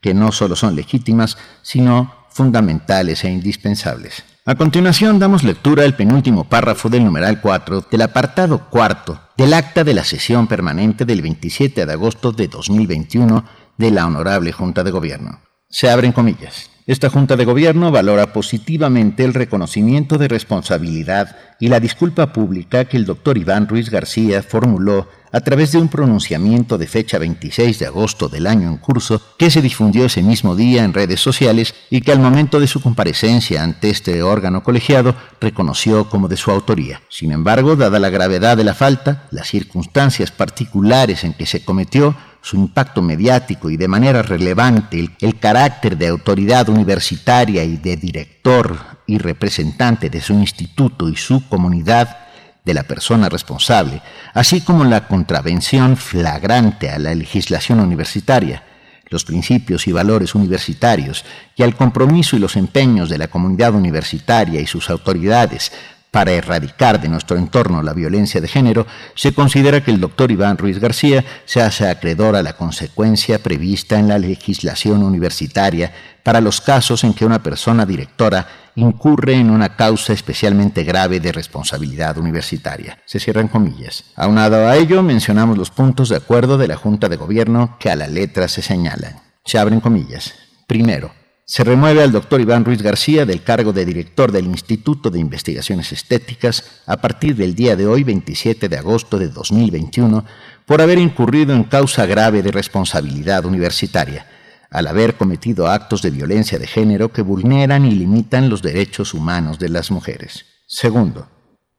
que 0.00 0.14
no 0.14 0.32
solo 0.32 0.56
son 0.56 0.76
legítimas, 0.76 1.36
sino 1.62 2.26
fundamentales 2.30 3.24
e 3.24 3.30
indispensables. 3.30 4.24
A 4.44 4.54
continuación 4.54 5.18
damos 5.18 5.42
lectura 5.42 5.84
al 5.84 5.94
penúltimo 5.94 6.44
párrafo 6.44 6.88
del 6.88 7.04
numeral 7.04 7.40
4 7.40 7.86
del 7.90 8.02
apartado 8.02 8.70
cuarto 8.70 9.20
del 9.36 9.54
acta 9.54 9.84
de 9.84 9.94
la 9.94 10.04
sesión 10.04 10.46
permanente 10.46 11.04
del 11.04 11.20
27 11.20 11.84
de 11.84 11.92
agosto 11.92 12.32
de 12.32 12.48
2021 12.48 13.44
de 13.76 13.90
la 13.90 14.06
Honorable 14.06 14.52
Junta 14.52 14.82
de 14.82 14.90
Gobierno. 14.90 15.40
Se 15.68 15.90
abren 15.90 16.12
comillas. 16.12 16.70
Esta 16.88 17.10
Junta 17.10 17.36
de 17.36 17.44
Gobierno 17.44 17.90
valora 17.90 18.32
positivamente 18.32 19.22
el 19.22 19.34
reconocimiento 19.34 20.16
de 20.16 20.26
responsabilidad 20.26 21.36
y 21.60 21.68
la 21.68 21.80
disculpa 21.80 22.32
pública 22.32 22.86
que 22.86 22.96
el 22.96 23.04
doctor 23.04 23.36
Iván 23.36 23.68
Ruiz 23.68 23.90
García 23.90 24.42
formuló 24.42 25.06
a 25.30 25.40
través 25.40 25.72
de 25.72 25.78
un 25.78 25.88
pronunciamiento 25.88 26.78
de 26.78 26.86
fecha 26.86 27.18
26 27.18 27.78
de 27.78 27.84
agosto 27.84 28.30
del 28.30 28.46
año 28.46 28.70
en 28.70 28.78
curso 28.78 29.20
que 29.36 29.50
se 29.50 29.60
difundió 29.60 30.06
ese 30.06 30.22
mismo 30.22 30.56
día 30.56 30.82
en 30.82 30.94
redes 30.94 31.20
sociales 31.20 31.74
y 31.90 32.00
que 32.00 32.12
al 32.12 32.20
momento 32.20 32.58
de 32.58 32.66
su 32.66 32.80
comparecencia 32.80 33.62
ante 33.62 33.90
este 33.90 34.22
órgano 34.22 34.62
colegiado 34.62 35.14
reconoció 35.42 36.08
como 36.08 36.26
de 36.26 36.38
su 36.38 36.50
autoría. 36.50 37.02
Sin 37.10 37.32
embargo, 37.32 37.76
dada 37.76 37.98
la 37.98 38.08
gravedad 38.08 38.56
de 38.56 38.64
la 38.64 38.72
falta, 38.72 39.28
las 39.30 39.48
circunstancias 39.48 40.30
particulares 40.30 41.22
en 41.24 41.34
que 41.34 41.44
se 41.44 41.62
cometió, 41.62 42.16
su 42.40 42.56
impacto 42.56 43.02
mediático 43.02 43.70
y 43.70 43.76
de 43.76 43.88
manera 43.88 44.22
relevante 44.22 45.10
el, 45.20 45.38
carácter 45.38 45.96
de 45.96 46.08
autoridad 46.08 46.68
universitaria 46.68 47.64
y 47.64 47.76
de 47.76 47.96
director 47.96 48.78
y 49.06 49.18
representante 49.18 50.10
de 50.10 50.20
su 50.20 50.34
instituto 50.34 51.08
y 51.08 51.16
su 51.16 51.48
comunidad 51.48 52.18
de 52.64 52.74
la 52.74 52.82
persona 52.82 53.28
responsable, 53.28 54.02
así 54.34 54.60
como 54.60 54.84
la 54.84 55.08
contravención 55.08 55.96
flagrante 55.96 56.90
a 56.90 56.98
la 56.98 57.14
legislación 57.14 57.80
universitaria, 57.80 58.62
los 59.10 59.24
principios 59.24 59.86
y 59.86 59.92
valores 59.92 60.34
universitarios 60.34 61.24
y 61.56 61.62
al 61.62 61.74
compromiso 61.74 62.36
y 62.36 62.40
los 62.40 62.56
empeños 62.56 63.08
de 63.08 63.18
la 63.18 63.28
comunidad 63.28 63.74
universitaria 63.74 64.60
y 64.60 64.66
sus 64.66 64.90
autoridades 64.90 65.72
para 66.10 66.32
erradicar 66.32 67.00
de 67.00 67.08
nuestro 67.08 67.36
entorno 67.36 67.82
la 67.82 67.92
violencia 67.92 68.40
de 68.40 68.48
género, 68.48 68.86
se 69.14 69.32
considera 69.32 69.82
que 69.82 69.90
el 69.90 70.00
doctor 70.00 70.30
Iván 70.30 70.58
Ruiz 70.58 70.78
García 70.78 71.24
se 71.44 71.60
hace 71.60 71.88
acreedor 71.88 72.36
a 72.36 72.42
la 72.42 72.54
consecuencia 72.54 73.38
prevista 73.42 73.98
en 73.98 74.08
la 74.08 74.18
legislación 74.18 75.02
universitaria 75.02 75.92
para 76.22 76.40
los 76.40 76.60
casos 76.60 77.04
en 77.04 77.14
que 77.14 77.24
una 77.24 77.42
persona 77.42 77.86
directora 77.86 78.46
incurre 78.74 79.34
en 79.34 79.50
una 79.50 79.76
causa 79.76 80.12
especialmente 80.12 80.84
grave 80.84 81.20
de 81.20 81.32
responsabilidad 81.32 82.16
universitaria. 82.18 82.98
Se 83.06 83.18
cierran 83.18 83.48
comillas. 83.48 84.04
Aunado 84.14 84.66
a 84.66 84.76
ello, 84.76 85.02
mencionamos 85.02 85.58
los 85.58 85.70
puntos 85.70 86.08
de 86.08 86.16
acuerdo 86.16 86.58
de 86.58 86.68
la 86.68 86.76
Junta 86.76 87.08
de 87.08 87.16
Gobierno 87.16 87.76
que 87.80 87.90
a 87.90 87.96
la 87.96 88.06
letra 88.06 88.48
se 88.48 88.62
señalan. 88.62 89.20
Se 89.44 89.58
abren 89.58 89.80
comillas. 89.80 90.34
Primero, 90.66 91.10
se 91.50 91.64
remueve 91.64 92.02
al 92.02 92.12
doctor 92.12 92.42
Iván 92.42 92.66
Ruiz 92.66 92.82
García 92.82 93.24
del 93.24 93.42
cargo 93.42 93.72
de 93.72 93.86
director 93.86 94.32
del 94.32 94.44
Instituto 94.44 95.08
de 95.08 95.18
Investigaciones 95.18 95.92
Estéticas 95.92 96.82
a 96.84 96.98
partir 96.98 97.36
del 97.36 97.54
día 97.54 97.74
de 97.74 97.86
hoy, 97.86 98.04
27 98.04 98.68
de 98.68 98.76
agosto 98.76 99.18
de 99.18 99.28
2021, 99.28 100.26
por 100.66 100.82
haber 100.82 100.98
incurrido 100.98 101.54
en 101.54 101.64
causa 101.64 102.04
grave 102.04 102.42
de 102.42 102.52
responsabilidad 102.52 103.46
universitaria, 103.46 104.26
al 104.70 104.88
haber 104.88 105.14
cometido 105.14 105.68
actos 105.68 106.02
de 106.02 106.10
violencia 106.10 106.58
de 106.58 106.66
género 106.66 107.12
que 107.12 107.22
vulneran 107.22 107.86
y 107.86 107.92
limitan 107.92 108.50
los 108.50 108.60
derechos 108.60 109.14
humanos 109.14 109.58
de 109.58 109.70
las 109.70 109.90
mujeres. 109.90 110.44
Segundo, 110.66 111.30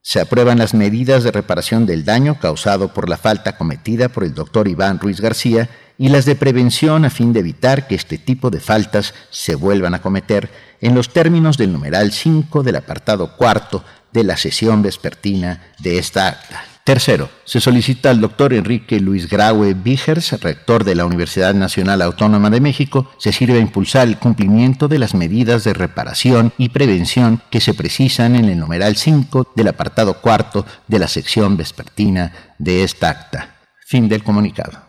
se 0.02 0.20
aprueban 0.20 0.58
las 0.58 0.74
medidas 0.74 1.24
de 1.24 1.32
reparación 1.32 1.86
del 1.86 2.06
daño 2.06 2.40
causado 2.40 2.92
por 2.92 3.08
la 3.08 3.18
falta 3.18 3.56
cometida 3.56 4.10
por 4.10 4.24
el 4.24 4.34
doctor 4.34 4.68
Iván 4.68 4.98
Ruiz 4.98 5.22
García 5.22 5.70
y 6.00 6.08
las 6.08 6.26
de 6.26 6.36
prevención 6.36 7.06
a 7.06 7.10
fin 7.12 7.34
de 7.34 7.42
evitar 7.42 7.86
que 7.86 7.94
este 7.94 8.18
tipo 8.18 8.50
de 8.50 8.62
faltas 8.62 9.14
se 9.30 9.54
vuelvan 9.54 9.94
a 9.94 10.02
cometer 10.02 10.50
en 10.82 10.96
los 10.96 11.10
términos 11.10 11.58
del 11.58 11.74
numeral 11.74 12.14
5 12.14 12.64
del 12.64 12.78
apartado 12.78 13.36
cuarto 13.36 13.84
de 14.14 14.24
la 14.24 14.38
sesión 14.38 14.82
vespertina 14.82 15.62
de 15.78 16.00
esta 16.00 16.30
acta. 16.30 16.64
Tercero, 16.86 17.30
se 17.44 17.60
solicita 17.60 18.10
al 18.10 18.22
doctor 18.22 18.54
Enrique 18.54 19.00
Luis 19.00 19.30
Graue 19.30 19.74
Vigers, 19.76 20.42
rector 20.42 20.86
de 20.86 20.96
la 20.96 21.06
Universidad 21.06 21.54
Nacional 21.54 22.02
Autónoma 22.02 22.50
de 22.50 22.62
México, 22.62 23.12
se 23.20 23.34
sirve 23.34 23.58
a 23.58 23.62
impulsar 23.62 24.08
el 24.08 24.18
cumplimiento 24.18 24.88
de 24.88 25.00
las 25.00 25.14
medidas 25.14 25.66
de 25.66 25.74
reparación 25.74 26.54
y 26.58 26.70
prevención 26.70 27.44
que 27.52 27.60
se 27.60 27.74
precisan 27.74 28.36
en 28.38 28.46
el 28.46 28.58
numeral 28.58 28.96
5 28.96 29.52
del 29.54 29.68
apartado 29.68 30.22
cuarto 30.22 30.66
de 30.88 30.98
la 30.98 31.10
sección 31.10 31.58
vespertina 31.58 32.32
de 32.58 32.84
esta 32.84 33.10
acta. 33.10 33.58
Fin 33.86 34.08
del 34.08 34.24
comunicado. 34.24 34.89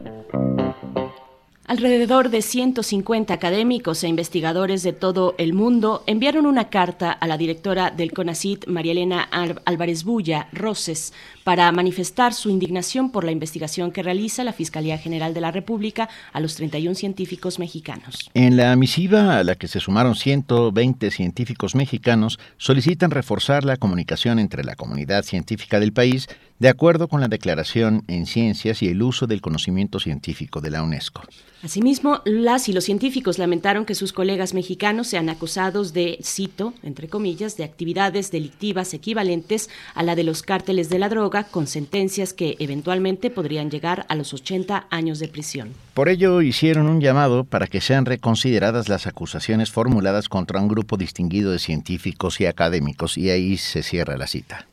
Alrededor 1.71 2.31
de 2.31 2.41
150 2.41 3.33
académicos 3.33 4.03
e 4.03 4.09
investigadores 4.09 4.83
de 4.83 4.91
todo 4.91 5.35
el 5.37 5.53
mundo 5.53 6.03
enviaron 6.05 6.45
una 6.45 6.67
carta 6.67 7.13
a 7.13 7.25
la 7.27 7.37
directora 7.37 7.91
del 7.91 8.11
CONACIT, 8.11 8.67
María 8.67 8.91
Elena 8.91 9.21
Álvarez 9.63 10.03
Bulla 10.03 10.49
Roses, 10.51 11.13
para 11.45 11.71
manifestar 11.71 12.33
su 12.33 12.49
indignación 12.49 13.09
por 13.09 13.23
la 13.23 13.31
investigación 13.31 13.93
que 13.93 14.03
realiza 14.03 14.43
la 14.43 14.51
Fiscalía 14.51 14.97
General 14.97 15.33
de 15.33 15.39
la 15.39 15.51
República 15.51 16.09
a 16.33 16.41
los 16.41 16.55
31 16.55 16.93
científicos 16.93 17.57
mexicanos. 17.57 18.29
En 18.33 18.57
la 18.57 18.75
misiva 18.75 19.39
a 19.39 19.43
la 19.45 19.55
que 19.55 19.69
se 19.69 19.79
sumaron 19.79 20.15
120 20.15 21.09
científicos 21.09 21.73
mexicanos, 21.73 22.37
solicitan 22.57 23.11
reforzar 23.11 23.63
la 23.63 23.77
comunicación 23.77 24.39
entre 24.39 24.65
la 24.65 24.75
comunidad 24.75 25.23
científica 25.23 25.79
del 25.79 25.93
país 25.93 26.27
de 26.61 26.69
acuerdo 26.69 27.07
con 27.07 27.21
la 27.21 27.27
Declaración 27.27 28.03
en 28.07 28.27
Ciencias 28.27 28.83
y 28.83 28.87
el 28.87 29.01
uso 29.01 29.25
del 29.25 29.41
conocimiento 29.41 29.99
científico 29.99 30.61
de 30.61 30.69
la 30.69 30.83
UNESCO. 30.83 31.23
Asimismo, 31.63 32.21
las 32.23 32.69
y 32.69 32.73
los 32.73 32.83
científicos 32.83 33.39
lamentaron 33.39 33.83
que 33.83 33.95
sus 33.95 34.13
colegas 34.13 34.53
mexicanos 34.53 35.07
sean 35.07 35.29
acusados 35.29 35.91
de, 35.91 36.19
cito, 36.21 36.75
entre 36.83 37.07
comillas, 37.07 37.57
de 37.57 37.63
actividades 37.63 38.29
delictivas 38.29 38.93
equivalentes 38.93 39.71
a 39.95 40.03
la 40.03 40.15
de 40.15 40.23
los 40.23 40.43
cárteles 40.43 40.89
de 40.89 40.99
la 40.99 41.09
droga, 41.09 41.45
con 41.45 41.65
sentencias 41.65 42.31
que 42.31 42.57
eventualmente 42.59 43.31
podrían 43.31 43.71
llegar 43.71 44.05
a 44.07 44.13
los 44.13 44.31
80 44.31 44.85
años 44.91 45.17
de 45.17 45.29
prisión. 45.29 45.69
Por 45.95 46.09
ello, 46.09 46.43
hicieron 46.43 46.87
un 46.87 47.01
llamado 47.01 47.43
para 47.43 47.65
que 47.65 47.81
sean 47.81 48.05
reconsideradas 48.05 48.87
las 48.87 49.07
acusaciones 49.07 49.71
formuladas 49.71 50.29
contra 50.29 50.61
un 50.61 50.67
grupo 50.67 50.95
distinguido 50.95 51.51
de 51.53 51.57
científicos 51.57 52.39
y 52.39 52.45
académicos, 52.45 53.17
y 53.17 53.31
ahí 53.31 53.57
se 53.57 53.81
cierra 53.81 54.15
la 54.15 54.27
cita. 54.27 54.67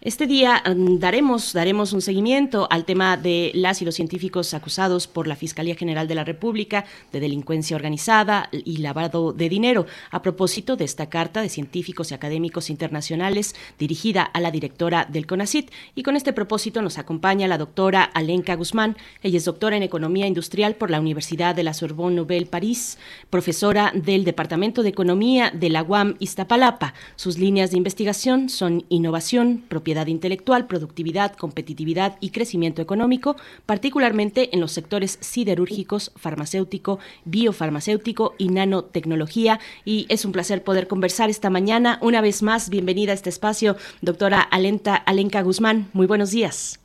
Este 0.00 0.28
día 0.28 0.62
mm, 0.64 1.00
daremos, 1.00 1.52
daremos 1.52 1.92
un 1.92 2.02
seguimiento 2.02 2.68
al 2.70 2.84
tema 2.84 3.16
de 3.16 3.50
las 3.52 3.82
y 3.82 3.84
los 3.84 3.96
científicos 3.96 4.54
acusados 4.54 5.08
por 5.08 5.26
la 5.26 5.34
Fiscalía 5.34 5.74
General 5.74 6.06
de 6.06 6.14
la 6.14 6.22
República 6.22 6.84
de 7.10 7.18
delincuencia 7.18 7.74
organizada 7.74 8.48
y 8.52 8.76
lavado 8.76 9.32
de 9.32 9.48
dinero, 9.48 9.86
a 10.12 10.22
propósito 10.22 10.76
de 10.76 10.84
esta 10.84 11.08
carta 11.08 11.42
de 11.42 11.48
científicos 11.48 12.12
y 12.12 12.14
académicos 12.14 12.70
internacionales 12.70 13.56
dirigida 13.76 14.22
a 14.22 14.38
la 14.38 14.52
directora 14.52 15.04
del 15.04 15.26
CONACIT. 15.26 15.72
Y 15.96 16.04
con 16.04 16.14
este 16.14 16.32
propósito 16.32 16.80
nos 16.80 16.96
acompaña 16.98 17.48
la 17.48 17.58
doctora 17.58 18.04
Alenka 18.04 18.54
Guzmán. 18.54 18.96
Ella 19.24 19.38
es 19.38 19.46
doctora 19.46 19.76
en 19.76 19.82
Economía 19.82 20.28
Industrial 20.28 20.76
por 20.76 20.92
la 20.92 21.00
Universidad 21.00 21.56
de 21.56 21.64
la 21.64 21.74
Sorbonne 21.74 22.14
Nouvelle 22.14 22.46
París, 22.46 22.98
profesora 23.30 23.90
del 23.96 24.22
Departamento 24.22 24.84
de 24.84 24.90
Economía 24.90 25.50
de 25.52 25.70
la 25.70 25.82
UAM 25.82 26.14
Iztapalapa. 26.20 26.94
Sus 27.16 27.36
líneas 27.36 27.72
de 27.72 27.78
investigación 27.78 28.48
son 28.48 28.84
innovación, 28.90 29.64
propiedad 29.66 29.87
intelectual, 30.08 30.66
productividad, 30.66 31.34
competitividad 31.34 32.16
y 32.20 32.30
crecimiento 32.30 32.82
económico, 32.82 33.36
particularmente 33.66 34.50
en 34.52 34.60
los 34.60 34.72
sectores 34.72 35.18
siderúrgicos, 35.20 36.12
farmacéutico, 36.16 36.98
biofarmacéutico 37.24 38.34
y 38.38 38.48
nanotecnología. 38.48 39.58
Y 39.84 40.06
es 40.10 40.24
un 40.24 40.32
placer 40.32 40.62
poder 40.62 40.88
conversar 40.88 41.30
esta 41.30 41.50
mañana. 41.50 41.98
Una 42.02 42.20
vez 42.20 42.42
más, 42.42 42.68
bienvenida 42.68 43.12
a 43.12 43.14
este 43.14 43.30
espacio, 43.30 43.76
doctora 44.02 44.40
Alenta, 44.40 44.94
Alenka 44.96 45.42
Guzmán. 45.42 45.86
Muy 45.92 46.06
buenos 46.06 46.30
días. 46.30 46.78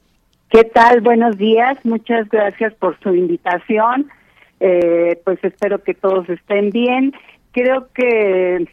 ¿Qué 0.50 0.64
tal? 0.64 1.02
Buenos 1.02 1.38
días. 1.38 1.78
Muchas 1.84 2.30
gracias 2.30 2.74
por 2.76 2.98
su 3.02 3.14
invitación. 3.14 4.10
Eh, 4.60 5.20
pues 5.26 5.44
espero 5.44 5.84
que 5.84 5.94
todos 5.94 6.30
estén 6.30 6.70
bien. 6.70 7.14
Creo 7.52 7.90
que 7.94 8.68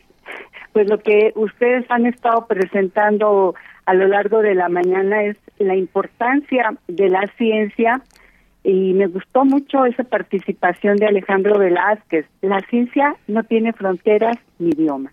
pues 0.73 0.89
lo 0.89 0.99
que 0.99 1.33
ustedes 1.35 1.85
han 1.91 2.07
estado 2.07 2.47
presentando 2.47 3.55
a 3.91 3.95
lo 3.95 4.07
largo 4.07 4.41
de 4.41 4.55
la 4.55 4.69
mañana 4.69 5.25
es 5.25 5.37
la 5.59 5.75
importancia 5.75 6.75
de 6.87 7.09
la 7.09 7.27
ciencia 7.37 8.01
y 8.63 8.95
me 8.95 9.09
gustó 9.09 9.45
mucho 9.45 9.85
esa 9.85 10.05
participación 10.05 10.97
de 10.97 11.07
Alejandro 11.07 11.59
Velázquez. 11.59 12.25
La 12.41 12.61
ciencia 12.71 13.17
no 13.27 13.43
tiene 13.43 13.73
fronteras 13.73 14.37
ni 14.61 14.71
idiomas. 14.71 15.13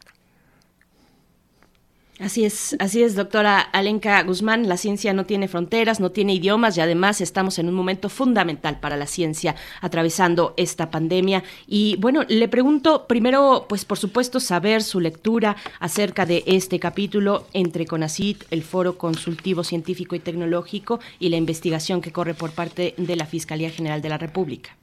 Así 2.19 2.45
es, 2.45 2.75
así 2.79 3.03
es, 3.03 3.15
doctora 3.15 3.59
Alenka 3.59 4.23
Guzmán. 4.23 4.67
La 4.67 4.77
ciencia 4.77 5.13
no 5.13 5.27
tiene 5.27 5.47
fronteras, 5.47 5.99
no 5.99 6.09
tiene 6.09 6.33
idiomas 6.33 6.75
y 6.75 6.81
además 6.81 7.21
estamos 7.21 7.59
en 7.59 7.69
un 7.69 7.75
momento 7.75 8.09
fundamental 8.09 8.79
para 8.79 8.97
la 8.97 9.05
ciencia 9.05 9.55
atravesando 9.81 10.55
esta 10.57 10.89
pandemia. 10.89 11.43
Y 11.67 11.95
bueno, 11.97 12.23
le 12.27 12.47
pregunto 12.47 13.05
primero, 13.05 13.67
pues 13.69 13.85
por 13.85 13.99
supuesto, 13.99 14.39
saber 14.39 14.81
su 14.81 14.99
lectura 14.99 15.57
acerca 15.79 16.25
de 16.25 16.43
este 16.47 16.79
capítulo 16.79 17.45
entre 17.53 17.85
CONACIT, 17.85 18.45
el 18.49 18.63
Foro 18.63 18.97
Consultivo 18.97 19.63
Científico 19.63 20.15
y 20.15 20.19
Tecnológico 20.19 20.99
y 21.19 21.29
la 21.29 21.37
investigación 21.37 22.01
que 22.01 22.11
corre 22.11 22.33
por 22.33 22.51
parte 22.51 22.95
de 22.97 23.15
la 23.15 23.27
Fiscalía 23.27 23.69
General 23.69 24.01
de 24.01 24.09
la 24.09 24.17
República. 24.17 24.75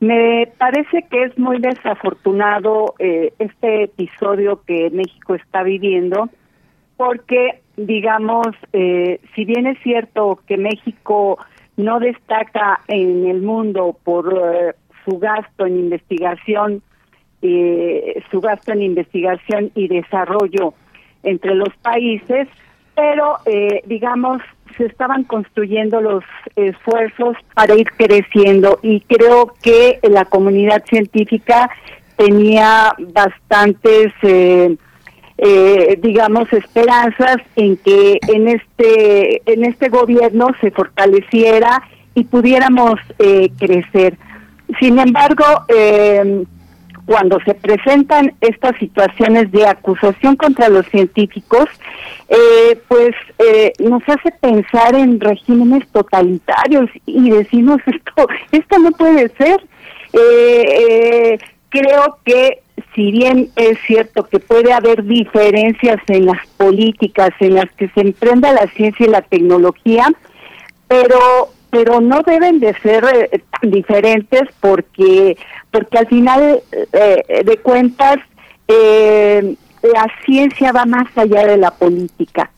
Me 0.00 0.50
parece 0.56 1.04
que 1.10 1.24
es 1.24 1.38
muy 1.38 1.58
desafortunado 1.58 2.94
eh, 2.98 3.34
este 3.38 3.82
episodio 3.84 4.62
que 4.66 4.88
México 4.88 5.34
está 5.34 5.62
viviendo, 5.62 6.30
porque, 6.96 7.60
digamos, 7.76 8.46
eh, 8.72 9.20
si 9.34 9.44
bien 9.44 9.66
es 9.66 9.78
cierto 9.82 10.40
que 10.46 10.56
México 10.56 11.38
no 11.76 12.00
destaca 12.00 12.80
en 12.88 13.26
el 13.26 13.42
mundo 13.42 13.94
por 14.02 14.32
eh, 14.32 14.74
su 15.04 15.18
gasto 15.18 15.66
en 15.66 15.78
investigación, 15.78 16.82
su 17.42 18.40
gasto 18.40 18.72
en 18.72 18.82
investigación 18.82 19.70
y 19.74 19.88
desarrollo 19.88 20.74
entre 21.22 21.54
los 21.54 21.74
países, 21.78 22.48
pero, 22.94 23.38
digamos, 23.86 24.42
se 24.76 24.86
estaban 24.86 25.24
construyendo 25.24 26.00
los 26.00 26.24
esfuerzos 26.56 27.36
para 27.54 27.74
ir 27.74 27.90
creciendo 27.96 28.78
y 28.82 29.00
creo 29.00 29.54
que 29.62 29.98
la 30.02 30.24
comunidad 30.24 30.84
científica 30.86 31.70
tenía 32.16 32.92
bastantes 32.98 34.12
eh, 34.22 34.76
eh, 35.42 35.98
digamos 36.02 36.52
esperanzas 36.52 37.38
en 37.56 37.78
que 37.78 38.18
en 38.28 38.46
este 38.48 39.40
en 39.50 39.64
este 39.64 39.88
gobierno 39.88 40.48
se 40.60 40.70
fortaleciera 40.70 41.82
y 42.14 42.24
pudiéramos 42.24 42.96
eh, 43.18 43.50
crecer. 43.58 44.18
Sin 44.78 44.98
embargo 44.98 45.44
eh, 45.68 46.44
cuando 47.06 47.38
se 47.44 47.54
presentan 47.54 48.34
estas 48.40 48.76
situaciones 48.78 49.50
de 49.52 49.66
acusación 49.66 50.36
contra 50.36 50.68
los 50.68 50.86
científicos, 50.86 51.68
eh, 52.28 52.80
pues 52.88 53.14
eh, 53.38 53.72
nos 53.78 54.02
hace 54.08 54.30
pensar 54.40 54.94
en 54.94 55.20
regímenes 55.20 55.86
totalitarios 55.88 56.90
y 57.06 57.30
decimos 57.30 57.80
esto, 57.86 58.28
esto 58.52 58.78
no 58.78 58.92
puede 58.92 59.28
ser. 59.36 59.60
Eh, 60.12 61.38
creo 61.68 62.18
que 62.24 62.62
si 62.94 63.12
bien 63.12 63.48
es 63.56 63.78
cierto 63.86 64.24
que 64.24 64.40
puede 64.40 64.72
haber 64.72 65.04
diferencias 65.04 65.98
en 66.08 66.26
las 66.26 66.44
políticas 66.56 67.30
en 67.40 67.54
las 67.54 67.70
que 67.72 67.88
se 67.90 68.00
emprenda 68.00 68.52
la 68.52 68.66
ciencia 68.68 69.06
y 69.06 69.10
la 69.10 69.22
tecnología, 69.22 70.06
pero 70.88 71.50
pero 71.70 72.00
no 72.00 72.22
deben 72.22 72.60
de 72.60 72.74
ser 72.80 73.04
eh, 73.04 73.42
diferentes 73.62 74.42
porque 74.60 75.36
porque 75.70 75.98
al 75.98 76.06
final 76.08 76.62
eh, 76.92 77.42
de 77.44 77.56
cuentas 77.58 78.16
eh, 78.66 79.54
la 79.82 80.06
ciencia 80.24 80.72
va 80.72 80.84
más 80.84 81.06
allá 81.16 81.46
de 81.46 81.56
la 81.56 81.70
política. 81.70 82.50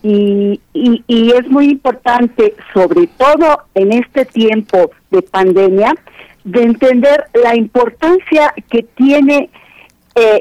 Y, 0.00 0.60
y, 0.72 1.02
y, 1.08 1.32
es 1.32 1.48
muy 1.48 1.70
importante 1.70 2.54
sobre 2.72 3.08
todo 3.08 3.64
en 3.74 3.92
este 3.92 4.24
tiempo 4.26 4.92
de 5.10 5.22
pandemia 5.22 5.92
de 6.44 6.62
entender 6.62 7.24
la 7.34 7.56
importancia 7.56 8.54
que 8.70 8.84
tiene 8.84 9.50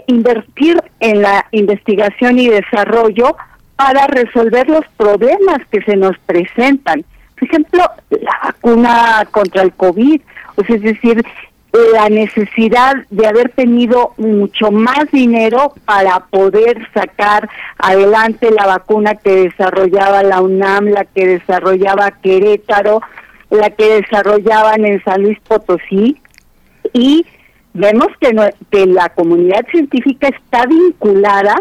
invertir 0.07 0.81
en 0.99 1.21
la 1.21 1.45
investigación 1.51 2.39
y 2.39 2.47
desarrollo 2.47 3.35
para 3.75 4.07
resolver 4.07 4.67
los 4.67 4.83
problemas 4.97 5.59
que 5.71 5.83
se 5.83 5.95
nos 5.95 6.17
presentan 6.25 7.05
por 7.37 7.47
ejemplo, 7.47 7.83
la 8.09 8.39
vacuna 8.43 9.27
contra 9.31 9.61
el 9.61 9.73
COVID, 9.73 10.21
o 10.55 10.63
sea, 10.63 10.75
es 10.75 10.81
decir, 10.81 11.23
la 11.93 12.09
necesidad 12.09 12.95
de 13.09 13.27
haber 13.27 13.49
tenido 13.49 14.13
mucho 14.17 14.71
más 14.71 15.11
dinero 15.11 15.73
para 15.85 16.21
poder 16.21 16.87
sacar 16.93 17.49
adelante 17.77 18.49
la 18.51 18.65
vacuna 18.65 19.15
que 19.15 19.49
desarrollaba 19.49 20.23
la 20.23 20.41
UNAM, 20.41 20.85
la 20.85 21.05
que 21.05 21.27
desarrollaba 21.27 22.11
Querétaro, 22.11 23.01
la 23.49 23.69
que 23.69 24.01
desarrollaban 24.01 24.85
en 24.85 25.03
San 25.03 25.21
Luis 25.21 25.39
Potosí 25.41 26.19
y 26.93 27.25
vemos 27.73 28.07
que, 28.19 28.35
que 28.71 28.85
la 28.87 29.09
comunidad 29.09 29.65
científica 29.69 30.29
está 30.29 30.65
vinculada 30.65 31.55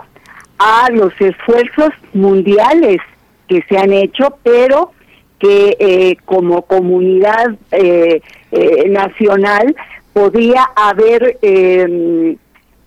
a 0.58 0.88
los 0.90 1.12
esfuerzos 1.20 1.90
mundiales 2.14 3.00
que 3.48 3.62
se 3.68 3.76
han 3.76 3.92
hecho, 3.92 4.38
pero 4.42 4.92
que 5.38 5.76
eh, 5.78 6.16
como 6.24 6.62
comunidad 6.62 7.54
eh, 7.70 8.22
eh, 8.52 8.88
nacional 8.88 9.74
podía 10.12 10.64
haber 10.74 11.38
em, 11.42 12.36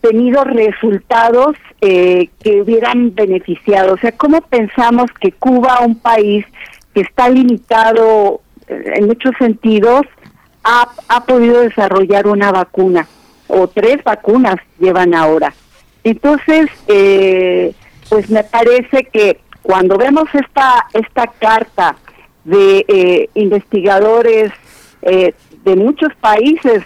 tenido 0.01 0.43
resultados 0.43 1.55
que 1.81 2.61
hubieran 2.61 3.15
beneficiado. 3.15 3.93
O 3.93 3.97
sea, 3.97 4.11
¿cómo 4.11 4.41
pensamos 4.41 5.05
que 5.21 5.31
Cuba, 5.31 5.79
un 5.79 5.95
país 5.95 6.45
que 6.93 7.01
está 7.01 7.29
limitado 7.29 8.41
en 8.67 9.07
muchos 9.07 9.31
sentidos, 9.37 10.01
ha, 10.65 10.89
ha 11.07 11.23
podido 11.25 11.61
desarrollar 11.61 12.27
una 12.27 12.51
vacuna? 12.51 13.07
O 13.47 13.67
tres 13.67 14.03
vacunas 14.03 14.57
llevan 14.77 15.13
ahora. 15.13 15.53
Entonces, 16.03 16.69
pues 18.09 18.29
me 18.29 18.43
parece 18.43 19.05
que 19.05 19.39
cuando 19.61 19.97
vemos 19.97 20.27
esta, 20.33 20.85
esta 20.93 21.27
carta 21.27 21.95
de 22.49 22.85
eh, 22.87 23.29
investigadores 23.35 24.51
eh, 25.01 25.33
de 25.63 25.75
muchos 25.75 26.13
países, 26.15 26.83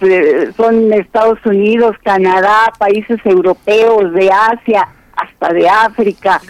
son 0.57 0.91
Estados 0.91 1.40
Unidos, 1.45 1.95
Canadá, 2.03 2.73
países 2.77 3.19
europeos, 3.23 4.11
de 4.14 4.30
Asia, 4.31 4.90
hasta 5.15 5.53
de 5.53 5.69
África, 5.69 6.41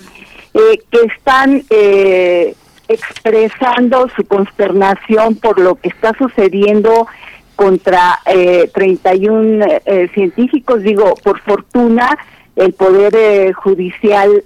eh, 0.53 0.79
que 0.89 0.99
están 1.15 1.63
expresando 2.87 4.09
su 4.15 4.25
consternación 4.25 5.35
por 5.35 5.59
lo 5.59 5.75
que 5.75 5.89
está 5.89 6.13
sucediendo 6.17 7.07
contra 7.55 8.19
31 8.73 9.65
científicos. 10.13 10.81
Digo, 10.81 11.13
por 11.23 11.39
fortuna, 11.41 12.17
el 12.55 12.73
poder 12.73 13.53
judicial 13.53 14.43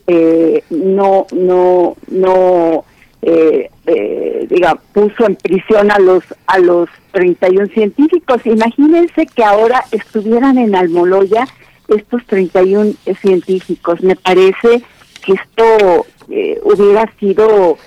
no, 0.70 1.28
no, 1.32 1.96
no 2.08 2.86
eh, 3.22 3.70
eh, 3.86 4.46
diga, 4.50 4.80
puso 4.94 5.26
en 5.26 5.36
prisión 5.36 5.92
a 5.92 6.00
los 6.00 6.24
a 6.46 6.60
los 6.60 6.90
31 7.12 7.68
científicos. 7.68 8.46
Imagínense 8.46 9.26
que 9.26 9.44
ahora 9.44 9.84
estuvieran 9.92 10.58
en 10.58 10.76
Almoloya 10.76 11.48
estos 11.88 12.26
31 12.26 12.94
científicos. 13.20 14.02
Me 14.02 14.16
parece 14.16 14.84
que 15.26 15.34
esto 15.34 16.06
eh, 16.30 16.60
hubiera 16.64 17.12
sido 17.20 17.78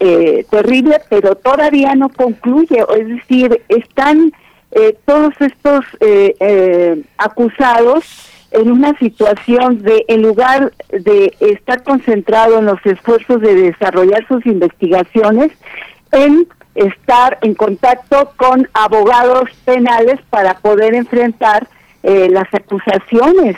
eh, 0.00 0.46
terrible, 0.48 1.00
pero 1.10 1.34
todavía 1.34 1.94
no 1.94 2.08
concluye. 2.08 2.84
Es 2.96 3.08
decir, 3.08 3.62
están 3.68 4.32
todos 5.06 5.32
estos 5.40 5.82
acusados 7.16 8.04
en 8.50 8.70
una 8.70 8.96
situación 8.98 9.82
de, 9.82 10.04
en 10.08 10.22
lugar 10.22 10.72
de 10.90 11.34
estar 11.40 11.82
concentrado 11.82 12.58
en 12.58 12.66
los 12.66 12.84
esfuerzos 12.84 13.40
de 13.40 13.54
desarrollar 13.54 14.26
sus 14.26 14.44
investigaciones, 14.46 15.52
en 16.12 16.46
estar 16.74 17.38
en 17.42 17.54
contacto 17.54 18.32
con 18.36 18.68
abogados 18.72 19.50
penales 19.64 20.20
para 20.30 20.58
poder 20.58 20.94
enfrentar 20.94 21.68
eh, 22.02 22.28
las 22.30 22.52
acusaciones. 22.54 23.56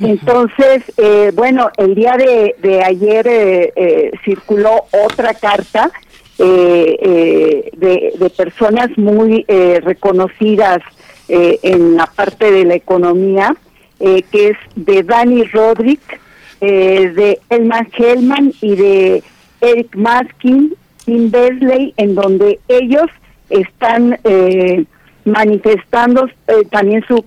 Entonces, 0.00 0.82
eh, 0.96 1.30
bueno, 1.34 1.70
el 1.76 1.94
día 1.94 2.16
de, 2.16 2.82
ayer 2.84 3.26
eh, 3.28 4.10
circuló 4.24 4.86
otra 5.06 5.34
carta 5.34 5.90
de, 6.36 7.70
de, 7.76 8.30
personas 8.30 8.90
muy 8.98 9.44
reconocidas 9.46 10.80
eh, 11.28 11.58
en 11.62 11.96
la 11.96 12.06
parte 12.06 12.50
de 12.50 12.64
la 12.64 12.74
economía, 12.74 13.56
eh, 14.00 14.22
que 14.30 14.50
es 14.50 14.56
de 14.74 15.02
Dani 15.02 15.44
Rodrik, 15.44 16.20
eh, 16.60 17.12
de 17.14 17.40
Elman 17.50 17.88
Hellman 17.96 18.52
y 18.60 18.76
de 18.76 19.22
Eric 19.60 19.96
Maskin, 19.96 20.74
Tim 21.04 21.30
Besley, 21.30 21.94
en 21.96 22.14
donde 22.14 22.60
ellos 22.68 23.06
están 23.50 24.18
manifestando 25.24 26.28
también 26.70 27.04
su 27.06 27.22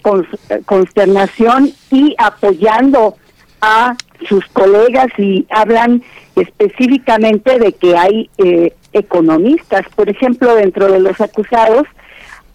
consternación 0.66 1.72
y 1.92 2.16
apoyando 2.18 3.16
a 3.62 3.96
sus 4.28 4.46
colegas 4.48 5.08
y 5.18 5.46
hablan 5.50 6.02
específicamente 6.36 7.60
de 7.60 7.72
que 7.74 7.96
hay 7.96 8.30
economistas, 8.94 9.86
por 9.96 10.10
ejemplo, 10.10 10.56
dentro 10.56 10.92
de 10.92 11.00
los 11.00 11.20
acusados, 11.22 11.88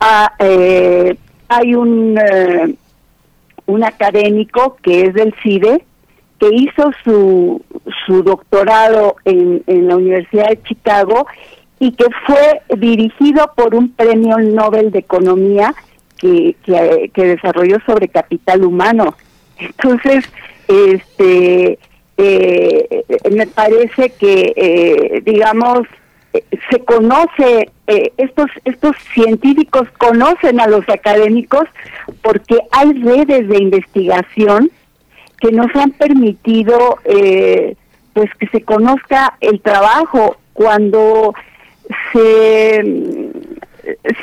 a 0.00 0.32
eh, 0.40 1.16
hay 1.56 1.74
un, 1.74 2.18
eh, 2.18 2.74
un 3.66 3.84
académico 3.84 4.76
que 4.82 5.02
es 5.02 5.14
del 5.14 5.34
CIDE, 5.42 5.84
que 6.38 6.48
hizo 6.52 6.90
su, 7.04 7.62
su 8.06 8.22
doctorado 8.22 9.16
en, 9.24 9.62
en 9.66 9.88
la 9.88 9.96
Universidad 9.96 10.48
de 10.48 10.62
Chicago 10.62 11.26
y 11.78 11.92
que 11.92 12.06
fue 12.26 12.62
dirigido 12.78 13.52
por 13.56 13.74
un 13.74 13.92
premio 13.92 14.38
Nobel 14.38 14.90
de 14.90 15.00
Economía 15.00 15.74
que, 16.18 16.54
que, 16.64 17.26
desarrolló 17.26 17.78
sobre 17.84 18.08
capital 18.08 18.64
humano. 18.64 19.16
Entonces, 19.58 20.24
este 20.68 21.78
eh, 22.16 23.04
me 23.32 23.46
parece 23.48 24.10
que, 24.10 24.52
eh, 24.54 25.22
digamos, 25.24 25.88
se 26.70 26.84
conoce, 26.84 27.70
eh, 27.86 28.12
estos, 28.16 28.50
estos 28.64 28.96
científicos 29.12 29.88
conocen 29.98 30.60
a 30.60 30.66
los 30.66 30.88
académicos 30.88 31.64
porque 32.22 32.58
hay 32.70 32.92
redes 33.02 33.48
de 33.48 33.58
investigación 33.58 34.70
que 35.40 35.52
nos 35.52 35.74
han 35.74 35.90
permitido 35.90 36.98
eh, 37.04 37.76
pues 38.12 38.30
que 38.38 38.46
se 38.48 38.62
conozca 38.62 39.36
el 39.40 39.60
trabajo. 39.60 40.36
Cuando 40.52 41.34
se, 42.12 42.82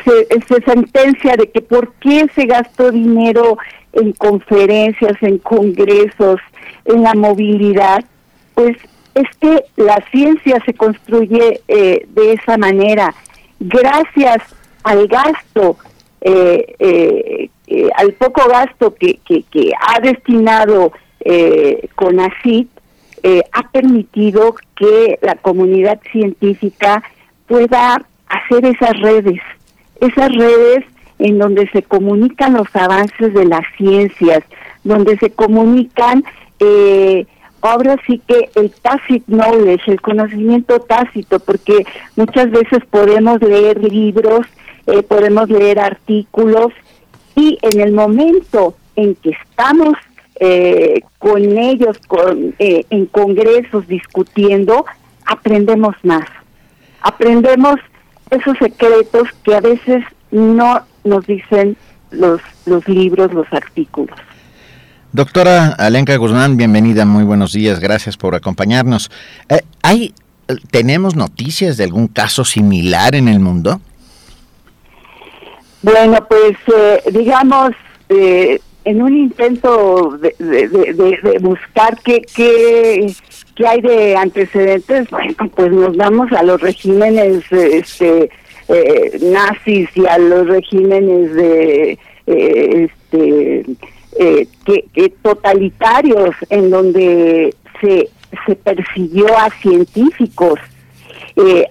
se, 0.06 0.42
se 0.48 0.64
sentencia 0.64 1.36
de 1.36 1.50
que 1.50 1.62
por 1.62 1.94
qué 1.94 2.28
se 2.36 2.46
gastó 2.46 2.92
dinero 2.92 3.58
en 3.94 4.14
conferencias, 4.14 5.14
en 5.22 5.40
congresos, 5.40 6.40
en 6.86 7.04
la 7.04 7.14
movilidad, 7.16 8.04
pues 8.54 8.78
es 9.16 9.28
que 9.40 9.64
la 9.78 10.04
ciencia 10.12 10.62
se 10.66 10.74
construye 10.74 11.62
eh, 11.68 12.06
de 12.10 12.34
esa 12.34 12.58
manera, 12.58 13.14
gracias 13.60 14.44
al 14.84 15.08
gasto, 15.08 15.78
eh, 16.22 16.76
eh, 16.80 17.50
al 17.96 18.14
poco 18.14 18.48
gasto 18.50 18.96
que, 18.96 19.20
que, 19.26 19.72
ha 19.80 20.00
destinado 20.00 20.92
CONACYT, 21.96 22.70
ha 23.52 23.72
permitido 23.72 24.56
que 24.76 25.20
la 25.22 25.36
comunidad 25.36 26.00
científica 26.12 27.04
pueda 27.48 28.02
hacer 28.28 28.66
esas 28.66 28.98
redes, 29.02 29.42
esas 30.00 30.30
redes 30.36 30.86
en 31.20 31.38
donde 31.38 31.70
se 31.72 31.84
comunican 31.84 32.54
los 32.54 32.74
avances 32.74 33.34
de 33.34 33.46
las 33.46 33.66
ciencias, 33.78 34.42
donde 34.84 35.18
se 35.18 35.30
comunican 35.32 36.24
eh, 36.60 37.26
ahora 37.62 37.98
sí 38.06 38.22
que 38.28 38.50
el 38.56 38.72
tacit 38.72 39.24
knowledge, 39.26 39.92
el 39.92 40.02
conocimiento 40.02 40.80
tácito, 40.80 41.40
porque 41.40 41.86
muchas 42.16 42.52
veces 42.52 42.80
podemos 42.90 43.42
leer 43.42 43.84
libros, 43.84 44.46
eh, 44.88 45.04
podemos 45.04 45.50
leer 45.50 45.80
artículos 45.80 46.74
y 47.36 47.58
en 47.62 47.80
el 47.82 47.92
momento 47.92 48.76
en 48.96 49.16
que 49.16 49.32
estamos 49.32 49.96
eh, 50.40 51.02
con 51.18 51.58
ellos 51.58 51.98
con, 52.08 52.56
eh, 52.60 52.86
en 52.90 53.06
congresos 53.08 53.88
discutiendo, 53.88 54.86
aprendemos 55.26 55.96
más. 56.04 56.26
Aprendemos 57.02 57.76
esos 58.30 58.58
secretos 58.58 59.28
que 59.44 59.56
a 59.56 59.62
veces 59.62 60.04
no 60.32 60.82
nos 61.04 61.26
dicen 61.28 61.76
los, 62.12 62.42
los 62.66 62.88
libros, 62.88 63.34
los 63.34 63.52
artículos. 63.52 64.18
Doctora 65.12 65.70
Alenka 65.80 66.16
Guzmán, 66.18 66.56
bienvenida, 66.56 67.04
muy 67.04 67.24
buenos 67.24 67.52
días, 67.54 67.80
gracias 67.80 68.16
por 68.16 68.36
acompañarnos. 68.36 69.10
Eh, 69.50 69.62
¿Hay, 69.82 70.14
¿Tenemos 70.70 71.16
noticias 71.16 71.78
de 71.78 71.86
algún 71.86 72.08
caso 72.08 72.46
similar 72.46 73.16
en 73.16 73.28
el 73.28 73.40
mundo? 73.40 73.82
Bueno, 75.82 76.24
pues 76.28 76.56
eh, 76.68 77.02
digamos, 77.12 77.72
eh, 78.10 78.60
en 78.86 79.02
un 79.02 79.18
intento 79.18 80.16
de, 80.22 81.40
buscar 81.42 81.98
qué, 82.04 82.22
qué, 82.36 83.12
qué, 83.56 83.68
hay 83.68 83.82
de 83.82 84.16
antecedentes, 84.16 85.10
bueno, 85.10 85.34
pues 85.56 85.72
nos 85.72 85.98
vamos 85.98 86.32
a 86.34 86.44
los 86.44 86.62
regímenes 86.62 87.44
este, 87.52 88.30
eh, 88.68 89.20
nazis 89.24 89.90
y 89.96 90.06
a 90.06 90.20
los 90.20 90.48
regímenes 90.48 91.34
de 91.34 91.98
eh, 94.20 94.48
este 94.66 94.86
que, 94.94 95.10
totalitarios 95.10 96.36
en 96.50 96.70
donde 96.70 97.56
se 97.82 98.56
persiguió 98.56 99.26
a 99.38 99.50
científicos 99.62 100.60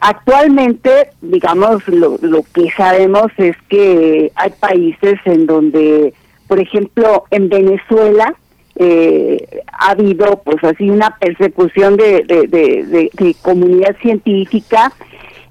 actualmente 0.00 1.10
digamos 1.20 1.86
lo, 1.88 2.16
lo 2.22 2.42
que 2.54 2.70
sabemos 2.74 3.26
es 3.36 3.54
que 3.68 4.32
hay 4.34 4.50
países 4.58 5.20
en 5.26 5.46
donde 5.46 6.14
por 6.46 6.58
ejemplo 6.58 7.24
en 7.30 7.50
Venezuela 7.50 8.34
eh, 8.80 9.62
ha 9.72 9.90
habido 9.90 10.40
pues 10.44 10.62
así 10.62 10.88
una 10.88 11.16
persecución 11.18 11.96
de, 11.96 12.22
de, 12.28 13.36
comunidad 13.42 13.96
científica, 14.00 14.92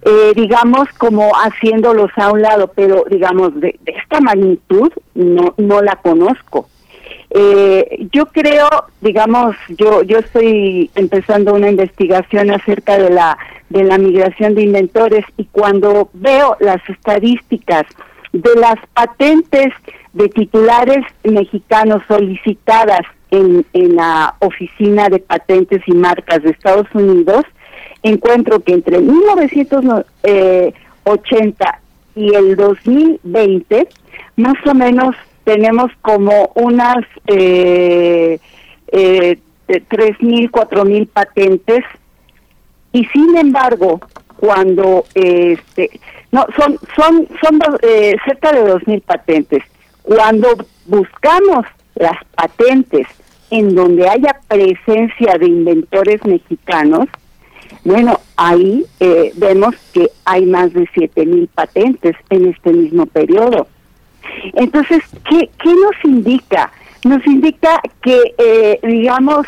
eh, 0.02 0.32
digamos 0.34 0.88
como 0.98 1.32
haciéndolos 1.34 2.10
a 2.16 2.32
un 2.32 2.42
lado, 2.42 2.72
pero 2.74 3.04
digamos 3.10 3.60
de, 3.60 3.78
esta 3.86 4.22
magnitud 4.22 4.94
no, 5.14 5.54
no 5.58 5.82
la 5.82 5.98
conozco. 5.98 6.70
Eh, 7.30 8.08
yo 8.12 8.28
creo, 8.28 8.68
digamos, 9.02 9.56
yo 9.70 10.02
yo 10.04 10.20
estoy 10.20 10.90
empezando 10.96 11.54
una 11.54 11.70
investigación 11.70 12.52
acerca 12.52 12.98
de 12.98 13.10
la 13.10 13.38
de 13.70 13.84
la 13.84 13.98
migración 13.98 14.56
de 14.56 14.64
inventores 14.64 15.26
y 15.36 15.44
cuando 15.46 16.10
veo 16.14 16.56
las 16.60 16.82
estadísticas 16.88 17.84
de 18.32 18.56
las 18.56 18.76
patentes 18.94 19.74
de 20.14 20.30
titulares 20.30 21.04
mexicanos 21.24 22.02
solicitadas 22.08 23.02
en, 23.30 23.66
la 23.74 24.36
Oficina 24.40 25.10
de 25.10 25.20
Patentes 25.20 25.82
y 25.86 25.92
Marcas 25.92 26.44
de 26.44 26.52
Estados 26.52 26.88
Unidos, 26.94 27.44
encuentro 28.04 28.62
que 28.62 28.72
entre 28.74 29.00
1980 29.00 31.82
y 32.16 32.34
el 32.34 32.56
2020, 32.56 33.90
más 34.38 34.56
o 34.66 34.74
menos 34.74 35.14
tenemos 35.48 35.90
como 36.02 36.52
unas 36.56 37.06
eh, 37.26 38.38
eh, 38.92 39.40
3.000, 39.70 40.52
4.000 40.52 41.08
patentes 41.08 41.86
y 42.92 43.06
sin 43.06 43.38
embargo, 43.38 44.02
cuando 44.36 45.06
este 45.14 46.02
no 46.34 46.46
son 46.58 46.78
son 46.98 47.30
son 47.42 47.60
eh, 47.82 48.18
cerca 48.26 48.52
de 48.52 48.62
2.000 48.62 49.02
patentes. 49.04 49.64
Cuando 50.04 50.50
buscamos 50.86 51.66
las 51.96 52.18
patentes 52.36 53.08
en 53.50 53.74
donde 53.74 54.10
haya 54.10 54.42
presencia 54.50 55.38
de 55.38 55.46
inventores 55.46 56.26
mexicanos, 56.26 57.08
bueno, 57.86 58.20
ahí 58.36 58.86
eh, 59.00 59.32
vemos 59.38 59.76
que 59.94 60.10
hay 60.26 60.46
más 60.46 60.74
de 60.74 60.90
siete 60.94 61.26
mil 61.26 61.48
patentes 61.48 62.18
en 62.30 62.48
este 62.50 62.74
mismo 62.74 63.06
periodo. 63.06 63.68
Entonces, 64.54 65.04
¿qué, 65.30 65.50
qué 65.62 65.70
nos 65.70 66.04
indica? 66.04 66.72
Nos 67.04 67.26
indica 67.26 67.82
que, 68.02 68.34
eh, 68.38 68.80
digamos, 68.84 69.46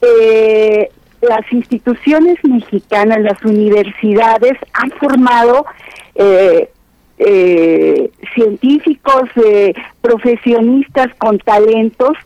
eh, 0.00 0.90
las 1.20 1.52
instituciones 1.52 2.36
mexicanas, 2.44 3.20
las 3.20 3.42
universidades 3.44 4.54
han 4.72 4.90
formado 4.92 5.66
eh, 6.14 6.70
eh, 7.18 8.10
científicos, 8.34 9.24
eh, 9.44 9.74
profesionistas 10.00 11.08
con 11.18 11.38
talentos 11.38 12.16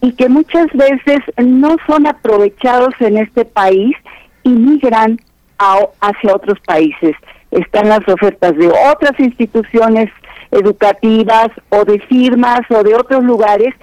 y 0.00 0.12
que 0.12 0.28
muchas 0.28 0.66
veces 0.72 1.20
no 1.36 1.76
son 1.86 2.06
aprovechados 2.06 2.94
en 3.00 3.18
este 3.18 3.44
país 3.44 3.94
y 4.42 4.48
migran 4.48 5.20
hacia 5.58 6.34
otros 6.34 6.58
países. 6.60 7.14
Están 7.50 7.88
las 7.88 8.06
ofertas 8.08 8.56
de 8.56 8.68
otras 8.68 9.18
instituciones 9.18 10.10
educativas 10.50 11.48
o 11.70 11.84
de 11.84 11.98
firmas 12.00 12.60
o 12.70 12.82
de 12.82 12.94
otros 12.94 13.24
lugares 13.24 13.74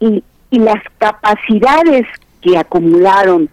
y, 0.00 0.22
y 0.50 0.58
las 0.58 0.82
capacidades 0.98 2.06
que 2.40 2.56
acumularon 2.56 3.48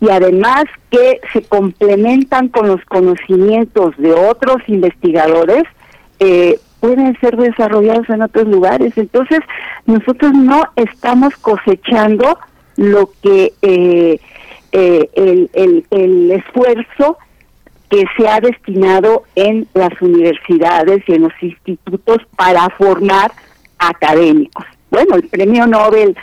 y 0.00 0.10
además 0.10 0.64
que 0.90 1.20
se 1.32 1.42
complementan 1.42 2.48
con 2.48 2.68
los 2.68 2.84
conocimientos 2.84 3.96
de 3.98 4.12
otros 4.12 4.56
investigadores, 4.66 5.64
eh, 6.18 6.58
pueden 6.80 7.18
ser 7.20 7.36
desarrollados 7.36 8.08
en 8.10 8.22
otros 8.22 8.48
lugares. 8.48 8.92
Entonces, 8.96 9.40
nosotros 9.86 10.32
no 10.32 10.64
estamos 10.76 11.36
cosechando 11.36 12.38
lo 12.76 13.10
que 13.22 13.52
eh, 13.62 14.18
eh, 14.72 15.10
el, 15.14 15.86
el, 15.90 16.30
esfuerzo 16.32 17.18
que 17.92 18.04
se 18.16 18.26
ha 18.26 18.40
destinado 18.40 19.24
en 19.34 19.68
las 19.74 19.90
universidades 20.00 21.02
y 21.06 21.12
en 21.12 21.24
los 21.24 21.32
institutos 21.42 22.22
para 22.36 22.70
formar 22.70 23.30
académicos. 23.78 24.64
Bueno, 24.90 25.16
el 25.16 25.28
premio 25.28 25.66
Nobel 25.66 26.16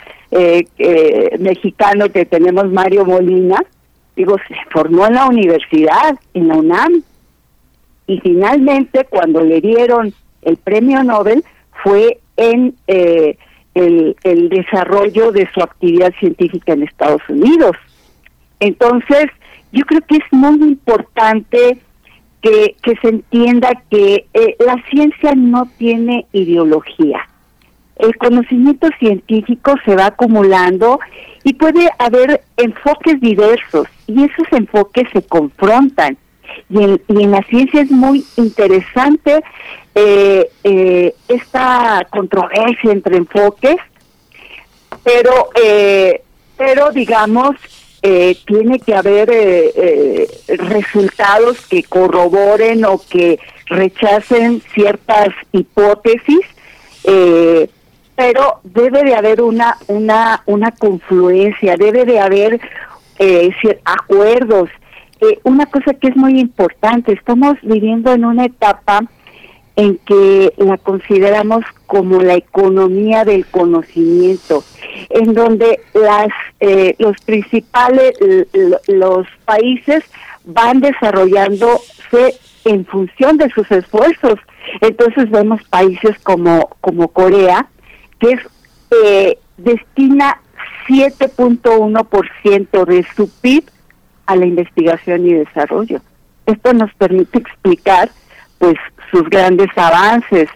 mexicano 1.38 2.08
que 2.08 2.26
tenemos, 2.26 2.70
Mario 2.72 3.04
Molina, 3.04 3.62
digo, 4.16 4.36
se 4.48 4.54
formó 4.72 5.06
en 5.06 5.14
la 5.14 5.26
universidad, 5.26 6.18
en 6.34 6.48
la 6.48 6.56
UNAM, 6.56 7.02
y 8.08 8.18
finalmente 8.18 9.06
cuando 9.08 9.40
le 9.40 9.60
dieron 9.60 10.12
el 10.42 10.56
premio 10.56 11.04
Nobel 11.04 11.44
fue 11.84 12.18
en 12.36 12.74
eh, 12.88 13.36
el, 13.74 14.16
desarrollo 14.48 15.30
de 15.30 15.48
su 15.54 15.60
actividad 15.60 16.12
científica 16.18 16.72
en 16.72 16.82
Estados 16.82 17.22
Unidos. 17.28 17.76
Entonces, 18.58 19.26
yo 19.72 19.84
creo 19.84 20.00
que 20.02 20.16
es 20.16 20.24
muy 20.32 20.56
importante 20.62 21.78
que, 22.42 22.76
se 22.82 23.08
entienda 23.08 23.70
que 23.90 24.26
eh, 24.32 24.56
la 24.58 24.82
ciencia 24.90 25.34
no 25.34 25.66
tiene 25.78 26.26
ideología. 26.32 27.28
El 27.96 28.16
conocimiento 28.16 28.88
científico 28.98 29.74
se 29.84 29.94
va 29.94 30.06
acumulando 30.06 31.00
y 31.44 31.54
puede 31.54 31.88
haber 31.98 32.42
enfoques 32.56 33.20
diversos 33.20 33.86
y 34.06 34.24
esos 34.24 34.46
enfoques 34.52 35.06
se 35.12 35.22
confrontan 35.22 36.16
y 36.68 36.82
en, 36.82 37.30
la 37.30 37.42
ciencia 37.42 37.82
es 37.82 37.90
muy 37.90 38.24
interesante 38.36 39.42
eh, 39.94 40.50
eh, 40.62 41.14
esta 41.28 42.06
controversia 42.10 42.92
entre 42.92 43.16
enfoques, 43.16 43.76
pero, 45.02 45.50
eh, 45.62 46.22
pero 46.56 46.90
digamos, 46.90 47.56
tiene 48.00 48.78
que 48.78 48.94
haber 48.94 49.30
resultados 50.48 51.66
que 51.66 51.82
corroboren 51.82 52.84
o 52.84 52.98
que 52.98 53.38
rechacen 53.66 54.62
ciertas 54.72 55.28
hipótesis, 55.52 56.40
pero 58.16 58.60
debe 58.64 59.04
de 59.04 59.14
haber 59.14 59.42
una, 59.42 59.76
una, 59.86 60.42
una 60.46 60.70
confluencia, 60.72 61.76
debe 61.76 62.04
de 62.04 62.20
haber 62.20 62.60
acuerdos. 63.84 64.70
Eh, 65.20 65.38
una 65.42 65.66
cosa 65.66 65.92
que 65.92 66.08
es 66.08 66.16
muy 66.16 66.40
importante, 66.40 67.12
estamos 67.12 67.54
viviendo 67.62 68.12
en 68.12 68.24
una 68.24 68.46
etapa 68.46 69.02
en 69.80 69.96
que 70.04 70.52
la 70.58 70.76
consideramos 70.76 71.64
como 71.86 72.20
la 72.20 72.34
economía 72.34 73.24
del 73.24 73.46
conocimiento, 73.46 74.62
en 75.08 75.32
donde 75.32 75.80
las 75.94 76.28
eh, 76.60 76.94
los 76.98 77.16
principales 77.24 78.12
los 78.86 79.26
países 79.46 80.04
van 80.44 80.80
desarrollándose 80.80 82.34
en 82.66 82.84
función 82.84 83.38
de 83.38 83.48
sus 83.50 83.70
esfuerzos. 83.70 84.38
Entonces 84.82 85.30
vemos 85.30 85.62
países 85.64 86.18
como 86.22 86.68
como 86.82 87.08
Corea 87.08 87.66
que 88.18 88.32
es 88.32 88.40
eh, 89.02 89.38
destina 89.56 90.42
7.1% 90.88 92.84
de 92.84 93.06
su 93.16 93.30
PIB 93.30 93.64
a 94.26 94.36
la 94.36 94.44
investigación 94.44 95.26
y 95.26 95.32
desarrollo. 95.32 96.02
Esto 96.44 96.74
nos 96.74 96.92
permite 96.94 97.38
explicar 97.38 98.10
pues 98.60 98.76
sus 99.10 99.24
grandes 99.24 99.68
avances. 99.76 100.48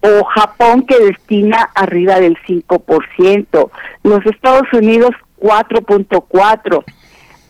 O 0.00 0.24
Japón 0.24 0.82
que 0.82 0.96
destina 0.98 1.70
arriba 1.74 2.20
del 2.20 2.36
5%, 2.46 3.70
los 4.04 4.26
Estados 4.26 4.72
Unidos 4.72 5.10
4.4, 5.40 6.84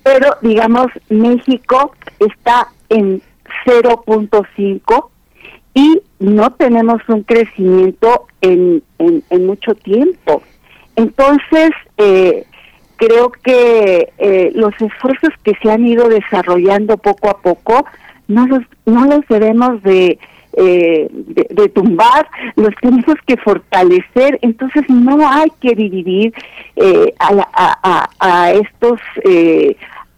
pero 0.03 0.37
digamos 0.41 0.87
México 1.11 1.93
está 2.19 2.69
en 2.89 3.21
0.5 3.67 5.09
y 5.75 6.01
no 6.19 6.53
tenemos 6.55 7.03
un 7.09 7.23
crecimiento 7.23 8.27
en, 8.41 8.83
en, 8.99 9.23
en 9.29 9.47
mucho 9.47 9.75
tiempo. 9.75 10.43
Entonces, 10.97 11.71
eh, 11.99 12.47
creo 12.97 13.31
que 13.31 14.13
eh, 14.19 14.51
los 14.55 14.75
esfuerzos 14.81 15.31
que 15.45 15.53
se 15.63 15.71
han 15.71 15.87
ido 15.87 16.09
desarrollando 16.09 16.97
poco 16.99 17.31
a 17.31 17.39
poco 17.39 17.87
no 18.27 18.47
los, 18.47 18.63
no 18.85 19.07
los 19.07 19.27
debemos 19.29 19.83
de, 19.85 20.19
eh, 20.59 21.09
de, 21.11 21.69
tumbar, 21.69 22.29
los 22.57 22.75
tenemos 22.81 23.17
que 23.27 23.37
fortalecer, 23.37 24.39
entonces 24.43 24.83
no 24.89 25.29
hay 25.29 25.51
que 25.61 25.75
dividir 25.75 26.33
eh, 26.77 27.15
a, 27.19 27.79
a, 27.83 28.11
a, 28.19 28.53
estos, 28.53 29.01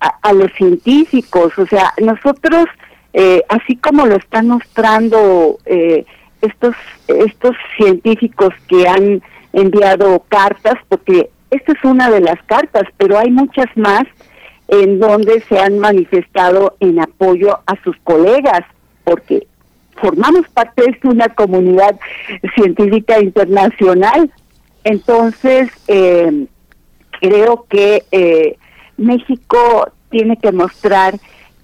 a, 0.00 0.32
los 0.32 0.50
científicos, 0.54 1.58
o 1.58 1.66
sea, 1.66 1.92
nosotros 2.00 2.66
eh, 3.12 3.42
así 3.48 3.76
como 3.76 4.06
lo 4.06 4.16
están 4.16 4.48
mostrando 4.48 5.58
eh, 5.66 6.04
estos, 6.40 6.76
estos 7.08 7.56
científicos 7.76 8.54
que 8.68 8.86
han 8.88 9.22
enviado 9.52 10.24
cartas, 10.28 10.74
porque 10.88 11.30
esta 11.50 11.72
es 11.72 11.84
una 11.84 12.10
de 12.10 12.20
las 12.20 12.40
cartas, 12.44 12.84
pero 12.96 13.18
hay 13.18 13.30
muchas 13.30 13.66
más 13.76 14.04
en 14.68 15.00
donde 15.00 15.40
se 15.48 15.58
han 15.58 15.80
manifestado 15.80 16.76
en 16.78 17.00
apoyo 17.00 17.58
a 17.66 17.74
sus 17.82 17.96
colegas, 18.04 18.62
porque 19.02 19.48
formamos 20.00 20.48
parte 20.48 20.82
de 20.82 21.08
una 21.08 21.28
comunidad 21.28 21.98
científica 22.54 23.20
internacional. 23.20 24.30
Entonces, 24.84 25.70
eh, 25.88 26.46
creo 27.20 27.66
que 27.68 28.04
eh, 28.10 28.56
México 28.96 29.90
tiene 30.10 30.36
que 30.36 30.52
mostrar 30.52 31.14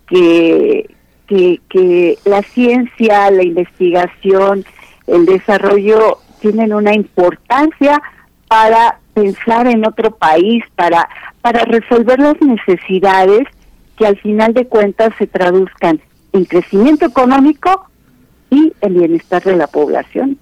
que, 0.09 0.95
que, 1.27 1.61
que 1.69 2.19
la 2.25 2.43
ciencia, 2.43 3.31
la 3.31 3.43
investigación, 3.43 4.65
el 5.07 5.27
desarrollo 5.27 6.19
tienen 6.41 6.73
una 6.73 6.95
importancia 6.95 8.01
para 8.49 9.01
pensar 9.15 9.67
en 9.67 9.87
otro 9.87 10.11
país, 10.13 10.63
para, 10.77 11.09
para 11.41 11.65
resolver 11.65 12.19
las 12.19 12.41
necesidades 12.41 13.49
que 13.97 14.07
al 14.07 14.19
final 14.19 14.53
de 14.53 14.67
cuentas 14.67 15.13
se 15.19 15.27
traduzcan 15.27 16.01
en 16.33 16.45
crecimiento 16.45 17.07
económico 17.07 17.86
y 18.51 18.73
en 18.81 18.95
bienestar 18.95 19.43
de 19.45 19.57
la 19.57 19.67
población. 19.67 20.39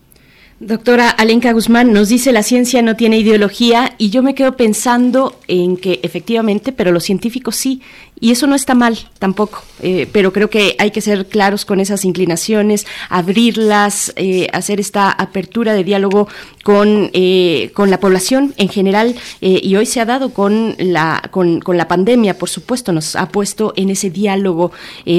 Doctora 0.61 1.11
Alenka 1.11 1.53
Guzmán 1.53 1.93
nos 1.93 2.09
dice 2.09 2.33
la 2.33 2.45
ciencia 2.45 2.81
no 2.81 2.97
tiene 2.97 3.19
ideología 3.19 3.95
y 3.99 4.11
yo 4.11 4.23
me 4.23 4.35
quedo 4.35 4.57
pensando 4.57 5.35
en 5.49 5.77
que 5.77 6.01
efectivamente, 6.03 6.73
pero 6.73 6.93
los 6.93 7.05
científicos 7.05 7.57
sí, 7.57 7.83
y 8.21 8.31
eso 8.31 8.47
no 8.47 8.55
está 8.55 8.75
mal 8.75 8.97
tampoco, 9.19 9.63
eh, 9.83 10.09
pero 10.13 10.33
creo 10.33 10.49
que 10.49 10.77
hay 10.79 10.93
que 10.93 11.01
ser 11.01 11.27
claros 11.27 11.65
con 11.65 11.81
esas 11.81 12.05
inclinaciones, 12.05 12.87
abrirlas, 13.09 14.13
eh, 14.17 14.49
hacer 14.53 14.81
esta 14.81 15.11
apertura 15.11 15.73
de 15.75 15.83
diálogo 15.83 16.29
con, 16.63 17.11
eh, 17.13 17.71
con 17.75 17.91
la 17.91 18.01
población 18.01 18.55
en 18.57 18.69
general 18.69 19.15
y 19.41 19.77
hoy 19.77 19.87
se 19.87 20.01
ha 20.01 20.05
dado 20.05 20.31
con 20.31 20.75
la, 20.79 21.23
con, 21.31 21.61
con, 21.61 21.77
la 21.77 21.89
pandemia, 21.89 22.39
por 22.39 22.49
supuesto, 22.49 22.93
nos 22.93 23.17
ha 23.17 23.29
puesto 23.29 23.73
en 23.77 23.91
ese 23.91 24.11
diálogo, 24.11 24.73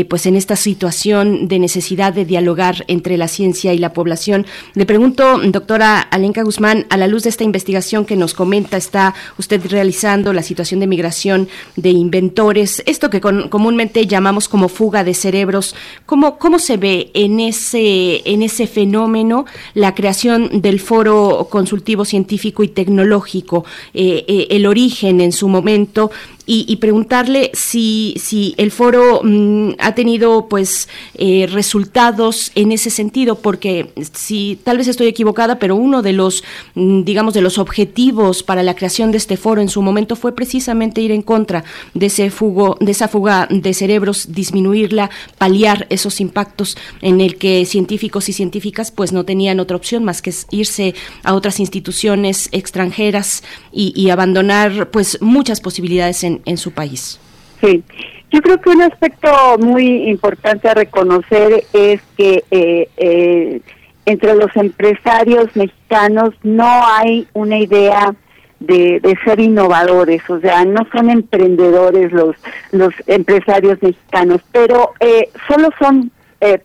pues 0.10 0.26
en 0.26 0.36
esta 0.36 0.56
situación 0.56 1.48
de 1.48 1.60
necesidad 1.60 2.14
de 2.14 2.26
dialogar 2.26 2.86
entre 2.88 3.18
la 3.18 3.28
ciencia 3.28 3.74
y 3.74 3.78
la 3.78 3.94
población. 3.94 4.46
Le 4.74 4.86
pregunto, 4.86 5.40
doctora 5.40 6.00
Alenka 6.00 6.44
Guzmán, 6.44 6.86
a 6.90 6.98
la 6.98 7.08
luz 7.08 7.24
de 7.24 7.30
esta 7.30 7.44
investigación 7.44 8.06
que 8.06 8.16
nos 8.16 8.34
comenta, 8.34 8.78
está 8.78 9.14
usted 9.38 9.62
realizando 9.70 10.34
la 10.34 10.42
situación 10.42 10.80
de 10.80 10.88
migración 10.88 11.48
de 11.76 11.90
inventores, 11.90 12.84
esto 12.86 13.10
que 13.10 13.22
comúnmente 13.22 14.07
llamamos 14.07 14.48
como 14.48 14.70
fuga 14.70 15.03
de 15.03 15.14
cerebros, 15.14 15.76
¿cómo, 16.06 16.38
¿cómo 16.38 16.60
se 16.60 16.78
ve 16.78 17.12
en 17.14 17.40
ese, 17.40 18.22
en 18.30 18.41
ese 18.41 18.68
fenómeno 18.68 19.45
la 19.74 19.95
creación 19.95 20.62
del 20.62 20.80
foro 20.80 21.48
consultivo 21.49 22.06
científico 22.06 22.64
y 22.64 22.68
tecnológico, 22.68 23.66
eh, 23.94 24.26
eh, 24.28 24.48
el 24.52 24.66
origen 24.66 25.22
en 25.22 25.32
su 25.32 25.48
momento 25.48 26.12
y, 26.48 26.76
preguntarle 26.76 27.50
si, 27.54 28.14
si 28.18 28.54
el 28.58 28.70
foro 28.70 29.22
mm, 29.24 29.72
ha 29.80 29.96
tenido 29.96 30.48
pues 30.48 30.88
eh, 31.16 31.48
resultados 31.52 32.52
en 32.54 32.72
ese 32.72 32.92
sentido, 32.92 33.40
porque 33.40 33.92
si 34.14 34.60
tal 34.64 34.78
vez 34.78 34.88
estoy 34.88 35.08
equivocada, 35.08 35.58
pero 35.58 35.76
uno 35.76 36.04
de 36.04 36.14
los 36.14 36.44
mm, 36.76 37.04
digamos 37.04 37.34
de 37.34 37.42
los 37.42 37.58
objetivos 37.58 38.44
para 38.44 38.62
la 38.62 38.76
creación 38.76 39.12
de 39.12 39.18
este 39.18 39.38
foro 39.38 39.62
en 39.62 39.70
su 39.70 39.82
momento 39.82 40.16
fue 40.16 40.36
precisamente 40.36 41.02
ir 41.02 41.12
en 41.12 41.24
contra 41.24 41.64
de 41.94 42.06
ese 42.08 42.30
fugo, 42.30 42.78
de 42.80 42.92
esa 42.92 43.08
fuga 43.08 43.48
de 43.50 43.74
cerebros, 43.74 44.28
disminuirla, 44.32 45.10
paliar 45.40 45.88
esos 45.90 46.22
impactos 46.22 46.78
en 47.02 47.22
el 47.22 47.38
que 47.38 47.66
científicos 47.66 48.30
y 48.30 48.34
científicas 48.34 48.92
pues 48.92 49.12
no 49.12 49.26
tenían 49.26 49.60
otra 49.60 49.78
opción 49.78 50.04
más 50.04 50.22
que 50.22 50.34
irse 50.52 50.94
a 51.24 51.34
otras 51.34 51.60
instituciones 51.60 52.50
extranjeras 52.52 53.44
y, 53.72 53.94
y 54.00 54.12
abandonar 54.12 54.92
pues 54.92 55.20
muchas 55.22 55.60
posibilidades 55.60 56.24
en 56.24 56.35
en, 56.45 56.57
su 56.57 56.72
país. 56.72 57.20
Sí, 57.62 57.84
yo 58.32 58.41
creo 58.41 58.60
que 58.60 58.70
un 58.70 58.82
aspecto 58.82 59.30
muy 59.60 60.10
importante 60.10 60.68
a 60.68 60.74
reconocer 60.74 61.64
es 61.74 62.02
que 62.18 62.44
eh, 62.52 62.90
eh, 62.98 63.62
entre 64.06 64.36
los 64.36 64.56
empresarios 64.56 65.56
mexicanos 65.56 66.34
no 66.44 66.68
hay 66.88 67.28
una 67.34 67.57
idea 67.57 68.14
de, 68.60 69.18
ser 69.24 69.40
innovadores, 69.40 70.28
o 70.30 70.40
sea, 70.40 70.66
no 70.66 70.88
son 70.91 71.10
emprendedores 71.10 72.12
los 72.12 72.36
los 72.72 72.94
empresarios 73.06 73.82
mexicanos, 73.82 74.41
pero 74.52 74.94
eh, 74.99 75.30
solo 75.48 75.70
son 75.80 76.12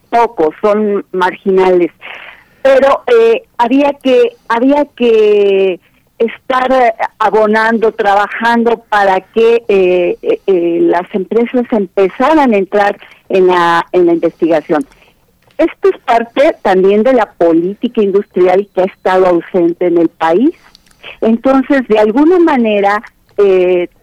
pocos, 0.09 0.53
son 0.61 1.03
marginales. 1.11 1.91
Pero 2.61 3.03
había 3.57 3.93
que 3.93 4.35
había 4.47 4.85
que 4.95 5.79
estar 6.21 6.71
eh, 6.71 6.93
abonando, 7.19 7.91
trabajando 7.91 8.83
para 8.89 9.21
que 9.21 9.63
eh, 9.67 10.17
eh, 10.21 10.79
las 10.81 11.13
empresas 11.13 11.65
empezaran 11.71 12.53
a 12.53 12.57
entrar 12.57 12.97
en 13.29 13.47
la, 13.47 13.85
en 13.91 14.05
la 14.05 14.13
investigación. 14.13 14.85
Esto 15.57 15.89
es 15.89 15.97
parte 15.99 16.55
también 16.61 17.03
de 17.03 17.13
la 17.13 17.31
política 17.33 18.01
industrial 18.01 18.67
que 18.73 18.81
ha 18.81 18.85
estado 18.85 19.27
ausente 19.27 19.87
en 19.87 19.97
el 19.97 20.09
país. 20.09 20.51
Entonces, 21.21 21.87
de 21.87 21.99
alguna 21.99 22.39
manera, 22.39 23.01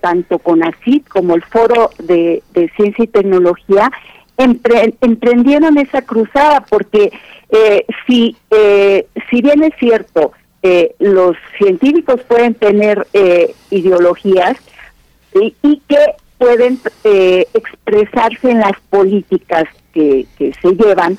tanto 0.01 0.40
con 0.40 0.65
ACID 0.65 1.03
como 1.07 1.35
el 1.35 1.43
Foro 1.45 1.90
de, 1.99 2.43
Ciencia 2.77 3.05
y 3.05 3.09
Tecnología 3.09 3.90
emprendieron 4.36 5.78
esa 5.78 6.03
cruzada, 6.03 6.65
porque 6.69 7.12
si, 8.07 8.36
si 9.31 9.43
bien 9.43 9.62
es 9.62 9.73
cierto, 9.78 10.32
eh, 10.63 10.95
los 10.99 11.37
científicos 11.57 12.21
pueden 12.27 12.55
tener 12.55 13.07
eh, 13.13 13.55
ideologías 13.71 14.57
y, 15.35 15.81
que 15.89 15.99
pueden 16.37 16.81
eh, 17.05 17.47
expresarse 17.55 18.51
en 18.51 18.61
las 18.61 18.79
políticas 18.91 19.65
que, 19.93 20.27
se 20.39 20.71
llevan, 20.75 21.19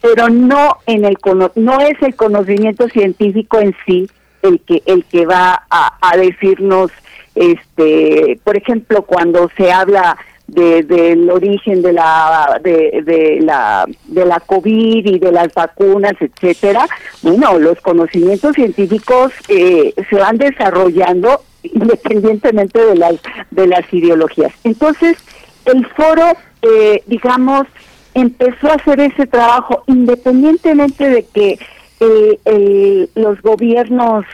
pero 0.00 0.28
no 0.28 0.78
en 0.86 1.04
el 1.04 1.16
no 1.54 1.80
es 1.80 2.00
el 2.02 2.16
conocimiento 2.16 2.88
científico 2.88 3.60
en 3.60 3.74
sí 3.86 4.08
el 4.42 4.60
que 4.60 4.82
el 4.86 5.04
que 5.04 5.26
va 5.26 5.64
a, 5.70 5.98
a 6.00 6.16
decirnos 6.16 6.90
este 7.36 8.40
por 8.42 8.56
ejemplo 8.56 9.02
cuando 9.02 9.48
se 9.56 9.70
habla 9.70 10.16
de, 10.46 10.82
del 10.82 11.28
origen 11.30 11.82
de 11.82 11.92
la 11.92 12.60
de, 12.62 13.38
la 13.40 13.86
de 14.06 14.24
la 14.24 14.40
covid 14.40 15.06
y 15.06 15.18
de 15.18 15.32
las 15.32 15.52
vacunas 15.52 16.14
etcétera 16.20 16.86
bueno 17.22 17.58
los 17.58 17.80
conocimientos 17.80 18.54
científicos 18.54 19.32
eh, 19.48 19.92
se 20.08 20.16
van 20.16 20.38
desarrollando 20.38 21.42
independientemente 21.62 22.84
de 22.84 22.94
las 22.94 23.14
de 23.50 23.66
las 23.66 23.92
ideologías. 23.92 24.52
Entonces 24.62 25.16
el 25.64 25.84
foro 25.86 26.32
eh, 26.62 27.02
digamos 27.06 27.66
empezó 28.14 28.70
a 28.70 28.74
hacer 28.74 29.00
ese 29.00 29.26
trabajo 29.26 29.82
independientemente 29.86 31.10
de 31.10 31.24
que 31.24 31.58
eh, 31.98 33.08
los 33.14 33.40
gobiernos 33.42 34.24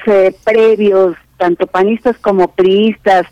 previos 0.44 1.16
tanto 1.38 1.66
panistas 1.66 2.16
como 2.18 2.48
priistas 2.48 3.26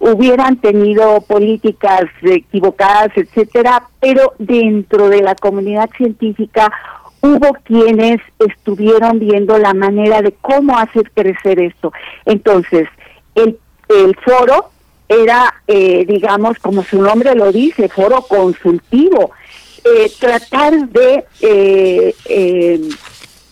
hubieran 0.00 0.56
tenido 0.56 1.20
políticas 1.20 2.04
equivocadas, 2.22 3.10
etcétera, 3.14 3.84
pero 4.00 4.32
dentro 4.38 5.08
de 5.08 5.22
la 5.22 5.34
comunidad 5.34 5.90
científica 5.96 6.72
hubo 7.20 7.52
quienes 7.64 8.20
estuvieron 8.38 9.18
viendo 9.18 9.58
la 9.58 9.74
manera 9.74 10.22
de 10.22 10.32
cómo 10.40 10.78
hacer 10.78 11.10
crecer 11.12 11.60
esto. 11.60 11.92
Entonces, 12.24 12.88
el, 13.34 13.58
el 13.88 14.16
foro 14.16 14.70
era, 15.06 15.54
eh, 15.66 16.04
digamos, 16.06 16.58
como 16.60 16.82
su 16.82 17.02
nombre 17.02 17.34
lo 17.34 17.52
dice, 17.52 17.88
foro 17.88 18.22
consultivo, 18.22 19.32
eh, 19.84 20.10
tratar 20.18 20.88
de, 20.88 21.24
eh, 21.42 22.14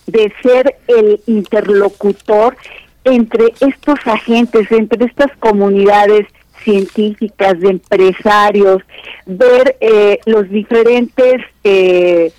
de 0.07 0.33
ser 0.43 0.77
el 0.87 1.21
interlocutor 1.27 2.57
entre 3.05 3.53
estos 3.61 3.99
agentes, 4.07 4.71
entre 4.71 5.07
estas 5.07 5.37
comunidades 5.39 6.27
científicas, 6.69 7.59
de 7.61 7.71
empresarios, 7.71 8.83
ver 9.25 9.77
eh, 9.81 10.21
los 10.27 10.49
diferentes, 10.51 11.43
eh, 11.65 12.31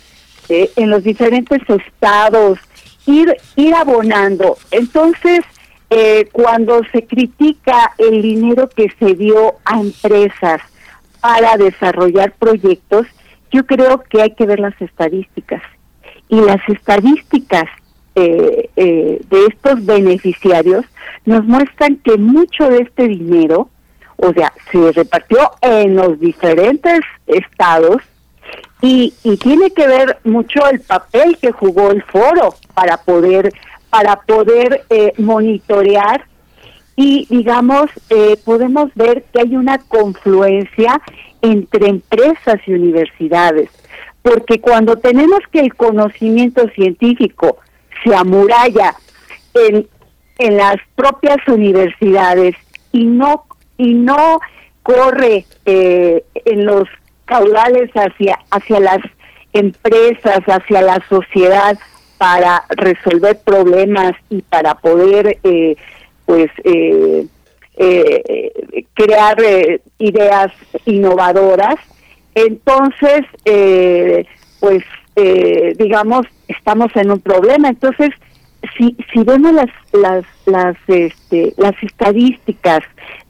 eh, 0.50 0.72
en 0.76 0.90
los 0.92 1.04
diferentes 1.04 1.62
estados, 1.68 2.60
ir, 3.08 3.36
ir 3.56 3.74
abonando. 3.74 4.58
Entonces, 4.72 5.42
cuando 6.32 6.82
se 6.92 7.04
critica 7.08 7.94
el 7.98 8.22
dinero 8.22 8.70
que 8.70 8.94
se 9.00 9.16
dio 9.16 9.56
a 9.66 9.82
empresas 9.82 10.62
para 11.20 11.58
desarrollar 11.58 12.32
proyectos, 12.38 13.08
yo 13.52 13.66
creo 13.66 14.04
que 14.04 14.22
hay 14.22 14.36
que 14.36 14.46
ver 14.46 14.60
las 14.60 14.80
estadísticas. 14.80 15.64
Y 16.28 16.42
las 16.42 16.62
estadísticas 16.70 17.66
de 18.14 19.46
estos 19.50 19.84
beneficiarios 19.84 20.86
nos 21.26 21.44
muestran 21.46 21.96
que 21.96 22.18
mucho 22.18 22.70
de 22.70 22.84
este 22.84 23.08
dinero 23.08 23.70
o 24.22 24.34
sea, 24.34 24.54
se 24.72 24.92
repartió 24.92 25.52
en 25.62 25.96
los 25.96 26.20
diferentes 26.20 27.00
estados 27.28 28.02
Y, 28.82 29.14
y 29.24 29.38
tiene 29.38 29.70
que 29.72 29.86
ver 29.88 30.18
mucho 30.24 30.60
el 30.72 30.80
papel 30.80 31.38
que 31.38 31.52
jugó 31.52 31.92
el 31.92 32.02
foro 32.04 32.56
para 32.74 32.98
poder 32.98 33.52
para 33.90 34.16
poder 34.22 34.86
eh, 34.90 35.14
monitorear 35.18 36.24
y 36.96 37.28
digamos 37.30 37.90
eh, 38.10 38.38
podemos 38.46 38.90
ver 38.96 39.24
que 39.32 39.42
hay 39.42 39.56
una 39.56 39.78
confluencia 39.80 41.02
entre 41.42 41.90
empresas 41.90 42.60
y 42.66 42.74
universidades 42.74 43.70
porque 44.22 44.60
cuando 44.60 44.96
tenemos 44.96 45.40
que 45.52 45.60
el 45.60 45.74
conocimiento 45.76 46.68
científico 46.70 47.58
se 48.04 48.16
amuralla 48.16 48.96
en, 49.54 49.88
en 50.38 50.58
las 50.58 50.78
propias 50.96 51.40
universidades 51.48 52.56
y 52.92 53.06
no 53.06 53.46
y 53.80 53.94
no 53.94 54.40
corre 54.84 55.46
eh, 55.66 56.24
en 56.46 56.66
los 56.66 56.88
caudales 57.26 57.90
hacia 57.96 58.38
hacia 58.52 58.80
las 58.80 59.00
empresas 59.54 60.42
hacia 60.46 60.82
la 60.82 61.02
sociedad 61.10 61.80
para 62.18 62.66
resolver 62.70 63.40
problemas 63.40 64.12
y 64.30 64.42
para 64.42 64.76
poder 64.76 65.40
eh, 65.44 65.76
pues 66.26 66.52
eh, 66.66 67.26
crear 68.94 69.38
ideas 69.98 70.52
innovadoras. 70.86 71.76
Entonces 72.36 73.22
pues 74.60 74.84
digamos 75.78 76.26
estamos 76.50 76.94
en 76.96 77.12
un 77.12 77.22
problema. 77.22 77.70
Entonces 77.70 78.10
si, 78.78 78.96
si 79.14 79.24
vemos 79.24 79.54
las, 79.54 79.70
las, 79.94 80.26
las, 80.46 80.78
este, 80.88 81.54
las 81.58 81.76
estadísticas 81.82 82.82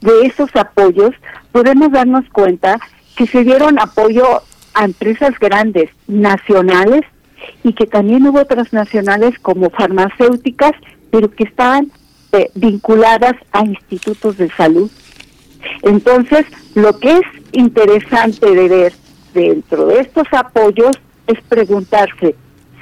de 0.01 0.25
esos 0.25 0.55
apoyos, 0.55 1.11
podemos 1.51 1.91
darnos 1.91 2.25
cuenta 2.31 2.79
que 3.15 3.27
se 3.27 3.43
dieron 3.43 3.79
apoyo 3.79 4.41
a 4.73 4.85
empresas 4.85 5.37
grandes, 5.39 5.89
nacionales, 6.07 7.01
y 7.63 7.73
que 7.73 7.85
también 7.85 8.27
hubo 8.27 8.41
otras 8.41 8.73
nacionales 8.73 9.37
como 9.39 9.69
farmacéuticas, 9.69 10.73
pero 11.11 11.31
que 11.31 11.43
estaban 11.43 11.91
eh, 12.31 12.49
vinculadas 12.55 13.33
a 13.51 13.65
institutos 13.65 14.37
de 14.37 14.49
salud. 14.51 14.89
Entonces, 15.83 16.45
lo 16.75 16.97
que 16.99 17.11
es 17.13 17.25
interesante 17.51 18.45
de 18.53 18.67
ver 18.67 18.93
dentro 19.33 19.87
de 19.87 20.01
estos 20.01 20.27
apoyos 20.31 20.99
es 21.27 21.41
preguntarse, 21.41 22.35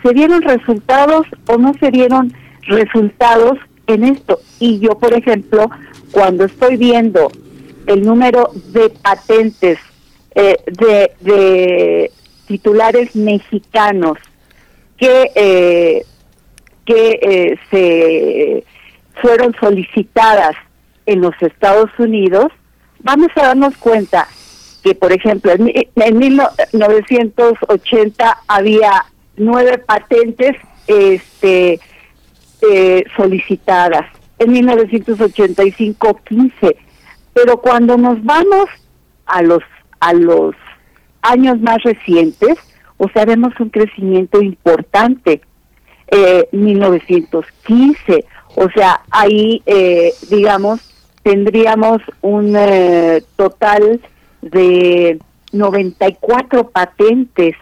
¿se 0.08 0.14
dieron 0.14 0.42
resultados 0.42 1.28
o 1.48 1.58
no 1.58 1.74
se 1.82 1.92
dieron 1.92 2.34
resultados 2.62 3.58
en 3.88 4.06
esto? 4.06 4.40
Y 4.58 4.80
yo, 4.80 4.98
por 4.98 5.14
ejemplo, 5.14 5.70
cuando 6.12 6.46
estoy 6.46 6.78
viendo 6.78 7.30
el 7.88 8.04
número 8.04 8.52
de 8.72 8.90
patentes 8.90 9.78
eh, 10.34 10.56
de, 10.68 12.10
titulares 12.48 13.18
mexicanos 13.18 14.18
que, 14.98 15.30
eh, 15.36 16.06
que 16.86 17.20
eh, 17.22 17.60
se 17.70 18.64
fueron 19.22 19.54
solicitadas 19.60 20.56
en 21.06 21.20
los 21.20 21.34
Estados 21.42 21.90
Unidos, 21.98 22.48
vamos 23.00 23.28
a 23.36 23.48
darnos 23.48 23.76
cuenta 23.76 24.30
que, 24.84 24.96
por 24.96 25.12
ejemplo, 25.12 25.52
en, 25.52 25.70
en 25.96 26.18
1980 26.18 28.38
había 28.48 29.04
nueve 29.38 29.78
patentes 29.78 30.56
este, 30.88 31.80
eh, 32.70 33.04
solicitadas, 33.16 34.06
en 34.40 34.52
1985 34.52 36.20
15, 36.28 36.78
pero 37.34 37.62
cuando 37.62 37.98
nos 37.98 38.24
vamos 38.24 38.66
a 39.26 39.42
los 39.42 39.64
a 40.00 40.14
los 40.14 40.56
años 41.22 41.60
más 41.60 41.82
recientes, 41.84 42.56
o 42.98 43.10
sea, 43.10 43.26
vemos 43.26 43.54
un 43.60 43.70
crecimiento 43.70 44.42
importante. 44.42 45.42
Eh, 46.10 46.48
1915, 46.52 48.26
o 48.56 48.70
sea, 48.70 49.02
ahí, 49.12 49.62
eh, 49.66 50.14
digamos, 50.30 50.80
tendríamos 51.22 52.02
un 52.22 52.56
eh, 52.56 53.24
total 53.36 54.00
de 54.42 55.20
94 55.52 56.70
patentes 56.70 57.56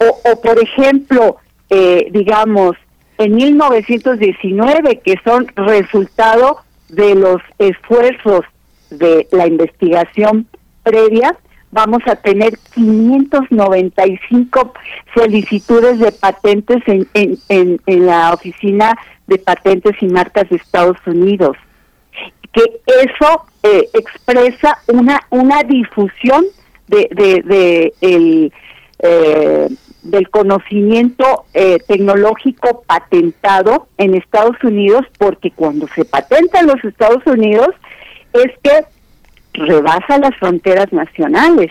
o, 0.00 0.40
por 0.40 0.62
ejemplo, 0.62 1.36
eh, 1.68 2.08
digamos, 2.10 2.76
en 3.18 3.34
1919, 3.34 5.00
que 5.04 5.16
son 5.24 5.46
resultado 5.54 6.60
de 6.88 7.14
los 7.14 7.40
esfuerzos 7.58 8.44
de 8.90 9.28
la 9.30 9.46
investigación 9.46 10.46
previa, 10.82 11.36
vamos 11.70 12.02
a 12.06 12.16
tener 12.16 12.58
595 12.74 14.72
solicitudes 15.14 15.98
de 15.98 16.12
patentes 16.12 16.82
en, 16.86 17.06
en, 17.14 17.80
en, 17.86 18.06
la 18.06 18.32
Oficina 18.32 18.96
de 19.26 19.38
Patentes 19.38 19.94
y 20.00 20.06
Marcas 20.06 20.48
de 20.48 20.56
Estados 20.56 20.96
Unidos. 21.06 21.56
Que 22.52 22.62
eso 23.02 23.44
eh, 23.62 23.88
expresa 23.92 24.78
una, 24.88 25.20
una 25.30 25.62
difusión 25.62 26.46
de, 26.88 27.08
de, 27.12 27.42
de 27.42 27.92
el, 28.00 28.52
eh, 28.98 29.68
del 30.02 30.30
conocimiento 30.30 31.44
eh, 31.52 31.78
tecnológico 31.86 32.82
patentado 32.86 33.88
en 33.98 34.14
Estados 34.14 34.56
Unidos, 34.62 35.04
porque 35.18 35.50
cuando 35.50 35.86
se 35.88 36.04
patenta 36.04 36.60
en 36.60 36.68
los 36.68 36.82
Estados 36.84 37.24
Unidos 37.26 37.68
es 38.32 38.52
que 38.62 38.84
rebasa 39.52 40.18
las 40.18 40.34
fronteras 40.36 40.92
nacionales. 40.92 41.70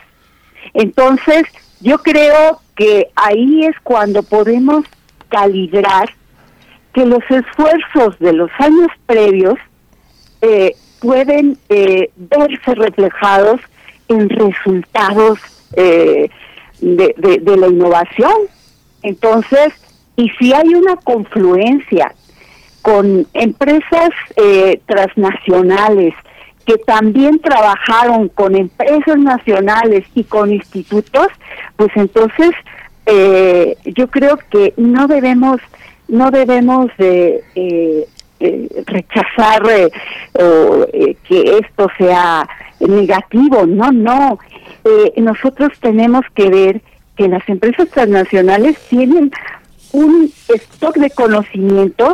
Entonces, 0.73 1.43
yo 1.81 1.97
creo 1.99 2.61
que 2.75 3.07
ahí 3.15 3.65
es 3.65 3.75
cuando 3.83 4.23
podemos 4.23 4.85
calibrar 5.29 6.09
que 6.93 7.05
los 7.05 7.23
esfuerzos 7.29 8.17
de 8.19 8.33
los 8.33 8.49
años 8.59 8.87
previos 9.05 9.55
eh, 10.41 10.75
pueden 10.99 11.57
eh, 11.69 12.09
verse 12.15 12.75
reflejados 12.75 13.61
en 14.07 14.29
resultados 14.29 15.39
eh, 15.75 16.29
de, 16.81 17.39
de, 17.41 17.57
la 17.57 17.67
innovación. 17.67 18.33
Entonces, 19.01 19.73
y 20.15 20.29
si 20.39 20.53
hay 20.53 20.75
una 20.75 20.95
confluencia 20.97 22.13
con 22.81 23.27
empresas 23.33 24.09
eh, 24.35 24.81
transnacionales 24.85 26.13
que 26.65 26.77
también 26.77 27.39
trabajaron 27.39 28.29
con 28.29 28.55
empresas 28.55 29.17
nacionales 29.17 30.05
y 30.13 30.23
con 30.23 30.53
institutos, 30.53 31.27
pues 31.75 31.89
entonces 31.95 32.51
eh, 33.05 33.75
yo 33.85 34.07
creo 34.09 34.37
que 34.51 34.73
no 34.77 35.07
debemos 35.07 35.59
no 36.07 36.31
debemos 36.31 36.91
de 36.97 37.43
eh, 37.55 38.07
rechazar 38.85 39.63
o, 39.63 40.87
que 41.27 41.59
esto 41.59 41.89
sea 41.97 42.47
negativo, 42.79 43.65
no, 43.65 43.91
no, 43.91 44.39
eh, 44.85 45.13
nosotros 45.17 45.71
tenemos 45.81 46.23
que 46.33 46.49
ver 46.49 46.81
que 47.17 47.27
las 47.27 47.47
empresas 47.49 47.89
transnacionales 47.89 48.77
tienen 48.89 49.31
un 49.91 50.31
stock 50.47 50.95
de 50.95 51.09
conocimientos 51.09 52.13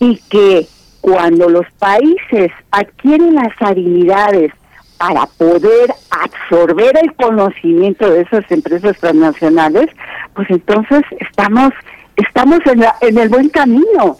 y 0.00 0.16
que 0.28 0.66
cuando 1.00 1.48
los 1.48 1.66
países 1.78 2.50
adquieren 2.70 3.34
las 3.34 3.52
habilidades 3.60 4.52
para 4.98 5.26
poder 5.26 5.92
absorber 6.10 6.92
el 7.02 7.12
conocimiento 7.14 8.08
de 8.10 8.22
esas 8.22 8.48
empresas 8.50 8.96
transnacionales, 8.98 9.88
pues 10.34 10.48
entonces 10.50 11.02
estamos 11.18 11.72
estamos 12.16 12.60
en, 12.66 12.84
en 13.00 13.18
el 13.18 13.28
buen 13.28 13.48
camino. 13.48 14.18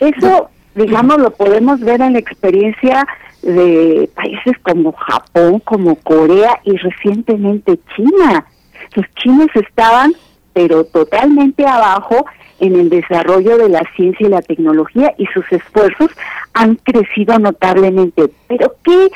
Eso, 0.00 0.50
digamos, 0.74 1.18
lo 1.18 1.30
podemos 1.30 1.80
ver 1.80 2.00
en 2.00 2.14
la 2.14 2.18
experiencia 2.18 3.06
de 3.42 4.10
países 4.14 4.54
como 4.62 4.92
Japón, 4.92 5.60
como 5.60 5.96
Corea 5.96 6.60
y 6.64 6.76
recientemente 6.76 7.78
China. 7.94 8.46
Los 8.94 9.06
chinos 9.14 9.48
estaban, 9.54 10.12
pero 10.52 10.84
totalmente 10.84 11.66
abajo 11.66 12.26
en 12.58 12.76
el 12.76 12.88
desarrollo 12.88 13.58
de 13.58 13.68
la 13.68 13.82
ciencia 13.94 14.26
y 14.26 14.30
la 14.30 14.42
tecnología 14.42 15.14
y 15.18 15.26
sus 15.26 15.44
esfuerzos 15.52 16.10
han 16.54 16.76
crecido 16.76 17.38
notablemente. 17.38 18.30
Pero 18.48 18.74
¿qué, 18.82 19.08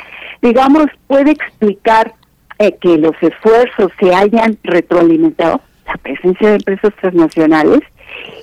digamos, 0.42 0.86
puede 1.06 1.32
explicar 1.32 2.12
eh, 2.58 2.76
que 2.80 2.98
los 2.98 3.14
esfuerzos 3.20 3.90
se 3.98 4.14
hayan 4.14 4.58
retroalimentado? 4.62 5.60
La 5.86 5.94
presencia 5.94 6.50
de 6.50 6.56
empresas 6.56 6.92
transnacionales 7.00 7.80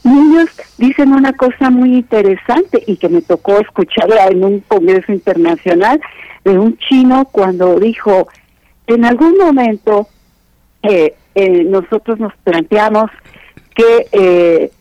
y 0.04 0.10
ellos 0.10 0.50
dicen 0.78 1.14
una 1.14 1.34
cosa 1.34 1.70
muy 1.70 1.96
interesante 1.96 2.84
y 2.88 2.98
que 2.98 3.10
me 3.10 3.22
tocó 3.22 3.60
escuchar 3.60 4.10
en 4.32 4.44
un 4.44 4.60
congreso 4.62 5.12
internacional 5.12 6.00
de 6.44 6.58
un 6.58 6.78
chino 6.78 7.26
cuando 7.32 7.80
dijo, 7.80 8.28
en 8.88 9.06
algún 9.06 9.38
momento 9.38 10.08
eh, 10.84 11.16
eh, 11.36 11.64
nosotros 11.66 12.20
nos 12.20 12.34
planteamos 12.38 13.12
que 13.76 14.08
eh, 14.12 14.72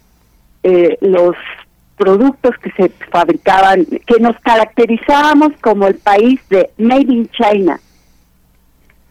los 1.00 1.36
productos 1.96 2.56
que 2.58 2.70
se 2.72 2.88
fabricaban, 3.10 3.84
que 3.84 4.20
nos 4.20 4.38
caracterizábamos 4.40 5.52
como 5.60 5.86
el 5.86 5.96
país 5.96 6.40
de 6.50 6.70
Made 6.76 7.12
in 7.12 7.28
China, 7.30 7.80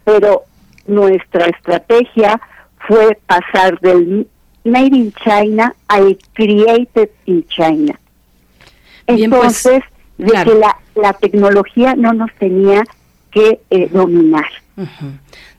pero 0.04 0.44
nuestra 0.86 1.48
estrategia 1.48 2.40
fue 2.88 3.18
pasar 3.26 3.80
del 3.80 4.28
Made 4.66 4.96
in 4.96 5.14
China 5.14 5.74
al 5.88 6.18
Created 6.34 7.10
in 7.26 7.46
China. 7.48 7.98
Bien, 9.08 9.30
pues, 9.30 9.66
Entonces, 9.66 9.84
de 10.18 10.44
que 10.44 10.56
la, 10.56 10.78
la 10.96 11.14
tecnología 11.14 11.96
no 11.96 12.14
nos 12.14 12.34
tenía 12.36 12.84
que 13.32 13.62
eh, 13.70 13.90
dominar. 13.92 14.48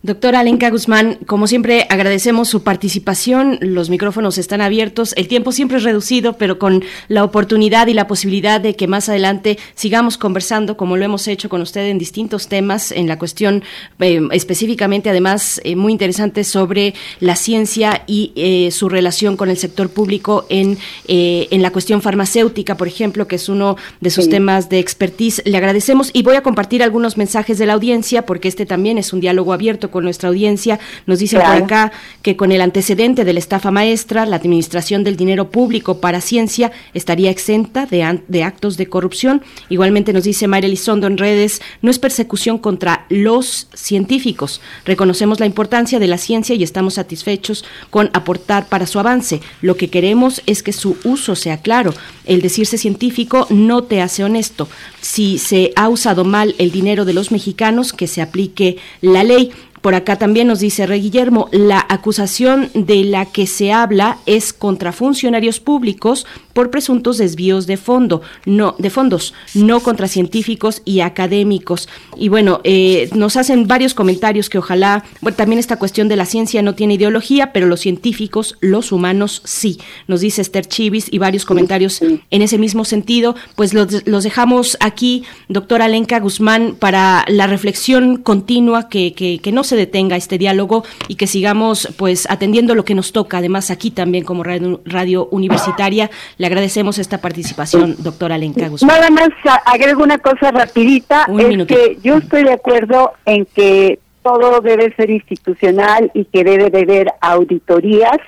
Doctora 0.06 0.38
Alenka 0.38 0.70
Guzmán, 0.70 1.18
como 1.26 1.48
siempre 1.48 1.84
agradecemos 1.90 2.48
su 2.48 2.62
participación, 2.62 3.58
los 3.60 3.90
micrófonos 3.90 4.38
están 4.38 4.60
abiertos, 4.60 5.12
el 5.16 5.26
tiempo 5.26 5.50
siempre 5.50 5.78
es 5.78 5.82
reducido, 5.82 6.34
pero 6.34 6.60
con 6.60 6.84
la 7.08 7.24
oportunidad 7.24 7.88
y 7.88 7.92
la 7.92 8.06
posibilidad 8.06 8.60
de 8.60 8.76
que 8.76 8.86
más 8.86 9.08
adelante 9.08 9.58
sigamos 9.74 10.16
conversando, 10.16 10.76
como 10.76 10.96
lo 10.96 11.04
hemos 11.04 11.26
hecho 11.26 11.48
con 11.48 11.60
usted 11.60 11.88
en 11.88 11.98
distintos 11.98 12.46
temas, 12.46 12.92
en 12.92 13.08
la 13.08 13.18
cuestión 13.18 13.64
eh, 13.98 14.20
específicamente, 14.30 15.10
además, 15.10 15.60
eh, 15.64 15.74
muy 15.74 15.90
interesante 15.90 16.44
sobre 16.44 16.94
la 17.18 17.34
ciencia 17.34 18.04
y 18.06 18.30
eh, 18.36 18.70
su 18.70 18.88
relación 18.88 19.36
con 19.36 19.50
el 19.50 19.56
sector 19.56 19.88
público 19.90 20.46
en, 20.50 20.78
en 21.08 21.62
la 21.62 21.72
cuestión 21.72 22.00
farmacéutica, 22.00 22.76
por 22.76 22.86
ejemplo, 22.86 23.26
que 23.26 23.34
es 23.34 23.48
uno 23.48 23.76
de 24.00 24.10
sus 24.10 24.26
Sí. 24.26 24.30
temas 24.30 24.68
de 24.68 24.78
expertise. 24.78 25.42
Le 25.44 25.56
agradecemos 25.56 26.10
y 26.12 26.22
voy 26.22 26.36
a 26.36 26.42
compartir 26.44 26.84
algunos 26.84 27.16
mensajes 27.16 27.58
de 27.58 27.66
la 27.66 27.72
audiencia, 27.72 28.24
porque 28.24 28.46
este 28.46 28.66
también 28.66 28.98
es 28.98 29.12
un 29.12 29.18
diálogo 29.18 29.52
abierto 29.52 29.90
con 29.96 30.04
nuestra 30.04 30.28
audiencia. 30.28 30.78
Nos 31.06 31.20
dicen 31.20 31.40
Claro. 31.40 31.54
por 31.54 31.64
acá 31.64 31.92
que 32.20 32.36
con 32.36 32.52
el 32.52 32.60
antecedente 32.60 33.24
de 33.24 33.32
la 33.32 33.38
estafa 33.38 33.70
maestra, 33.70 34.26
la 34.26 34.36
administración 34.36 35.04
del 35.04 35.16
dinero 35.16 35.50
público 35.50 36.02
para 36.02 36.20
ciencia 36.20 36.70
estaría 36.92 37.30
exenta 37.30 37.86
de, 37.86 38.20
de 38.28 38.44
actos 38.44 38.76
de 38.76 38.88
corrupción. 38.88 39.40
Igualmente 39.70 40.12
nos 40.12 40.24
dice 40.24 40.48
Mayra 40.48 40.66
Elizondo 40.66 41.06
en 41.06 41.16
redes, 41.16 41.62
no 41.80 41.90
es 41.90 41.98
persecución 41.98 42.58
contra 42.58 43.06
los 43.08 43.68
científicos. 43.72 44.60
Reconocemos 44.84 45.40
la 45.40 45.46
importancia 45.46 45.98
de 45.98 46.08
la 46.08 46.18
ciencia 46.18 46.54
y 46.54 46.62
estamos 46.62 46.94
satisfechos 46.94 47.64
con 47.88 48.10
aportar 48.12 48.66
para 48.68 48.86
su 48.86 48.98
avance. 48.98 49.40
Lo 49.62 49.78
que 49.78 49.88
queremos 49.88 50.42
es 50.44 50.62
que 50.62 50.74
su 50.74 50.98
uso 51.04 51.36
sea 51.36 51.62
claro. 51.62 51.94
El 52.26 52.42
decirse 52.42 52.76
científico 52.76 53.46
no 53.48 53.84
te 53.84 54.02
hace 54.02 54.24
honesto. 54.24 54.68
Si 55.00 55.38
se 55.38 55.72
ha 55.74 55.88
usado 55.88 56.24
mal 56.26 56.54
el 56.58 56.70
dinero 56.70 57.06
de 57.06 57.14
los 57.14 57.30
mexicanos, 57.32 57.94
que 57.94 58.08
se 58.08 58.20
aplique 58.20 58.76
la 59.00 59.22
ley. 59.22 59.52
Por 59.86 59.94
acá 59.94 60.16
también 60.18 60.48
nos 60.48 60.58
dice 60.58 60.84
Rey 60.84 61.00
Guillermo, 61.00 61.48
la 61.52 61.86
acusación 61.88 62.70
de 62.74 63.04
la 63.04 63.24
que 63.24 63.46
se 63.46 63.70
habla 63.70 64.18
es 64.26 64.52
contra 64.52 64.90
funcionarios 64.90 65.60
públicos 65.60 66.26
por 66.54 66.70
presuntos 66.70 67.18
desvíos 67.18 67.68
de 67.68 67.76
fondo, 67.76 68.20
no 68.46 68.74
de 68.78 68.90
fondos, 68.90 69.32
no 69.54 69.78
contra 69.80 70.08
científicos 70.08 70.82
y 70.84 71.00
académicos. 71.00 71.88
Y 72.16 72.30
bueno, 72.30 72.62
eh, 72.64 73.10
nos 73.14 73.36
hacen 73.36 73.68
varios 73.68 73.94
comentarios 73.94 74.48
que 74.48 74.58
ojalá, 74.58 75.04
bueno, 75.20 75.36
también 75.36 75.60
esta 75.60 75.78
cuestión 75.78 76.08
de 76.08 76.16
la 76.16 76.24
ciencia 76.24 76.62
no 76.62 76.74
tiene 76.74 76.94
ideología, 76.94 77.52
pero 77.52 77.66
los 77.66 77.80
científicos, 77.80 78.56
los 78.60 78.90
humanos 78.90 79.40
sí. 79.44 79.78
Nos 80.08 80.22
dice 80.22 80.42
Esther 80.42 80.66
Chivis 80.66 81.12
y 81.12 81.18
varios 81.18 81.44
comentarios 81.44 82.00
en 82.02 82.42
ese 82.42 82.58
mismo 82.58 82.84
sentido. 82.84 83.36
Pues 83.54 83.72
los, 83.72 84.04
los 84.04 84.24
dejamos 84.24 84.78
aquí, 84.80 85.22
doctora 85.48 85.84
Alenka 85.84 86.18
Guzmán, 86.18 86.74
para 86.76 87.24
la 87.28 87.46
reflexión 87.46 88.16
continua, 88.16 88.88
que, 88.88 89.12
que, 89.12 89.38
que 89.38 89.52
no 89.52 89.62
se 89.62 89.75
detenga 89.76 90.16
este 90.16 90.38
diálogo 90.38 90.84
y 91.08 91.16
que 91.16 91.26
sigamos 91.26 91.88
pues 91.96 92.26
atendiendo 92.30 92.74
lo 92.74 92.84
que 92.84 92.94
nos 92.94 93.12
toca, 93.12 93.38
además 93.38 93.70
aquí 93.70 93.90
también 93.90 94.24
como 94.24 94.42
radio, 94.42 94.80
radio 94.84 95.28
universitaria. 95.30 96.10
Le 96.38 96.46
agradecemos 96.46 96.98
esta 96.98 97.18
participación, 97.18 97.96
doctora 97.98 98.34
Alenka 98.34 98.68
Guzmán. 98.68 98.96
Nada 98.96 99.10
más 99.10 99.28
agrego 99.64 100.02
una 100.02 100.18
cosa 100.18 100.50
rapidita, 100.50 101.26
Un 101.28 101.40
es 101.40 101.66
que 101.66 101.98
yo 102.02 102.16
estoy 102.16 102.44
de 102.44 102.52
acuerdo 102.52 103.12
en 103.24 103.46
que 103.46 103.98
todo 104.22 104.60
debe 104.60 104.92
ser 104.96 105.10
institucional 105.10 106.10
y 106.14 106.24
que 106.24 106.42
debe 106.42 106.70
de 106.70 106.82
haber 106.82 107.12
auditorías 107.20 108.18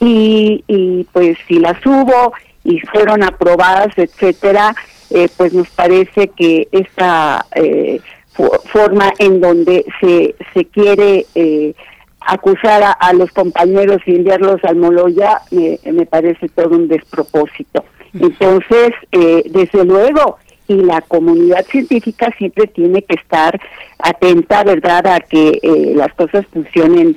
y, 0.00 0.64
y 0.66 1.04
pues 1.12 1.38
si 1.46 1.60
las 1.60 1.84
hubo 1.86 2.32
y 2.64 2.80
fueron 2.80 3.22
aprobadas, 3.22 3.96
etcétera, 3.96 4.74
eh, 5.10 5.28
pues 5.36 5.52
nos 5.54 5.68
parece 5.68 6.28
que 6.28 6.68
esta 6.70 7.46
eh, 7.54 8.00
fo- 8.38 8.60
forma 8.72 9.12
en 9.18 9.40
donde 9.40 9.84
se, 10.00 10.34
se 10.54 10.64
quiere 10.66 11.26
eh, 11.34 11.74
acusar 12.20 12.82
a, 12.82 12.92
a 12.92 13.12
los 13.12 13.30
compañeros 13.32 13.98
y 14.06 14.14
enviarlos 14.16 14.62
al 14.64 14.76
Moloya 14.76 15.40
me, 15.50 15.78
me 15.92 16.06
parece 16.06 16.48
todo 16.48 16.70
un 16.76 16.88
despropósito. 16.88 17.84
Entonces, 18.18 18.92
eh, 19.12 19.42
desde 19.50 19.84
luego, 19.84 20.38
y 20.66 20.74
la 20.76 21.00
comunidad 21.02 21.64
científica 21.66 22.30
siempre 22.38 22.66
tiene 22.66 23.02
que 23.02 23.14
estar 23.14 23.58
atenta, 23.98 24.64
¿verdad?, 24.64 25.06
a 25.06 25.20
que 25.20 25.58
eh, 25.62 25.92
las 25.94 26.12
cosas 26.14 26.44
funcionen 26.52 27.16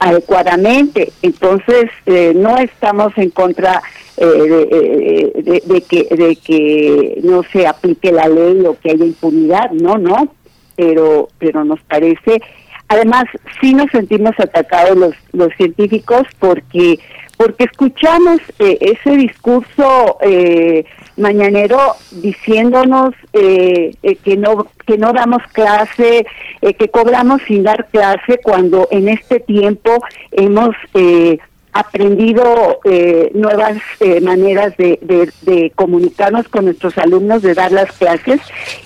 adecuadamente. 0.00 1.12
Entonces, 1.22 1.86
eh, 2.06 2.32
no 2.34 2.58
estamos 2.58 3.12
en 3.16 3.30
contra 3.30 3.80
eh, 4.16 4.26
de, 4.26 4.62
eh, 4.70 5.32
de- 5.42 5.62
de 5.64 5.80
que, 5.82 6.04
de 6.14 6.36
que 6.36 7.20
no 7.22 7.42
se 7.52 7.66
aplique 7.66 8.12
la 8.12 8.28
ley 8.28 8.60
o 8.66 8.76
que 8.78 8.90
haya 8.90 9.04
impunidad, 9.04 9.70
no, 9.70 9.96
no, 9.96 10.34
pero, 10.76 11.28
pero 11.38 11.64
nos 11.64 11.80
parece, 11.82 12.40
además, 12.88 13.24
sí 13.60 13.74
nos 13.74 13.90
sentimos 13.90 14.32
atacados 14.38 14.96
los, 14.96 15.14
los 15.32 15.48
científicos 15.56 16.22
porque, 16.38 16.98
porque 17.36 17.64
escuchamos 17.64 18.40
eh, 18.58 18.78
ese 18.80 19.16
discurso 19.16 20.18
eh, 20.20 20.84
mañanero 21.16 21.78
diciéndonos 22.10 23.14
eh, 23.32 23.94
eh, 24.02 24.16
que 24.16 24.36
no 24.36 24.66
que 24.86 24.98
no 24.98 25.12
damos 25.12 25.42
clase, 25.52 26.26
eh, 26.60 26.74
que 26.74 26.88
cobramos 26.88 27.40
sin 27.46 27.62
dar 27.62 27.86
clase 27.88 28.40
cuando 28.42 28.88
en 28.90 29.08
este 29.08 29.40
tiempo 29.40 30.02
hemos 30.32 30.74
eh, 30.94 31.38
aprendido 31.72 32.80
eh, 32.84 33.30
nuevas 33.34 33.76
eh, 34.00 34.20
maneras 34.20 34.76
de, 34.76 34.98
de- 35.02 35.32
de 35.42 35.72
comunicarnos 35.74 36.48
con 36.48 36.66
nuestros 36.66 36.96
alumnos, 36.98 37.42
de 37.42 37.54
dar 37.54 37.72
las 37.72 37.90
clases 37.92 38.40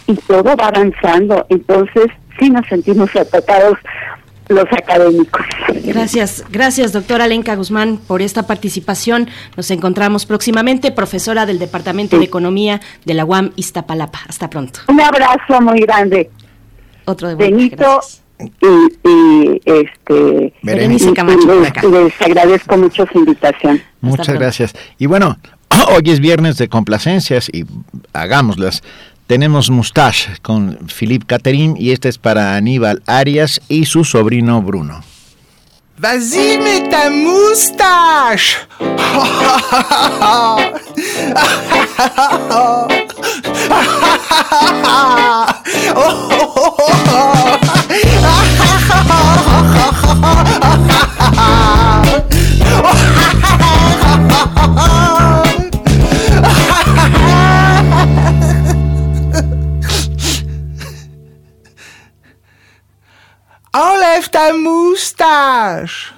y 0.06 0.14
todo 0.14 0.56
va 0.56 0.68
avanzando. 0.68 1.46
Entonces 1.48 2.06
sí 2.38 2.50
nos 2.50 2.66
sentimos 2.68 3.14
atacados 3.16 3.78
los 4.48 4.66
académicos. 4.72 5.44
Gracias, 5.82 6.44
gracias 6.50 6.92
doctora 6.92 7.24
Alenka 7.24 7.56
Guzmán 7.56 7.96
por 7.98 8.22
esta 8.22 8.46
participación. 8.46 9.28
Nos 9.56 9.70
encontramos 9.72 10.24
próximamente, 10.24 10.92
profesora 10.92 11.46
del 11.46 11.58
Departamento 11.58 12.16
de 12.18 12.24
Economía 12.26 12.80
de 13.04 13.14
la 13.14 13.24
UAM 13.24 13.50
Iztapalapa. 13.56 14.20
Hasta 14.28 14.48
pronto. 14.48 14.80
Un 14.88 15.00
abrazo 15.00 15.60
muy 15.60 15.80
grande. 15.80 16.30
Otro 17.06 17.28
de 17.28 17.34
vuelta, 17.34 17.56
Benito 17.56 18.00
y, 18.38 19.08
y, 19.08 19.62
este 19.64 20.52
Berenice 20.62 21.10
y 21.10 21.14
les, 21.14 21.68
acá. 21.68 21.86
les 21.86 22.20
agradezco 22.20 22.76
mucho 22.76 23.06
su 23.10 23.18
invitación. 23.18 23.82
Muchas 24.00 24.34
gracias. 24.34 24.74
Y 24.98 25.06
bueno, 25.06 25.38
hoy 25.88 26.10
es 26.10 26.20
viernes 26.20 26.58
de 26.58 26.68
complacencias 26.68 27.48
y 27.52 27.64
hagámoslas. 28.12 28.82
Tenemos 29.26 29.70
Mustache 29.70 30.34
con 30.42 30.78
Philippe 30.86 31.26
Catherine 31.26 31.74
y 31.78 31.90
este 31.90 32.08
es 32.08 32.18
para 32.18 32.54
Aníbal 32.54 33.02
Arias 33.06 33.60
y 33.68 33.86
su 33.86 34.04
sobrino 34.04 34.62
Bruno. 34.62 35.02
Vas-y, 35.98 36.58
mets 36.58 36.90
ta 36.90 37.10
moustache 37.10 38.58
Enlève 63.78 64.30
ta 64.30 64.52
moustache 64.54 66.14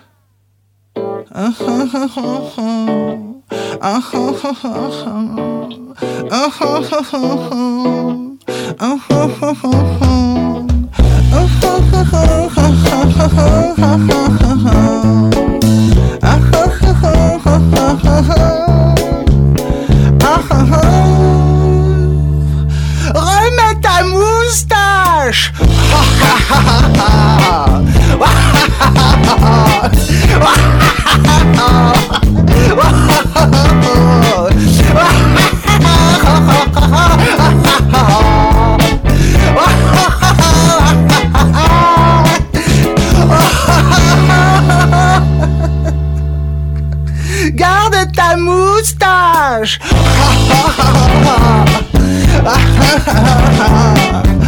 Remets 23.14 23.80
ta 23.80 24.02
moustache 24.04 25.52
Garde 47.54 48.06
ta 48.14 48.36
moustache. 48.36 49.78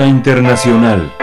Internacional. 0.00 1.21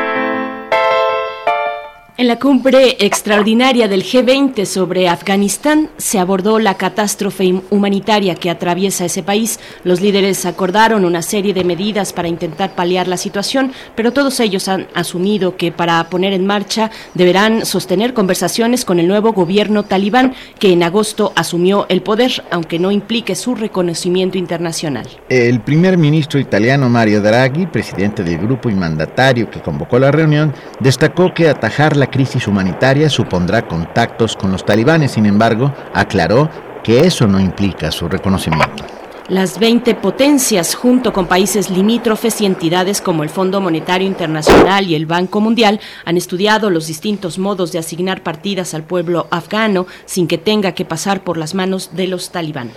En 2.20 2.28
la 2.28 2.38
cumbre 2.38 2.98
extraordinaria 3.00 3.88
del 3.88 4.04
G20 4.04 4.66
sobre 4.66 5.08
Afganistán 5.08 5.90
se 5.96 6.20
abordó 6.20 6.60
la 6.60 6.74
catástrofe 6.74 7.62
humanitaria 7.70 8.36
que 8.36 8.50
atraviesa 8.50 9.06
ese 9.06 9.24
país. 9.24 9.58
Los 9.86 10.02
líderes 10.02 10.46
acordaron 10.46 11.06
una 11.06 11.22
serie 11.22 11.54
de 11.54 11.64
medidas 11.64 12.12
para 12.12 12.28
intentar 12.28 12.76
paliar 12.76 13.08
la 13.08 13.16
situación, 13.16 13.72
pero 13.96 14.12
todos 14.12 14.42
ellos 14.42 14.68
han 14.68 14.88
asumido 14.96 15.56
que 15.56 15.72
para 15.72 16.10
poner 16.10 16.34
en 16.34 16.46
marcha 16.46 16.92
deberán 17.14 17.66
sostener 17.66 18.14
conversaciones 18.14 18.84
con 18.84 19.00
el 19.00 19.08
nuevo 19.08 19.32
gobierno 19.32 19.84
talibán 19.84 20.34
que 20.60 20.74
en 20.74 20.84
agosto 20.84 21.32
asumió 21.38 21.86
el 21.88 22.02
poder, 22.02 22.44
aunque 22.52 22.80
no 22.80 22.92
implique 22.92 23.34
su 23.34 23.56
reconocimiento 23.56 24.38
internacional. 24.38 25.08
El 25.30 25.62
primer 25.62 25.98
ministro 25.98 26.38
italiano 26.38 26.90
Mario 26.90 27.22
Draghi, 27.22 27.68
presidente 27.68 28.26
del 28.26 28.40
grupo 28.40 28.70
y 28.70 28.76
mandatario 28.76 29.50
que 29.50 29.62
convocó 29.62 29.98
la 30.00 30.12
reunión, 30.12 30.54
destacó 30.82 31.34
que 31.34 31.48
atajar 31.48 31.96
la 31.96 32.09
crisis 32.10 32.48
humanitaria 32.48 33.10
supondrá 33.10 33.68
contactos 33.68 34.36
con 34.36 34.52
los 34.52 34.66
talibanes. 34.66 35.12
Sin 35.12 35.26
embargo, 35.26 35.74
aclaró 35.94 36.50
que 36.84 37.02
eso 37.02 37.28
no 37.28 37.40
implica 37.40 37.92
su 37.92 38.08
reconocimiento. 38.08 38.84
Las 39.30 39.60
20 39.60 39.94
potencias, 39.94 40.74
junto 40.74 41.14
con 41.14 41.28
países 41.28 41.70
limítrofes 41.70 42.42
y 42.42 42.48
entidades 42.48 43.00
como 43.00 43.22
el 43.22 43.30
Fondo 43.30 43.62
Monetario 43.62 44.08
Internacional 44.08 44.88
y 44.88 44.96
el 44.96 45.06
Banco 45.06 45.40
Mundial, 45.40 45.80
han 46.04 46.18
estudiado 46.18 46.72
los 46.72 46.88
distintos 46.88 47.38
modos 47.38 47.72
de 47.72 47.78
asignar 47.78 48.24
partidas 48.24 48.74
al 48.74 48.82
pueblo 48.82 49.28
afgano 49.30 49.86
sin 50.06 50.28
que 50.28 50.40
tenga 50.40 50.72
que 50.72 50.84
pasar 50.84 51.24
por 51.24 51.38
las 51.38 51.54
manos 51.54 51.92
de 51.94 52.08
los 52.08 52.32
talibán. 52.32 52.72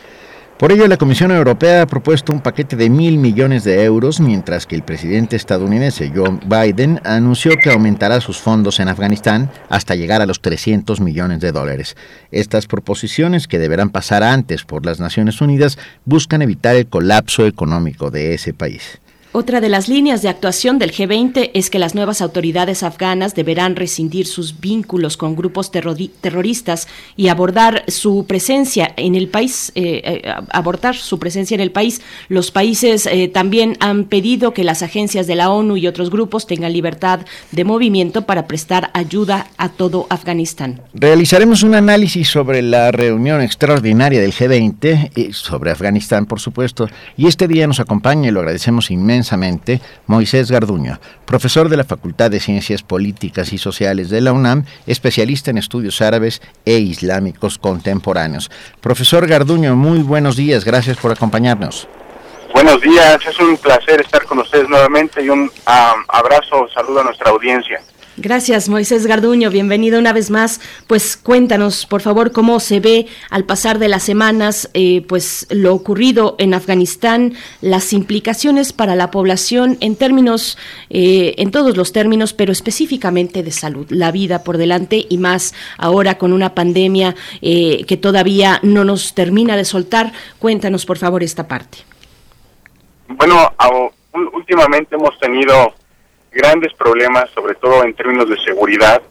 Por 0.62 0.70
ello, 0.70 0.86
la 0.86 0.96
Comisión 0.96 1.32
Europea 1.32 1.82
ha 1.82 1.86
propuesto 1.86 2.32
un 2.32 2.38
paquete 2.38 2.76
de 2.76 2.88
mil 2.88 3.18
millones 3.18 3.64
de 3.64 3.82
euros, 3.82 4.20
mientras 4.20 4.64
que 4.64 4.76
el 4.76 4.84
presidente 4.84 5.34
estadounidense 5.34 6.12
Joe 6.14 6.38
Biden 6.46 7.00
anunció 7.02 7.56
que 7.56 7.72
aumentará 7.72 8.20
sus 8.20 8.38
fondos 8.38 8.78
en 8.78 8.86
Afganistán 8.86 9.50
hasta 9.68 9.96
llegar 9.96 10.22
a 10.22 10.26
los 10.26 10.40
300 10.40 11.00
millones 11.00 11.40
de 11.40 11.50
dólares. 11.50 11.96
Estas 12.30 12.68
proposiciones, 12.68 13.48
que 13.48 13.58
deberán 13.58 13.90
pasar 13.90 14.22
antes 14.22 14.62
por 14.62 14.86
las 14.86 15.00
Naciones 15.00 15.40
Unidas, 15.40 15.78
buscan 16.04 16.42
evitar 16.42 16.76
el 16.76 16.86
colapso 16.86 17.44
económico 17.44 18.12
de 18.12 18.34
ese 18.34 18.54
país. 18.54 19.01
Otra 19.34 19.62
de 19.62 19.70
las 19.70 19.88
líneas 19.88 20.20
de 20.20 20.28
actuación 20.28 20.78
del 20.78 20.92
G20 20.92 21.52
es 21.54 21.70
que 21.70 21.78
las 21.78 21.94
nuevas 21.94 22.20
autoridades 22.20 22.82
afganas 22.82 23.34
deberán 23.34 23.76
rescindir 23.76 24.26
sus 24.26 24.60
vínculos 24.60 25.16
con 25.16 25.36
grupos 25.36 25.70
terroristas 25.70 26.86
y 27.16 27.28
abordar 27.28 27.82
su 27.88 28.26
presencia 28.28 28.92
en 28.94 29.14
el 29.14 29.28
país, 29.28 29.72
eh, 29.74 30.20
eh, 30.22 30.34
abordar 30.50 30.96
su 30.96 31.18
presencia 31.18 31.54
en 31.54 31.62
el 31.62 31.70
país. 31.70 32.02
Los 32.28 32.50
países 32.50 33.06
eh, 33.06 33.26
también 33.28 33.78
han 33.80 34.04
pedido 34.04 34.52
que 34.52 34.64
las 34.64 34.82
agencias 34.82 35.26
de 35.26 35.34
la 35.34 35.48
ONU 35.48 35.78
y 35.78 35.86
otros 35.86 36.10
grupos 36.10 36.46
tengan 36.46 36.74
libertad 36.74 37.20
de 37.52 37.64
movimiento 37.64 38.26
para 38.26 38.46
prestar 38.46 38.90
ayuda 38.92 39.46
a 39.56 39.70
todo 39.70 40.06
Afganistán. 40.10 40.82
Realizaremos 40.92 41.62
un 41.62 41.74
análisis 41.74 42.28
sobre 42.28 42.60
la 42.60 42.92
reunión 42.92 43.40
extraordinaria 43.40 44.20
del 44.20 44.34
G20, 44.34 45.12
y 45.16 45.32
sobre 45.32 45.70
Afganistán, 45.70 46.26
por 46.26 46.38
supuesto, 46.38 46.86
y 47.16 47.28
este 47.28 47.48
día 47.48 47.66
nos 47.66 47.80
acompaña 47.80 48.28
y 48.28 48.30
lo 48.30 48.40
agradecemos 48.40 48.90
inmensamente 48.90 49.21
Moisés 50.06 50.50
Garduño, 50.50 50.98
profesor 51.24 51.68
de 51.68 51.76
la 51.76 51.84
Facultad 51.84 52.30
de 52.30 52.40
Ciencias 52.40 52.82
Políticas 52.82 53.52
y 53.52 53.58
Sociales 53.58 54.10
de 54.10 54.20
la 54.20 54.32
UNAM, 54.32 54.64
especialista 54.86 55.50
en 55.50 55.58
estudios 55.58 56.00
árabes 56.00 56.42
e 56.64 56.78
islámicos 56.78 57.58
contemporáneos. 57.58 58.50
Profesor 58.80 59.26
Garduño, 59.26 59.76
muy 59.76 60.00
buenos 60.00 60.36
días, 60.36 60.64
gracias 60.64 60.96
por 60.96 61.12
acompañarnos. 61.12 61.88
Buenos 62.52 62.80
días, 62.82 63.18
es 63.26 63.38
un 63.38 63.56
placer 63.56 64.00
estar 64.00 64.24
con 64.24 64.38
ustedes 64.38 64.68
nuevamente 64.68 65.22
y 65.22 65.28
un 65.30 65.40
um, 65.40 65.50
abrazo, 66.08 66.68
saludo 66.74 67.00
a 67.00 67.04
nuestra 67.04 67.30
audiencia. 67.30 67.80
Gracias, 68.18 68.68
Moisés 68.68 69.06
Garduño. 69.06 69.48
Bienvenido 69.48 69.98
una 69.98 70.12
vez 70.12 70.30
más. 70.30 70.60
Pues 70.86 71.16
cuéntanos, 71.16 71.86
por 71.86 72.02
favor, 72.02 72.30
cómo 72.30 72.60
se 72.60 72.78
ve 72.78 73.06
al 73.30 73.44
pasar 73.44 73.78
de 73.78 73.88
las 73.88 74.02
semanas, 74.02 74.68
eh, 74.74 75.00
pues 75.08 75.46
lo 75.48 75.74
ocurrido 75.74 76.36
en 76.38 76.52
Afganistán, 76.52 77.32
las 77.62 77.94
implicaciones 77.94 78.74
para 78.74 78.96
la 78.96 79.10
población 79.10 79.78
en 79.80 79.96
términos, 79.96 80.58
eh, 80.90 81.34
en 81.38 81.50
todos 81.50 81.74
los 81.78 81.92
términos, 81.92 82.34
pero 82.34 82.52
específicamente 82.52 83.42
de 83.42 83.50
salud, 83.50 83.86
la 83.88 84.12
vida 84.12 84.44
por 84.44 84.58
delante 84.58 85.06
y 85.08 85.16
más 85.16 85.54
ahora 85.78 86.18
con 86.18 86.34
una 86.34 86.54
pandemia 86.54 87.14
eh, 87.40 87.86
que 87.86 87.96
todavía 87.96 88.60
no 88.62 88.84
nos 88.84 89.14
termina 89.14 89.56
de 89.56 89.64
soltar. 89.64 90.12
Cuéntanos, 90.38 90.84
por 90.84 90.98
favor, 90.98 91.22
esta 91.22 91.48
parte. 91.48 91.78
Bueno, 93.08 93.52
últimamente 94.34 94.96
hemos 94.96 95.18
tenido 95.18 95.72
grandes 96.32 96.72
problemas, 96.74 97.30
sobre 97.30 97.54
todo 97.54 97.84
en 97.84 97.94
términos 97.94 98.28
de 98.28 98.36
seguridad, 98.42 99.02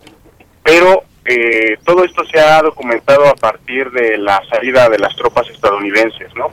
pero 0.63 1.03
eh, 1.25 1.77
todo 1.85 2.03
esto 2.03 2.25
se 2.25 2.39
ha 2.39 2.61
documentado 2.61 3.27
a 3.27 3.35
partir 3.35 3.91
de 3.91 4.17
la 4.17 4.41
salida 4.49 4.89
de 4.89 4.99
las 4.99 5.15
tropas 5.15 5.47
estadounidenses, 5.49 6.33
¿no? 6.35 6.51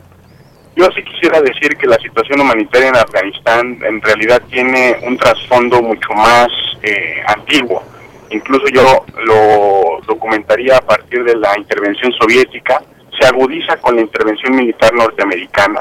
Yo 0.77 0.87
sí 0.95 1.03
quisiera 1.03 1.41
decir 1.41 1.77
que 1.77 1.87
la 1.87 1.97
situación 1.97 2.41
humanitaria 2.41 2.91
en 2.91 2.97
Afganistán 2.97 3.79
en 3.83 4.01
realidad 4.01 4.43
tiene 4.49 4.97
un 5.03 5.17
trasfondo 5.17 5.83
mucho 5.83 6.13
más 6.13 6.49
eh, 6.83 7.21
antiguo. 7.27 7.83
Incluso 8.31 8.67
yo 8.69 9.05
lo 9.25 10.01
documentaría 10.07 10.77
a 10.77 10.81
partir 10.81 11.25
de 11.25 11.35
la 11.35 11.59
intervención 11.59 12.13
soviética, 12.13 12.81
se 13.19 13.27
agudiza 13.27 13.77
con 13.79 13.97
la 13.97 14.03
intervención 14.03 14.55
militar 14.55 14.95
norteamericana 14.95 15.81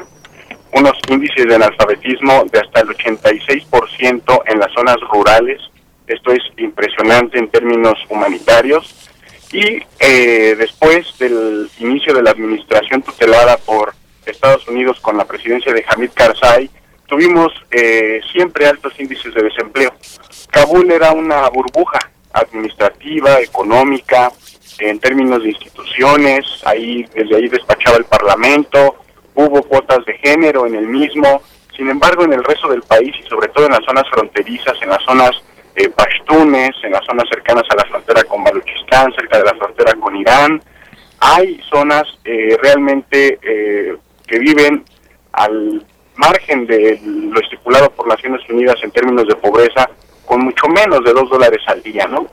unos 0.78 0.98
índices 1.10 1.46
de 1.48 1.56
analfabetismo 1.56 2.46
de 2.52 2.60
hasta 2.60 2.82
el 2.82 2.90
86% 2.90 4.42
en 4.46 4.60
las 4.60 4.72
zonas 4.74 4.98
rurales. 5.12 5.60
Esto 6.06 6.32
es 6.32 6.42
impresionante 6.58 7.40
en 7.40 7.50
términos 7.50 7.98
humanitarios. 8.10 9.10
Y 9.52 9.82
eh, 10.00 10.56
después 10.58 11.18
del 11.18 11.70
inicio 11.80 12.14
de 12.14 12.22
la 12.22 12.32
administración 12.32 13.02
tutelada 13.02 13.58
por 13.58 13.94
Estados 14.26 14.68
Unidos 14.68 15.00
con 15.00 15.18
la 15.18 15.26
presidencia 15.26 15.74
de 15.74 15.86
Hamid 15.88 16.12
Karzai, 16.14 16.70
tuvimos 17.08 17.54
eh, 17.72 18.20
siempre 18.32 18.68
altos 18.68 18.94
índices 19.00 19.34
de 19.34 19.44
desempleo. 19.44 19.94
Kabul 20.52 20.92
era 20.92 21.12
una 21.12 21.48
burbuja 21.50 22.00
administrativa, 22.34 23.40
económica, 23.40 24.32
en 24.80 25.00
términos 25.00 25.42
de 25.42 25.50
instituciones, 25.50 26.46
ahí 26.66 27.06
desde 27.16 27.36
ahí 27.36 27.48
despachaba 27.48 27.98
el 27.98 28.06
Parlamento, 28.06 28.96
hubo 29.38 29.62
cuotas 29.62 30.04
de 30.06 30.18
género 30.18 30.66
en 30.66 30.76
el 30.76 30.88
mismo, 30.88 31.42
sin 31.76 31.90
embargo 31.90 32.24
en 32.24 32.34
el 32.34 32.44
resto 32.44 32.68
del 32.70 32.82
país 32.82 33.16
y 33.20 33.30
sobre 33.30 33.48
todo 33.50 33.68
en 33.68 33.72
las 33.72 33.86
zonas 33.86 34.04
fronterizas, 34.10 34.74
en 34.82 34.90
las 34.90 35.04
zonas 35.04 35.32
eh, 35.76 35.90
pashtunes, 35.90 36.72
en 36.82 36.92
las 36.92 37.06
zonas 37.06 37.30
cercanas 37.30 37.64
a 37.70 37.76
la 37.76 37.86
frontera 37.86 38.24
con 38.24 38.44
Baluchistán, 38.44 39.14
cerca 39.14 39.38
de 39.38 39.46
la 39.46 39.54
frontera 39.54 39.94
con 39.94 40.16
Irán, 40.16 40.60
hay 41.20 41.62
zonas 41.70 42.04
eh, 42.26 42.58
realmente 42.62 43.38
eh, 43.44 43.96
que 44.26 44.40
viven 44.40 44.84
al 45.34 45.86
margen 46.16 46.66
de 46.66 47.00
lo 47.04 47.40
estipulado 47.40 47.92
por 47.92 48.08
Naciones 48.08 48.42
Unidas 48.50 48.78
en 48.82 48.90
términos 48.90 49.28
de 49.28 49.36
pobreza, 49.36 49.88
con 50.26 50.46
mucho 50.46 50.68
menos 50.68 51.04
de 51.04 51.14
dos 51.14 51.30
dólares 51.30 51.62
al 51.68 51.84
día, 51.84 52.08
¿no? 52.08 52.28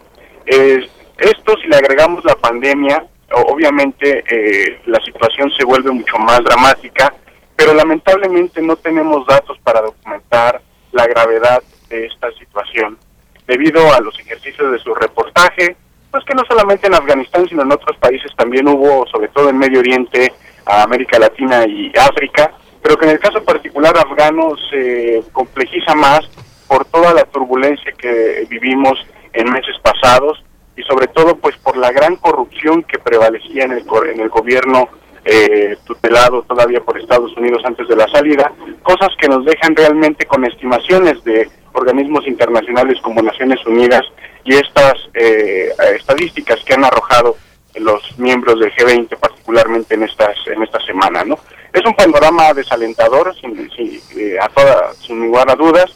esto, 0.47 1.57
si 1.63 1.69
le 1.69 1.77
agregamos 1.77 2.25
la 2.25 2.35
pandemia, 2.35 3.07
obviamente 3.31 4.25
eh, 4.29 4.81
la 4.87 5.01
situación 5.01 5.51
se 5.57 5.65
vuelve 5.65 5.91
mucho 5.91 6.17
más 6.19 6.43
dramática, 6.45 7.15
pero 7.57 7.75
lamentablemente 7.75 8.61
no 8.61 8.77
tenemos 8.77 9.27
datos 9.27 9.59
para 9.63 9.81
documentar 9.81 10.61
la 10.93 11.07
gravedad 11.07 11.63
de 11.89 12.07
esta 12.07 12.31
situación. 12.33 12.99
Debido 13.47 13.93
a 13.93 14.01
los 14.01 14.19
ejercicios 14.19 14.73
de 14.73 14.79
su 14.79 14.95
reportaje, 14.95 15.77
pues 16.11 16.25
que 16.25 16.35
no 16.35 16.45
solamente 16.49 16.87
en 16.87 16.95
Afganistán, 16.95 17.49
sino 17.49 17.63
en 17.63 17.73
otros 17.73 17.97
países 17.99 18.31
también 18.37 18.69
hubo, 18.69 19.07
sobre 19.09 19.29
todo 19.29 19.49
en 19.51 19.59
Medio 19.59 19.81
Oriente, 19.81 20.33
América 20.67 21.19
Latina 21.19 21.67
y 21.67 21.93
África, 21.99 22.53
pero 22.83 22.97
que 22.97 23.07
en 23.07 23.13
el 23.13 23.19
caso 23.19 23.43
particular 23.45 23.97
afgano 23.97 24.55
se 24.71 25.23
complejiza 25.33 25.95
más 25.95 26.21
por 26.69 26.85
toda 26.87 27.13
la 27.13 27.25
turbulencia 27.25 27.93
que 27.93 28.47
vivimos 28.49 28.99
en 29.33 29.51
meses 29.51 29.77
pasados 29.83 30.43
y 30.77 30.83
sobre 30.83 31.07
todo 31.09 31.37
pues 31.37 31.57
por 31.59 31.77
la 31.77 31.93
gran 31.93 32.17
corrupción 32.17 32.83
que 32.83 32.99
prevalecía 32.99 33.65
en 33.65 33.73
el, 33.73 33.85
en 34.13 34.21
el 34.21 34.29
gobierno 34.29 34.89
eh, 35.25 35.77
tutelado 35.87 36.43
todavía 36.43 36.81
por 36.81 36.99
Estados 36.99 37.35
Unidos 37.37 37.63
antes 37.65 37.89
de 37.89 37.97
la 37.97 38.09
salida, 38.09 38.53
cosas 38.83 39.09
que 39.19 39.29
nos 39.29 39.45
dejan 39.45 39.75
realmente 39.75 40.27
con 40.27 40.45
estimaciones 40.45 41.23
de 41.25 41.49
organismos 41.73 42.27
internacionales 42.27 43.01
como 43.01 43.23
Naciones 43.23 43.65
Unidas 43.67 44.03
y 44.45 44.55
estas 44.55 44.95
eh, 45.15 45.71
estadísticas 45.97 46.63
que 46.65 46.75
han 46.75 46.85
arrojado 46.85 47.37
los 47.77 48.19
miembros 48.19 48.61
del 48.61 48.73
G20 48.73 49.17
particularmente 49.19 49.95
en 49.95 50.05
estas 50.05 50.37
en 50.47 50.63
esta 50.63 50.81
semana, 50.81 51.25
¿no? 51.25 51.39
Es 51.73 51.85
un 51.85 51.95
panorama 51.95 52.55
desalentador 52.55 53.35
sin, 53.41 53.69
sin, 53.73 54.01
eh, 54.17 54.37
a 54.41 54.49
toda, 54.49 54.93
sin 54.95 55.21
lugar 55.21 55.51
a 55.51 55.57
dudas. 55.57 55.91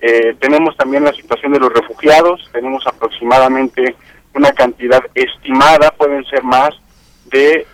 Eh, 0.00 0.34
tenemos 0.40 0.76
también 0.76 1.04
la 1.04 1.12
situación 1.12 1.52
de 1.52 1.60
los 1.60 1.72
refugiados, 1.72 2.40
tenemos 2.52 2.84
aproximadamente 2.86 3.94
una 4.34 4.52
cantidad 4.52 5.02
estimada, 5.14 5.90
pueden 5.92 6.24
ser 6.26 6.42
más, 6.42 6.74
de 7.26 7.66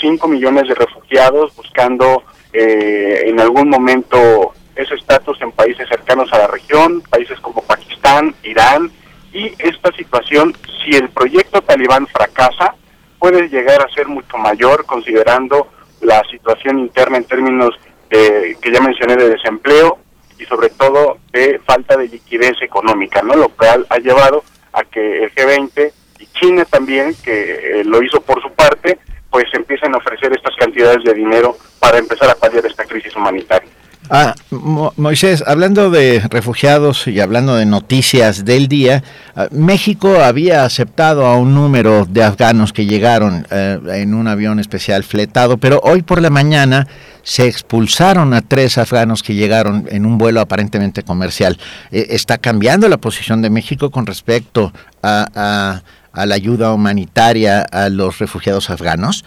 5 0.00 0.28
millones 0.28 0.68
de 0.68 0.74
refugiados 0.74 1.54
buscando 1.54 2.22
eh, 2.52 3.24
en 3.26 3.38
algún 3.40 3.68
momento 3.68 4.54
ese 4.74 4.94
estatus 4.94 5.40
en 5.42 5.52
países 5.52 5.88
cercanos 5.88 6.32
a 6.32 6.38
la 6.38 6.46
región, 6.46 7.02
países 7.02 7.38
como 7.40 7.62
Pakistán, 7.62 8.34
Irán, 8.44 8.90
y 9.32 9.52
esta 9.58 9.92
situación, 9.92 10.56
si 10.82 10.96
el 10.96 11.10
proyecto 11.10 11.60
talibán 11.60 12.06
fracasa, 12.06 12.74
puede 13.18 13.48
llegar 13.48 13.82
a 13.82 13.92
ser 13.92 14.06
mucho 14.08 14.38
mayor 14.38 14.86
considerando 14.86 15.68
la 16.00 16.22
situación 16.30 16.78
interna 16.78 17.18
en 17.18 17.24
términos 17.24 17.74
de, 18.08 18.56
que 18.62 18.72
ya 18.72 18.80
mencioné 18.80 19.16
de 19.16 19.30
desempleo 19.30 19.98
y 20.38 20.44
sobre 20.44 20.70
todo 20.70 21.18
de 21.32 21.60
falta 21.66 21.96
de 21.96 22.08
liquidez 22.08 22.62
económica, 22.62 23.20
¿no? 23.22 23.34
Lo 23.34 23.48
cual 23.48 23.84
ha 23.90 23.98
llevado 23.98 24.44
a 24.72 24.84
que 24.84 25.24
el 25.24 25.34
G20 25.34 25.92
y 26.20 26.26
China 26.38 26.64
también, 26.64 27.14
que 27.22 27.80
eh, 27.80 27.84
lo 27.84 28.02
hizo 28.02 28.20
por 28.20 28.40
su 28.42 28.50
parte, 28.52 28.98
pues 29.30 29.44
empiecen 29.52 29.94
a 29.94 29.98
ofrecer 29.98 30.32
estas 30.32 30.54
cantidades 30.56 31.04
de 31.04 31.14
dinero 31.14 31.56
para 31.78 31.98
empezar 31.98 32.30
a 32.30 32.34
paliar 32.34 32.64
esta 32.66 32.84
crisis 32.84 33.14
humanitaria. 33.14 33.68
Ah, 34.10 34.34
Mo- 34.50 34.94
Moisés, 34.96 35.44
hablando 35.46 35.90
de 35.90 36.22
refugiados 36.30 37.06
y 37.08 37.20
hablando 37.20 37.56
de 37.56 37.66
noticias 37.66 38.46
del 38.46 38.66
día, 38.66 39.02
ah, 39.36 39.48
México 39.50 40.20
había 40.22 40.64
aceptado 40.64 41.26
a 41.26 41.36
un 41.36 41.54
número 41.54 42.06
de 42.08 42.22
afganos 42.22 42.72
que 42.72 42.86
llegaron 42.86 43.46
eh, 43.50 43.78
en 43.92 44.14
un 44.14 44.26
avión 44.28 44.60
especial 44.60 45.04
fletado, 45.04 45.58
pero 45.58 45.80
hoy 45.82 46.02
por 46.02 46.22
la 46.22 46.30
mañana 46.30 46.86
se 47.28 47.46
expulsaron 47.46 48.32
a 48.32 48.40
tres 48.40 48.78
afganos 48.78 49.22
que 49.22 49.34
llegaron 49.34 49.86
en 49.90 50.06
un 50.06 50.16
vuelo 50.16 50.40
aparentemente 50.40 51.02
comercial. 51.02 51.58
Eh, 51.90 52.06
¿Está 52.08 52.38
cambiando 52.38 52.88
la 52.88 52.96
posición 52.96 53.42
de 53.42 53.50
México 53.50 53.90
con 53.90 54.06
respecto 54.06 54.72
a, 55.02 55.82
la 56.14 56.34
ayuda 56.34 56.72
humanitaria 56.72 57.66
a 57.70 57.90
los 57.90 58.18
refugiados 58.18 58.70
afganos? 58.70 59.26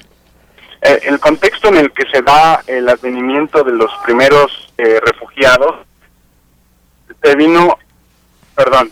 Eh, 0.82 1.00
el 1.04 1.20
contexto 1.20 1.68
en 1.68 1.78
el 1.78 1.92
que 1.92 2.06
se 2.12 2.24
da 2.24 2.64
el 2.66 2.90
advenimiento 2.90 3.64
de 3.64 3.74
los 3.74 3.92
primeros 4.04 4.74
eh, 4.80 5.00
refugiados 5.06 5.86
se 7.22 7.36
vino, 7.36 7.78
perdón, 8.56 8.92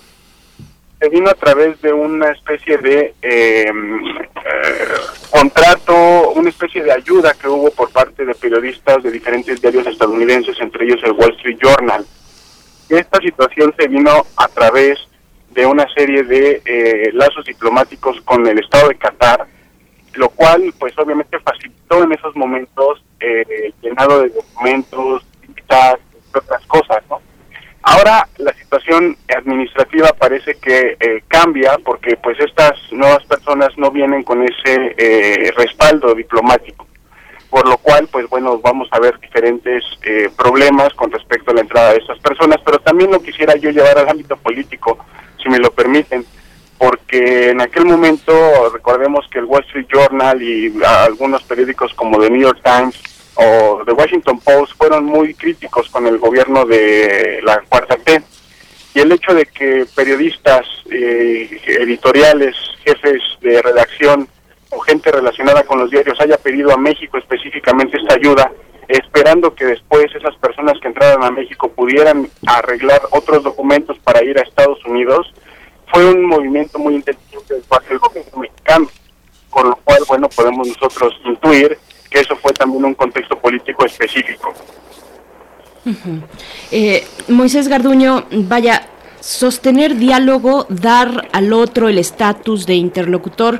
se 0.99 1.09
vino 1.09 1.29
a 1.29 1.33
través 1.33 1.81
de 1.81 1.93
una 1.93 2.29
especie 2.31 2.77
de 2.77 3.13
eh, 3.21 3.71
eh, 3.71 3.71
contrato, 5.31 6.31
una 6.31 6.49
especie 6.49 6.83
de 6.83 6.91
ayuda 6.91 7.33
que 7.33 7.47
hubo 7.47 7.71
por 7.71 7.89
parte 7.91 8.25
de 8.25 8.35
periodistas 8.35 9.01
de 9.01 9.11
diferentes 9.11 9.61
diarios 9.61 9.87
estadounidenses, 9.87 10.59
entre 10.59 10.85
ellos 10.85 10.99
el 11.03 11.13
Wall 11.13 11.35
Street 11.37 11.57
Journal. 11.61 12.05
Esta 12.89 13.19
situación 13.19 13.73
se 13.77 13.87
vino 13.87 14.25
a 14.35 14.47
través 14.49 14.99
de 15.51 15.65
una 15.65 15.87
serie 15.93 16.23
de 16.23 16.61
eh, 16.65 17.11
lazos 17.13 17.45
diplomáticos 17.45 18.19
con 18.21 18.45
el 18.45 18.59
Estado 18.59 18.89
de 18.89 18.97
Qatar, 18.97 19.47
lo 20.15 20.29
cual 20.29 20.73
pues 20.77 20.97
obviamente 20.97 21.39
facilitó 21.39 22.03
en 22.03 22.11
esos 22.11 22.35
momentos 22.35 23.03
eh, 23.21 23.45
el 23.47 23.73
llenado 23.81 24.21
de 24.21 24.29
documentos, 24.29 25.23
entre 25.47 25.77
otras 26.33 26.65
cosas, 26.67 27.03
¿no? 27.09 27.21
Ahora 27.81 28.27
la 28.37 28.53
situación 28.53 29.15
administrativa 29.35 30.09
parece 30.09 30.55
que 30.55 30.97
eh, 30.99 31.23
cambia 31.27 31.77
porque 31.83 32.17
pues 32.17 32.37
estas 32.39 32.73
nuevas 32.91 33.23
personas 33.25 33.69
no 33.77 33.89
vienen 33.89 34.23
con 34.23 34.43
ese 34.43 34.95
eh, 34.97 35.51
respaldo 35.55 36.13
diplomático, 36.13 36.85
por 37.49 37.67
lo 37.67 37.77
cual 37.77 38.07
pues 38.11 38.27
bueno 38.27 38.59
vamos 38.59 38.89
a 38.91 38.99
ver 38.99 39.17
diferentes 39.19 39.83
eh, 40.03 40.29
problemas 40.37 40.93
con 40.93 41.09
respecto 41.11 41.51
a 41.51 41.53
la 41.53 41.61
entrada 41.61 41.93
de 41.93 41.99
estas 41.99 42.19
personas, 42.19 42.57
pero 42.65 42.79
también 42.79 43.11
lo 43.11 43.21
quisiera 43.21 43.55
yo 43.55 43.71
llevar 43.71 43.97
al 43.97 44.09
ámbito 44.09 44.35
político, 44.35 44.97
si 45.41 45.49
me 45.49 45.59
lo 45.59 45.71
permiten 45.71 46.25
porque 46.77 47.49
en 47.49 47.59
aquel 47.59 47.85
momento 47.85 48.33
recordemos 48.73 49.27
que 49.29 49.39
el 49.39 49.45
Wall 49.45 49.65
Street 49.65 49.87
Journal 49.91 50.41
y 50.41 50.73
algunos 50.81 51.43
periódicos 51.43 51.93
como 51.93 52.19
The 52.19 52.29
New 52.29 52.41
York 52.41 52.61
Times 52.63 53.08
o 53.41 53.81
The 53.85 53.93
Washington 53.93 54.39
Post 54.39 54.73
fueron 54.77 55.05
muy 55.05 55.33
críticos 55.33 55.87
con 55.89 56.05
el 56.07 56.17
gobierno 56.17 56.65
de 56.65 57.39
la 57.41 57.61
Cuarta 57.69 57.95
T. 57.95 58.21
Y 58.93 58.99
el 58.99 59.11
hecho 59.13 59.33
de 59.33 59.45
que 59.45 59.85
periodistas, 59.95 60.65
eh, 60.91 61.61
editoriales, 61.65 62.55
jefes 62.83 63.21
de 63.39 63.61
redacción 63.61 64.27
o 64.71 64.79
gente 64.79 65.09
relacionada 65.11 65.63
con 65.63 65.79
los 65.79 65.89
diarios 65.89 66.19
haya 66.19 66.37
pedido 66.37 66.73
a 66.73 66.77
México 66.77 67.17
específicamente 67.17 67.97
esta 67.97 68.15
ayuda, 68.15 68.51
esperando 68.89 69.55
que 69.55 69.65
después 69.65 70.13
esas 70.13 70.35
personas 70.35 70.77
que 70.81 70.89
entraran 70.89 71.23
a 71.23 71.31
México 71.31 71.69
pudieran 71.69 72.29
arreglar 72.45 73.01
otros 73.11 73.43
documentos 73.43 73.97
para 73.99 74.21
ir 74.21 74.37
a 74.37 74.41
Estados 74.41 74.83
Unidos, 74.85 75.33
fue 75.87 76.05
un 76.05 76.25
movimiento 76.25 76.77
muy 76.77 77.01
parte 77.69 77.89
del 77.89 77.99
gobierno 77.99 78.39
mexicano, 78.39 78.87
con 79.49 79.69
lo 79.69 79.75
cual, 79.77 79.99
bueno, 80.09 80.27
podemos 80.27 80.67
nosotros 80.67 81.15
intuir 81.23 81.77
que 82.09 82.19
eso 82.19 82.35
fue 82.35 82.53
también 82.53 82.85
un 82.85 82.95
contexto 82.95 83.37
político 83.37 83.85
específico. 83.85 84.53
Eh, 86.71 87.05
Moisés 87.29 87.67
Garduño, 87.67 88.25
vaya, 88.31 88.87
sostener 89.19 89.95
diálogo, 89.95 90.65
dar 90.69 91.27
al 91.31 91.53
otro 91.53 91.87
el 91.87 91.97
estatus 91.97 92.65
de 92.65 92.75
interlocutor, 92.75 93.59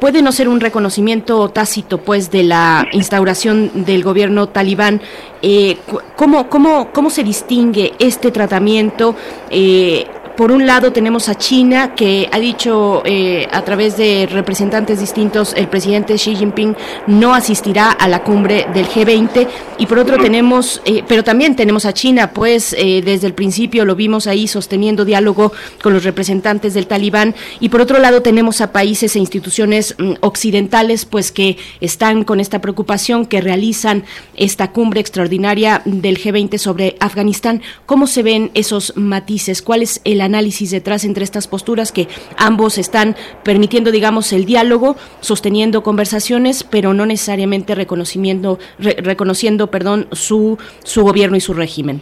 puede 0.00 0.22
no 0.22 0.32
ser 0.32 0.48
un 0.48 0.60
reconocimiento 0.60 1.48
tácito, 1.48 1.98
pues, 1.98 2.30
de 2.30 2.44
la 2.44 2.86
instauración 2.92 3.84
del 3.84 4.02
gobierno 4.02 4.48
talibán. 4.48 5.00
Eh, 5.42 5.76
¿cómo, 6.16 6.48
cómo, 6.48 6.92
¿Cómo 6.92 7.10
se 7.10 7.24
distingue 7.24 7.94
este 7.98 8.30
tratamiento? 8.30 9.16
Eh, 9.50 10.06
por 10.38 10.52
un 10.52 10.68
lado 10.68 10.92
tenemos 10.92 11.28
a 11.28 11.34
China, 11.34 11.96
que 11.96 12.28
ha 12.30 12.38
dicho 12.38 13.02
eh, 13.04 13.48
a 13.50 13.64
través 13.64 13.96
de 13.96 14.28
representantes 14.30 15.00
distintos, 15.00 15.52
el 15.56 15.66
presidente 15.66 16.14
Xi 16.14 16.36
Jinping 16.36 16.76
no 17.08 17.34
asistirá 17.34 17.90
a 17.90 18.06
la 18.06 18.22
cumbre 18.22 18.68
del 18.72 18.86
G20. 18.86 19.48
Y 19.78 19.86
por 19.86 19.98
otro 19.98 20.16
tenemos, 20.16 20.80
eh, 20.84 21.02
pero 21.08 21.24
también 21.24 21.56
tenemos 21.56 21.86
a 21.86 21.92
China, 21.92 22.30
pues 22.32 22.72
eh, 22.78 23.02
desde 23.04 23.26
el 23.26 23.34
principio 23.34 23.84
lo 23.84 23.96
vimos 23.96 24.28
ahí 24.28 24.46
sosteniendo 24.46 25.04
diálogo 25.04 25.50
con 25.82 25.92
los 25.92 26.04
representantes 26.04 26.72
del 26.72 26.86
Talibán. 26.86 27.34
Y 27.58 27.70
por 27.70 27.80
otro 27.80 27.98
lado 27.98 28.22
tenemos 28.22 28.60
a 28.60 28.70
países 28.70 29.16
e 29.16 29.18
instituciones 29.18 29.96
mm, 29.98 30.12
occidentales, 30.20 31.04
pues 31.04 31.32
que 31.32 31.56
están 31.80 32.22
con 32.22 32.38
esta 32.38 32.60
preocupación, 32.60 33.26
que 33.26 33.40
realizan 33.40 34.04
esta 34.36 34.70
cumbre 34.70 35.00
extraordinaria 35.00 35.82
del 35.84 36.16
G20 36.16 36.58
sobre 36.58 36.96
Afganistán. 37.00 37.60
¿Cómo 37.86 38.06
se 38.06 38.22
ven 38.22 38.52
esos 38.54 38.92
matices? 38.96 39.62
¿Cuál 39.62 39.82
es 39.82 40.00
el 40.04 40.27
análisis 40.28 40.70
detrás 40.70 41.04
entre 41.04 41.24
estas 41.24 41.48
posturas 41.48 41.90
que 41.92 42.06
ambos 42.36 42.78
están 42.78 43.16
permitiendo, 43.42 43.90
digamos, 43.90 44.32
el 44.32 44.44
diálogo, 44.44 44.96
sosteniendo 45.20 45.82
conversaciones, 45.82 46.62
pero 46.64 46.94
no 46.94 47.04
necesariamente 47.06 47.74
reconocimiento, 47.74 48.58
re- 48.78 48.96
reconociendo, 49.02 49.66
perdón, 49.70 50.06
su 50.12 50.56
su 50.84 51.02
gobierno 51.02 51.36
y 51.36 51.40
su 51.40 51.54
régimen? 51.54 52.00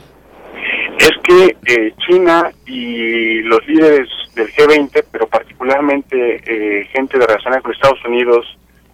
es 0.99 1.11
que 1.23 1.57
eh, 1.67 1.93
China 2.09 2.51
y 2.67 3.43
los 3.43 3.61
líderes 3.69 4.09
del 4.35 4.49
G20, 4.49 5.05
pero 5.13 5.27
particularmente 5.29 6.17
eh, 6.47 6.87
gente 6.93 7.19
de 7.19 7.27
relacionada 7.27 7.61
con 7.61 7.73
Estados 7.73 8.03
Unidos 8.07 8.47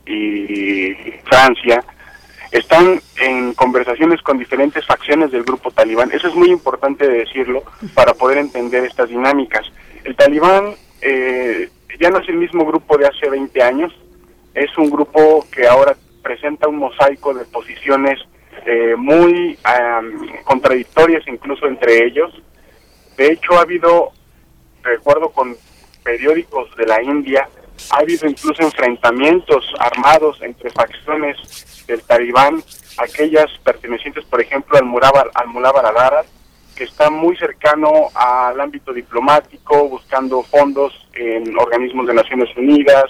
y 0.07 0.93
Francia, 1.31 1.83
están 2.53 3.01
en 3.19 3.55
conversaciones 3.55 4.21
con 4.21 4.39
diferentes 4.39 4.87
facciones 4.87 5.33
del 5.33 5.43
grupo 5.43 5.71
talibán. 5.71 6.13
Eso 6.13 6.29
es 6.29 6.35
muy 6.35 6.51
importante 6.51 7.09
decirlo 7.09 7.65
para 7.95 8.13
poder 8.13 8.39
entender 8.39 8.85
estas 8.85 9.09
dinámicas. 9.09 9.65
El 10.05 10.15
talibán 10.15 10.75
eh, 11.01 11.71
ya 11.99 12.11
no 12.11 12.19
es 12.19 12.29
el 12.29 12.37
mismo 12.37 12.67
grupo 12.67 12.99
de 12.99 13.07
hace 13.07 13.29
20 13.31 13.63
años, 13.63 13.93
es 14.55 14.77
un 14.77 14.91
grupo 14.91 15.47
que 15.51 15.67
ahora 15.67 15.97
presenta 16.23 16.69
un 16.69 16.77
mosaico 16.77 17.33
de 17.33 17.45
posiciones 17.47 18.21
eh, 18.67 18.95
muy 18.97 19.59
am, 19.65 20.29
contradictorias 20.45 21.27
incluso 21.27 21.67
entre 21.67 22.05
ellos. 22.05 22.31
De 23.17 23.33
hecho, 23.33 23.55
ha 23.55 23.63
habido, 23.63 24.11
recuerdo 24.83 25.31
con 25.31 25.57
periódicos 26.05 26.75
de 26.77 26.87
la 26.87 27.03
India, 27.03 27.49
ha 27.91 27.99
habido 28.01 28.29
incluso 28.29 28.63
enfrentamientos 28.63 29.65
armados 29.79 30.41
entre 30.43 30.71
facciones 30.71 31.72
del 31.87 32.03
talibán, 32.03 32.63
aquellas 32.99 33.47
pertenecientes, 33.65 34.25
por 34.25 34.41
ejemplo, 34.41 34.79
al 34.79 34.85
Mullah, 34.85 35.31
al 35.35 35.49
Mullah 35.49 35.73
Baradar, 35.73 36.25
que 36.75 36.85
está 36.85 37.11
muy 37.11 37.37
cercano 37.37 38.09
al 38.15 38.61
ámbito 38.61 38.93
diplomático, 38.93 39.89
buscando 39.89 40.43
fondos 40.43 40.93
en 41.15 41.57
organismos 41.59 42.07
de 42.07 42.15
Naciones 42.15 42.49
Unidas, 42.57 43.05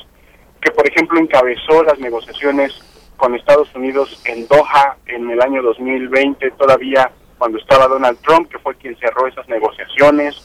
que 0.61 0.71
por 0.71 0.87
ejemplo 0.87 1.19
encabezó 1.19 1.83
las 1.83 1.99
negociaciones 1.99 2.73
con 3.17 3.35
Estados 3.35 3.73
Unidos 3.75 4.21
en 4.25 4.47
Doha 4.49 4.97
en 5.07 5.31
el 5.31 5.41
año 5.41 5.63
2020, 5.63 6.51
todavía 6.53 7.11
cuando 7.39 7.59
estaba 7.59 7.89
Donald 7.89 8.19
Trump, 8.21 8.51
que 8.51 8.59
fue 8.59 8.77
quien 8.77 8.97
cerró 8.99 9.27
esas 9.27 9.49
negociaciones. 9.49 10.37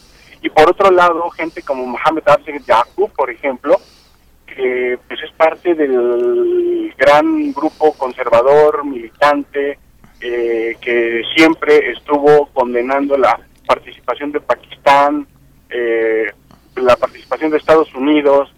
Y 0.42 0.50
por 0.50 0.68
otro 0.70 0.90
lado, 0.90 1.28
gente 1.30 1.62
como 1.62 1.86
Mohamed 1.86 2.22
Abdel 2.26 2.64
Yaqub, 2.64 3.12
por 3.12 3.30
ejemplo, 3.30 3.80
que 4.54 4.98
pues 5.06 5.20
es 5.22 5.32
parte 5.32 5.74
del 5.74 6.92
gran 6.96 7.52
grupo 7.52 7.92
conservador, 7.94 8.84
militante, 8.84 9.78
eh, 10.20 10.76
que 10.80 11.22
siempre 11.36 11.92
estuvo 11.92 12.46
condenando 12.52 13.16
la 13.16 13.38
participación 13.66 14.32
de 14.32 14.40
Pakistán, 14.40 15.26
eh, 15.70 16.32
la 16.76 16.96
participación 16.96 17.50
de 17.50 17.58
Estados 17.58 17.94
Unidos, 17.94 18.52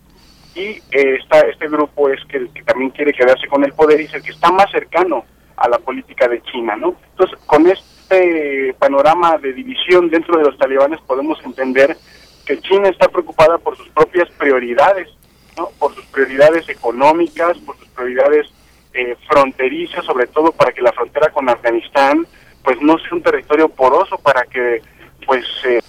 y 0.54 0.60
eh, 0.60 0.80
está, 1.20 1.40
este 1.40 1.68
grupo 1.68 2.08
es 2.08 2.20
que, 2.26 2.48
que 2.54 2.62
también 2.62 2.90
quiere 2.90 3.12
quedarse 3.12 3.46
con 3.46 3.64
el 3.64 3.72
poder 3.72 4.00
y 4.00 4.04
es 4.04 4.14
el 4.14 4.22
que 4.22 4.32
está 4.32 4.50
más 4.50 4.70
cercano 4.70 5.24
a 5.56 5.68
la 5.68 5.78
política 5.78 6.26
de 6.26 6.42
China, 6.42 6.76
¿no? 6.76 6.96
Entonces, 7.10 7.38
con 7.46 7.66
este 7.66 8.74
panorama 8.78 9.38
de 9.38 9.52
división 9.52 10.08
dentro 10.08 10.38
de 10.38 10.44
los 10.44 10.58
talibanes 10.58 11.00
podemos 11.02 11.38
entender 11.44 11.96
que 12.46 12.58
China 12.60 12.88
está 12.88 13.08
preocupada 13.08 13.58
por 13.58 13.76
sus 13.76 13.88
propias 13.90 14.28
prioridades, 14.30 15.08
Por 15.78 15.94
sus 15.94 16.04
prioridades 16.06 16.68
económicas, 16.68 17.58
por 17.58 17.76
sus 17.78 17.88
prioridades 17.88 18.46
eh, 18.94 19.16
fronterizas, 19.28 20.04
sobre 20.04 20.26
todo 20.26 20.52
para 20.52 20.72
que 20.72 20.82
la 20.82 20.92
frontera 20.92 21.30
con 21.30 21.48
Afganistán, 21.48 22.26
pues 22.62 22.80
no 22.80 22.98
sea 22.98 23.10
un 23.12 23.22
territorio 23.22 23.68
poroso 23.68 24.18
para 24.18 24.42
que, 24.44 24.82
pues, 25.26 25.44
eh, 25.64 25.80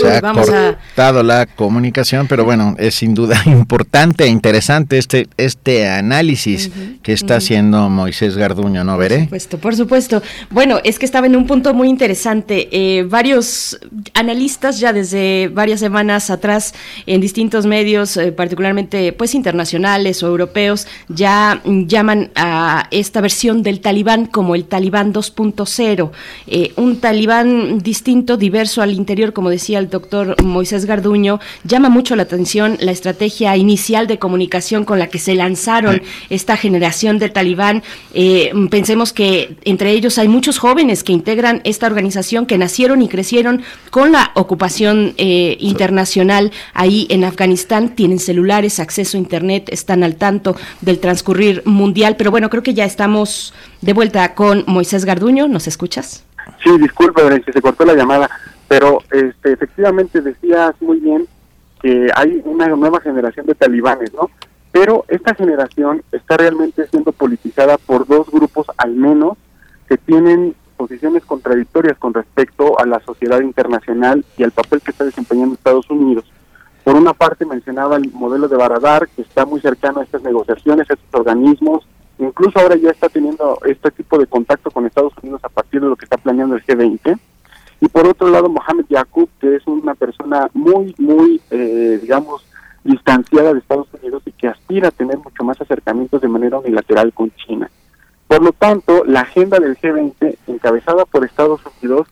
Se 0.00 0.08
ha 0.08 0.18
a- 0.18 0.32
cortado 0.32 1.22
la 1.22 1.46
comunicación, 1.46 2.26
pero 2.26 2.44
bueno, 2.44 2.74
es 2.78 2.94
sin 2.94 3.14
duda 3.14 3.40
importante 3.46 4.24
e 4.24 4.28
interesante 4.28 4.98
este, 4.98 5.28
este 5.36 5.88
análisis 5.88 6.70
que 7.02 7.12
está 7.12 7.36
haciendo 7.36 7.88
Moisés 7.88 8.36
Garduño, 8.36 8.84
¿no, 8.84 8.96
Veré? 8.96 9.24
supuesto, 9.24 9.58
por 9.58 9.76
supuesto. 9.76 10.22
Bueno, 10.50 10.78
es 10.84 10.98
que 10.98 11.04
estaba 11.06 11.26
en 11.26 11.36
un 11.36 11.46
punto 11.46 11.74
muy 11.74 11.88
interesante. 11.88 12.68
Eh, 12.72 13.02
varios 13.04 13.78
analistas 14.14 14.78
ya 14.80 14.92
desde 14.92 15.48
varias 15.48 15.80
semanas 15.80 16.30
atrás 16.30 16.74
en 17.06 17.20
distintos 17.20 17.66
medios, 17.66 18.16
eh, 18.16 18.32
particularmente 18.32 19.12
pues 19.12 19.34
internacionales 19.34 20.22
o 20.22 20.28
europeos, 20.28 20.86
ya 21.08 21.60
llaman 21.64 22.30
a 22.34 22.86
esta 22.90 23.20
versión 23.20 23.62
del 23.62 23.80
talibán 23.80 24.26
como 24.26 24.54
el 24.54 24.64
talibán 24.64 25.12
2.0. 25.12 26.10
Eh, 26.46 26.72
un 26.76 26.96
talibán 27.00 27.78
distinto, 27.78 28.36
diverso 28.36 28.82
al 28.82 28.92
interior, 28.92 29.32
como 29.32 29.50
decía 29.50 29.78
el 29.82 29.90
doctor 29.90 30.42
Moisés 30.42 30.86
Garduño, 30.86 31.40
llama 31.64 31.88
mucho 31.88 32.16
la 32.16 32.22
atención 32.22 32.78
la 32.80 32.92
estrategia 32.92 33.56
inicial 33.56 34.06
de 34.06 34.18
comunicación 34.18 34.84
con 34.84 34.98
la 34.98 35.08
que 35.08 35.18
se 35.18 35.34
lanzaron 35.34 36.02
esta 36.30 36.56
generación 36.56 37.18
de 37.18 37.28
talibán. 37.28 37.82
Eh, 38.14 38.52
pensemos 38.70 39.12
que 39.12 39.56
entre 39.64 39.90
ellos 39.90 40.18
hay 40.18 40.28
muchos 40.28 40.58
jóvenes 40.58 41.02
que 41.04 41.12
integran 41.12 41.60
esta 41.64 41.86
organización 41.86 42.46
que 42.46 42.58
nacieron 42.58 43.02
y 43.02 43.08
crecieron 43.08 43.62
con 43.90 44.12
la 44.12 44.30
ocupación 44.34 45.14
eh, 45.18 45.56
internacional 45.60 46.52
ahí 46.72 47.06
en 47.10 47.24
Afganistán, 47.24 47.94
tienen 47.94 48.18
celulares, 48.18 48.80
acceso 48.80 49.16
a 49.16 49.20
Internet, 49.20 49.68
están 49.70 50.04
al 50.04 50.16
tanto 50.16 50.56
del 50.80 50.98
transcurrir 50.98 51.62
mundial. 51.66 52.16
Pero 52.16 52.30
bueno, 52.30 52.48
creo 52.48 52.62
que 52.62 52.74
ya 52.74 52.84
estamos 52.84 53.52
de 53.80 53.92
vuelta 53.92 54.34
con 54.34 54.64
Moisés 54.66 55.04
Garduño. 55.04 55.48
¿Nos 55.48 55.66
escuchas? 55.66 56.24
Sí, 56.62 56.70
disculpe, 56.78 57.22
Berenice, 57.22 57.52
se 57.52 57.60
cortó 57.60 57.84
la 57.84 57.94
llamada, 57.94 58.30
pero 58.68 59.00
este, 59.10 59.52
efectivamente 59.52 60.20
decías 60.20 60.74
muy 60.80 61.00
bien 61.00 61.26
que 61.80 62.10
hay 62.14 62.40
una 62.44 62.68
nueva 62.68 63.00
generación 63.00 63.46
de 63.46 63.54
talibanes, 63.54 64.12
¿no? 64.14 64.30
Pero 64.70 65.04
esta 65.08 65.34
generación 65.34 66.02
está 66.12 66.36
realmente 66.36 66.86
siendo 66.88 67.12
politizada 67.12 67.76
por 67.76 68.06
dos 68.06 68.30
grupos 68.30 68.66
al 68.78 68.92
menos 68.94 69.36
que 69.88 69.98
tienen 69.98 70.54
posiciones 70.76 71.24
contradictorias 71.24 71.98
con 71.98 72.14
respecto 72.14 72.78
a 72.78 72.86
la 72.86 73.00
sociedad 73.00 73.40
internacional 73.40 74.24
y 74.36 74.42
al 74.42 74.50
papel 74.50 74.80
que 74.80 74.90
está 74.90 75.04
desempeñando 75.04 75.54
Estados 75.54 75.90
Unidos. 75.90 76.24
Por 76.84 76.96
una 76.96 77.12
parte 77.12 77.44
mencionaba 77.44 77.96
el 77.96 78.10
modelo 78.10 78.48
de 78.48 78.56
Baradar, 78.56 79.08
que 79.08 79.22
está 79.22 79.44
muy 79.44 79.60
cercano 79.60 80.00
a 80.00 80.04
estas 80.04 80.22
negociaciones, 80.22 80.90
a 80.90 80.94
estos 80.94 81.20
organismos, 81.20 81.86
incluso 82.18 82.58
ahora 82.58 82.76
ya 82.76 82.90
está 82.90 83.08
teniendo 83.08 83.58
este 83.64 83.90
tipo 83.90 84.18
de 84.18 84.26
contacto 84.26 84.70
con 84.70 84.86
Estados 84.86 85.12
Unidos 85.22 85.40
a 85.44 85.48
partir 85.48 85.80
de 85.80 85.88
lo 85.88 85.96
que 85.96 86.06
está 86.06 86.16
planeando 86.16 86.56
el 86.56 86.64
G20. 86.64 87.18
Y 87.82 87.88
por 87.88 88.06
otro 88.06 88.28
lado, 88.28 88.48
Mohamed 88.48 88.84
Yaqub, 88.88 89.28
que 89.40 89.56
es 89.56 89.66
una 89.66 89.96
persona 89.96 90.48
muy, 90.54 90.94
muy, 90.98 91.40
eh, 91.50 91.98
digamos, 92.00 92.46
distanciada 92.84 93.52
de 93.52 93.58
Estados 93.58 93.88
Unidos 94.00 94.22
y 94.24 94.30
que 94.30 94.46
aspira 94.46 94.86
a 94.86 94.92
tener 94.92 95.18
mucho 95.18 95.42
más 95.42 95.60
acercamientos 95.60 96.22
de 96.22 96.28
manera 96.28 96.60
unilateral 96.60 97.12
con 97.12 97.32
China. 97.32 97.68
Por 98.28 98.40
lo 98.40 98.52
tanto, 98.52 99.04
la 99.04 99.22
agenda 99.22 99.58
del 99.58 99.76
G20, 99.76 100.36
encabezada 100.46 101.04
por 101.06 101.24
Estados 101.24 101.60
Unidos, 101.82 102.06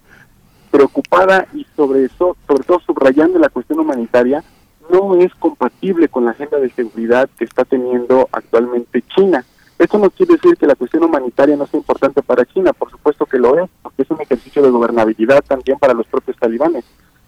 preocupada 0.72 1.46
y 1.54 1.64
sobre, 1.76 2.06
eso, 2.06 2.36
sobre 2.48 2.64
todo 2.64 2.80
subrayando 2.80 3.38
la 3.38 3.48
cuestión 3.48 3.78
humanitaria, 3.78 4.42
no 4.90 5.14
es 5.18 5.32
compatible 5.36 6.08
con 6.08 6.24
la 6.24 6.32
agenda 6.32 6.58
de 6.58 6.70
seguridad 6.70 7.30
que 7.38 7.44
está 7.44 7.64
teniendo 7.64 8.28
actualmente 8.32 9.04
China. 9.14 9.44
Esto 9.78 9.98
no 9.98 10.10
quiere 10.10 10.34
decir 10.34 10.56
que 10.56 10.66
la 10.66 10.74
cuestión 10.74 11.04
humanitaria 11.04 11.56
no 11.56 11.68
sea 11.68 11.78
importante 11.78 12.22
para 12.22 12.44
China, 12.44 12.72
por 12.72 12.90
supuesto 12.90 13.24
que 13.24 13.38
lo 13.38 13.56
es, 13.62 13.70
es 14.02 14.10
un 14.10 14.20
ejercicio 14.20 14.62
de 14.62 14.70
gobernabilidad 14.70 15.42
también 15.46 15.78
para 15.78 15.94
los 15.94 16.06
propios 16.06 16.36
talibanes. 16.36 16.84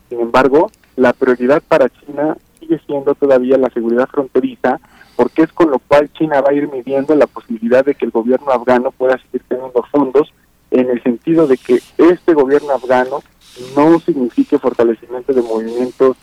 Sin 0.08 0.20
embargo, 0.20 0.70
la 0.96 1.12
prioridad 1.12 1.62
para 1.66 1.88
China 1.88 2.36
sigue 2.60 2.80
siendo 2.86 3.14
todavía 3.14 3.56
la 3.56 3.70
seguridad 3.70 4.08
fronteriza, 4.08 4.80
porque 5.16 5.42
es 5.42 5.52
con 5.52 5.70
lo 5.70 5.78
cual 5.78 6.12
China 6.12 6.40
va 6.40 6.50
a 6.50 6.54
ir 6.54 6.70
midiendo 6.70 7.14
la 7.14 7.26
posibilidad 7.26 7.84
de 7.84 7.94
que 7.94 8.04
el 8.04 8.10
gobierno 8.10 8.50
afgano 8.50 8.90
pueda 8.90 9.18
seguir 9.18 9.42
teniendo 9.48 9.82
fondos, 9.90 10.32
en 10.70 10.88
el 10.88 11.02
sentido 11.02 11.46
de 11.46 11.58
que 11.58 11.80
este 11.98 12.32
gobierno 12.32 12.72
afgano 12.72 13.22
no 13.76 14.00
signifique 14.00 14.58
fortalecimiento 14.58 15.34
de 15.34 15.42
movimientos 15.42 16.16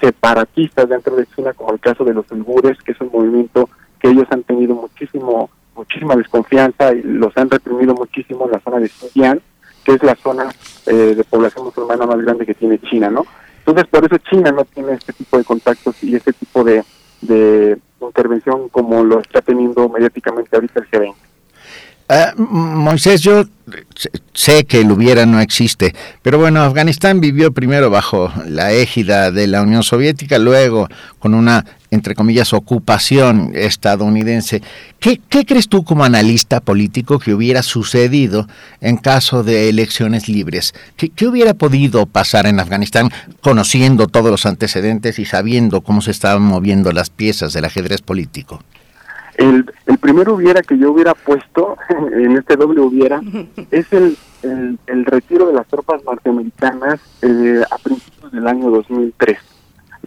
separatistas 0.00 0.88
dentro 0.88 1.16
de 1.16 1.26
China, 1.34 1.52
como 1.54 1.72
el 1.72 1.80
caso 1.80 2.04
de 2.04 2.14
los 2.14 2.30
uigures, 2.30 2.78
que 2.82 2.92
es 2.92 3.00
un 3.00 3.10
movimiento 3.12 3.68
que 3.98 4.10
ellos 4.10 4.26
han 4.30 4.44
tenido 4.44 4.74
muchísimo 4.74 5.50
muchísima 5.76 6.16
desconfianza 6.16 6.94
y 6.94 7.02
los 7.02 7.36
han 7.36 7.50
reprimido 7.50 7.94
muchísimo 7.94 8.46
en 8.46 8.52
la 8.52 8.60
zona 8.60 8.78
de 8.78 8.88
Xinjiang, 8.88 9.40
que 9.86 9.92
es 9.92 10.02
la 10.02 10.16
zona 10.16 10.52
eh, 10.86 11.14
de 11.14 11.22
población 11.22 11.66
musulmana 11.66 12.06
más 12.06 12.20
grande 12.20 12.44
que 12.44 12.54
tiene 12.54 12.80
China, 12.80 13.08
¿no? 13.08 13.24
Entonces, 13.58 13.86
por 13.86 14.04
eso 14.04 14.18
China 14.18 14.50
no 14.50 14.64
tiene 14.64 14.94
este 14.94 15.12
tipo 15.12 15.38
de 15.38 15.44
contactos 15.44 16.02
y 16.02 16.16
este 16.16 16.32
tipo 16.32 16.64
de, 16.64 16.84
de 17.20 17.78
intervención 18.00 18.68
como 18.68 19.04
lo 19.04 19.20
está 19.20 19.40
teniendo 19.42 19.88
mediáticamente 19.88 20.56
ahorita 20.56 20.80
el 20.80 20.90
G20. 20.90 21.14
M- 22.08 22.46
Moisés, 22.48 23.20
yo 23.22 23.44
sé- 24.32 24.64
que 24.64 24.80
el 24.82 24.92
hubiera 24.92 25.26
no 25.26 25.40
existe, 25.40 25.92
pero 26.22 26.38
bueno, 26.38 26.60
Afganistán 26.62 27.20
vivió 27.20 27.52
primero 27.52 27.90
bajo 27.90 28.32
la 28.46 28.72
égida 28.72 29.32
de 29.32 29.48
la 29.48 29.62
Unión 29.62 29.82
Soviética, 29.82 30.38
luego 30.38 30.88
con 31.18 31.34
una, 31.34 31.64
entre 31.90 32.14
comillas, 32.14 32.52
ocupación 32.52 33.50
estadounidense. 33.54 34.62
¿Qué, 35.00 35.20
crees 35.44 35.68
tú 35.68 35.82
como 35.82 36.04
analista 36.04 36.60
político 36.60 37.18
que 37.18 37.34
hubiera 37.34 37.62
sucedido 37.64 38.46
en 38.80 38.98
caso 38.98 39.42
de 39.42 39.68
elecciones 39.68 40.28
libres? 40.28 40.74
¿Qué, 40.96 41.08
qué 41.08 41.26
hubiera 41.26 41.54
podido 41.54 42.06
pasar 42.06 42.46
en 42.46 42.60
Afganistán 42.60 43.10
conociendo 43.40 44.06
todos 44.06 44.30
los 44.30 44.46
antecedentes 44.46 45.18
y 45.18 45.24
sabiendo 45.24 45.80
cómo 45.80 46.02
se 46.02 46.12
estaban 46.12 46.42
moviendo 46.42 46.92
las 46.92 47.10
piezas 47.10 47.52
del 47.52 47.64
ajedrez 47.64 48.00
político? 48.02 48.62
El, 49.36 49.70
el 49.86 49.98
primero 49.98 50.34
hubiera 50.34 50.62
que 50.62 50.78
yo 50.78 50.92
hubiera 50.92 51.14
puesto 51.14 51.76
en 52.12 52.36
este 52.36 52.56
doble 52.56 52.80
hubiera 52.80 53.20
es 53.70 53.92
el, 53.92 54.16
el, 54.42 54.78
el 54.86 55.04
retiro 55.04 55.46
de 55.46 55.52
las 55.54 55.66
tropas 55.66 56.02
norteamericanas 56.04 57.00
eh, 57.22 57.62
a 57.70 57.78
principios 57.78 58.32
del 58.32 58.46
año 58.46 58.70
2003, 58.70 59.38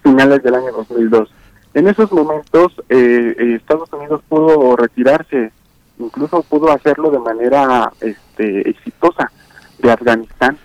finales 0.03 0.43
del 0.43 0.55
año 0.55 0.71
2002. 0.71 1.29
En 1.75 1.87
esos 1.87 2.11
momentos 2.11 2.73
eh, 2.89 3.35
eh, 3.37 3.55
Estados 3.55 3.91
Unidos 3.93 4.21
pudo 4.27 4.75
retirarse, 4.75 5.51
incluso 5.99 6.41
pudo 6.43 6.71
hacerlo 6.71 7.11
de 7.11 7.19
manera 7.19 7.91
este, 8.01 8.69
exitosa 8.69 9.31
de 9.77 9.91
Afganistán. 9.91 10.57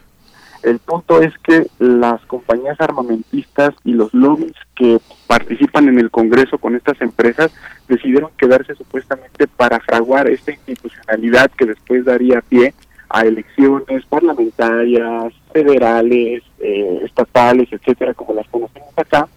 El 0.65 0.79
punto 0.79 1.21
es 1.21 1.37
que 1.39 1.67
las 1.79 2.25
compañías 2.25 2.81
armamentistas 2.81 3.75
y 3.85 3.93
los 3.93 4.15
lobbies 4.15 4.55
que 4.75 4.99
participan 5.27 5.89
en 5.89 5.99
el 5.99 6.11
Congreso 6.11 6.57
con 6.57 6.75
estas 6.75 6.99
empresas 7.03 7.53
decidieron 7.87 8.31
quedarse 8.39 8.75
supuestamente 8.75 9.47
para 9.47 9.79
fraguar 9.81 10.27
esta 10.27 10.53
institucionalidad 10.53 11.51
que 11.51 11.67
después 11.67 12.07
daría 12.07 12.41
pie 12.41 12.73
a 13.11 13.27
elecciones 13.27 14.07
parlamentarias, 14.07 15.35
federales, 15.53 16.43
eh, 16.61 17.01
estatales, 17.05 17.69
etcétera, 17.71 18.15
como 18.15 18.33
las 18.33 18.49
conocemos 18.49 18.89
acá, 18.97 19.29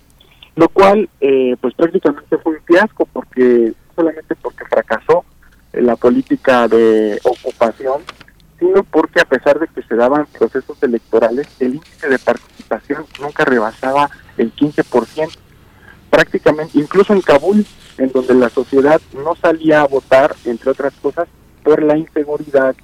lo 0.56 0.70
cual 0.70 1.10
eh, 1.20 1.58
pues 1.60 1.74
prácticamente 1.74 2.38
fue 2.38 2.54
un 2.54 2.62
fiasco 2.62 3.06
porque 3.12 3.74
solamente 3.98 4.34
porque 4.36 4.64
fracasó 4.64 5.26
la 5.74 5.98
política 5.98 6.70
de 6.70 7.20
ocupación 7.24 8.02
sino 8.60 8.84
porque 8.84 9.22
a 9.22 9.26
pesar 9.26 9.60
de 9.60 9.68
que 9.68 9.84
se 9.84 9.96
daban 9.96 10.26
procesos 10.38 10.82
electorales, 10.82 11.48
el 11.60 11.76
índice 11.76 12.10
de 12.10 12.20
participación 12.20 13.06
nunca 13.22 13.46
rebasaba 13.46 14.10
el 14.38 14.54
15%. 14.54 15.30
Prácticamente, 16.10 16.80
incluso 16.80 17.14
en 17.14 17.22
Kabul, 17.22 17.66
en 17.98 18.12
donde 18.12 18.34
la 18.34 18.50
sociedad 18.50 19.02
no 19.14 19.36
salía 19.36 19.82
a 19.82 19.88
votar, 19.88 20.36
entre 20.46 20.72
otras 20.72 20.94
cosas, 21.02 21.28
por 21.64 21.84
la 21.84 21.98
inseguridad 21.98 22.76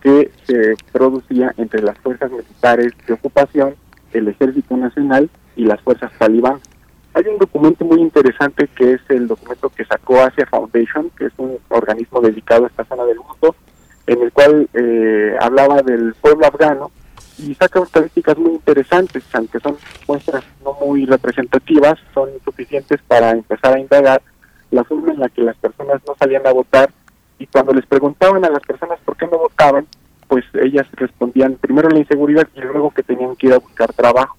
que 0.00 0.30
se 0.46 0.74
producía 0.92 1.52
entre 1.56 1.82
las 1.82 1.98
fuerzas 1.98 2.30
militares 2.30 2.92
de 3.06 3.14
ocupación, 3.14 3.74
el 4.12 4.28
Ejército 4.28 4.76
Nacional 4.76 5.30
y 5.56 5.64
las 5.64 5.80
fuerzas 5.80 6.12
talibán. 6.18 6.60
Hay 7.14 7.24
un 7.28 7.38
documento 7.38 7.84
muy 7.84 8.00
interesante 8.00 8.68
que 8.68 8.92
es 8.92 9.00
el 9.08 9.26
documento 9.26 9.70
que 9.70 9.84
sacó 9.86 10.20
Asia 10.20 10.46
Foundation, 10.46 11.10
que 11.16 11.26
es 11.26 11.32
un 11.38 11.58
organismo 11.70 12.20
dedicado 12.20 12.64
a 12.64 12.68
esta 12.68 12.84
zona 12.84 13.04
del 13.04 13.16
mundo, 13.16 13.56
en 14.06 14.22
el 14.22 14.32
cual 14.32 14.68
eh, 14.72 15.36
hablaba 15.40 15.82
del 15.82 16.14
pueblo 16.14 16.46
afgano 16.46 16.90
y 17.38 17.54
saca 17.54 17.80
estadísticas 17.80 18.38
muy 18.38 18.52
interesantes, 18.52 19.24
aunque 19.32 19.60
son 19.60 19.76
muestras 20.08 20.44
no 20.64 20.74
muy 20.74 21.04
representativas, 21.04 21.98
son 22.14 22.30
suficientes 22.44 23.00
para 23.06 23.32
empezar 23.32 23.74
a 23.74 23.80
indagar 23.80 24.22
la 24.70 24.84
forma 24.84 25.12
en 25.12 25.20
la 25.20 25.28
que 25.28 25.42
las 25.42 25.56
personas 25.56 26.00
no 26.06 26.14
salían 26.18 26.46
a 26.46 26.52
votar 26.52 26.90
y 27.38 27.46
cuando 27.46 27.72
les 27.72 27.84
preguntaban 27.86 28.44
a 28.44 28.50
las 28.50 28.62
personas 28.62 28.98
por 29.04 29.16
qué 29.16 29.26
no 29.26 29.38
votaban, 29.38 29.86
pues 30.28 30.44
ellas 30.54 30.86
respondían 30.92 31.56
primero 31.56 31.88
la 31.88 31.98
inseguridad 31.98 32.48
y 32.54 32.60
luego 32.60 32.90
que 32.90 33.02
tenían 33.02 33.36
que 33.36 33.48
ir 33.48 33.52
a 33.52 33.58
buscar 33.58 33.92
trabajo. 33.92 34.36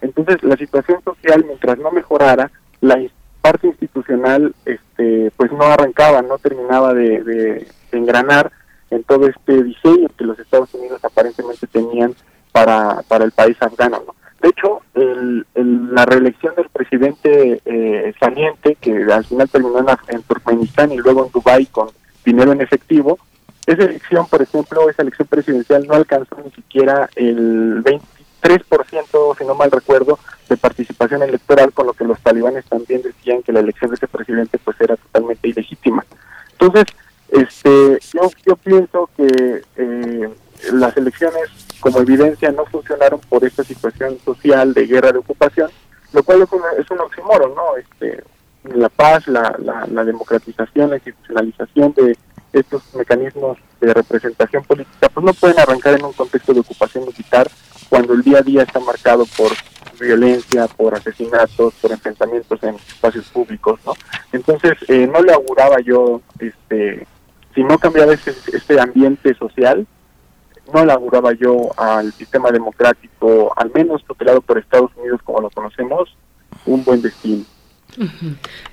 Entonces 0.00 0.42
la 0.42 0.56
situación 0.56 1.02
social 1.04 1.44
mientras 1.44 1.78
no 1.78 1.90
mejorara, 1.90 2.50
la 2.80 2.98
parte 3.42 3.66
institucional 3.66 4.54
este 4.64 5.32
pues 5.36 5.52
no 5.52 5.64
arrancaba, 5.64 6.22
no 6.22 6.38
terminaba 6.38 6.94
de, 6.94 7.22
de 7.22 7.66
engranar 7.92 8.50
en 8.90 9.04
todo 9.04 9.26
este 9.26 9.62
diseño 9.62 10.08
que 10.16 10.24
los 10.24 10.38
Estados 10.38 10.72
Unidos 10.74 11.04
aparentemente 11.04 11.66
tenían 11.66 12.14
para, 12.52 13.02
para 13.08 13.24
el 13.24 13.32
país 13.32 13.56
afgano. 13.60 14.02
¿no? 14.06 14.14
De 14.40 14.50
hecho, 14.50 14.82
el, 14.94 15.46
la 15.94 16.06
reelección 16.06 16.54
del 16.54 16.68
presidente 16.68 17.60
eh, 17.64 18.14
saliente, 18.20 18.76
que 18.80 19.04
al 19.12 19.24
final 19.24 19.48
terminó 19.48 19.84
en, 20.08 20.22
Turkmenistán 20.22 20.92
y 20.92 20.98
luego 20.98 21.26
en 21.26 21.32
Dubái 21.32 21.66
con 21.66 21.88
dinero 22.24 22.52
en 22.52 22.60
efectivo, 22.60 23.18
esa 23.66 23.82
elección, 23.82 24.26
por 24.28 24.40
ejemplo, 24.40 24.88
esa 24.88 25.02
elección 25.02 25.28
presidencial 25.28 25.86
no 25.86 25.94
alcanzó 25.94 26.36
ni 26.42 26.50
siquiera 26.52 27.10
el 27.16 27.82
23%, 27.82 29.36
si 29.36 29.44
no 29.44 29.54
mal 29.54 29.70
recuerdo, 29.70 30.18
de 30.48 30.56
participación 30.56 31.22
electoral, 31.22 31.72
con 31.72 31.86
lo 31.86 31.92
que 31.92 32.04
los 32.04 32.20
talibanes 32.20 32.64
también 32.66 33.02
decían 33.02 33.42
que 33.42 33.52
la 33.52 33.60
elección 33.60 33.90
de 33.90 33.96
ese 33.96 34.06
presidente 34.06 34.58
pues 34.58 34.80
era 34.80 34.96
totalmente 34.96 35.48
ilegítima. 35.48 36.06
Entonces, 36.52 36.84
este, 37.28 37.98
yo, 38.12 38.30
yo 38.46 38.56
pienso 38.56 39.10
que 39.16 39.62
eh, 39.76 40.28
las 40.72 40.96
elecciones 40.96 41.48
como 41.80 42.00
evidencia 42.00 42.50
no 42.52 42.64
funcionaron 42.66 43.20
por 43.28 43.44
esta 43.44 43.62
situación 43.62 44.18
social 44.24 44.74
de 44.74 44.86
guerra 44.86 45.12
de 45.12 45.18
ocupación, 45.18 45.70
lo 46.12 46.22
cual 46.22 46.42
es 46.42 46.52
un, 46.52 46.62
es 46.78 46.90
un 46.90 47.00
oxímoron, 47.00 47.54
¿no? 47.54 47.76
Este, 47.76 48.22
la 48.64 48.88
paz, 48.88 49.26
la, 49.28 49.56
la, 49.58 50.04
democratización, 50.04 50.90
la 50.90 50.96
institucionalización 50.96 51.94
de 51.94 52.16
estos 52.52 52.82
mecanismos 52.94 53.58
de 53.80 53.94
representación 53.94 54.64
política, 54.64 55.08
pues 55.08 55.24
no 55.24 55.32
pueden 55.34 55.58
arrancar 55.60 55.94
en 55.94 56.04
un 56.04 56.12
contexto 56.12 56.52
de 56.52 56.60
ocupación 56.60 57.04
militar 57.04 57.48
cuando 57.88 58.14
el 58.14 58.22
día 58.22 58.38
a 58.38 58.42
día 58.42 58.62
está 58.62 58.80
marcado 58.80 59.24
por 59.36 59.52
violencia, 60.00 60.66
por 60.66 60.94
asesinatos, 60.94 61.74
por 61.74 61.92
enfrentamientos 61.92 62.62
en 62.62 62.74
espacios 62.76 63.26
públicos, 63.28 63.80
¿no? 63.84 63.94
Entonces, 64.32 64.74
eh, 64.88 65.06
no 65.06 65.22
le 65.22 65.32
auguraba 65.32 65.80
yo, 65.80 66.20
este, 66.38 67.06
si 67.58 67.64
no 67.64 67.76
cambiaba 67.76 68.12
este, 68.12 68.32
este 68.52 68.80
ambiente 68.80 69.34
social, 69.34 69.84
no 70.72 70.84
laburaba 70.84 71.32
yo 71.32 71.70
al 71.76 72.12
sistema 72.12 72.52
democrático, 72.52 73.52
al 73.56 73.72
menos 73.74 74.04
tutelado 74.04 74.40
por 74.42 74.58
Estados 74.58 74.92
Unidos 74.96 75.20
como 75.24 75.40
lo 75.40 75.50
conocemos, 75.50 76.16
un 76.66 76.84
buen 76.84 77.02
destino. 77.02 77.44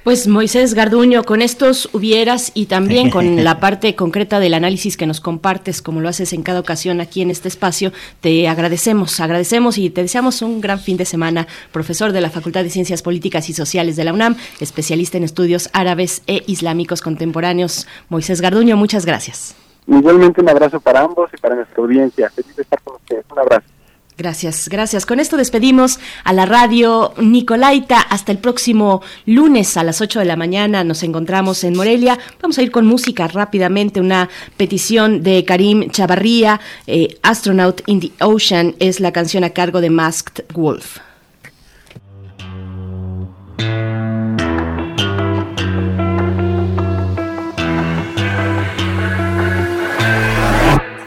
Pues 0.03 0.27
Moisés 0.27 0.73
Garduño, 0.73 1.23
con 1.23 1.41
estos 1.41 1.89
hubieras 1.93 2.51
y 2.53 2.67
también 2.67 3.09
con 3.09 3.43
la 3.43 3.59
parte 3.59 3.95
concreta 3.95 4.39
del 4.39 4.53
análisis 4.53 4.97
que 4.97 5.07
nos 5.07 5.21
compartes, 5.21 5.81
como 5.81 6.01
lo 6.01 6.09
haces 6.09 6.33
en 6.33 6.43
cada 6.43 6.59
ocasión 6.59 7.01
aquí 7.01 7.21
en 7.21 7.31
este 7.31 7.47
espacio, 7.47 7.91
te 8.21 8.47
agradecemos, 8.47 9.19
agradecemos 9.19 9.77
y 9.77 9.89
te 9.89 10.01
deseamos 10.01 10.41
un 10.41 10.61
gran 10.61 10.79
fin 10.79 10.97
de 10.97 11.05
semana, 11.05 11.47
profesor 11.71 12.11
de 12.11 12.21
la 12.21 12.29
Facultad 12.29 12.63
de 12.63 12.69
Ciencias 12.69 13.01
Políticas 13.01 13.49
y 13.49 13.53
Sociales 13.53 13.95
de 13.95 14.03
la 14.03 14.13
UNAM, 14.13 14.35
especialista 14.59 15.17
en 15.17 15.23
estudios 15.23 15.69
árabes 15.73 16.21
e 16.27 16.43
islámicos 16.47 17.01
contemporáneos. 17.01 17.87
Moisés 18.09 18.41
Garduño, 18.41 18.77
muchas 18.77 19.05
gracias. 19.05 19.55
Igualmente 19.87 20.41
un 20.41 20.49
abrazo 20.49 20.79
para 20.79 21.01
ambos 21.01 21.29
y 21.33 21.37
para 21.37 21.55
nuestra 21.55 21.81
audiencia. 21.81 22.29
Feliz 22.31 22.55
de 22.55 22.63
estar 22.63 22.81
con 22.81 22.95
ustedes. 22.95 23.25
Un 23.31 23.39
abrazo. 23.39 23.67
Gracias, 24.17 24.69
gracias. 24.69 25.05
Con 25.05 25.19
esto 25.19 25.35
despedimos 25.35 25.99
a 26.23 26.31
la 26.31 26.45
radio 26.45 27.13
Nicolaita. 27.17 27.99
Hasta 27.99 28.31
el 28.31 28.37
próximo 28.37 29.01
lunes 29.25 29.75
a 29.75 29.83
las 29.83 29.99
8 29.99 30.19
de 30.19 30.25
la 30.25 30.37
mañana 30.37 30.85
nos 30.85 31.03
encontramos 31.03 31.65
en 31.65 31.75
Morelia. 31.75 32.17
Vamos 32.41 32.57
a 32.57 32.61
ir 32.61 32.71
con 32.71 32.85
música 32.85 33.27
rápidamente. 33.27 33.99
Una 33.99 34.29
petición 34.55 35.21
de 35.21 35.43
Karim 35.43 35.89
Chavarría, 35.89 36.61
eh, 36.87 37.17
Astronaut 37.23 37.81
in 37.87 37.99
the 37.99 38.11
Ocean, 38.23 38.75
es 38.79 39.01
la 39.01 39.11
canción 39.11 39.43
a 39.43 39.49
cargo 39.49 39.81
de 39.81 39.89
Masked 39.89 40.45
Wolf. 40.53 40.99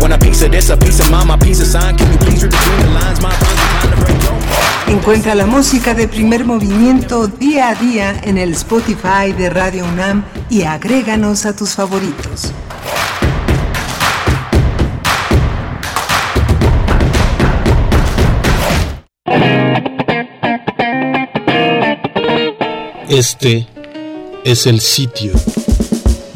Want 0.00 0.12
a 0.12 0.18
piece 0.18 0.42
of 0.42 0.52
this, 0.52 0.70
a 0.70 0.76
piece 0.76 1.00
of 1.00 1.10
mine, 1.10 1.26
my 1.26 1.36
piece 1.36 1.60
of 1.60 1.66
sign. 1.66 1.96
Can 1.96 2.10
you 2.12 2.18
please 2.18 2.42
read 2.42 2.52
between 2.52 2.80
the 2.80 2.90
lines? 2.90 3.20
My 3.20 3.30
time 3.30 3.90
to 3.90 3.96
break. 4.04 4.18
Encuentra 4.88 5.34
la 5.34 5.44
música 5.46 5.92
de 5.94 6.08
primer 6.08 6.44
movimiento 6.46 7.26
día 7.26 7.68
a 7.68 7.74
día 7.74 8.18
en 8.22 8.38
el 8.38 8.52
Spotify 8.52 9.32
de 9.36 9.50
Radio 9.50 9.84
UNAM 9.84 10.24
y 10.48 10.62
agréganos 10.62 11.44
a 11.44 11.54
tus 11.54 11.74
favoritos. 11.74 12.52
Este 23.10 23.66
es 24.44 24.66
el 24.66 24.80
sitio 24.80 25.32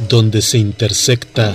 donde 0.09 0.43
se 0.43 0.59
intersecta 0.59 1.55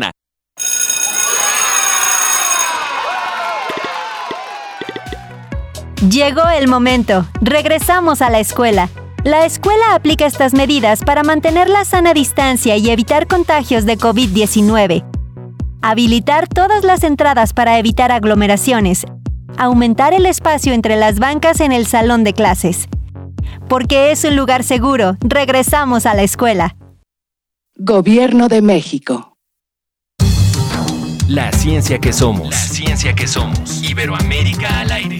Llegó 6.09 6.49
el 6.49 6.67
momento. 6.67 7.27
Regresamos 7.41 8.23
a 8.23 8.31
la 8.31 8.39
escuela. 8.39 8.89
La 9.23 9.45
escuela 9.45 9.93
aplica 9.93 10.25
estas 10.25 10.55
medidas 10.55 11.03
para 11.03 11.21
mantener 11.21 11.69
la 11.69 11.85
sana 11.85 12.15
distancia 12.15 12.75
y 12.75 12.89
evitar 12.89 13.27
contagios 13.27 13.85
de 13.85 13.99
COVID-19. 13.99 15.05
Habilitar 15.83 16.47
todas 16.47 16.83
las 16.83 17.03
entradas 17.03 17.53
para 17.53 17.77
evitar 17.77 18.11
aglomeraciones. 18.11 19.05
Aumentar 19.57 20.15
el 20.15 20.25
espacio 20.25 20.73
entre 20.73 20.95
las 20.95 21.19
bancas 21.19 21.59
en 21.59 21.71
el 21.71 21.85
salón 21.85 22.23
de 22.23 22.33
clases. 22.33 22.87
Porque 23.69 24.11
es 24.11 24.23
un 24.23 24.35
lugar 24.35 24.63
seguro, 24.63 25.17
regresamos 25.19 26.07
a 26.07 26.15
la 26.15 26.23
escuela. 26.23 26.75
Gobierno 27.75 28.47
de 28.47 28.63
México. 28.63 29.37
La 31.27 31.51
ciencia 31.51 31.99
que 31.99 32.11
somos. 32.11 32.49
La 32.49 32.57
ciencia 32.57 33.13
que 33.13 33.27
somos. 33.27 33.83
Iberoamérica 33.83 34.79
al 34.79 34.91
aire. 34.91 35.19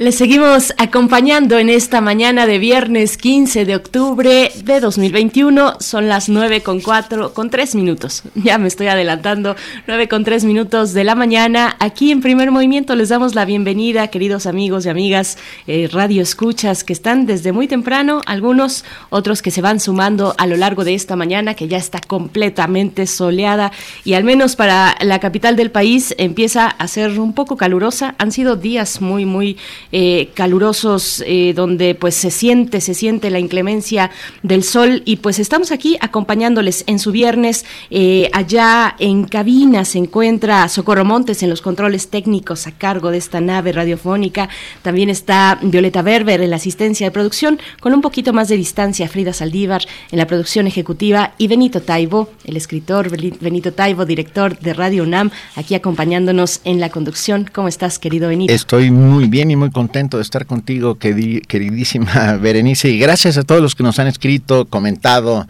Les 0.00 0.14
seguimos 0.14 0.72
acompañando 0.78 1.58
en 1.58 1.68
esta 1.68 2.00
mañana 2.00 2.46
de 2.46 2.58
viernes 2.58 3.18
15 3.18 3.66
de 3.66 3.76
octubre 3.76 4.50
de 4.64 4.80
2021. 4.80 5.74
Son 5.78 6.08
las 6.08 6.30
9 6.30 6.62
con 6.62 6.80
4, 6.80 7.34
con 7.34 7.50
3 7.50 7.74
minutos. 7.74 8.22
Ya 8.34 8.56
me 8.56 8.68
estoy 8.68 8.86
adelantando. 8.86 9.56
9 9.86 10.08
con 10.08 10.24
3 10.24 10.46
minutos 10.46 10.94
de 10.94 11.04
la 11.04 11.14
mañana. 11.14 11.76
Aquí 11.80 12.12
en 12.12 12.22
Primer 12.22 12.50
Movimiento 12.50 12.96
les 12.96 13.10
damos 13.10 13.34
la 13.34 13.44
bienvenida, 13.44 14.08
queridos 14.08 14.46
amigos 14.46 14.86
y 14.86 14.88
amigas, 14.88 15.36
eh, 15.66 15.86
radio 15.92 16.22
escuchas 16.22 16.82
que 16.82 16.94
están 16.94 17.26
desde 17.26 17.52
muy 17.52 17.68
temprano. 17.68 18.22
Algunos, 18.24 18.86
otros 19.10 19.42
que 19.42 19.50
se 19.50 19.60
van 19.60 19.80
sumando 19.80 20.34
a 20.38 20.46
lo 20.46 20.56
largo 20.56 20.82
de 20.82 20.94
esta 20.94 21.14
mañana, 21.14 21.52
que 21.52 21.68
ya 21.68 21.76
está 21.76 22.00
completamente 22.00 23.06
soleada 23.06 23.70
y 24.06 24.14
al 24.14 24.24
menos 24.24 24.56
para 24.56 24.96
la 25.02 25.18
capital 25.18 25.56
del 25.56 25.70
país 25.70 26.14
empieza 26.16 26.68
a 26.68 26.88
ser 26.88 27.20
un 27.20 27.34
poco 27.34 27.58
calurosa. 27.58 28.14
Han 28.16 28.32
sido 28.32 28.56
días 28.56 29.02
muy, 29.02 29.26
muy 29.26 29.58
eh, 29.92 30.30
calurosos 30.34 31.22
eh, 31.26 31.52
donde 31.52 31.96
pues 31.96 32.14
se 32.14 32.30
siente, 32.30 32.80
se 32.80 32.94
siente 32.94 33.28
la 33.28 33.40
inclemencia 33.40 34.12
del 34.44 34.62
sol 34.62 35.02
y 35.04 35.16
pues 35.16 35.40
estamos 35.40 35.72
aquí 35.72 35.96
acompañándoles 36.00 36.84
en 36.86 37.00
su 37.00 37.10
viernes. 37.10 37.64
Eh, 37.90 38.30
allá 38.32 38.94
en 39.00 39.24
cabina 39.24 39.84
se 39.84 39.98
encuentra 39.98 40.68
Socorro 40.68 41.04
Montes 41.04 41.42
en 41.42 41.50
los 41.50 41.60
controles 41.60 42.08
técnicos 42.08 42.68
a 42.68 42.72
cargo 42.72 43.10
de 43.10 43.18
esta 43.18 43.40
nave 43.40 43.72
radiofónica. 43.72 44.48
También 44.82 45.10
está 45.10 45.58
Violeta 45.60 46.02
Berber 46.02 46.40
en 46.40 46.50
la 46.50 46.56
asistencia 46.56 47.08
de 47.08 47.10
producción 47.10 47.58
con 47.80 47.92
un 47.92 48.00
poquito 48.00 48.32
más 48.32 48.48
de 48.48 48.56
distancia 48.56 49.08
Frida 49.08 49.32
Saldívar 49.32 49.82
en 50.12 50.18
la 50.18 50.26
producción 50.28 50.68
ejecutiva 50.68 51.34
y 51.36 51.48
Benito 51.48 51.82
Taibo, 51.82 52.30
el 52.44 52.56
escritor 52.56 53.10
Benito 53.40 53.72
Taibo, 53.72 54.04
director 54.04 54.56
de 54.58 54.72
Radio 54.72 55.02
UNAM, 55.02 55.30
aquí 55.56 55.74
acompañándonos 55.74 56.60
en 56.62 56.78
la 56.78 56.90
conducción. 56.90 57.48
¿Cómo 57.52 57.66
estás, 57.66 57.98
querido 57.98 58.28
Benito? 58.28 58.52
Estoy 58.52 58.92
muy 58.92 59.26
bien 59.26 59.50
y 59.50 59.56
muy 59.56 59.70
contento 59.70 59.79
de 59.88 60.22
estar 60.22 60.46
contigo, 60.46 60.96
queridísima 60.96 62.36
Berenice, 62.40 62.90
y 62.90 62.98
gracias 62.98 63.38
a 63.38 63.42
todos 63.42 63.62
los 63.62 63.74
que 63.74 63.82
nos 63.82 63.98
han 63.98 64.06
escrito, 64.06 64.66
comentado, 64.66 65.46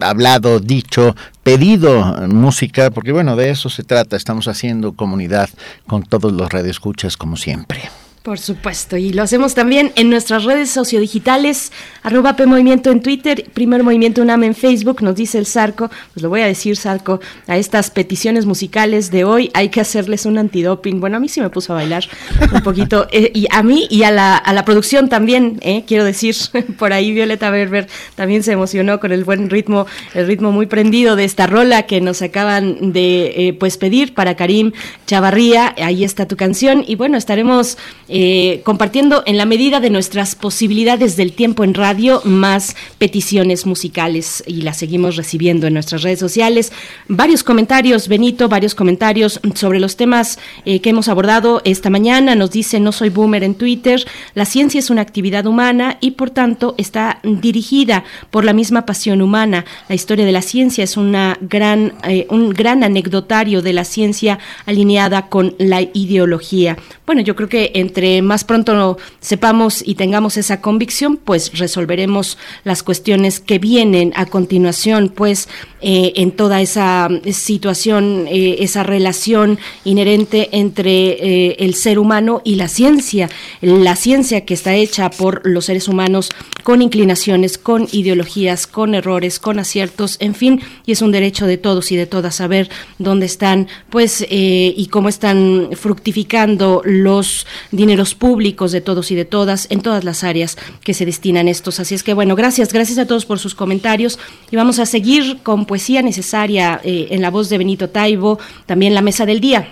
hablado, 0.00 0.60
dicho, 0.60 1.16
pedido 1.42 2.28
música, 2.28 2.90
porque 2.90 3.12
bueno, 3.12 3.36
de 3.36 3.50
eso 3.50 3.70
se 3.70 3.82
trata, 3.82 4.16
estamos 4.16 4.48
haciendo 4.48 4.92
comunidad 4.92 5.48
con 5.86 6.02
todos 6.02 6.32
los 6.32 6.50
radioescuchas 6.52 7.16
como 7.16 7.36
siempre. 7.36 7.82
Por 8.24 8.38
supuesto, 8.38 8.96
y 8.96 9.12
lo 9.12 9.22
hacemos 9.22 9.54
también 9.54 9.92
en 9.96 10.08
nuestras 10.08 10.44
redes 10.44 10.70
sociodigitales, 10.70 11.72
arroba 12.02 12.36
P 12.36 12.46
Movimiento 12.46 12.90
en 12.90 13.02
Twitter, 13.02 13.44
Primer 13.52 13.82
Movimiento 13.82 14.22
UNAM 14.22 14.44
en 14.44 14.54
Facebook, 14.54 15.02
nos 15.02 15.14
dice 15.14 15.36
el 15.36 15.44
Zarco, 15.44 15.90
pues 16.14 16.22
lo 16.22 16.30
voy 16.30 16.40
a 16.40 16.46
decir 16.46 16.78
Zarco, 16.78 17.20
a 17.46 17.58
estas 17.58 17.90
peticiones 17.90 18.46
musicales 18.46 19.10
de 19.10 19.24
hoy 19.24 19.50
hay 19.52 19.68
que 19.68 19.82
hacerles 19.82 20.24
un 20.24 20.38
antidoping. 20.38 21.00
Bueno, 21.00 21.18
a 21.18 21.20
mí 21.20 21.28
sí 21.28 21.42
me 21.42 21.50
puso 21.50 21.74
a 21.74 21.76
bailar 21.76 22.04
un 22.50 22.62
poquito, 22.62 23.08
eh, 23.12 23.30
y 23.34 23.46
a 23.50 23.62
mí 23.62 23.86
y 23.90 24.04
a 24.04 24.10
la, 24.10 24.38
a 24.38 24.54
la 24.54 24.64
producción 24.64 25.10
también, 25.10 25.58
eh, 25.60 25.84
quiero 25.86 26.04
decir, 26.04 26.34
por 26.78 26.94
ahí 26.94 27.12
Violeta 27.12 27.50
Berber 27.50 27.88
también 28.14 28.42
se 28.42 28.52
emocionó 28.52 29.00
con 29.00 29.12
el 29.12 29.24
buen 29.24 29.50
ritmo, 29.50 29.86
el 30.14 30.26
ritmo 30.26 30.50
muy 30.50 30.64
prendido 30.64 31.14
de 31.14 31.24
esta 31.24 31.46
rola 31.46 31.82
que 31.82 32.00
nos 32.00 32.22
acaban 32.22 32.94
de 32.94 33.34
eh, 33.36 33.52
pues 33.52 33.76
pedir 33.76 34.14
para 34.14 34.34
Karim 34.34 34.72
Chavarría, 35.06 35.74
ahí 35.76 36.04
está 36.04 36.26
tu 36.26 36.38
canción, 36.38 36.86
y 36.88 36.94
bueno, 36.94 37.18
estaremos 37.18 37.76
eh, 38.16 38.60
compartiendo 38.62 39.24
en 39.26 39.36
la 39.36 39.44
medida 39.44 39.80
de 39.80 39.90
nuestras 39.90 40.36
posibilidades 40.36 41.16
del 41.16 41.32
tiempo 41.32 41.64
en 41.64 41.74
radio 41.74 42.22
más 42.24 42.76
peticiones 42.98 43.66
musicales 43.66 44.44
y 44.46 44.62
las 44.62 44.76
seguimos 44.76 45.16
recibiendo 45.16 45.66
en 45.66 45.74
nuestras 45.74 46.02
redes 46.02 46.20
sociales. 46.20 46.70
Varios 47.08 47.42
comentarios, 47.42 48.06
Benito, 48.06 48.48
varios 48.48 48.76
comentarios 48.76 49.40
sobre 49.56 49.80
los 49.80 49.96
temas 49.96 50.38
eh, 50.64 50.78
que 50.78 50.90
hemos 50.90 51.08
abordado 51.08 51.60
esta 51.64 51.90
mañana. 51.90 52.36
Nos 52.36 52.52
dice, 52.52 52.78
no 52.78 52.92
soy 52.92 53.08
boomer 53.08 53.42
en 53.42 53.56
Twitter, 53.56 54.04
la 54.34 54.44
ciencia 54.44 54.78
es 54.78 54.90
una 54.90 55.02
actividad 55.02 55.46
humana 55.46 55.98
y 56.00 56.12
por 56.12 56.30
tanto 56.30 56.76
está 56.78 57.18
dirigida 57.24 58.04
por 58.30 58.44
la 58.44 58.52
misma 58.52 58.86
pasión 58.86 59.22
humana. 59.22 59.64
La 59.88 59.96
historia 59.96 60.24
de 60.24 60.30
la 60.30 60.42
ciencia 60.42 60.84
es 60.84 60.96
una 60.96 61.36
gran, 61.40 61.94
eh, 62.04 62.28
un 62.30 62.50
gran 62.50 62.84
anecdotario 62.84 63.60
de 63.60 63.72
la 63.72 63.82
ciencia 63.82 64.38
alineada 64.66 65.28
con 65.28 65.56
la 65.58 65.80
ideología. 65.82 66.76
Bueno, 67.06 67.20
yo 67.20 67.34
creo 67.34 67.48
que 67.48 67.72
entre 67.74 68.03
más 68.22 68.44
pronto 68.44 68.98
sepamos 69.20 69.82
y 69.86 69.94
tengamos 69.94 70.36
esa 70.36 70.60
convicción, 70.60 71.16
pues 71.16 71.58
resolveremos 71.58 72.38
las 72.64 72.82
cuestiones 72.82 73.40
que 73.40 73.58
vienen 73.58 74.12
a 74.16 74.26
continuación, 74.26 75.12
pues 75.14 75.48
eh, 75.80 76.14
en 76.16 76.32
toda 76.32 76.62
esa 76.62 77.08
situación, 77.30 78.26
eh, 78.28 78.56
esa 78.60 78.82
relación 78.82 79.58
inherente 79.84 80.48
entre 80.52 80.90
eh, 80.90 81.56
el 81.58 81.74
ser 81.74 81.98
humano 81.98 82.40
y 82.42 82.54
la 82.54 82.68
ciencia, 82.68 83.28
la 83.60 83.94
ciencia 83.94 84.46
que 84.46 84.54
está 84.54 84.74
hecha 84.74 85.10
por 85.10 85.46
los 85.46 85.66
seres 85.66 85.86
humanos 85.86 86.30
con 86.62 86.80
inclinaciones, 86.80 87.58
con 87.58 87.86
ideologías, 87.92 88.66
con 88.66 88.94
errores, 88.94 89.38
con 89.38 89.58
aciertos, 89.58 90.16
en 90.20 90.34
fin, 90.34 90.62
y 90.86 90.92
es 90.92 91.02
un 91.02 91.12
derecho 91.12 91.46
de 91.46 91.58
todos 91.58 91.92
y 91.92 91.96
de 91.96 92.06
todas 92.06 92.36
saber 92.36 92.70
dónde 92.98 93.26
están, 93.26 93.68
pues, 93.90 94.24
y 94.26 94.88
cómo 94.90 95.10
están 95.10 95.68
fructificando 95.74 96.80
los 96.84 97.46
dineros 97.70 97.93
públicos 98.14 98.72
de 98.72 98.80
todos 98.80 99.10
y 99.10 99.14
de 99.14 99.24
todas 99.24 99.66
en 99.70 99.80
todas 99.80 100.04
las 100.04 100.24
áreas 100.24 100.56
que 100.82 100.94
se 100.94 101.06
destinan 101.06 101.48
estos. 101.48 101.80
Así 101.80 101.94
es 101.94 102.02
que, 102.02 102.14
bueno, 102.14 102.36
gracias, 102.36 102.72
gracias 102.72 102.98
a 102.98 103.06
todos 103.06 103.24
por 103.24 103.38
sus 103.38 103.54
comentarios 103.54 104.18
y 104.50 104.56
vamos 104.56 104.78
a 104.78 104.86
seguir 104.86 105.38
con 105.42 105.64
poesía 105.64 106.02
necesaria 106.02 106.80
eh, 106.84 107.08
en 107.10 107.22
la 107.22 107.30
voz 107.30 107.48
de 107.48 107.58
Benito 107.58 107.90
Taibo, 107.90 108.38
también 108.66 108.94
la 108.94 109.02
mesa 109.02 109.26
del 109.26 109.40
día. 109.40 109.68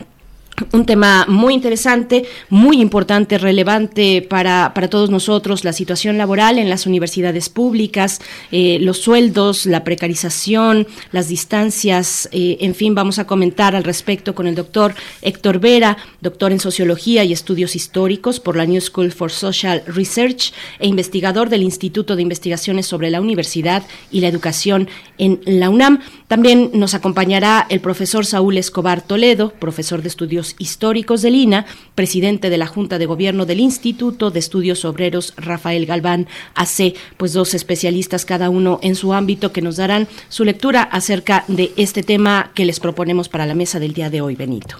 Un 0.72 0.86
tema 0.86 1.26
muy 1.28 1.54
interesante, 1.54 2.24
muy 2.48 2.80
importante, 2.80 3.38
relevante 3.38 4.22
para, 4.22 4.72
para 4.74 4.88
todos 4.88 5.10
nosotros, 5.10 5.64
la 5.64 5.72
situación 5.72 6.18
laboral 6.18 6.58
en 6.58 6.68
las 6.68 6.86
universidades 6.86 7.48
públicas, 7.48 8.20
eh, 8.50 8.78
los 8.80 8.98
sueldos, 8.98 9.66
la 9.66 9.84
precarización, 9.84 10.86
las 11.10 11.28
distancias, 11.28 12.28
eh, 12.32 12.58
en 12.60 12.74
fin, 12.74 12.94
vamos 12.94 13.18
a 13.18 13.26
comentar 13.26 13.74
al 13.74 13.84
respecto 13.84 14.34
con 14.34 14.46
el 14.46 14.54
doctor 14.54 14.94
Héctor 15.22 15.58
Vera, 15.58 15.96
doctor 16.20 16.52
en 16.52 16.60
Sociología 16.60 17.24
y 17.24 17.32
Estudios 17.32 17.74
Históricos 17.74 18.40
por 18.40 18.56
la 18.56 18.66
New 18.66 18.80
School 18.80 19.12
for 19.12 19.30
Social 19.30 19.82
Research 19.86 20.52
e 20.78 20.86
investigador 20.86 21.48
del 21.48 21.62
Instituto 21.62 22.14
de 22.16 22.22
Investigaciones 22.22 22.86
sobre 22.86 23.10
la 23.10 23.20
Universidad 23.20 23.82
y 24.10 24.20
la 24.20 24.28
Educación 24.28 24.88
en 25.18 25.40
la 25.46 25.70
UNAM. 25.70 26.00
También 26.28 26.70
nos 26.74 26.94
acompañará 26.94 27.66
el 27.68 27.80
profesor 27.80 28.26
Saúl 28.26 28.58
Escobar 28.58 29.02
Toledo, 29.02 29.52
profesor 29.58 30.02
de 30.02 30.08
Estudios 30.08 30.41
Históricos 30.58 31.22
del 31.22 31.34
INA, 31.34 31.66
presidente 31.94 32.50
de 32.50 32.58
la 32.58 32.66
Junta 32.66 32.98
de 32.98 33.06
Gobierno 33.06 33.46
del 33.46 33.60
Instituto 33.60 34.30
de 34.30 34.38
Estudios 34.38 34.84
Obreros 34.84 35.34
Rafael 35.36 35.86
Galván 35.86 36.26
AC, 36.54 36.94
pues 37.16 37.32
dos 37.32 37.54
especialistas 37.54 38.24
cada 38.24 38.50
uno 38.50 38.78
en 38.82 38.94
su 38.94 39.12
ámbito 39.12 39.52
que 39.52 39.62
nos 39.62 39.76
darán 39.76 40.08
su 40.28 40.44
lectura 40.44 40.82
acerca 40.82 41.44
de 41.48 41.72
este 41.76 42.02
tema 42.02 42.50
que 42.54 42.64
les 42.64 42.80
proponemos 42.80 43.28
para 43.28 43.46
la 43.46 43.54
mesa 43.54 43.78
del 43.78 43.94
día 43.94 44.10
de 44.10 44.20
hoy, 44.20 44.36
Benito. 44.36 44.76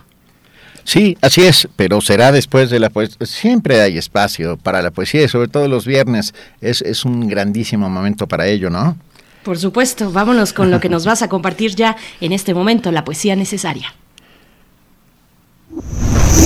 Sí, 0.85 1.17
así 1.21 1.43
es, 1.43 1.69
pero 1.77 2.01
será 2.01 2.33
después 2.33 2.71
de 2.71 2.81
la 2.81 2.91
poesía. 2.91 3.17
Siempre 3.25 3.81
hay 3.81 3.99
espacio 3.99 4.57
para 4.57 4.83
la 4.83 4.91
poesía, 4.91 5.29
sobre 5.29 5.49
todo 5.49 5.69
los 5.69 5.87
viernes. 5.87 6.35
Es, 6.61 6.83
es 6.83 7.05
un 7.05 7.29
grandísimo 7.29 7.89
momento 7.89 8.27
para 8.27 8.47
ello, 8.47 8.69
¿no? 8.69 8.97
Por 9.43 9.59
supuesto, 9.59 10.13
vámonos 10.13 10.53
con 10.53 10.71
lo 10.71 10.81
que 10.81 10.89
nos 10.89 11.05
vas 11.05 11.23
a 11.23 11.29
compartir 11.29 11.75
ya 11.75 11.97
en 12.21 12.33
este 12.33 12.55
momento, 12.55 12.93
la 12.93 13.05
poesía 13.05 13.35
necesaria. 13.35 13.95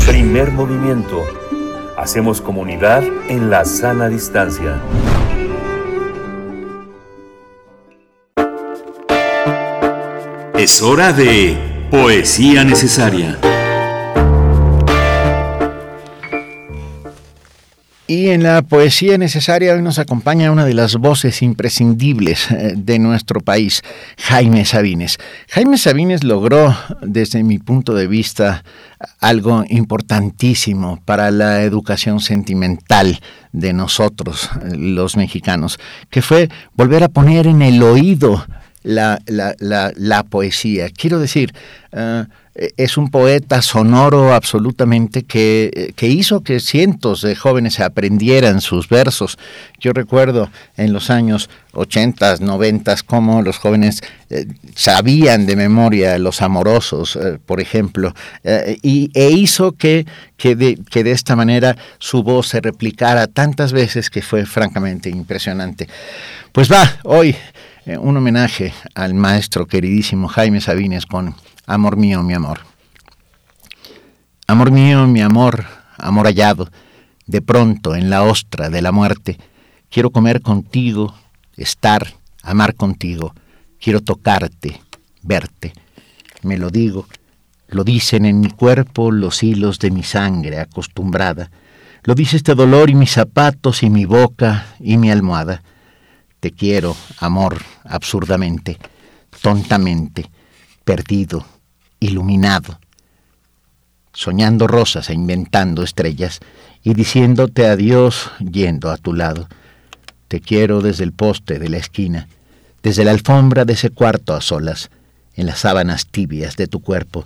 Primer 0.07 0.53
movimiento. 0.53 1.25
Hacemos 1.97 2.41
comunidad 2.41 3.03
en 3.29 3.51
la 3.51 3.65
sana 3.65 4.09
distancia. 4.09 4.81
Es 10.55 10.81
hora 10.83 11.13
de 11.13 11.57
poesía 11.91 12.65
necesaria. 12.65 13.39
Y 18.09 18.29
en 18.29 18.45
la 18.45 18.63
poesía 18.63 19.19
necesaria 19.19 19.75
hoy 19.75 19.83
nos 19.83 19.99
acompaña 19.99 20.53
una 20.53 20.65
de 20.65 20.75
las 20.75 20.95
voces 20.95 21.43
imprescindibles 21.43 22.49
eh, 22.53 22.75
de 22.77 23.01
nuestro 23.01 23.41
país, 23.41 23.83
Jaime 24.19 24.65
Sabines. 24.65 25.19
Jaime 25.49 25.77
Sabines 25.77 26.23
logró, 26.23 26.77
desde 27.03 27.43
mi 27.43 27.59
punto 27.59 27.95
de 27.95 28.07
vista, 28.07 28.63
algo 29.19 29.65
importantísimo 29.69 31.01
para 31.05 31.33
la 31.33 31.63
educación 31.63 32.21
sentimental 32.21 33.19
de 33.51 33.73
nosotros, 33.73 34.51
los 34.77 35.17
mexicanos, 35.17 35.81
que 36.09 36.23
fue 36.23 36.49
volver 36.75 37.03
a 37.03 37.09
poner 37.09 37.49
en 37.49 37.61
el 37.61 37.83
oído 37.83 38.47
la, 38.87 39.93
la, 39.97 40.23
poesía. 40.23 40.89
Quiero 40.91 41.19
decir, 41.19 41.53
eh, 41.93 42.25
es 42.77 42.97
un 42.97 43.11
poeta 43.11 43.61
sonoro 43.61 44.33
absolutamente 44.33 45.25
que, 45.25 45.93
que, 45.97 46.07
hizo 46.07 46.43
que 46.43 46.61
cientos 46.61 47.21
de 47.21 47.35
jóvenes 47.35 47.81
aprendieran 47.81 48.61
sus 48.61 48.89
versos. 48.89 49.39
Yo 49.81 49.93
recuerdo 49.93 50.51
en 50.77 50.93
los 50.93 51.11
años 51.11 51.51
80, 51.73 52.37
90 52.37 52.97
cómo 53.07 53.43
los 53.43 53.59
jóvenes 53.59 54.03
eh, 54.31 54.47
sabían 54.75 55.47
de 55.47 55.57
memoria 55.57 56.17
los 56.19 56.41
amorosos, 56.41 57.17
eh, 57.17 57.39
por 57.45 57.61
ejemplo, 57.61 58.15
y, 58.83 59.11
e 59.15 59.31
hizo 59.31 59.73
que, 59.73 60.07
que, 60.37 60.55
de, 60.55 60.79
que 60.91 61.03
de 61.03 61.11
esta 61.11 61.35
manera 61.35 61.77
su 61.99 62.23
voz 62.23 62.49
se 62.49 62.61
replicara 62.61 63.27
tantas 63.27 63.73
veces 63.73 64.11
que 64.11 64.23
fue 64.23 64.47
francamente 64.47 65.11
impresionante. 65.11 65.89
Pues 66.53 66.71
va, 66.71 66.99
hoy 67.03 67.37
un 67.95 68.17
homenaje 68.17 68.75
al 68.97 69.15
maestro 69.15 69.67
queridísimo 69.67 70.27
Jaime 70.27 70.61
Sabines 70.61 71.07
con 71.07 71.37
Amor 71.67 71.97
mío, 71.97 72.23
mi 72.25 72.35
amor. 72.35 72.59
Amor 74.49 74.73
mío, 74.73 75.07
mi 75.07 75.23
amor, 75.23 75.67
amor 75.97 76.27
hallado, 76.27 76.69
de 77.27 77.43
pronto 77.43 77.95
en 77.95 78.11
la 78.11 78.25
ostra 78.25 78.71
de 78.71 78.83
la 78.83 78.91
muerte, 78.91 79.39
quiero 79.89 80.11
comer 80.11 80.43
contigo, 80.43 81.15
estar, 81.57 82.15
amar 82.43 82.75
contigo, 82.75 83.35
quiero 83.81 84.01
tocarte, 84.01 84.81
verte. 85.23 85.73
Me 86.43 86.59
lo 86.59 86.71
digo, 86.71 87.07
lo 87.69 87.85
dicen 87.85 88.25
en 88.25 88.41
mi 88.41 88.51
cuerpo 88.51 89.13
los 89.13 89.45
hilos 89.45 89.79
de 89.79 89.93
mi 89.93 90.03
sangre 90.03 90.59
acostumbrada, 90.59 91.51
lo 92.03 92.17
dice 92.17 92.37
este 92.37 92.57
dolor 92.57 92.91
y 92.91 92.97
mis 92.97 93.13
zapatos 93.13 93.85
y 93.85 93.91
mi 93.91 94.07
boca 94.07 94.67
y 94.81 94.97
mi 94.97 95.11
almohada. 95.11 95.63
Te 96.47 96.53
quiero, 96.53 96.97
amor, 97.19 97.61
absurdamente, 97.83 98.79
tontamente, 99.43 100.31
perdido, 100.85 101.45
iluminado, 101.99 102.79
soñando 104.13 104.69
rosas 104.69 105.11
e 105.11 105.15
inventando 105.15 105.83
estrellas 105.83 106.39
y 106.85 106.95
diciéndote 106.95 107.67
adiós 107.67 108.31
yendo 108.39 108.93
a 108.93 108.97
tu 108.97 109.13
lado. 109.13 109.49
Te 110.29 110.41
quiero 110.41 110.83
desde 110.83 111.03
el 111.03 111.13
poste 111.13 111.59
de 111.59 111.69
la 111.69 111.79
esquina, 111.79 112.29
desde 112.81 113.05
la 113.05 113.11
alfombra 113.11 113.65
de 113.65 113.73
ese 113.73 113.91
cuarto 113.91 114.33
a 114.33 114.41
solas, 114.41 114.91
en 115.35 115.47
las 115.47 115.59
sábanas 115.59 116.07
tibias 116.07 116.55
de 116.55 116.69
tu 116.69 116.81
cuerpo, 116.81 117.25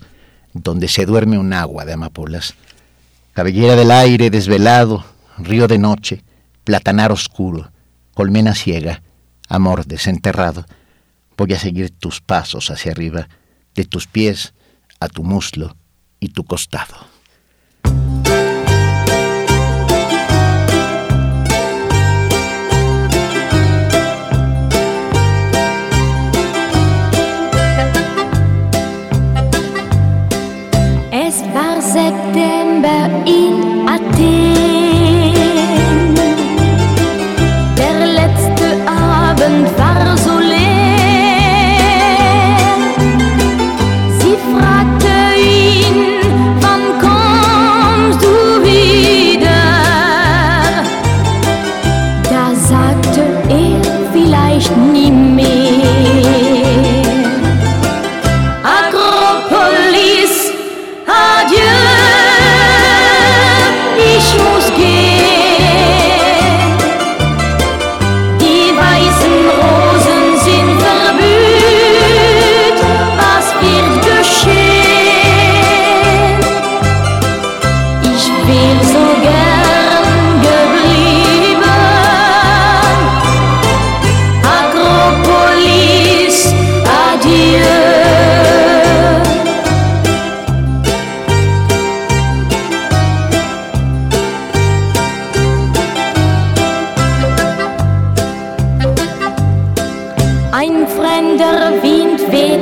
donde 0.54 0.88
se 0.88 1.04
duerme 1.04 1.36
un 1.36 1.52
agua 1.52 1.84
de 1.84 1.92
amapolas. 1.92 2.54
Cabellera 3.34 3.76
del 3.76 3.90
aire 3.90 4.30
desvelado, 4.30 5.04
río 5.36 5.68
de 5.68 5.76
noche, 5.76 6.24
platanar 6.64 7.12
oscuro, 7.12 7.70
colmena 8.14 8.54
ciega, 8.54 9.02
amor 9.50 9.84
desenterrado. 9.84 10.64
Voy 11.36 11.52
a 11.52 11.58
seguir 11.58 11.90
tus 11.90 12.22
pasos 12.22 12.70
hacia 12.70 12.92
arriba, 12.92 13.28
de 13.74 13.84
tus 13.84 14.06
pies 14.06 14.54
a 15.00 15.08
tu 15.08 15.22
muslo 15.22 15.76
y 16.20 16.28
tu 16.28 16.44
costado. 16.44 17.09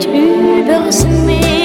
Übers 0.07 1.05
me. 1.27 1.58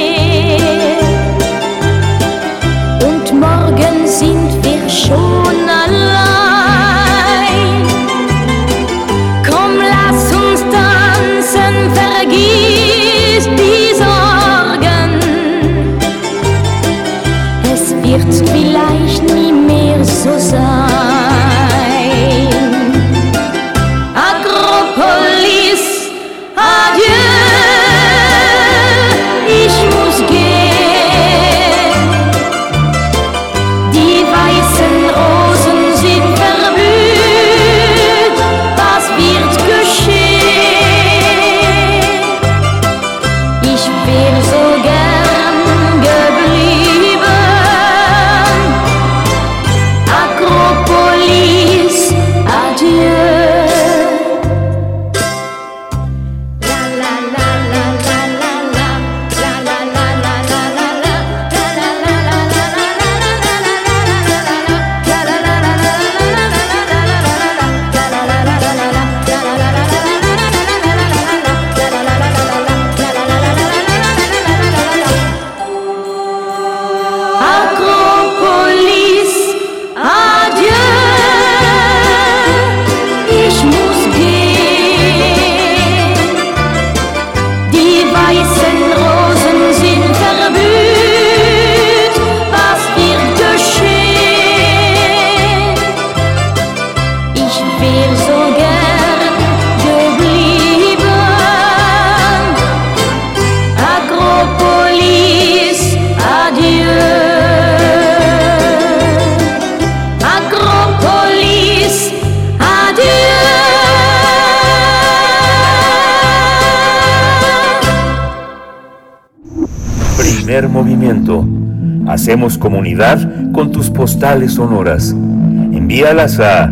Hacemos 122.34 122.58
comunidad 122.58 123.52
con 123.52 123.72
tus 123.72 123.92
postales 123.92 124.56
sonoras. 124.56 125.12
Envíalas 125.12 126.40
a 126.40 126.68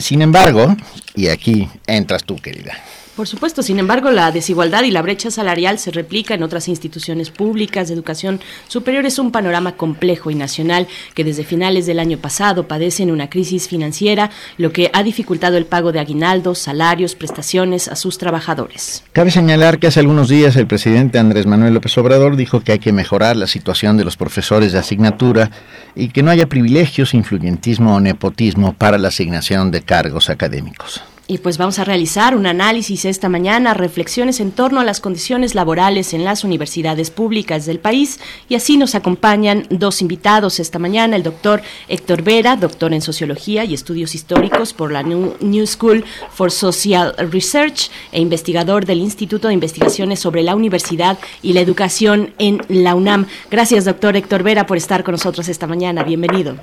sin 0.00 0.22
embargo, 0.22 0.76
y 1.14 1.28
aquí 1.28 1.68
entras 1.86 2.24
tú, 2.24 2.36
querida. 2.36 2.74
Por 3.20 3.28
supuesto, 3.28 3.62
sin 3.62 3.78
embargo, 3.78 4.10
la 4.10 4.32
desigualdad 4.32 4.82
y 4.82 4.90
la 4.90 5.02
brecha 5.02 5.30
salarial 5.30 5.78
se 5.78 5.90
replica 5.90 6.32
en 6.32 6.42
otras 6.42 6.68
instituciones 6.68 7.28
públicas 7.28 7.88
de 7.88 7.92
educación 7.92 8.40
superior. 8.66 9.04
Es 9.04 9.18
un 9.18 9.30
panorama 9.30 9.76
complejo 9.76 10.30
y 10.30 10.34
nacional 10.34 10.88
que 11.14 11.22
desde 11.22 11.44
finales 11.44 11.84
del 11.84 11.98
año 11.98 12.16
pasado 12.16 12.66
padecen 12.66 13.10
una 13.10 13.28
crisis 13.28 13.68
financiera, 13.68 14.30
lo 14.56 14.72
que 14.72 14.90
ha 14.94 15.02
dificultado 15.02 15.58
el 15.58 15.66
pago 15.66 15.92
de 15.92 16.00
aguinaldos, 16.00 16.60
salarios, 16.60 17.14
prestaciones 17.14 17.88
a 17.88 17.94
sus 17.94 18.16
trabajadores. 18.16 19.04
Cabe 19.12 19.30
señalar 19.30 19.78
que 19.78 19.88
hace 19.88 20.00
algunos 20.00 20.30
días 20.30 20.56
el 20.56 20.66
presidente 20.66 21.18
Andrés 21.18 21.44
Manuel 21.44 21.74
López 21.74 21.98
Obrador 21.98 22.36
dijo 22.36 22.60
que 22.60 22.72
hay 22.72 22.78
que 22.78 22.94
mejorar 22.94 23.36
la 23.36 23.48
situación 23.48 23.98
de 23.98 24.04
los 24.06 24.16
profesores 24.16 24.72
de 24.72 24.78
asignatura 24.78 25.50
y 25.94 26.08
que 26.08 26.22
no 26.22 26.30
haya 26.30 26.48
privilegios, 26.48 27.12
influyentismo 27.12 27.96
o 27.96 28.00
nepotismo 28.00 28.72
para 28.72 28.96
la 28.96 29.08
asignación 29.08 29.70
de 29.70 29.82
cargos 29.82 30.30
académicos. 30.30 31.02
Y 31.30 31.38
pues 31.38 31.58
vamos 31.58 31.78
a 31.78 31.84
realizar 31.84 32.34
un 32.34 32.44
análisis 32.44 33.04
esta 33.04 33.28
mañana, 33.28 33.72
reflexiones 33.72 34.40
en 34.40 34.50
torno 34.50 34.80
a 34.80 34.84
las 34.84 35.00
condiciones 35.00 35.54
laborales 35.54 36.12
en 36.12 36.24
las 36.24 36.42
universidades 36.42 37.12
públicas 37.12 37.66
del 37.66 37.78
país. 37.78 38.18
Y 38.48 38.56
así 38.56 38.76
nos 38.76 38.96
acompañan 38.96 39.64
dos 39.70 40.02
invitados 40.02 40.58
esta 40.58 40.80
mañana, 40.80 41.14
el 41.14 41.22
doctor 41.22 41.62
Héctor 41.86 42.22
Vera, 42.22 42.56
doctor 42.56 42.92
en 42.92 43.00
Sociología 43.00 43.64
y 43.64 43.74
Estudios 43.74 44.16
Históricos 44.16 44.72
por 44.72 44.90
la 44.90 45.04
New, 45.04 45.66
School 45.68 46.04
for 46.32 46.50
Social 46.50 47.14
Research 47.16 47.92
e 48.10 48.20
investigador 48.20 48.84
del 48.84 48.98
Instituto 48.98 49.46
de 49.46 49.54
Investigaciones 49.54 50.18
sobre 50.18 50.42
la 50.42 50.56
Universidad 50.56 51.16
y 51.42 51.52
la 51.52 51.60
Educación 51.60 52.34
en 52.38 52.60
la 52.66 52.96
UNAM. 52.96 53.26
Gracias, 53.52 53.84
doctor 53.84 54.16
Héctor 54.16 54.42
Vera, 54.42 54.66
por 54.66 54.78
estar 54.78 55.04
con 55.04 55.12
nosotros 55.12 55.46
esta 55.48 55.68
mañana. 55.68 56.02
Bienvenido. 56.02 56.56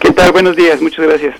¿Qué 0.00 0.10
tal? 0.10 0.32
Buenos 0.32 0.56
días, 0.56 0.82
muchas 0.82 1.06
gracias. 1.06 1.36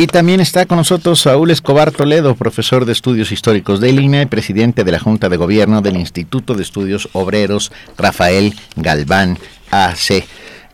Y 0.00 0.06
también 0.06 0.38
está 0.38 0.64
con 0.64 0.78
nosotros 0.78 1.22
Saúl 1.22 1.50
Escobar 1.50 1.90
Toledo, 1.90 2.36
profesor 2.36 2.84
de 2.84 2.92
Estudios 2.92 3.32
Históricos 3.32 3.80
del 3.80 3.98
INE, 3.98 4.28
presidente 4.28 4.84
de 4.84 4.92
la 4.92 5.00
Junta 5.00 5.28
de 5.28 5.36
Gobierno 5.36 5.82
del 5.82 5.96
Instituto 5.96 6.54
de 6.54 6.62
Estudios 6.62 7.08
Obreros 7.14 7.72
Rafael 7.96 8.54
Galván 8.76 9.38
AC. 9.72 10.24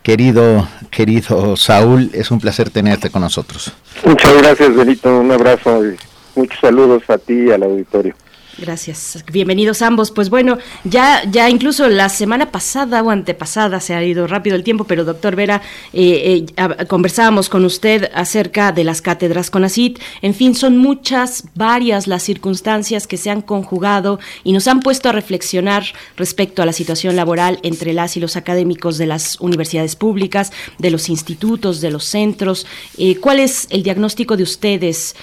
Querido, 0.03 0.69
querido 0.91 1.57
Saúl, 1.57 2.11
es 2.13 2.31
un 2.31 2.39
placer 2.39 2.69
tenerte 2.69 3.09
con 3.09 3.23
nosotros. 3.23 3.73
Muchas 4.05 4.37
gracias, 4.43 4.77
Benito. 4.77 5.19
Un 5.19 5.33
abrazo 5.33 5.87
y 5.87 5.97
muchos 6.37 6.61
saludos 6.61 7.05
a 7.09 7.17
ti 7.17 7.45
y 7.47 7.51
al 7.51 7.63
auditorio. 7.63 8.15
Gracias. 8.59 9.25
Bienvenidos 9.33 9.83
ambos. 9.83 10.13
Pues 10.13 10.31
bueno, 10.31 10.59
ya, 10.85 11.25
ya 11.29 11.51
incluso 11.51 11.89
la 11.89 12.09
semana 12.09 12.53
pasada 12.53 13.03
o 13.03 13.11
antepasada 13.11 13.81
se 13.81 13.95
ha 13.95 14.05
ido 14.05 14.29
rápido 14.29 14.55
el 14.55 14.63
tiempo, 14.63 14.85
pero 14.85 15.05
doctor 15.05 15.35
Vera, 15.35 15.61
eh, 15.93 16.47
eh, 16.57 16.87
conversábamos 16.87 17.49
con 17.49 17.65
usted 17.65 18.11
acerca 18.15 18.71
de 18.71 18.85
las 18.85 19.03
cátedras 19.03 19.51
CONACIT. 19.51 19.99
En 20.23 20.35
fin, 20.35 20.55
son 20.55 20.79
muchas, 20.79 21.45
varias 21.55 22.07
las 22.07 22.23
circunstancias 22.23 23.09
que 23.09 23.17
se 23.17 23.31
han 23.31 23.43
conjugado 23.43 24.21
y 24.45 24.53
nos 24.53 24.69
han 24.69 24.81
puesto 24.81 25.09
a 25.09 25.13
reflexionar 25.13 25.85
respecto 26.17 26.63
a 26.63 26.67
la 26.67 26.73
situación 26.73 27.17
laboral 27.17 27.59
entre 27.65 27.93
las 27.93 28.17
y 28.17 28.21
los 28.21 28.37
académicos 28.37 28.99
de 28.99 29.07
las 29.07 29.41
universidades 29.41 29.97
públicas, 29.97 30.53
de 30.79 30.91
los 30.91 31.09
institutos, 31.09 31.81
de 31.81 31.91
los 31.91 32.05
centros. 32.05 32.67
Eh, 32.99 33.17
¿Cuál 33.17 33.41
es 33.41 33.67
el 33.71 33.83
diagnóstico 33.83 34.37
de 34.37 34.45
ustedes, 34.45 35.17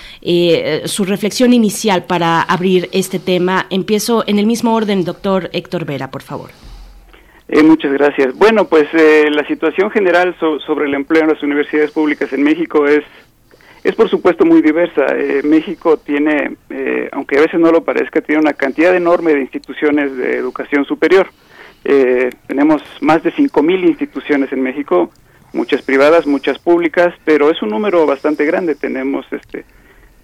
su 0.85 1.05
reflexión 1.05 1.53
inicial 1.53 2.03
para 2.03 2.41
abrir 2.41 2.89
este 2.91 3.20
tema? 3.21 3.65
Empiezo 3.69 4.23
en 4.27 4.37
el 4.39 4.45
mismo 4.45 4.75
orden, 4.75 5.03
doctor 5.05 5.49
Héctor 5.53 5.85
Vera, 5.85 6.11
por 6.11 6.21
favor. 6.21 6.49
Eh, 7.47 7.63
muchas 7.63 7.91
gracias. 7.91 8.33
Bueno, 8.35 8.65
pues 8.65 8.87
eh, 8.93 9.25
la 9.29 9.45
situación 9.45 9.91
general 9.91 10.35
so- 10.39 10.59
sobre 10.61 10.85
el 10.85 10.93
empleo 10.93 11.23
en 11.23 11.29
las 11.29 11.43
universidades 11.43 11.91
públicas 11.91 12.31
en 12.33 12.43
México 12.43 12.85
es, 12.87 13.03
es 13.83 13.93
por 13.95 14.09
supuesto 14.09 14.45
muy 14.45 14.61
diversa. 14.61 15.05
Eh, 15.17 15.41
México 15.43 15.97
tiene, 15.97 16.55
eh, 16.69 17.09
aunque 17.11 17.37
a 17.37 17.41
veces 17.41 17.59
no 17.59 17.71
lo 17.71 17.83
parezca, 17.83 18.21
tiene 18.21 18.41
una 18.41 18.53
cantidad 18.53 18.95
enorme 18.95 19.33
de 19.33 19.41
instituciones 19.41 20.15
de 20.15 20.37
educación 20.37 20.85
superior. 20.85 21.27
Eh, 21.83 22.29
tenemos 22.47 22.81
más 23.01 23.21
de 23.23 23.33
5.000 23.33 23.85
instituciones 23.87 24.53
en 24.53 24.61
México, 24.61 25.11
muchas 25.51 25.81
privadas, 25.81 26.25
muchas 26.27 26.57
públicas, 26.59 27.13
pero 27.25 27.49
es 27.51 27.61
un 27.61 27.69
número 27.69 28.05
bastante 28.05 28.45
grande. 28.45 28.75
Tenemos 28.75 29.25
este 29.31 29.65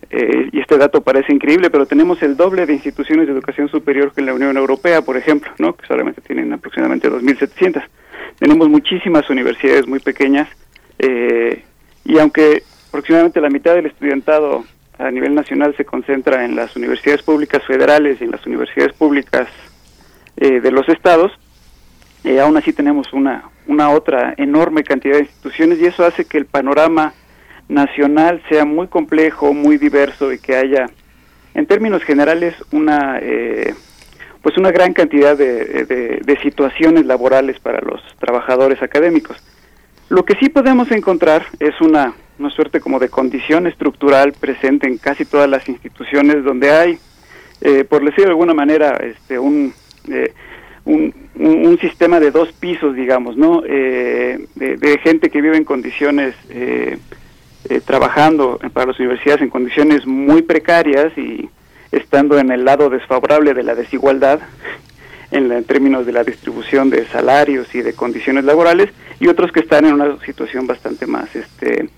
eh, 0.09 0.49
y 0.51 0.59
este 0.59 0.77
dato 0.77 1.01
parece 1.01 1.33
increíble, 1.33 1.69
pero 1.69 1.85
tenemos 1.85 2.21
el 2.23 2.37
doble 2.37 2.65
de 2.65 2.73
instituciones 2.73 3.27
de 3.27 3.33
educación 3.33 3.67
superior 3.67 4.13
que 4.13 4.21
en 4.21 4.27
la 4.27 4.33
Unión 4.33 4.55
Europea, 4.55 5.01
por 5.01 5.17
ejemplo, 5.17 5.51
¿no? 5.59 5.75
que 5.75 5.85
solamente 5.85 6.21
tienen 6.21 6.53
aproximadamente 6.53 7.09
2.700. 7.09 7.83
Tenemos 8.39 8.69
muchísimas 8.69 9.29
universidades 9.29 9.87
muy 9.87 9.99
pequeñas 9.99 10.47
eh, 10.99 11.63
y 12.05 12.17
aunque 12.19 12.63
aproximadamente 12.89 13.41
la 13.41 13.49
mitad 13.49 13.75
del 13.75 13.87
estudiantado 13.87 14.63
a 14.97 15.11
nivel 15.11 15.35
nacional 15.35 15.75
se 15.75 15.85
concentra 15.85 16.45
en 16.45 16.55
las 16.55 16.75
universidades 16.75 17.21
públicas 17.21 17.63
federales 17.65 18.19
y 18.19 18.23
en 18.23 18.31
las 18.31 18.45
universidades 18.45 18.93
públicas 18.93 19.47
eh, 20.37 20.59
de 20.59 20.71
los 20.71 20.87
estados, 20.89 21.31
eh, 22.23 22.39
aún 22.39 22.57
así 22.57 22.73
tenemos 22.73 23.13
una, 23.13 23.49
una 23.67 23.89
otra 23.89 24.33
enorme 24.37 24.83
cantidad 24.83 25.15
de 25.15 25.23
instituciones 25.23 25.79
y 25.79 25.85
eso 25.85 26.05
hace 26.05 26.25
que 26.25 26.37
el 26.37 26.45
panorama 26.45 27.13
nacional 27.69 28.41
sea 28.49 28.65
muy 28.65 28.87
complejo, 28.87 29.53
muy 29.53 29.77
diverso 29.77 30.31
y 30.33 30.39
que 30.39 30.55
haya, 30.55 30.87
en 31.53 31.65
términos 31.65 32.03
generales, 32.03 32.55
una 32.71 33.19
eh, 33.21 33.73
pues 34.41 34.57
una 34.57 34.71
gran 34.71 34.93
cantidad 34.93 35.35
de, 35.37 35.85
de- 35.85 36.21
situaciones 36.41 37.05
laborales 37.05 37.59
para 37.59 37.81
los 37.81 38.01
trabajadores 38.19 38.81
académicos. 38.81 39.35
Lo 40.09 40.23
que 40.23 40.35
sí 40.35 40.47
podemos 40.49 40.89
encontrar 40.91 41.43
es 41.59 41.81
una, 41.81 42.13
una 42.39 42.49
suerte 42.51 42.79
como 42.79 42.99
de 42.99 43.09
condición 43.09 43.67
estructural 43.67 44.31
presente 44.33 44.87
en 44.87 44.97
casi 44.99 45.25
todas 45.25 45.49
las 45.49 45.67
instituciones 45.67 46.43
donde 46.45 46.71
hay, 46.71 46.97
eh, 47.59 47.83
por 47.83 48.05
decir 48.05 48.23
de 48.23 48.29
alguna 48.29 48.53
manera, 48.53 48.91
este, 49.03 49.37
un, 49.37 49.73
eh, 50.09 50.31
un, 50.85 51.13
un- 51.35 51.65
sistema 51.79 52.19
de 52.21 52.31
dos 52.31 52.53
pisos, 52.53 52.95
digamos, 52.95 53.35
¿no? 53.35 53.63
Eh, 53.67 54.45
de, 54.55 54.77
de 54.77 54.97
gente 54.99 55.29
que 55.29 55.41
vive 55.41 55.57
en 55.57 55.65
condiciones, 55.65 56.35
eh, 57.69 57.81
trabajando 57.85 58.59
para 58.73 58.87
las 58.87 58.99
universidades 58.99 59.41
en 59.41 59.49
condiciones 59.49 60.05
muy 60.05 60.41
precarias 60.41 61.15
y 61.17 61.49
estando 61.91 62.37
en 62.37 62.51
el 62.51 62.65
lado 62.65 62.89
desfavorable 62.89 63.53
de 63.53 63.63
la 63.63 63.75
desigualdad, 63.75 64.39
en, 65.31 65.49
la- 65.49 65.57
en 65.57 65.63
términos 65.63 66.05
de 66.05 66.11
la 66.13 66.23
distribución 66.23 66.89
de 66.89 67.05
salarios 67.07 67.73
y 67.75 67.81
de 67.81 67.93
condiciones 67.93 68.43
laborales 68.45 68.89
y 69.19 69.27
otros 69.27 69.51
que 69.51 69.59
están 69.61 69.85
en 69.85 69.93
una 69.93 70.17
situación 70.25 70.67
bastante 70.67 71.05
más 71.07 71.35
este 71.35 71.89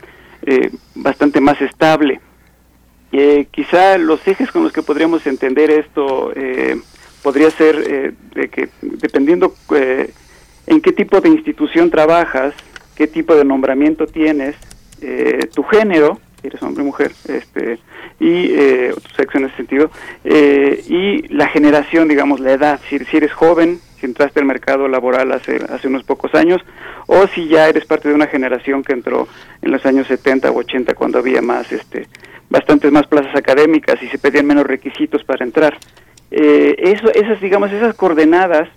eh, 0.45 0.71
bastante 0.95 1.41
más 1.41 1.61
estable. 1.61 2.21
Eh, 3.11 3.47
quizá 3.51 3.97
los 3.97 4.25
ejes 4.27 4.51
con 4.51 4.63
los 4.63 4.71
que 4.71 4.83
podríamos 4.83 5.25
entender 5.27 5.69
esto 5.71 6.31
eh, 6.35 6.79
podría 7.23 7.49
ser 7.51 7.75
eh, 7.87 8.11
de 8.35 8.49
que 8.49 8.69
dependiendo 8.81 9.53
en 10.67 10.81
qué 10.81 10.91
tipo 10.93 11.19
de 11.19 11.29
institución 11.29 11.89
trabajas 11.89 12.53
qué 12.95 13.07
tipo 13.07 13.33
de 13.35 13.43
nombramiento 13.45 14.05
tienes 14.07 14.55
eh, 15.01 15.49
tu 15.53 15.63
género 15.63 16.19
si 16.41 16.47
eres 16.47 16.61
hombre 16.61 16.83
o 16.83 16.85
mujer 16.85 17.11
este 17.27 17.79
y 18.19 18.51
eh, 18.53 18.93
tu 19.01 19.15
sexo 19.15 19.37
en 19.37 19.45
ese 19.45 19.55
sentido 19.57 19.91
eh, 20.23 20.83
y 20.87 21.27
la 21.33 21.47
generación 21.47 22.07
digamos 22.07 22.39
la 22.39 22.53
edad 22.53 22.79
si, 22.89 22.99
si 22.99 23.17
eres 23.17 23.33
joven 23.33 23.79
si 23.99 24.05
entraste 24.05 24.39
al 24.39 24.45
mercado 24.45 24.87
laboral 24.87 25.31
hace 25.31 25.59
hace 25.69 25.87
unos 25.87 26.03
pocos 26.03 26.33
años 26.35 26.61
o 27.07 27.27
si 27.27 27.47
ya 27.47 27.67
eres 27.67 27.85
parte 27.85 28.09
de 28.09 28.15
una 28.15 28.27
generación 28.27 28.83
que 28.83 28.93
entró 28.93 29.27
en 29.61 29.71
los 29.71 29.85
años 29.85 30.07
70 30.07 30.51
o 30.51 30.57
80 30.57 30.93
cuando 30.95 31.19
había 31.19 31.41
más 31.41 31.71
este 31.71 32.07
bastantes 32.49 32.91
más 32.91 33.07
plazas 33.07 33.35
académicas 33.35 34.01
y 34.01 34.07
se 34.07 34.17
pedían 34.17 34.45
menos 34.45 34.65
requisitos 34.65 35.23
para 35.23 35.45
entrar. 35.45 35.77
Eh, 36.31 36.75
eso 36.77 37.11
esas 37.13 37.39
digamos 37.41 37.71
esas 37.71 37.95
coordenadas 37.95 38.69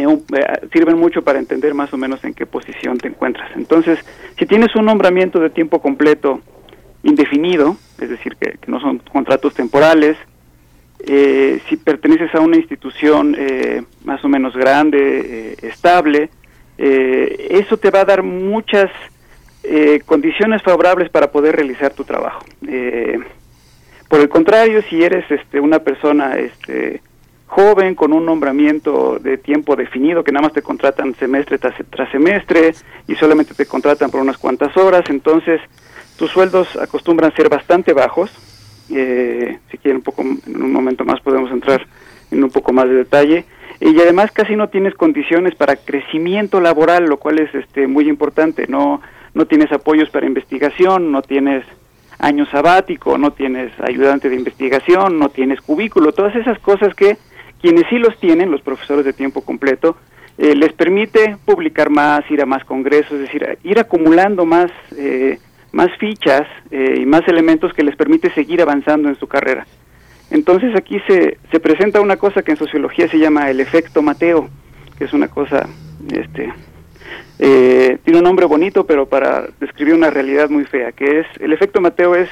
eh, 0.00 0.68
sirven 0.72 0.98
mucho 0.98 1.22
para 1.22 1.38
entender 1.38 1.74
más 1.74 1.92
o 1.92 1.96
menos 1.96 2.22
en 2.24 2.34
qué 2.34 2.46
posición 2.46 2.98
te 2.98 3.08
encuentras. 3.08 3.50
Entonces, 3.56 3.98
si 4.38 4.46
tienes 4.46 4.74
un 4.76 4.84
nombramiento 4.84 5.40
de 5.40 5.50
tiempo 5.50 5.80
completo 5.80 6.40
indefinido, 7.02 7.76
es 8.00 8.10
decir, 8.10 8.36
que, 8.36 8.58
no 8.66 8.80
son 8.80 8.98
contratos 8.98 9.54
temporales, 9.54 10.16
eh, 11.00 11.60
si 11.68 11.76
perteneces 11.76 12.34
a 12.34 12.40
una 12.40 12.56
institución 12.56 13.36
eh, 13.38 13.82
más 14.04 14.24
o 14.24 14.28
menos 14.28 14.54
grande, 14.56 14.98
eh, 14.98 15.56
estable, 15.62 16.30
eso 16.76 17.76
te 17.76 17.90
va 17.90 18.02
a 18.02 18.04
dar 18.04 18.22
muchas 18.22 18.88
condiciones 20.06 20.62
favorables 20.62 21.10
para 21.10 21.32
poder 21.32 21.56
realizar 21.56 21.92
tu 21.92 22.04
trabajo. 22.04 22.44
Por 24.08 24.20
el 24.20 24.28
contrario, 24.28 24.80
si 24.88 25.02
eres 25.02 25.28
este, 25.28 25.58
una 25.58 25.80
persona 25.80 26.38
este, 26.38 27.02
joven 27.48 27.94
con 27.94 28.12
un 28.12 28.24
nombramiento 28.24 29.18
de 29.18 29.38
tiempo 29.38 29.74
definido, 29.74 30.22
que 30.22 30.30
nada 30.30 30.44
más 30.44 30.52
te 30.52 30.62
contratan 30.62 31.14
semestre 31.16 31.58
tras, 31.58 32.10
semestre 32.10 32.74
y 33.08 33.16
solamente 33.16 33.54
te 33.54 33.66
contratan 33.66 34.10
por 34.10 34.20
unas 34.20 34.38
cuantas 34.38 34.76
horas, 34.76 35.04
entonces 35.08 35.60
tus 36.16 36.30
sueldos 36.30 36.76
acostumbran 36.76 37.34
ser 37.34 37.48
bastante 37.48 37.92
bajos. 37.92 38.30
Eh, 38.90 39.58
si 39.70 39.78
quieren 39.78 39.96
un 39.98 40.02
poco 40.02 40.22
en 40.22 40.62
un 40.62 40.72
momento 40.72 41.04
más 41.04 41.20
podemos 41.20 41.50
entrar 41.50 41.86
en 42.30 42.44
un 42.44 42.50
poco 42.50 42.72
más 42.72 42.88
de 42.88 42.94
detalle 42.94 43.44
y 43.80 43.98
además 44.00 44.30
casi 44.32 44.56
no 44.56 44.68
tienes 44.68 44.94
condiciones 44.94 45.54
para 45.54 45.76
crecimiento 45.76 46.60
laboral, 46.60 47.04
lo 47.04 47.18
cual 47.18 47.38
es 47.38 47.54
este 47.54 47.86
muy 47.86 48.08
importante. 48.08 48.66
No 48.68 49.00
no 49.34 49.46
tienes 49.46 49.70
apoyos 49.72 50.10
para 50.10 50.26
investigación, 50.26 51.12
no 51.12 51.22
tienes 51.22 51.64
año 52.18 52.44
sabático, 52.46 53.16
no 53.18 53.32
tienes 53.32 53.70
ayudante 53.80 54.28
de 54.28 54.36
investigación, 54.36 55.18
no 55.18 55.28
tienes 55.28 55.60
cubículo, 55.60 56.12
todas 56.12 56.34
esas 56.34 56.58
cosas 56.58 56.94
que 56.94 57.16
quienes 57.60 57.84
sí 57.90 57.98
los 57.98 58.18
tienen, 58.18 58.50
los 58.50 58.62
profesores 58.62 59.04
de 59.04 59.12
tiempo 59.12 59.42
completo, 59.42 59.96
eh, 60.36 60.54
les 60.54 60.72
permite 60.72 61.36
publicar 61.44 61.90
más, 61.90 62.28
ir 62.30 62.40
a 62.40 62.46
más 62.46 62.64
congresos, 62.64 63.12
es 63.12 63.20
decir, 63.20 63.58
ir 63.64 63.78
acumulando 63.78 64.44
más, 64.44 64.70
eh, 64.96 65.38
más 65.72 65.88
fichas 65.98 66.46
eh, 66.70 67.00
y 67.00 67.06
más 67.06 67.26
elementos 67.26 67.72
que 67.74 67.82
les 67.82 67.96
permite 67.96 68.32
seguir 68.32 68.62
avanzando 68.62 69.08
en 69.08 69.16
su 69.16 69.26
carrera. 69.26 69.66
Entonces 70.30 70.74
aquí 70.76 71.00
se, 71.06 71.38
se 71.50 71.60
presenta 71.60 72.00
una 72.00 72.16
cosa 72.16 72.42
que 72.42 72.52
en 72.52 72.58
sociología 72.58 73.08
se 73.08 73.18
llama 73.18 73.50
el 73.50 73.60
efecto 73.60 74.02
Mateo, 74.02 74.48
que 74.96 75.04
es 75.04 75.12
una 75.12 75.28
cosa, 75.28 75.66
este, 76.12 76.52
eh, 77.38 77.98
tiene 78.04 78.18
un 78.18 78.24
nombre 78.24 78.46
bonito, 78.46 78.84
pero 78.84 79.06
para 79.06 79.48
describir 79.60 79.94
una 79.94 80.10
realidad 80.10 80.50
muy 80.50 80.64
fea, 80.64 80.92
que 80.92 81.20
es, 81.20 81.26
el 81.40 81.52
efecto 81.52 81.80
Mateo 81.80 82.14
es, 82.14 82.28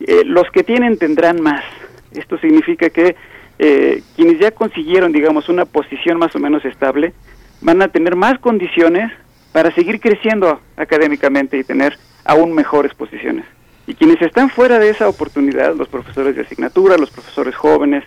eh, 0.00 0.22
los 0.24 0.50
que 0.50 0.62
tienen 0.62 0.98
tendrán 0.98 1.40
más. 1.40 1.64
Esto 2.12 2.38
significa 2.38 2.90
que 2.90 3.16
eh, 3.58 4.02
quienes 4.14 4.38
ya 4.38 4.50
consiguieron, 4.50 5.12
digamos, 5.12 5.48
una 5.48 5.64
posición 5.64 6.18
más 6.18 6.34
o 6.34 6.38
menos 6.38 6.64
estable, 6.64 7.12
van 7.60 7.82
a 7.82 7.88
tener 7.88 8.16
más 8.16 8.38
condiciones 8.38 9.12
para 9.52 9.74
seguir 9.74 10.00
creciendo 10.00 10.60
académicamente 10.76 11.56
y 11.56 11.64
tener 11.64 11.98
aún 12.24 12.52
mejores 12.52 12.92
posiciones. 12.94 13.44
Y 13.86 13.94
quienes 13.94 14.20
están 14.20 14.50
fuera 14.50 14.78
de 14.78 14.90
esa 14.90 15.08
oportunidad, 15.08 15.74
los 15.74 15.88
profesores 15.88 16.36
de 16.36 16.42
asignatura, 16.42 16.98
los 16.98 17.10
profesores 17.10 17.54
jóvenes, 17.54 18.04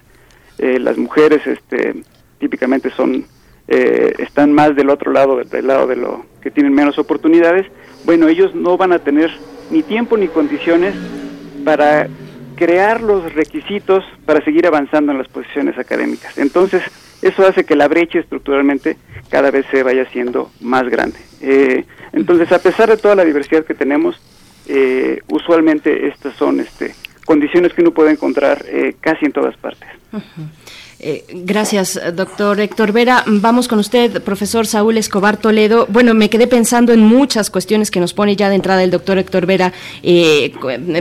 eh, 0.58 0.78
las 0.78 0.98
mujeres, 0.98 1.46
este, 1.48 2.04
típicamente 2.38 2.90
son 2.92 3.26
eh, 3.72 4.16
están 4.18 4.52
más 4.52 4.76
del 4.76 4.90
otro 4.90 5.12
lado, 5.12 5.38
del 5.44 5.68
lado 5.68 5.86
de 5.86 5.96
lo 5.96 6.26
que 6.42 6.50
tienen 6.50 6.74
menos 6.74 6.98
oportunidades. 6.98 7.68
Bueno, 8.04 8.28
ellos 8.28 8.56
no 8.56 8.78
van 8.78 8.92
a 8.94 9.00
tener 9.00 9.30
ni 9.70 9.84
tiempo 9.84 10.18
ni 10.18 10.28
condiciones 10.28 10.96
para 11.64 12.08
crear 12.60 13.00
los 13.00 13.34
requisitos 13.34 14.04
para 14.26 14.44
seguir 14.44 14.68
avanzando 14.68 15.14
en 15.14 15.18
las 15.18 15.30
posiciones 15.30 15.78
académicas. 15.78 16.38
Entonces, 16.38 16.84
eso 17.22 17.48
hace 17.48 17.64
que 17.64 17.78
la 17.78 17.88
brecha 17.88 18.20
estructuralmente 18.20 18.98
cada 19.30 19.50
vez 19.50 19.66
se 19.72 19.82
vaya 19.82 20.06
siendo 20.12 20.52
más 20.60 20.84
grande. 20.90 21.18
Eh, 21.40 21.86
entonces, 22.12 22.52
a 22.52 22.60
pesar 22.60 22.90
de 22.90 22.98
toda 22.98 23.16
la 23.16 23.24
diversidad 23.24 23.64
que 23.64 23.74
tenemos, 23.74 24.22
eh, 24.68 25.22
usualmente 25.30 26.08
estas 26.08 26.36
son 26.36 26.60
este, 26.60 26.94
condiciones 27.24 27.74
que 27.74 27.82
uno 27.82 27.92
puede 27.92 28.12
encontrar 28.12 28.66
eh, 28.68 28.96
casi 29.00 29.26
en 29.26 29.32
todas 29.32 29.56
partes. 29.56 29.88
Eh, 31.02 31.24
gracias, 31.30 31.98
doctor 32.14 32.60
Héctor 32.60 32.92
Vera. 32.92 33.24
Vamos 33.26 33.70
con 33.70 33.80
usted, 33.80 34.22
profesor 34.22 34.68
Saúl 34.68 34.98
Escobar 34.98 35.38
Toledo. 35.38 35.88
Bueno, 35.90 36.14
me 36.14 36.30
quedé 36.30 36.46
pensando 36.46 36.92
en 36.92 37.00
muchas 37.00 37.50
cuestiones 37.50 37.90
que 37.90 38.02
nos 38.02 38.14
pone 38.14 38.36
ya 38.36 38.50
de 38.50 38.56
entrada 38.56 38.84
el 38.84 38.92
doctor 38.92 39.18
Héctor 39.18 39.46
Vera. 39.46 39.72
Eh, 40.04 40.52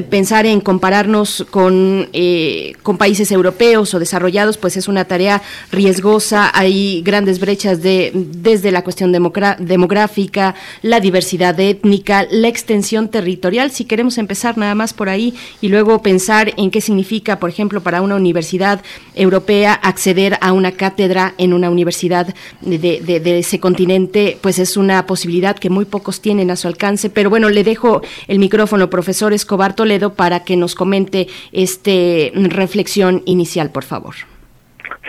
pensar 0.08 0.46
en 0.46 0.60
compararnos 0.60 1.44
con, 1.50 2.08
eh, 2.12 2.74
con 2.84 2.96
países 2.96 3.32
europeos 3.32 3.92
o 3.92 3.98
desarrollados, 3.98 4.56
pues 4.56 4.76
es 4.76 4.86
una 4.86 5.04
tarea 5.04 5.42
riesgosa. 5.72 6.52
Hay 6.54 7.02
grandes 7.02 7.40
brechas 7.40 7.82
de, 7.82 8.12
desde 8.14 8.70
la 8.70 8.84
cuestión 8.84 9.10
demográfica, 9.10 10.54
la 10.82 11.00
diversidad 11.00 11.58
étnica, 11.58 12.24
la 12.30 12.46
extensión 12.46 13.08
territorial. 13.08 13.72
Si 13.72 13.84
queremos 13.84 14.16
empezar 14.18 14.58
nada 14.58 14.76
más 14.76 14.94
por 14.94 15.08
ahí 15.08 15.34
y 15.60 15.68
luego 15.68 16.02
pensar 16.02 16.54
en 16.56 16.70
qué 16.70 16.80
significa, 16.80 17.40
por 17.40 17.50
ejemplo, 17.50 17.82
para 17.82 18.00
una 18.00 18.14
universidad 18.14 18.80
europea 19.16 19.80
acceder 19.88 20.38
a 20.40 20.52
una 20.52 20.72
cátedra 20.72 21.34
en 21.38 21.52
una 21.52 21.70
universidad 21.70 22.34
de, 22.60 22.78
de- 22.78 23.20
de 23.20 23.38
ese 23.38 23.58
continente, 23.60 24.36
pues 24.40 24.58
es 24.58 24.76
una 24.76 25.06
posibilidad 25.06 25.56
que 25.58 25.70
muy 25.70 25.84
pocos 25.84 26.20
tienen 26.20 26.50
a 26.50 26.56
su 26.56 26.68
alcance. 26.68 27.10
Pero 27.10 27.30
bueno, 27.30 27.48
le 27.50 27.64
dejo 27.64 28.02
el 28.26 28.38
micrófono, 28.38 28.90
profesor 28.90 29.32
Escobar 29.32 29.74
Toledo, 29.74 30.14
para 30.14 30.44
que 30.44 30.56
nos 30.56 30.74
comente 30.74 31.28
este 31.52 32.32
reflexión 32.34 33.22
inicial, 33.26 33.70
por 33.70 33.84
favor. 33.84 34.14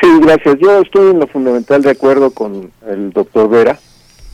Sí, 0.01 0.07
gracias. 0.21 0.55
Yo 0.59 0.81
estoy 0.81 1.11
en 1.11 1.19
lo 1.19 1.27
fundamental 1.27 1.81
de 1.81 1.91
acuerdo 1.91 2.31
con 2.31 2.71
el 2.89 3.11
doctor 3.11 3.49
Vera. 3.49 3.79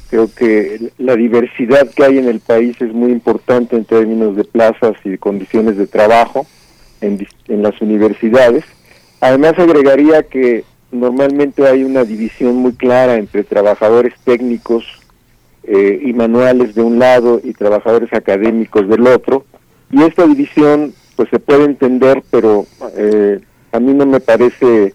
Creo 0.10 0.30
que 0.34 0.92
la 1.00 1.16
diversidad 1.16 1.90
que 1.96 2.04
hay 2.04 2.20
en 2.20 2.28
el 2.28 2.40
país 2.40 2.80
es 2.80 2.94
muy 2.94 3.12
importante 3.12 3.76
en 3.76 3.86
términos 3.86 4.36
de 4.36 4.44
plazas 4.44 4.94
y 5.04 5.10
de 5.10 5.18
condiciones 5.18 5.78
de 5.78 5.88
trabajo. 5.88 6.46
en 7.02 7.62
las 7.62 7.80
universidades. 7.82 8.64
Además 9.20 9.54
agregaría 9.58 10.24
que 10.24 10.64
normalmente 10.92 11.68
hay 11.68 11.84
una 11.84 12.04
división 12.04 12.56
muy 12.58 12.74
clara 12.74 13.16
entre 13.16 13.44
trabajadores 13.44 14.14
técnicos 14.24 14.86
eh, 15.64 16.00
y 16.04 16.14
manuales 16.14 16.76
de 16.76 16.84
un 16.84 17.00
lado 17.00 17.42
y 17.44 17.54
trabajadores 17.54 18.14
académicos 18.14 18.88
del 18.88 19.08
otro. 19.08 19.46
Y 19.92 20.04
esta 20.04 20.26
división 20.26 20.94
pues 21.16 21.30
se 21.30 21.40
puede 21.40 21.66
entender, 21.66 22.24
pero 22.30 22.66
eh, 22.98 23.40
a 23.72 23.80
mí 23.80 23.94
no 23.94 24.06
me 24.06 24.20
parece 24.20 24.94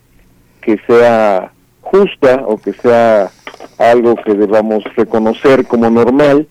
que 0.61 0.79
sea 0.87 1.53
justa 1.81 2.45
o 2.47 2.59
que 2.59 2.73
sea 2.75 3.31
algo 3.79 4.15
que 4.17 4.35
debamos 4.35 4.85
reconocer 4.97 5.67
como 5.67 5.91
normal, 5.91 6.47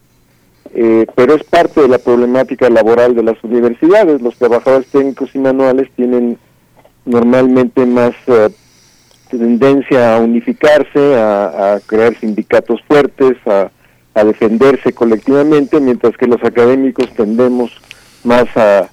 eh, 0.73 1.06
pero 1.15 1.35
es 1.35 1.43
parte 1.43 1.81
de 1.81 1.88
la 1.88 1.99
problemática 1.99 2.69
laboral 2.69 3.15
de 3.15 3.23
las 3.23 3.43
universidades. 3.43 4.22
Los 4.22 4.35
trabajadores 4.35 4.88
técnicos 4.88 5.33
y 5.33 5.39
manuales 5.39 5.89
tienen 5.95 6.38
normalmente 7.09 7.85
más 7.85 8.13
eh, 8.27 8.49
tendencia 9.29 10.15
a 10.15 10.19
unificarse, 10.19 11.15
a, 11.15 11.79
crear 11.85 12.15
sindicatos 12.19 12.81
fuertes, 12.88 13.35
a, 13.45 13.71
defenderse 14.23 14.91
colectivamente, 14.91 15.79
mientras 15.79 16.17
que 16.17 16.27
los 16.27 16.43
académicos 16.43 17.09
tendemos 17.15 17.71
más 18.25 18.47
a, 18.57 18.89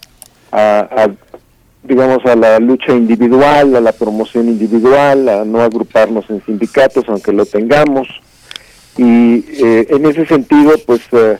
digamos, 1.82 2.24
a 2.26 2.36
la 2.36 2.60
lucha 2.60 2.92
individual, 2.92 3.74
a 3.74 3.80
la 3.80 3.90
promoción 3.90 4.46
individual, 4.46 5.28
a 5.28 5.44
no 5.44 5.60
agruparnos 5.62 6.30
en 6.30 6.44
sindicatos, 6.44 7.06
aunque 7.08 7.32
lo 7.32 7.44
tengamos. 7.44 8.06
Y 8.96 9.44
eh, 9.62 9.86
en 9.90 10.06
ese 10.06 10.26
sentido, 10.26 10.72
pues 10.86 11.00
eh, 11.10 11.38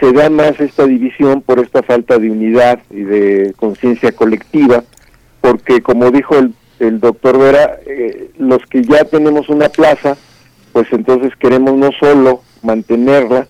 se 0.00 0.12
da 0.12 0.30
más 0.30 0.58
esta 0.60 0.86
división 0.86 1.42
por 1.42 1.58
esta 1.58 1.82
falta 1.82 2.18
de 2.18 2.30
unidad 2.30 2.80
y 2.90 3.02
de 3.02 3.54
conciencia 3.56 4.12
colectiva, 4.12 4.84
porque 5.44 5.82
como 5.82 6.10
dijo 6.10 6.38
el, 6.38 6.54
el 6.78 7.00
doctor 7.00 7.36
Vera, 7.38 7.78
eh, 7.86 8.30
los 8.38 8.64
que 8.64 8.82
ya 8.82 9.04
tenemos 9.04 9.50
una 9.50 9.68
plaza, 9.68 10.16
pues 10.72 10.86
entonces 10.90 11.36
queremos 11.38 11.74
no 11.74 11.90
solo 12.00 12.40
mantenerla, 12.62 13.46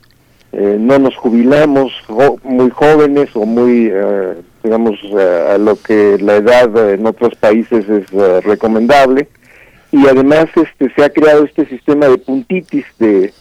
eh, 0.50 0.76
no 0.80 0.98
nos 0.98 1.14
jubilamos 1.16 1.92
muy 2.42 2.70
jóvenes 2.70 3.28
o 3.34 3.46
muy, 3.46 3.90
eh, 3.92 4.34
digamos, 4.64 4.98
eh, 5.04 5.50
a 5.54 5.58
lo 5.58 5.76
que 5.80 6.18
la 6.20 6.34
edad 6.36 6.90
en 6.94 7.06
otros 7.06 7.36
países 7.36 7.88
es 7.88 8.06
eh, 8.12 8.40
recomendable, 8.40 9.28
y 9.92 10.08
además 10.08 10.46
este 10.56 10.92
se 10.96 11.04
ha 11.04 11.10
creado 11.10 11.44
este 11.44 11.66
sistema 11.66 12.08
de 12.08 12.18
puntitis 12.18 12.86
de, 12.98 13.32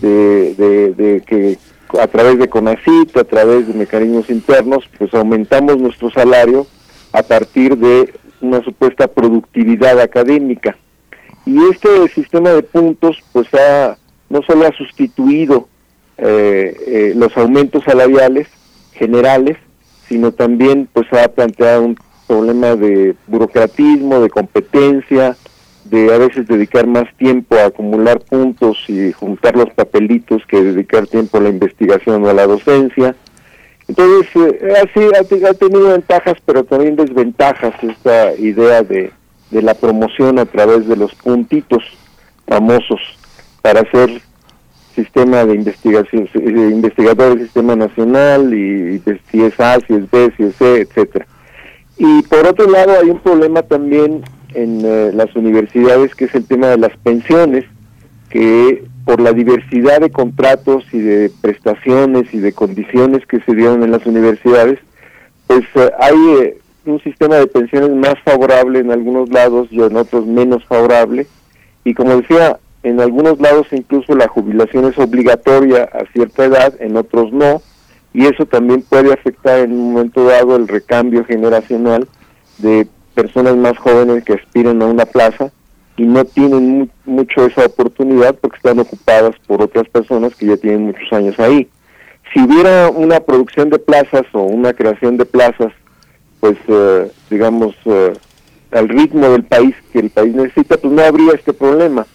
de, 0.00 0.54
de- 0.56 0.92
de 0.94 1.20
que 1.24 1.56
a 2.00 2.08
través 2.08 2.36
de 2.40 2.48
CONACIT, 2.48 3.16
a 3.16 3.22
través 3.24 3.68
de 3.68 3.74
mecanismos 3.74 4.28
internos, 4.28 4.88
pues 4.98 5.14
aumentamos 5.14 5.78
nuestro 5.78 6.10
salario 6.10 6.66
a 7.12 7.22
partir 7.22 7.76
de 7.76 8.12
una 8.40 8.62
supuesta 8.62 9.06
productividad 9.06 10.00
académica. 10.00 10.76
Y 11.44 11.58
este 11.70 12.08
sistema 12.08 12.50
de 12.50 12.62
puntos, 12.62 13.18
pues 13.32 13.46
ha, 13.54 13.96
no 14.28 14.42
solo 14.42 14.66
ha 14.66 14.72
sustituido 14.72 15.68
eh, 16.18 16.76
eh, 16.86 17.12
los 17.16 17.36
aumentos 17.36 17.84
salariales 17.84 18.48
generales, 18.92 19.56
sino 20.08 20.32
también 20.32 20.88
pues 20.92 21.06
ha 21.12 21.28
planteado 21.28 21.82
un 21.82 21.96
problema 22.26 22.76
de 22.76 23.14
burocratismo, 23.26 24.20
de 24.20 24.30
competencia, 24.30 25.36
de 25.84 26.14
a 26.14 26.18
veces 26.18 26.46
dedicar 26.46 26.86
más 26.86 27.04
tiempo 27.16 27.56
a 27.56 27.66
acumular 27.66 28.20
puntos 28.20 28.78
y 28.88 29.12
juntar 29.12 29.56
los 29.56 29.70
papelitos 29.70 30.42
que 30.46 30.62
dedicar 30.62 31.06
tiempo 31.06 31.38
a 31.38 31.40
la 31.40 31.48
investigación 31.48 32.24
o 32.24 32.28
a 32.28 32.34
la 32.34 32.46
docencia. 32.46 33.16
Entonces, 33.88 34.28
eh, 34.36 34.74
así 34.82 35.00
ha, 35.18 35.24
te- 35.24 35.46
ha 35.46 35.54
tenido 35.54 35.88
ventajas, 35.90 36.36
pero 36.46 36.64
también 36.64 36.96
desventajas 36.96 37.74
esta 37.82 38.34
idea 38.36 38.82
de, 38.82 39.10
de 39.50 39.62
la 39.62 39.74
promoción 39.74 40.38
a 40.38 40.44
través 40.46 40.86
de 40.86 40.96
los 40.96 41.14
puntitos 41.16 41.82
famosos 42.46 43.00
para 43.60 43.80
hacer 43.80 44.20
sistema 44.94 45.44
de 45.44 45.54
investigación, 45.54 46.28
eh, 46.34 46.68
investigador 46.72 47.30
del 47.30 47.44
sistema 47.44 47.74
nacional 47.76 48.52
y, 48.54 48.94
y 48.96 49.02
si 49.30 49.42
es 49.42 49.58
A, 49.58 49.78
si 49.86 49.94
es 49.94 50.10
B, 50.10 50.32
si 50.36 50.42
es 50.44 50.56
C, 50.56 50.80
etcétera. 50.82 51.26
Y 51.98 52.22
por 52.22 52.46
otro 52.46 52.68
lado 52.70 52.92
hay 53.00 53.10
un 53.10 53.20
problema 53.20 53.62
también 53.62 54.22
en 54.54 54.82
eh, 54.84 55.10
las 55.14 55.34
universidades 55.34 56.14
que 56.14 56.26
es 56.26 56.34
el 56.34 56.44
tema 56.46 56.68
de 56.68 56.78
las 56.78 56.96
pensiones, 56.98 57.64
que 58.28 58.84
por 59.04 59.20
la 59.20 59.32
diversidad 59.32 60.00
de 60.00 60.10
contratos 60.10 60.84
y 60.92 60.98
de 60.98 61.30
prestaciones 61.40 62.32
y 62.32 62.38
de 62.38 62.52
condiciones 62.52 63.26
que 63.26 63.40
se 63.40 63.54
dieron 63.54 63.82
en 63.82 63.90
las 63.90 64.06
universidades, 64.06 64.78
pues 65.46 65.62
eh, 65.74 65.90
hay 65.98 66.16
eh, 66.40 66.58
un 66.86 67.02
sistema 67.02 67.36
de 67.36 67.46
pensiones 67.46 67.90
más 67.90 68.14
favorable 68.24 68.78
en 68.78 68.90
algunos 68.90 69.30
lados 69.30 69.68
y 69.70 69.80
en 69.80 69.96
otros 69.96 70.26
menos 70.26 70.64
favorable. 70.64 71.26
Y 71.84 71.94
como 71.94 72.16
decía, 72.16 72.58
en 72.82 73.00
algunos 73.00 73.40
lados 73.40 73.66
incluso 73.72 74.14
la 74.14 74.28
jubilación 74.28 74.84
es 74.86 74.98
obligatoria 74.98 75.84
a 75.84 76.04
cierta 76.12 76.44
edad, 76.44 76.74
en 76.80 76.96
otros 76.96 77.32
no, 77.32 77.62
y 78.14 78.26
eso 78.26 78.46
también 78.46 78.82
puede 78.82 79.12
afectar 79.12 79.60
en 79.60 79.72
un 79.72 79.92
momento 79.92 80.24
dado 80.24 80.56
el 80.56 80.68
recambio 80.68 81.24
generacional 81.24 82.06
de 82.58 82.86
personas 83.14 83.56
más 83.56 83.76
jóvenes 83.78 84.24
que 84.24 84.34
aspiran 84.34 84.80
a 84.82 84.86
una 84.86 85.06
plaza 85.06 85.50
y 85.96 86.04
no 86.04 86.24
tienen 86.24 86.78
mu- 86.78 86.88
mucho 87.04 87.46
esa 87.46 87.66
oportunidad 87.66 88.34
porque 88.36 88.56
están 88.56 88.78
ocupadas 88.78 89.34
por 89.46 89.62
otras 89.62 89.88
personas 89.88 90.34
que 90.34 90.46
ya 90.46 90.56
tienen 90.56 90.86
muchos 90.86 91.12
años 91.12 91.38
ahí. 91.38 91.68
Si 92.32 92.40
hubiera 92.40 92.88
una 92.88 93.20
producción 93.20 93.68
de 93.70 93.78
plazas 93.78 94.22
o 94.32 94.42
una 94.42 94.72
creación 94.72 95.16
de 95.18 95.26
plazas, 95.26 95.72
pues 96.40 96.56
eh, 96.68 97.10
digamos 97.30 97.74
eh, 97.84 98.12
al 98.72 98.88
ritmo 98.88 99.28
del 99.28 99.44
país 99.44 99.74
que 99.92 99.98
el 100.00 100.10
país 100.10 100.34
necesita, 100.34 100.76
pues 100.78 100.92
no 100.92 101.02
habría 101.02 101.32
este 101.34 101.52
problema. 101.52 102.06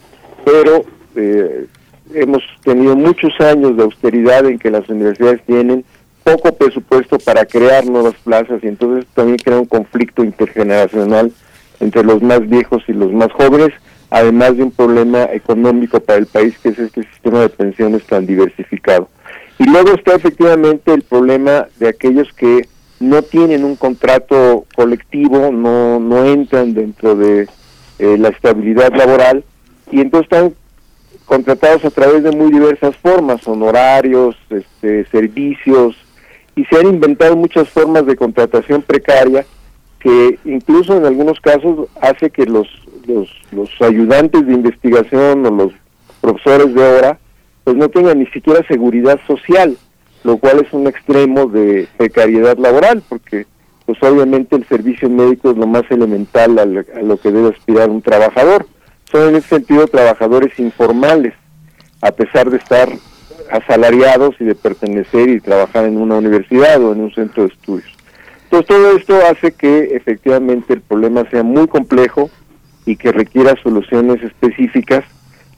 Pero 0.44 0.84
eh, 1.14 1.66
hemos 2.14 2.42
tenido 2.64 2.96
muchos 2.96 3.32
años 3.40 3.76
de 3.76 3.84
austeridad 3.84 4.44
en 4.46 4.58
que 4.58 4.70
las 4.70 4.88
universidades 4.88 5.40
tienen 5.46 5.84
poco 6.24 6.52
presupuesto 6.52 7.18
para 7.20 7.44
crear 7.46 7.86
nuevas 7.86 8.14
plazas 8.24 8.62
y 8.62 8.66
entonces 8.66 9.06
también 9.14 9.38
crea 9.38 9.58
un 9.60 9.66
conflicto 9.66 10.24
intergeneracional 10.24 11.32
entre 11.80 12.02
los 12.04 12.22
más 12.22 12.48
viejos 12.48 12.82
y 12.88 12.92
los 12.92 13.12
más 13.12 13.32
jóvenes, 13.32 13.70
además 14.10 14.56
de 14.56 14.64
un 14.64 14.70
problema 14.70 15.24
económico 15.32 16.00
para 16.00 16.18
el 16.18 16.26
país 16.26 16.58
que 16.58 16.70
es 16.70 16.78
este 16.78 17.02
sistema 17.04 17.40
de 17.40 17.48
pensiones 17.48 18.04
tan 18.04 18.26
diversificado. 18.26 19.08
Y 19.58 19.68
luego 19.68 19.92
está 19.92 20.14
efectivamente 20.14 20.92
el 20.92 21.02
problema 21.02 21.66
de 21.78 21.88
aquellos 21.88 22.32
que 22.32 22.68
no 23.00 23.22
tienen 23.22 23.64
un 23.64 23.76
contrato 23.76 24.64
colectivo, 24.74 25.50
no, 25.52 26.00
no 26.00 26.24
entran 26.24 26.74
dentro 26.74 27.14
de 27.14 27.48
eh, 27.98 28.16
la 28.18 28.28
estabilidad 28.28 28.92
laboral 28.94 29.44
y 29.90 30.00
entonces 30.00 30.30
están 30.30 30.54
contratados 31.24 31.84
a 31.84 31.90
través 31.90 32.22
de 32.22 32.30
muy 32.30 32.50
diversas 32.50 32.96
formas, 32.96 33.46
honorarios, 33.46 34.36
este, 34.48 35.04
servicios, 35.06 35.96
y 36.56 36.64
se 36.64 36.76
han 36.76 36.86
inventado 36.86 37.36
muchas 37.36 37.68
formas 37.68 38.06
de 38.06 38.16
contratación 38.16 38.82
precaria 38.82 39.44
que 39.98 40.38
incluso 40.44 40.96
en 40.96 41.04
algunos 41.04 41.40
casos 41.40 41.88
hace 42.00 42.30
que 42.30 42.46
los, 42.46 42.68
los, 43.06 43.68
ayudantes 43.80 44.46
de 44.46 44.54
investigación 44.54 45.44
o 45.46 45.50
los 45.50 45.72
profesores 46.20 46.74
de 46.74 46.82
hora 46.82 47.18
pues 47.64 47.76
no 47.76 47.88
tengan 47.88 48.18
ni 48.18 48.26
siquiera 48.26 48.66
seguridad 48.66 49.20
social, 49.26 49.76
lo 50.24 50.38
cual 50.38 50.60
es 50.60 50.72
un 50.72 50.86
extremo 50.86 51.46
de 51.46 51.86
precariedad 51.96 52.56
laboral, 52.56 53.02
porque 53.08 53.46
pues 53.84 54.02
obviamente 54.02 54.56
el 54.56 54.66
servicio 54.66 55.08
médico 55.10 55.50
es 55.50 55.56
lo 55.56 55.66
más 55.66 55.82
elemental 55.90 56.58
a 56.58 56.64
lo, 56.64 56.80
a 56.94 57.02
lo 57.02 57.16
que 57.18 57.30
debe 57.30 57.50
aspirar 57.50 57.90
un 57.90 58.02
trabajador. 58.02 58.66
Son 59.10 59.28
en 59.28 59.36
ese 59.36 59.48
sentido 59.48 59.86
trabajadores 59.86 60.58
informales, 60.58 61.34
a 62.00 62.12
pesar 62.12 62.50
de 62.50 62.58
estar 62.58 62.88
asalariados 63.50 64.34
y 64.40 64.44
de 64.44 64.54
pertenecer 64.54 65.28
y 65.28 65.40
trabajar 65.40 65.84
en 65.84 65.98
una 65.98 66.16
universidad 66.16 66.82
o 66.82 66.92
en 66.92 67.00
un 67.00 67.12
centro 67.12 67.44
de 67.44 67.50
estudios. 67.50 67.97
Entonces 68.50 68.66
todo 68.66 68.96
esto 68.96 69.18
hace 69.30 69.52
que 69.52 69.94
efectivamente 69.94 70.72
el 70.72 70.80
problema 70.80 71.28
sea 71.30 71.42
muy 71.42 71.66
complejo 71.68 72.30
y 72.86 72.96
que 72.96 73.12
requiera 73.12 73.54
soluciones 73.62 74.22
específicas, 74.22 75.04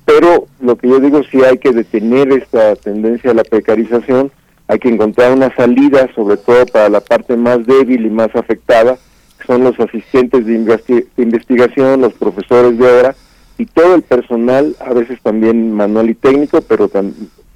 pero 0.05 0.49
lo 0.61 0.75
que 0.77 0.89
yo 0.89 0.99
digo 0.99 1.23
sí 1.31 1.41
hay 1.45 1.59
que 1.59 1.71
detener 1.71 2.33
esta 2.33 2.75
tendencia 2.75 3.31
a 3.31 3.35
la 3.35 3.45
precarización, 3.45 4.33
hay 4.67 4.81
que 4.81 4.89
encontrar 4.89 5.33
una 5.33 5.55
salida 5.55 6.11
sobre 6.17 6.37
todo 6.37 6.67
para 6.67 6.89
la 6.89 7.01
parte 7.01 7.37
más 7.37 7.65
débil 7.65 8.07
y 8.07 8.11
más 8.11 8.35
afectada, 8.35 8.99
que 9.39 9.47
son 9.47 9.63
los 9.63 9.79
asistentes 9.79 10.45
de, 10.45 10.59
investi- 10.59 11.07
de 11.17 11.23
investigación, 11.23 12.01
los 12.01 12.15
profesores 12.15 12.77
de 12.77 12.91
hora 12.91 13.15
y 13.57 13.67
todo 13.67 13.95
el 13.95 14.03
personal, 14.03 14.75
a 14.81 14.93
veces 14.95 15.21
también 15.23 15.73
manual 15.73 16.11
y 16.11 16.15
técnico, 16.15 16.61
pero 16.63 16.91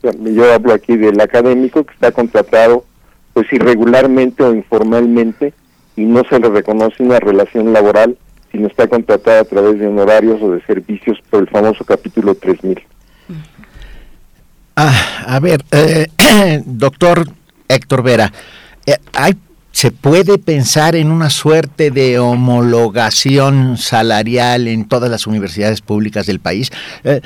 yo 0.02 0.52
hablo 0.52 0.72
aquí 0.72 0.96
del 0.96 1.20
académico 1.20 1.82
que 1.82 1.94
está 1.94 2.12
contratado 2.12 2.84
pues 3.34 3.52
irregularmente 3.52 4.42
o 4.42 4.54
informalmente 4.54 5.52
y 5.96 6.04
no 6.04 6.22
se 6.30 6.38
le 6.38 6.48
reconoce 6.48 7.02
una 7.02 7.20
relación 7.20 7.72
laboral 7.72 8.16
sino 8.54 8.68
está 8.68 8.86
contratada 8.86 9.40
a 9.40 9.44
través 9.44 9.80
de 9.80 9.88
honorarios 9.88 10.40
o 10.40 10.52
de 10.52 10.62
servicios 10.62 11.18
por 11.28 11.40
el 11.40 11.48
famoso 11.48 11.84
capítulo 11.84 12.36
3000. 12.36 12.80
Ah, 14.76 15.24
a 15.26 15.40
ver, 15.40 15.64
eh, 15.72 16.06
doctor 16.64 17.26
Héctor 17.68 18.04
Vera, 18.04 18.32
eh, 18.86 18.96
hay 19.12 19.34
¿Se 19.76 19.90
puede 19.90 20.38
pensar 20.38 20.94
en 20.94 21.10
una 21.10 21.30
suerte 21.30 21.90
de 21.90 22.20
homologación 22.20 23.76
salarial 23.76 24.68
en 24.68 24.86
todas 24.86 25.10
las 25.10 25.26
universidades 25.26 25.80
públicas 25.80 26.26
del 26.26 26.38
país? 26.38 26.70
Eh, 27.02 27.20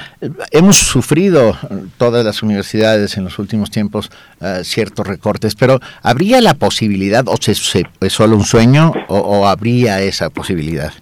hemos 0.50 0.78
sufrido 0.78 1.58
todas 1.98 2.24
las 2.24 2.42
universidades 2.42 3.18
en 3.18 3.24
los 3.24 3.38
últimos 3.38 3.70
tiempos 3.70 4.10
eh, 4.40 4.62
ciertos 4.64 5.06
recortes, 5.06 5.54
pero 5.56 5.78
¿habría 6.02 6.40
la 6.40 6.54
posibilidad, 6.54 7.28
o 7.28 7.36
se, 7.38 7.54
se- 7.54 7.84
es 8.00 8.12
solo 8.14 8.34
un 8.36 8.46
sueño, 8.46 8.94
o, 9.08 9.18
o 9.18 9.46
habría 9.46 10.00
esa 10.00 10.30
posibilidad? 10.30 10.94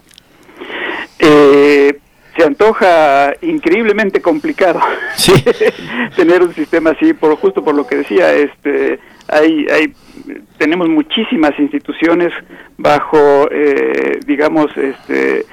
Eh, 1.19 1.97
se 2.35 2.43
antoja 2.43 3.31
increíblemente 3.41 4.21
complicado 4.21 4.81
tener 6.17 6.43
un 6.43 6.53
sistema 6.53 6.89
así, 6.89 7.13
por 7.13 7.37
justo 7.37 7.63
por 7.63 7.73
lo 7.73 7.87
que 7.87 7.95
decía, 7.95 8.33
este, 8.33 8.99
hay, 9.27 9.67
hay, 9.69 9.93
tenemos 10.57 10.89
muchísimas 10.89 11.57
instituciones 11.59 12.33
bajo, 12.77 13.49
eh, 13.51 14.19
digamos, 14.25 14.75
este, 14.77 15.45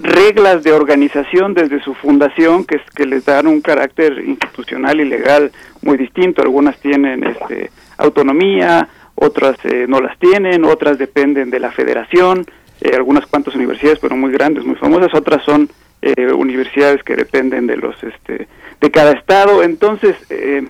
reglas 0.00 0.62
de 0.62 0.72
organización 0.72 1.54
desde 1.54 1.82
su 1.82 1.94
fundación 1.94 2.64
que, 2.64 2.80
que 2.94 3.06
les 3.06 3.24
dan 3.24 3.46
un 3.46 3.60
carácter 3.60 4.18
institucional 4.24 5.00
y 5.00 5.04
legal 5.04 5.50
muy 5.82 5.96
distinto. 5.96 6.42
Algunas 6.42 6.78
tienen 6.80 7.24
este, 7.24 7.70
autonomía, 7.96 8.88
otras 9.14 9.56
eh, 9.64 9.86
no 9.88 10.00
las 10.00 10.18
tienen, 10.18 10.64
otras 10.64 10.98
dependen 10.98 11.50
de 11.50 11.58
la 11.58 11.72
federación, 11.72 12.44
eh, 12.80 12.92
algunas 12.94 13.26
cuantas 13.26 13.54
universidades, 13.56 13.98
pero 13.98 14.16
muy 14.16 14.30
grandes, 14.30 14.64
muy 14.64 14.76
famosas, 14.76 15.12
otras 15.14 15.42
son 15.44 15.68
eh, 16.00 16.32
universidades 16.32 17.02
que 17.02 17.16
dependen 17.16 17.66
de 17.66 17.76
los 17.76 17.96
este, 18.04 18.46
de 18.80 18.90
cada 18.90 19.12
estado. 19.12 19.64
Entonces, 19.64 20.14
eh, 20.30 20.68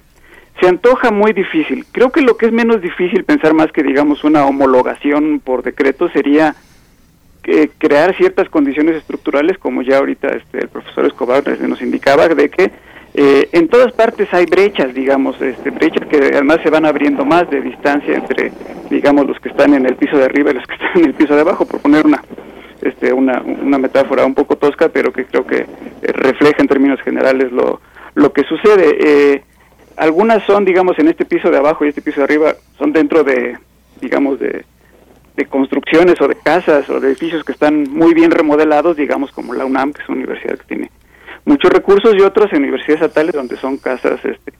se 0.60 0.68
antoja 0.68 1.10
muy 1.10 1.32
difícil. 1.32 1.84
Creo 1.92 2.10
que 2.10 2.20
lo 2.20 2.36
que 2.36 2.46
es 2.46 2.52
menos 2.52 2.80
difícil 2.80 3.24
pensar 3.24 3.54
más 3.54 3.70
que 3.72 3.82
digamos 3.82 4.24
una 4.24 4.44
homologación 4.44 5.40
por 5.40 5.62
decreto 5.62 6.08
sería 6.10 6.54
que 7.42 7.70
crear 7.78 8.14
ciertas 8.16 8.48
condiciones 8.48 8.96
estructurales, 8.96 9.58
como 9.58 9.82
ya 9.82 9.98
ahorita 9.98 10.28
este, 10.28 10.58
el 10.58 10.68
profesor 10.68 11.06
Escobar 11.06 11.42
nos 11.60 11.80
indicaba, 11.80 12.28
de 12.28 12.50
que 12.50 12.70
eh, 13.14 13.48
en 13.52 13.68
todas 13.68 13.92
partes 13.92 14.28
hay 14.32 14.44
brechas, 14.44 14.92
digamos, 14.92 15.40
este, 15.40 15.70
brechas 15.70 16.06
que 16.08 16.16
además 16.16 16.58
se 16.62 16.70
van 16.70 16.84
abriendo 16.84 17.24
más 17.24 17.48
de 17.48 17.62
distancia 17.62 18.16
entre, 18.16 18.52
digamos, 18.90 19.26
los 19.26 19.38
que 19.40 19.48
están 19.48 19.74
en 19.74 19.86
el 19.86 19.96
piso 19.96 20.18
de 20.18 20.24
arriba 20.24 20.50
y 20.50 20.54
los 20.54 20.66
que 20.66 20.74
están 20.84 21.02
en 21.02 21.04
el 21.06 21.14
piso 21.14 21.34
de 21.34 21.40
abajo, 21.40 21.64
por 21.64 21.80
poner 21.80 22.04
una, 22.04 22.22
este, 22.82 23.12
una, 23.12 23.40
una 23.40 23.78
metáfora 23.78 24.26
un 24.26 24.34
poco 24.34 24.56
tosca, 24.56 24.88
pero 24.90 25.12
que 25.12 25.24
creo 25.24 25.46
que 25.46 25.58
eh, 25.60 25.66
refleja 26.12 26.56
en 26.60 26.68
términos 26.68 27.00
generales 27.00 27.50
lo, 27.52 27.80
lo 28.14 28.32
que 28.32 28.44
sucede. 28.44 28.98
Eh, 29.00 29.42
algunas 29.98 30.44
son, 30.44 30.64
digamos, 30.64 30.98
en 30.98 31.08
este 31.08 31.24
piso 31.24 31.50
de 31.50 31.58
abajo 31.58 31.84
y 31.84 31.88
este 31.88 32.02
piso 32.02 32.20
de 32.20 32.24
arriba, 32.24 32.54
son 32.78 32.92
dentro 32.92 33.24
de, 33.24 33.58
digamos, 34.00 34.38
de, 34.38 34.64
de 35.36 35.46
construcciones 35.46 36.20
o 36.20 36.28
de 36.28 36.36
casas 36.36 36.88
o 36.90 37.00
de 37.00 37.08
edificios 37.08 37.44
que 37.44 37.52
están 37.52 37.84
muy 37.90 38.14
bien 38.14 38.30
remodelados, 38.30 38.96
digamos, 38.96 39.30
como 39.32 39.54
la 39.54 39.64
UNAM, 39.64 39.92
que 39.92 40.02
es 40.02 40.08
una 40.08 40.18
universidad 40.18 40.58
que 40.58 40.66
tiene 40.66 40.90
muchos 41.44 41.70
recursos, 41.72 42.14
y 42.16 42.22
otros 42.22 42.52
en 42.52 42.58
universidades 42.58 43.02
estatales 43.02 43.34
donde 43.34 43.56
son 43.56 43.78
casas 43.78 44.20
este, 44.24 44.52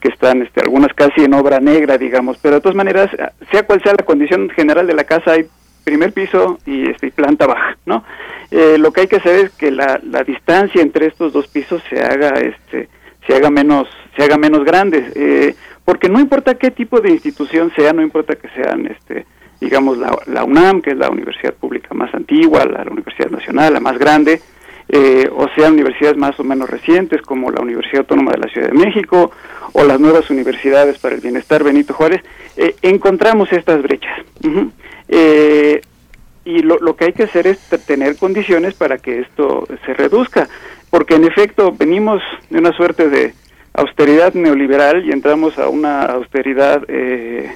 que 0.00 0.08
están, 0.08 0.42
este, 0.42 0.60
algunas 0.60 0.92
casi 0.94 1.22
en 1.22 1.34
obra 1.34 1.60
negra, 1.60 1.98
digamos, 1.98 2.38
pero 2.42 2.56
de 2.56 2.60
todas 2.60 2.76
maneras, 2.76 3.10
sea 3.50 3.62
cual 3.64 3.82
sea 3.82 3.92
la 3.92 4.04
condición 4.04 4.50
general 4.50 4.86
de 4.86 4.94
la 4.94 5.04
casa, 5.04 5.32
hay 5.32 5.46
primer 5.84 6.12
piso 6.12 6.58
y 6.64 6.90
este, 6.90 7.10
planta 7.10 7.46
baja, 7.46 7.76
¿no? 7.86 8.04
Eh, 8.50 8.76
lo 8.78 8.92
que 8.92 9.02
hay 9.02 9.06
que 9.06 9.16
hacer 9.16 9.46
es 9.46 9.50
que 9.52 9.70
la, 9.70 10.00
la 10.02 10.22
distancia 10.22 10.80
entre 10.80 11.06
estos 11.06 11.32
dos 11.32 11.46
pisos 11.48 11.82
se 11.88 12.00
haga, 12.00 12.30
este, 12.40 12.88
se 13.26 13.34
haga 13.34 13.50
menos, 13.50 13.88
se 14.16 14.24
haga 14.24 14.36
menos 14.36 14.64
grande, 14.64 15.12
eh, 15.14 15.54
porque 15.84 16.08
no 16.08 16.20
importa 16.20 16.54
qué 16.54 16.70
tipo 16.70 17.00
de 17.00 17.10
institución 17.10 17.72
sea, 17.74 17.92
no 17.92 18.02
importa 18.02 18.36
que 18.36 18.48
sean, 18.50 18.86
este, 18.86 19.26
digamos, 19.60 19.98
la, 19.98 20.44
UNAM, 20.44 20.82
que 20.82 20.90
es 20.90 20.96
la 20.96 21.10
universidad 21.10 21.54
pública 21.54 21.94
más 21.94 22.12
antigua, 22.14 22.64
la, 22.64 22.82
Universidad 22.90 23.30
Nacional, 23.30 23.74
la 23.74 23.80
más 23.80 23.98
grande, 23.98 24.40
eh, 24.88 25.28
o 25.34 25.46
sean 25.54 25.74
universidades 25.74 26.16
más 26.16 26.38
o 26.38 26.44
menos 26.44 26.68
recientes, 26.68 27.22
como 27.22 27.50
la 27.50 27.60
Universidad 27.60 28.00
Autónoma 28.00 28.32
de 28.32 28.38
la 28.38 28.48
Ciudad 28.48 28.68
de 28.70 28.78
México, 28.78 29.30
o 29.72 29.84
las 29.84 30.00
nuevas 30.00 30.28
universidades 30.30 30.98
para 30.98 31.14
el 31.14 31.20
bienestar 31.20 31.64
Benito 31.64 31.94
Juárez, 31.94 32.22
eh, 32.56 32.74
encontramos 32.82 33.52
estas 33.52 33.82
brechas. 33.82 34.18
Eh, 35.08 35.80
y 36.44 36.62
lo, 36.62 36.78
lo 36.78 36.96
que 36.96 37.06
hay 37.06 37.12
que 37.12 37.22
hacer 37.22 37.46
es 37.46 37.58
tener 37.86 38.16
condiciones 38.16 38.74
para 38.74 38.98
que 38.98 39.20
esto 39.20 39.66
se 39.86 39.94
reduzca, 39.94 40.48
porque 40.92 41.14
en 41.14 41.24
efecto 41.24 41.72
venimos 41.72 42.22
de 42.50 42.58
una 42.58 42.70
suerte 42.74 43.08
de 43.08 43.32
austeridad 43.72 44.34
neoliberal 44.34 45.06
y 45.06 45.10
entramos 45.10 45.58
a 45.58 45.70
una 45.70 46.02
austeridad 46.02 46.82
eh, 46.86 47.50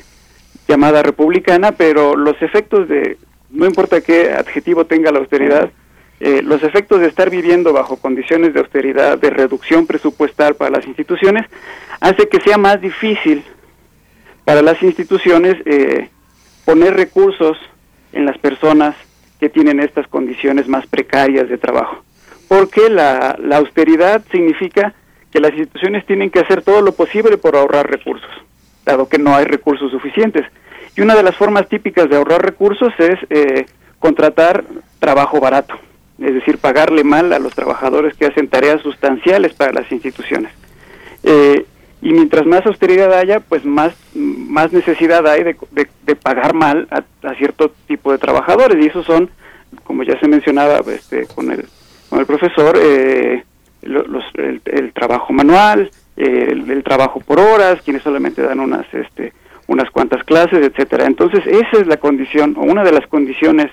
llamada 0.67 1.03
republicana, 1.03 1.73
pero 1.73 2.17
los 2.17 2.41
efectos 2.41 2.89
de, 2.89 3.19
no 3.51 3.67
importa 3.67 4.01
qué 4.01 4.33
adjetivo 4.33 4.87
tenga 4.87 5.13
la 5.13 5.19
austeridad, 5.19 5.71
eh, 6.19 6.41
los 6.43 6.63
efectos 6.63 7.01
de 7.01 7.09
estar 7.09 7.29
viviendo 7.29 7.75
bajo 7.75 7.99
condiciones 7.99 8.55
de 8.55 8.61
austeridad, 8.61 9.19
de 9.19 9.29
reducción 9.29 9.87
presupuestal 9.87 10.55
para 10.55 10.71
las 10.71 10.87
instituciones, 10.87 11.45
hace 12.01 12.31
que 12.31 12.41
sea 12.41 12.57
más 12.57 12.81
difícil 12.81 13.45
para 14.47 14.63
las 14.63 14.83
instituciones 14.83 15.57
eh, 15.67 16.09
poner 16.65 16.95
recursos 16.95 17.59
en 18.15 18.25
las 18.25 18.39
personas 18.39 18.97
que 19.39 19.51
tienen 19.51 19.81
estas 19.81 20.09
condiciones 20.09 20.69
más 20.69 20.87
precarias 20.87 21.51
de 21.51 21.59
trabajo. 21.59 22.06
Porque 22.49 22.89
la, 22.91 23.37
la 23.43 23.57
austeridad 23.59 24.23
significa 24.31 24.95
que 25.33 25.41
las 25.41 25.53
instituciones 25.53 26.07
tienen 26.07 26.31
que 26.31 26.41
hacer 26.41 26.63
todo 26.63 26.81
lo 26.81 26.93
posible 26.93 27.37
por 27.39 27.57
ahorrar 27.57 27.91
recursos, 27.91 28.31
dado 28.85 29.09
que 29.09 29.19
no 29.19 29.35
hay 29.35 29.45
recursos 29.45 29.91
suficientes. 29.91 30.47
Y 30.97 31.01
una 31.03 31.15
de 31.15 31.23
las 31.23 31.37
formas 31.37 31.69
típicas 31.69 32.09
de 32.09 32.17
ahorrar 32.17 32.43
recursos 32.45 32.93
es 32.99 33.19
eh, 33.31 33.67
contratar 33.99 34.65
trabajo 34.99 35.41
barato, 35.41 35.75
es 36.19 36.33
decir, 36.35 36.59
pagarle 36.59 37.05
mal 37.05 37.33
a 37.33 37.39
los 37.39 37.55
trabajadores 37.55 38.15
que 38.17 38.27
hacen 38.27 38.49
tareas 38.49 38.81
sustanciales 38.83 39.53
para 39.53 39.73
las 39.73 39.91
instituciones. 39.93 40.53
Eh, 41.23 41.67
y 42.03 42.13
mientras 42.13 42.47
más 42.47 42.65
austeridad 42.67 43.13
haya, 43.13 43.41
pues 43.41 43.65
más, 43.65 43.93
más 44.15 44.73
necesidad 44.73 45.27
hay 45.27 45.43
de, 45.43 45.57
de- 45.73 45.89
de 46.05 46.15
pagar 46.15 46.55
mal 46.55 46.87
a, 46.91 47.03
a 47.29 47.35
cierto 47.35 47.73
tipo 47.89 48.13
de 48.13 48.19
trabajadores. 48.19 48.83
Y 48.83 48.89
esos 48.89 49.05
son, 49.05 49.29
como 49.85 50.03
ya 50.05 50.19
se 50.21 50.29
mencionaba 50.29 50.81
este, 50.93 51.27
con, 51.27 51.51
el, 51.51 51.67
con 52.09 52.19
el 52.21 52.27
profesor, 52.27 52.77
eh, 52.81 53.45
lo- 53.83 54.07
los, 54.07 54.25
el, 54.37 54.93
trabajo 54.93 55.33
manual, 55.33 55.91
eh, 56.17 56.49
el, 56.51 56.71
el 56.71 56.83
trabajo 56.83 57.21
por 57.21 57.39
horas, 57.41 57.81
quienes 57.83 58.03
solamente 58.03 58.43
dan 58.43 58.61
unas, 58.61 58.87
este, 58.95 59.33
unas 59.67 59.91
cuantas 59.91 60.23
clases, 60.25 60.65
etcétera. 60.65 61.07
Entonces, 61.07 61.41
esa 61.47 61.81
es 61.81 61.87
la 61.87 61.97
condición, 61.99 62.55
o 62.57 62.63
una 62.63 62.85
de 62.85 62.93
las 62.93 63.07
condiciones 63.09 63.71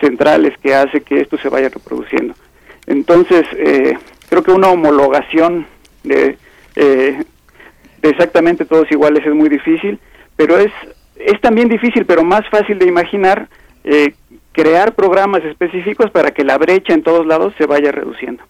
centrales 0.00 0.56
que 0.62 0.74
hace 0.74 1.00
que 1.02 1.20
esto 1.20 1.36
se 1.38 1.48
vaya 1.48 1.68
reproduciendo. 1.68 2.34
Entonces, 2.86 3.44
eh, 3.56 3.96
creo 4.28 4.42
que 4.42 4.52
una 4.52 4.68
homologación 4.68 5.66
de, 6.04 6.36
eh, 6.76 7.22
de 8.02 8.08
exactamente 8.08 8.64
todos 8.64 8.90
iguales 8.90 9.26
es 9.26 9.34
muy 9.34 9.48
difícil, 9.48 9.98
pero 10.36 10.56
es, 10.58 10.72
es 11.16 11.38
también 11.40 11.68
difícil, 11.68 12.06
pero 12.06 12.24
más 12.24 12.48
fácil 12.48 12.78
de 12.78 12.86
imaginar, 12.86 13.48
eh, 13.84 14.14
crear 14.52 14.94
programas 14.94 15.44
específicos 15.44 16.10
para 16.10 16.32
que 16.32 16.44
la 16.44 16.58
brecha 16.58 16.94
en 16.94 17.02
todos 17.02 17.26
lados 17.26 17.54
se 17.58 17.66
vaya 17.66 17.92
reduciendo. 17.92 18.44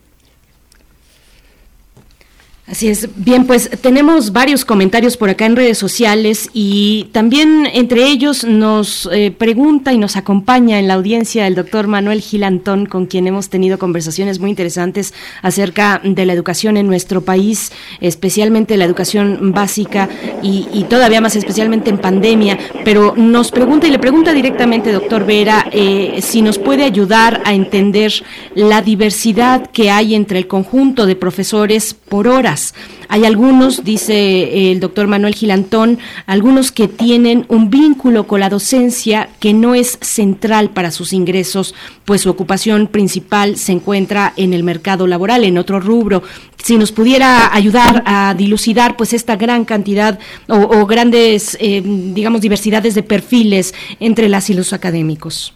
Así 2.71 2.87
es. 2.87 3.09
Bien, 3.17 3.47
pues 3.47 3.69
tenemos 3.81 4.33
varios 4.33 4.65
comentarios 4.65 5.17
por 5.17 5.29
acá 5.29 5.45
en 5.45 5.57
redes 5.57 5.77
sociales 5.77 6.49
y 6.53 7.09
también 7.11 7.67
entre 7.73 8.07
ellos 8.07 8.45
nos 8.45 9.09
eh, 9.11 9.33
pregunta 9.37 9.93
y 9.93 9.99
nos 9.99 10.17
acompaña 10.17 10.79
en 10.79 10.87
la 10.87 10.95
audiencia 10.95 11.49
el 11.49 11.57
doctor 11.57 11.89
Manuel 11.89 12.21
Gilantón, 12.21 12.87
con 12.87 13.07
quien 13.07 13.27
hemos 13.27 13.49
tenido 13.49 13.77
conversaciones 13.81 14.39
muy 14.39 14.51
interesantes 14.51 15.15
acerca 15.43 16.01
de 16.05 16.25
la 16.25 16.33
educación 16.33 16.77
en 16.77 16.87
nuestro 16.87 17.23
país, 17.23 17.73
especialmente 18.01 18.77
la 18.77 18.85
educación 18.85 19.53
básica 19.53 20.09
y, 20.41 20.87
todavía 20.89 21.21
más 21.21 21.35
especialmente 21.35 21.91
en 21.91 21.99
pandemia. 21.99 22.57
Pero 22.85 23.15
nos 23.17 23.51
pregunta 23.51 23.89
y 23.89 23.91
le 23.91 23.99
pregunta 23.99 24.33
directamente, 24.33 24.93
doctor 24.93 25.27
Vera, 25.27 25.67
eh, 25.73 26.21
si 26.23 26.41
nos 26.41 26.59
puede 26.59 26.85
ayudar 26.85 27.43
a 27.45 27.53
entender 27.53 28.13
la 28.55 28.81
diversidad 28.81 29.67
que 29.73 29.91
hay 29.91 30.15
entre 30.15 30.39
el 30.39 30.47
conjunto 30.47 31.07
de 31.07 31.17
profesores 31.17 31.95
por 31.95 32.29
horas. 32.29 32.60
Hay 33.09 33.25
algunos, 33.25 33.85
dice 33.85 34.71
el 34.71 34.81
doctor 34.81 35.07
Manuel 35.09 35.35
Gilantón, 35.35 35.99
algunos 36.27 36.71
que 36.71 36.87
tienen 36.87 37.45
un 37.49 37.71
vínculo 37.71 38.27
con 38.27 38.41
la 38.41 38.49
docencia 38.49 39.29
que 39.41 39.53
no 39.53 39.75
es 39.75 39.99
central 40.01 40.71
para 40.71 40.91
sus 40.91 41.13
ingresos, 41.13 41.75
pues 42.05 42.23
su 42.23 42.31
ocupación 42.31 42.87
principal 42.87 43.57
se 43.57 43.73
encuentra 43.73 44.33
en 44.37 44.55
el 44.55 44.63
mercado 44.63 45.07
laboral, 45.07 45.45
en 45.45 45.59
otro 45.59 45.81
rubro. 45.81 46.23
Si 46.63 46.77
nos 46.77 46.93
pudiera 46.93 47.55
ayudar 47.55 48.03
a 48.07 48.35
dilucidar 48.35 48.97
pues 48.97 49.13
esta 49.13 49.37
gran 49.37 49.65
cantidad 49.65 50.19
o, 50.49 50.57
o 50.57 50.87
grandes, 50.87 51.57
eh, 51.61 51.83
digamos, 51.85 52.41
diversidades 52.41 52.95
de 52.95 53.03
perfiles 53.03 53.75
entre 53.99 54.29
las 54.29 54.51
y 54.51 54.55
los 54.55 54.73
académicos. 54.73 55.55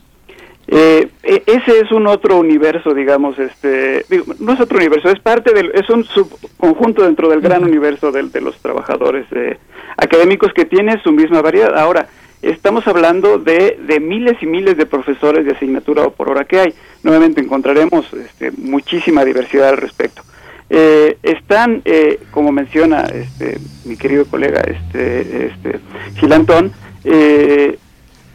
Eh, 0.67 1.09
e- 1.23 1.43
ese 1.47 1.81
es 1.81 1.93
un 1.93 2.07
otro 2.07 2.39
universo, 2.39 2.95
digamos, 2.95 3.39
este, 3.39 4.05
digo, 4.09 4.25
no 4.39 4.53
es 4.55 4.61
otro 4.61 4.79
universo, 4.79 5.11
es 5.11 5.21
parte 5.21 5.53
del, 5.53 5.71
es 5.75 5.89
un 5.91 6.05
subconjunto 6.05 7.05
dentro 7.05 7.29
del 7.29 7.41
gran 7.41 7.65
universo 7.65 8.11
del- 8.11 8.33
de, 8.33 8.41
los 8.41 8.57
trabajadores 8.59 9.27
eh, 9.33 9.59
académicos 9.97 10.53
que 10.55 10.65
tiene 10.65 11.01
su 11.03 11.13
misma 11.13 11.43
variedad. 11.43 11.77
Ahora, 11.79 12.09
estamos 12.41 12.87
hablando 12.89 13.39
de, 13.39 13.79
de 13.87 14.01
miles 14.01 14.37
y 14.43 14.47
miles 14.47 14.77
de 14.77 14.87
profesores 14.87 15.45
de 15.45 15.53
asignatura 15.53 16.05
o 16.05 16.11
por 16.13 16.31
hora 16.31 16.45
que 16.45 16.61
hay. 16.61 16.75
Nuevamente 17.03 17.41
encontraremos 17.43 18.11
este, 18.15 18.51
muchísima 18.57 19.25
diversidad 19.25 19.69
al 19.69 19.77
respecto. 19.77 20.23
Eh, 20.71 21.19
están, 21.23 21.83
eh, 21.85 22.21
como 22.31 22.51
menciona 22.51 23.03
este, 23.03 23.59
mi 23.85 23.97
querido 23.99 24.25
colega 24.25 24.63
este, 24.63 25.47
este, 25.49 25.79
Gilantón, 26.17 26.73
eh, 27.05 27.79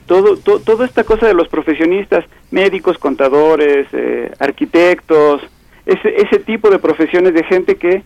todo, 0.10 0.36
to- 0.38 0.60
toda 0.60 0.86
esta 0.86 1.04
cosa 1.04 1.28
de 1.28 1.36
los 1.36 1.48
profesionistas, 1.48 2.26
médicos, 2.50 2.98
contadores, 2.98 3.88
eh, 3.94 4.32
arquitectos, 4.40 5.42
ese, 5.86 6.10
ese 6.18 6.40
tipo 6.40 6.70
de 6.72 6.80
profesiones 6.80 7.34
de 7.36 7.44
gente 7.44 7.76
que 7.76 8.02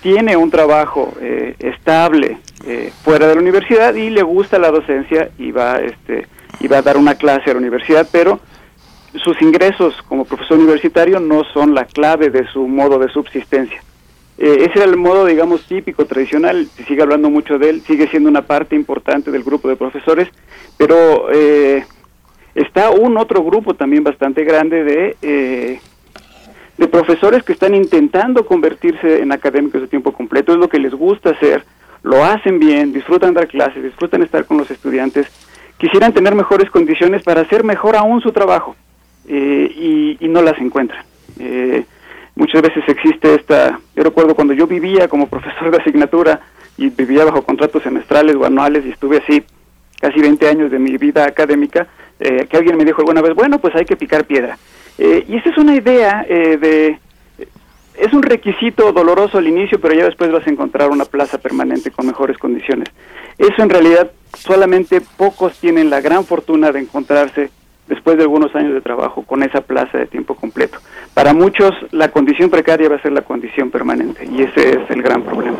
tiene 0.00 0.36
un 0.36 0.50
trabajo 0.50 1.12
eh, 1.20 1.54
estable 1.58 2.38
eh, 2.64 2.92
fuera 3.02 3.26
de 3.26 3.34
la 3.34 3.40
universidad 3.40 3.94
y 3.94 4.08
le 4.10 4.22
gusta 4.22 4.58
la 4.60 4.70
docencia 4.70 5.30
y 5.36 5.50
va, 5.50 5.78
este, 5.78 6.26
y 6.60 6.68
va 6.68 6.78
a 6.78 6.82
dar 6.82 6.96
una 6.96 7.16
clase 7.16 7.50
a 7.50 7.54
la 7.54 7.58
universidad, 7.60 8.06
pero 8.12 8.38
sus 9.24 9.40
ingresos 9.42 9.94
como 10.08 10.24
profesor 10.24 10.58
universitario 10.58 11.18
no 11.18 11.42
son 11.52 11.74
la 11.74 11.84
clave 11.86 12.30
de 12.30 12.46
su 12.52 12.68
modo 12.68 12.98
de 13.00 13.08
subsistencia. 13.08 13.82
Eh, 14.38 14.68
ese 14.70 14.78
era 14.78 14.84
el 14.84 14.96
modo, 14.96 15.26
digamos, 15.26 15.64
típico, 15.66 16.06
tradicional, 16.06 16.68
se 16.76 16.84
sigue 16.84 17.02
hablando 17.02 17.28
mucho 17.28 17.58
de 17.58 17.70
él, 17.70 17.82
sigue 17.82 18.06
siendo 18.06 18.28
una 18.28 18.42
parte 18.42 18.76
importante 18.76 19.32
del 19.32 19.42
grupo 19.42 19.68
de 19.68 19.74
profesores, 19.74 20.28
pero 20.76 21.28
eh, 21.32 21.84
está 22.54 22.90
un 22.90 23.16
otro 23.18 23.42
grupo 23.42 23.74
también 23.74 24.04
bastante 24.04 24.44
grande 24.44 24.84
de, 24.84 25.16
eh, 25.22 25.80
de 26.76 26.86
profesores 26.86 27.42
que 27.42 27.52
están 27.52 27.74
intentando 27.74 28.46
convertirse 28.46 29.20
en 29.20 29.32
académicos 29.32 29.80
de 29.80 29.88
tiempo 29.88 30.12
completo, 30.12 30.52
es 30.52 30.58
lo 30.58 30.68
que 30.68 30.78
les 30.78 30.94
gusta 30.94 31.30
hacer, 31.30 31.64
lo 32.04 32.24
hacen 32.24 32.60
bien, 32.60 32.92
disfrutan 32.92 33.34
dar 33.34 33.48
clases, 33.48 33.82
disfrutan 33.82 34.22
estar 34.22 34.44
con 34.44 34.56
los 34.56 34.70
estudiantes, 34.70 35.26
quisieran 35.78 36.12
tener 36.12 36.36
mejores 36.36 36.70
condiciones 36.70 37.24
para 37.24 37.40
hacer 37.40 37.64
mejor 37.64 37.96
aún 37.96 38.20
su 38.20 38.30
trabajo 38.30 38.76
eh, 39.26 39.68
y, 39.74 40.24
y 40.24 40.28
no 40.28 40.42
las 40.42 40.60
encuentran. 40.60 41.04
Eh, 41.40 41.84
muchas 42.38 42.62
veces 42.62 42.84
existe 42.86 43.34
esta, 43.34 43.78
yo 43.96 44.02
recuerdo 44.04 44.34
cuando 44.34 44.54
yo 44.54 44.66
vivía 44.66 45.08
como 45.08 45.28
profesor 45.28 45.72
de 45.72 45.78
asignatura 45.78 46.40
y 46.76 46.88
vivía 46.88 47.24
bajo 47.24 47.42
contratos 47.42 47.82
semestrales 47.82 48.36
o 48.36 48.44
anuales 48.44 48.86
y 48.86 48.90
estuve 48.90 49.18
así 49.18 49.42
casi 50.00 50.20
20 50.20 50.48
años 50.48 50.70
de 50.70 50.78
mi 50.78 50.96
vida 50.96 51.24
académica, 51.24 51.88
eh, 52.20 52.46
que 52.48 52.56
alguien 52.56 52.76
me 52.76 52.84
dijo 52.84 53.00
alguna 53.00 53.20
vez, 53.20 53.34
bueno, 53.34 53.58
pues 53.58 53.74
hay 53.74 53.84
que 53.84 53.96
picar 53.96 54.24
piedra. 54.24 54.56
Eh, 54.96 55.24
y 55.28 55.36
esa 55.36 55.50
es 55.50 55.58
una 55.58 55.74
idea 55.74 56.24
eh, 56.28 56.56
de... 56.56 56.98
Es 57.96 58.12
un 58.12 58.22
requisito 58.22 58.92
doloroso 58.92 59.38
al 59.38 59.48
inicio, 59.48 59.80
pero 59.80 59.92
ya 59.94 60.04
después 60.04 60.30
vas 60.30 60.46
a 60.46 60.50
encontrar 60.50 60.90
una 60.90 61.04
plaza 61.04 61.38
permanente 61.38 61.90
con 61.90 62.06
mejores 62.06 62.38
condiciones. 62.38 62.88
Eso 63.36 63.60
en 63.60 63.70
realidad 63.70 64.12
solamente 64.36 65.00
pocos 65.00 65.58
tienen 65.58 65.90
la 65.90 66.00
gran 66.00 66.24
fortuna 66.24 66.70
de 66.70 66.78
encontrarse 66.78 67.50
después 67.88 68.16
de 68.16 68.22
algunos 68.22 68.54
años 68.54 68.74
de 68.74 68.80
trabajo 68.80 69.22
con 69.22 69.42
esa 69.42 69.60
plaza 69.60 69.98
de 69.98 70.06
tiempo 70.06 70.34
completo. 70.34 70.78
Para 71.14 71.34
muchos 71.34 71.72
la 71.90 72.08
condición 72.10 72.50
precaria 72.50 72.88
va 72.88 72.96
a 72.96 73.02
ser 73.02 73.12
la 73.12 73.22
condición 73.22 73.70
permanente 73.70 74.24
y 74.30 74.42
ese 74.42 74.70
es 74.70 74.90
el 74.90 75.02
gran 75.02 75.22
problema. 75.22 75.58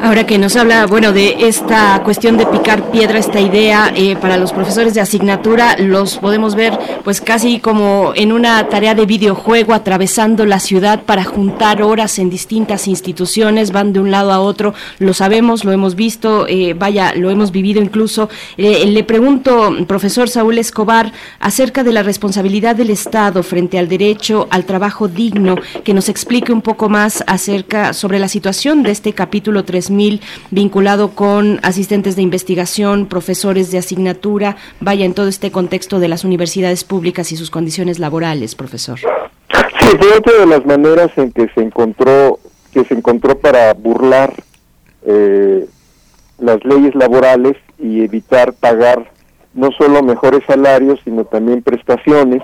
Ahora 0.00 0.24
que 0.26 0.38
nos 0.38 0.54
habla, 0.54 0.86
bueno, 0.86 1.12
de 1.12 1.48
esta 1.48 2.00
cuestión 2.04 2.36
de 2.36 2.46
picar 2.46 2.90
piedra, 2.92 3.18
esta 3.18 3.40
idea 3.40 3.92
eh, 3.96 4.14
para 4.16 4.36
los 4.36 4.52
profesores 4.52 4.94
de 4.94 5.00
asignatura, 5.00 5.76
los 5.76 6.18
podemos 6.18 6.54
ver 6.54 6.78
pues 7.02 7.20
casi 7.20 7.58
como 7.58 8.12
en 8.14 8.30
una 8.30 8.68
tarea 8.68 8.94
de 8.94 9.06
videojuego 9.06 9.74
atravesando 9.74 10.46
la 10.46 10.60
ciudad 10.60 11.02
para 11.02 11.24
juntar 11.24 11.82
horas 11.82 12.20
en 12.20 12.30
distintas 12.30 12.86
instituciones, 12.86 13.72
van 13.72 13.92
de 13.92 13.98
un 13.98 14.12
lado 14.12 14.30
a 14.30 14.40
otro, 14.40 14.72
lo 15.00 15.14
sabemos, 15.14 15.64
lo 15.64 15.72
hemos 15.72 15.96
visto, 15.96 16.46
eh, 16.46 16.74
vaya, 16.74 17.12
lo 17.14 17.30
hemos 17.30 17.50
vivido 17.50 17.82
incluso. 17.82 18.28
Eh, 18.56 18.86
le 18.86 19.02
pregunto, 19.02 19.74
profesor 19.88 20.28
Saúl 20.28 20.58
Escobar, 20.58 21.12
acerca 21.40 21.82
de 21.82 21.92
la 21.92 22.04
responsabilidad 22.04 22.76
del 22.76 22.90
Estado 22.90 23.42
frente 23.42 23.78
al 23.78 23.88
derecho 23.88 24.46
al 24.50 24.64
trabajo 24.64 25.08
digno, 25.08 25.56
que 25.82 25.92
nos 25.92 26.08
explique 26.08 26.52
un 26.52 26.62
poco 26.62 26.88
más 26.88 27.24
acerca 27.26 27.92
sobre 27.92 28.20
la 28.20 28.28
situación 28.28 28.84
de 28.84 28.92
este 28.92 29.12
capítulo 29.12 29.64
3000 29.88 30.20
vinculado 30.50 31.10
con 31.10 31.58
asistentes 31.62 32.16
de 32.16 32.22
investigación, 32.22 33.06
profesores 33.06 33.70
de 33.70 33.78
asignatura, 33.78 34.56
vaya 34.80 35.04
en 35.04 35.14
todo 35.14 35.28
este 35.28 35.50
contexto 35.50 35.98
de 35.98 36.08
las 36.08 36.24
universidades 36.24 36.84
públicas 36.84 37.32
y 37.32 37.36
sus 37.36 37.50
condiciones 37.50 37.98
laborales, 37.98 38.54
profesor. 38.54 38.98
Sí, 38.98 39.88
fue 39.98 40.16
otra 40.16 40.34
de 40.34 40.46
las 40.46 40.64
maneras 40.66 41.10
en 41.16 41.32
que 41.32 41.48
se 41.54 41.62
encontró 41.62 42.38
que 42.72 42.84
se 42.84 42.94
encontró 42.94 43.38
para 43.38 43.72
burlar 43.72 44.34
eh, 45.06 45.66
las 46.38 46.62
leyes 46.64 46.94
laborales 46.94 47.56
y 47.78 48.04
evitar 48.04 48.52
pagar 48.52 49.10
no 49.54 49.70
solo 49.72 50.02
mejores 50.02 50.42
salarios 50.46 51.00
sino 51.02 51.24
también 51.24 51.62
prestaciones 51.62 52.42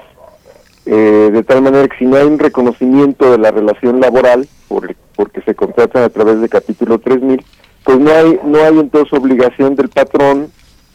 eh, 0.86 1.30
de 1.32 1.42
tal 1.42 1.62
manera 1.62 1.88
que 1.88 1.98
si 1.98 2.04
no 2.04 2.16
hay 2.16 2.24
un 2.24 2.38
reconocimiento 2.38 3.30
de 3.30 3.38
la 3.38 3.50
relación 3.50 4.00
laboral 4.00 4.46
por, 4.68 4.94
porque 5.16 5.40
se 5.42 5.54
contratan 5.54 6.02
a 6.02 6.08
través 6.08 6.40
de 6.40 6.48
capítulo 6.48 6.98
3000 6.98 7.44
pues 7.84 7.98
no 7.98 8.10
hay 8.10 8.40
no 8.44 8.58
hay 8.58 8.78
entonces 8.78 9.12
obligación 9.12 9.76
del 9.76 9.88
patrón 9.88 10.50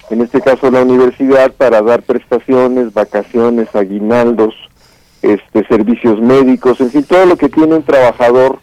en 0.10 0.22
este 0.22 0.42
caso 0.42 0.70
la 0.72 0.84
universidad 0.84 1.52
para 1.54 1.82
dar 1.82 2.04
prestaciones 2.04 2.94
vacaciones 2.94 3.74
aguinaldos 3.76 4.54
este 5.22 5.66
servicios 5.68 6.20
médicos 6.22 6.80
en 6.82 6.92
fin 6.92 7.04
todo 7.04 7.26
lo 7.26 7.38
que 7.38 7.50
tiene 7.50 7.76
un 7.76 7.84
trabajador 7.84 8.60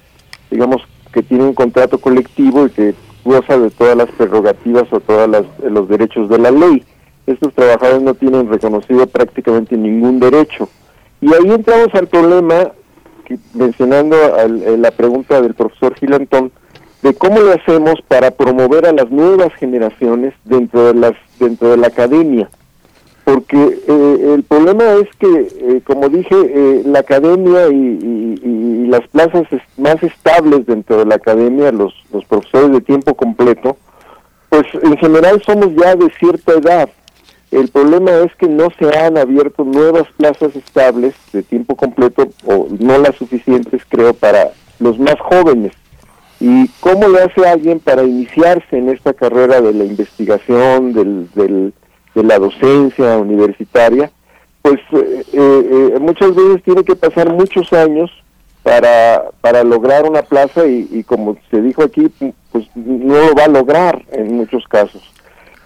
digamos 0.50 0.82
que 1.12 1.22
tiene 1.22 1.44
un 1.44 1.54
contrato 1.54 1.98
colectivo 1.98 2.66
y 2.66 2.70
que 2.70 2.94
goza 3.26 3.58
de 3.58 3.70
todas 3.70 3.96
las 3.96 4.10
prerrogativas 4.10 4.84
o 4.92 5.00
todos 5.00 5.28
los 5.62 5.88
derechos 5.88 6.28
de 6.28 6.38
la 6.38 6.50
ley. 6.50 6.84
Estos 7.26 7.52
trabajadores 7.54 8.02
no 8.02 8.14
tienen 8.14 8.48
reconocido 8.48 9.06
prácticamente 9.06 9.76
ningún 9.76 10.20
derecho 10.20 10.68
y 11.20 11.32
ahí 11.32 11.50
entramos 11.52 11.94
al 11.94 12.06
problema, 12.08 12.72
mencionando 13.54 14.16
al- 14.34 14.62
eh, 14.62 14.76
la 14.76 14.90
pregunta 14.90 15.40
del 15.40 15.54
profesor 15.54 15.94
Gilantón, 15.96 16.52
de 17.02 17.14
cómo 17.14 17.40
le 17.40 17.52
hacemos 17.54 17.94
para 18.08 18.30
promover 18.30 18.86
a 18.86 18.92
las 18.92 19.10
nuevas 19.10 19.52
generaciones 19.54 20.34
dentro 20.44 20.92
de 20.92 20.94
las 20.94 21.12
dentro 21.38 21.68
de 21.70 21.76
la 21.76 21.88
academia. 21.88 22.48
Porque 23.24 23.56
eh, 23.88 24.34
el 24.34 24.44
problema 24.44 24.84
es 24.94 25.08
que, 25.18 25.26
eh, 25.60 25.80
como 25.84 26.08
dije, 26.08 26.34
eh, 26.34 26.82
la 26.86 27.00
academia 27.00 27.68
y, 27.68 27.74
y- 27.74 28.40
y- 28.42 28.86
las 28.86 29.06
plazas 29.08 29.42
más 29.76 30.00
estables 30.02 30.64
dentro 30.66 30.98
de 30.98 31.06
la 31.06 31.16
academia, 31.16 31.72
los, 31.72 31.92
los 32.12 32.24
profesores 32.24 32.70
de 32.70 32.80
tiempo 32.80 33.14
completo, 33.14 33.76
pues 34.48 34.64
en 34.80 34.96
general 34.98 35.42
somos 35.44 35.74
ya 35.74 35.96
de 35.96 36.08
cierta 36.20 36.52
edad. 36.52 36.88
El 37.50 37.68
problema 37.68 38.10
es 38.24 38.34
que 38.36 38.48
no 38.48 38.68
se 38.78 38.98
han 38.98 39.16
abierto 39.16 39.64
nuevas 39.64 40.04
plazas 40.16 40.54
estables 40.56 41.14
de 41.32 41.42
tiempo 41.42 41.76
completo 41.76 42.28
o 42.44 42.66
no 42.78 42.98
las 42.98 43.14
suficientes, 43.16 43.82
creo, 43.88 44.14
para 44.14 44.50
los 44.80 44.98
más 44.98 45.14
jóvenes. 45.20 45.72
¿Y 46.40 46.68
cómo 46.80 47.08
le 47.08 47.22
hace 47.22 47.46
alguien 47.46 47.80
para 47.80 48.02
iniciarse 48.02 48.76
en 48.76 48.90
esta 48.90 49.14
carrera 49.14 49.60
de 49.60 49.72
la 49.72 49.84
investigación, 49.84 50.92
del, 50.92 51.28
del- 51.34 51.72
de 52.14 52.22
la 52.24 52.38
docencia 52.38 53.16
universitaria? 53.16 54.10
Pues 54.60 54.80
eh, 54.92 55.22
eh, 55.32 55.92
eh, 55.94 55.98
muchas 56.00 56.34
veces 56.34 56.62
tiene 56.64 56.82
que 56.84 56.96
pasar 56.96 57.32
muchos 57.32 57.72
años 57.72 58.10
para, 58.64 59.30
para 59.40 59.62
lograr 59.62 60.04
una 60.10 60.22
plaza 60.22 60.66
y, 60.66 60.88
y 60.90 61.04
como 61.04 61.36
se 61.50 61.62
dijo 61.62 61.84
aquí, 61.84 62.10
pues 62.50 62.66
no 62.74 63.14
lo 63.28 63.34
va 63.34 63.44
a 63.44 63.48
lograr 63.48 64.02
en 64.12 64.36
muchos 64.36 64.64
casos. 64.68 65.02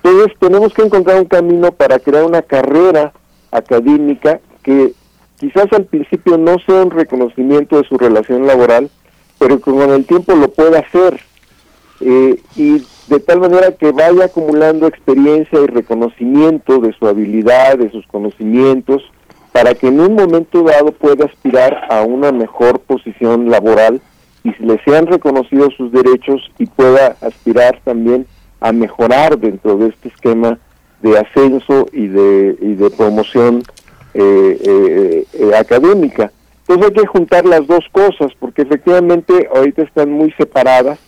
Entonces 0.03 0.37
tenemos 0.39 0.73
que 0.73 0.83
encontrar 0.83 1.21
un 1.21 1.27
camino 1.27 1.73
para 1.73 1.99
crear 1.99 2.25
una 2.25 2.43
carrera 2.43 3.13
académica 3.51 4.41
que 4.63 4.93
quizás 5.39 5.67
al 5.73 5.85
principio 5.85 6.39
no 6.39 6.59
sea 6.67 6.83
un 6.83 6.91
reconocimiento 6.91 7.81
de 7.81 7.89
su 7.89 7.99
relación 7.99 8.47
laboral, 8.47 8.91
pero 9.39 9.57
que 9.57 9.71
con 9.71 9.91
el 9.91 10.07
tiempo 10.07 10.35
lo 10.35 10.49
pueda 10.49 10.81
hacer. 10.81 11.21
Eh, 12.01 12.41
y 12.57 12.83
de 13.09 13.21
tal 13.21 13.41
manera 13.41 13.73
que 13.73 13.93
vaya 13.93 14.27
acumulando 14.27 14.87
experiencia 14.87 15.61
y 15.61 15.67
reconocimiento 15.67 16.79
de 16.79 16.95
su 16.95 17.07
habilidad, 17.07 17.77
de 17.77 17.91
sus 17.91 18.07
conocimientos, 18.07 19.03
para 19.53 19.75
que 19.75 19.89
en 19.89 20.01
un 20.01 20.15
momento 20.15 20.63
dado 20.63 20.93
pueda 20.93 21.27
aspirar 21.27 21.87
a 21.91 22.03
una 22.03 22.33
mejor 22.33 22.81
posición 22.81 23.51
laboral 23.51 24.01
y 24.45 24.55
le 24.63 24.83
sean 24.85 25.07
reconocidos 25.07 25.75
sus 25.77 25.93
derechos 25.93 26.41
y 26.59 26.67
pueda 26.67 27.17
aspirar 27.21 27.81
también 27.85 28.27
a 28.61 28.73
mejorar 28.73 29.39
dentro 29.39 29.77
de 29.77 29.89
este 29.89 30.09
esquema 30.09 30.59
de 31.03 31.19
ascenso 31.19 31.87
y 31.93 32.07
de, 32.09 32.57
y 32.61 32.75
de 32.75 32.91
promoción 32.91 33.63
eh, 34.15 34.59
eh, 34.63 35.25
eh, 35.33 35.57
académica. 35.57 36.31
Entonces 36.61 36.87
hay 36.89 37.03
que 37.03 37.07
juntar 37.07 37.47
las 37.47 37.67
dos 37.67 37.85
cosas 37.91 38.33
porque 38.39 38.63
efectivamente 38.63 39.49
ahorita 39.55 39.83
están 39.83 40.13
muy 40.13 40.31
separadas 40.33 40.99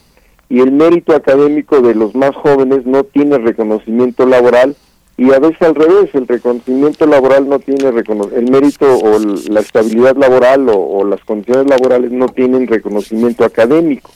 y 0.48 0.60
el 0.60 0.72
mérito 0.72 1.14
académico 1.14 1.80
de 1.80 1.94
los 1.94 2.14
más 2.14 2.34
jóvenes 2.34 2.84
no 2.86 3.04
tiene 3.04 3.38
reconocimiento 3.38 4.26
laboral 4.26 4.76
y 5.16 5.30
a 5.32 5.38
veces 5.38 5.60
al 5.62 5.74
revés, 5.74 6.14
el 6.14 6.26
reconocimiento 6.26 7.06
laboral 7.06 7.48
no 7.48 7.58
tiene 7.58 7.86
el 7.86 8.50
mérito 8.50 8.86
o 8.98 9.18
la 9.50 9.60
estabilidad 9.60 10.16
laboral 10.16 10.66
o 10.68 11.04
las 11.04 11.20
condiciones 11.20 11.68
laborales 11.68 12.10
no 12.10 12.28
tienen 12.28 12.66
reconocimiento 12.66 13.44
académico. 13.44 14.10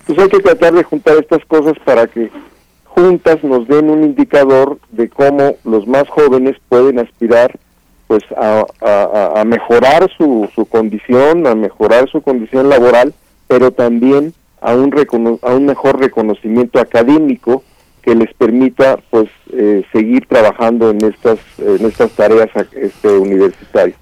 Entonces 0.00 0.24
hay 0.24 0.30
que 0.30 0.40
tratar 0.40 0.74
de 0.74 0.82
juntar 0.82 1.16
estas 1.16 1.44
cosas 1.46 1.74
para 1.84 2.06
que 2.06 2.28
juntas 2.94 3.42
nos 3.42 3.66
den 3.68 3.90
un 3.90 4.02
indicador 4.04 4.78
de 4.90 5.08
cómo 5.08 5.56
los 5.64 5.86
más 5.86 6.08
jóvenes 6.08 6.56
pueden 6.68 6.98
aspirar 6.98 7.58
pues 8.06 8.22
a, 8.36 8.64
a- 8.82 9.40
a 9.40 9.44
mejorar 9.44 10.10
su, 10.18 10.48
su 10.54 10.66
condición, 10.66 11.46
a 11.46 11.54
mejorar 11.54 12.08
su 12.10 12.20
condición 12.20 12.68
laboral, 12.68 13.14
pero 13.48 13.70
también 13.70 14.34
a 14.60 14.74
un, 14.74 14.90
recono- 14.92 15.38
a 15.42 15.54
un 15.54 15.64
mejor 15.66 15.98
reconocimiento 15.98 16.78
académico 16.78 17.62
que 18.02 18.14
les 18.14 18.32
permita 18.34 18.98
pues 19.10 19.28
eh, 19.52 19.82
seguir 19.92 20.26
trabajando 20.26 20.90
en 20.90 21.02
estas 21.04 21.38
en 21.58 21.86
estas 21.86 22.10
tareas 22.12 22.50
este, 22.72 23.08
universitarias. 23.08 23.96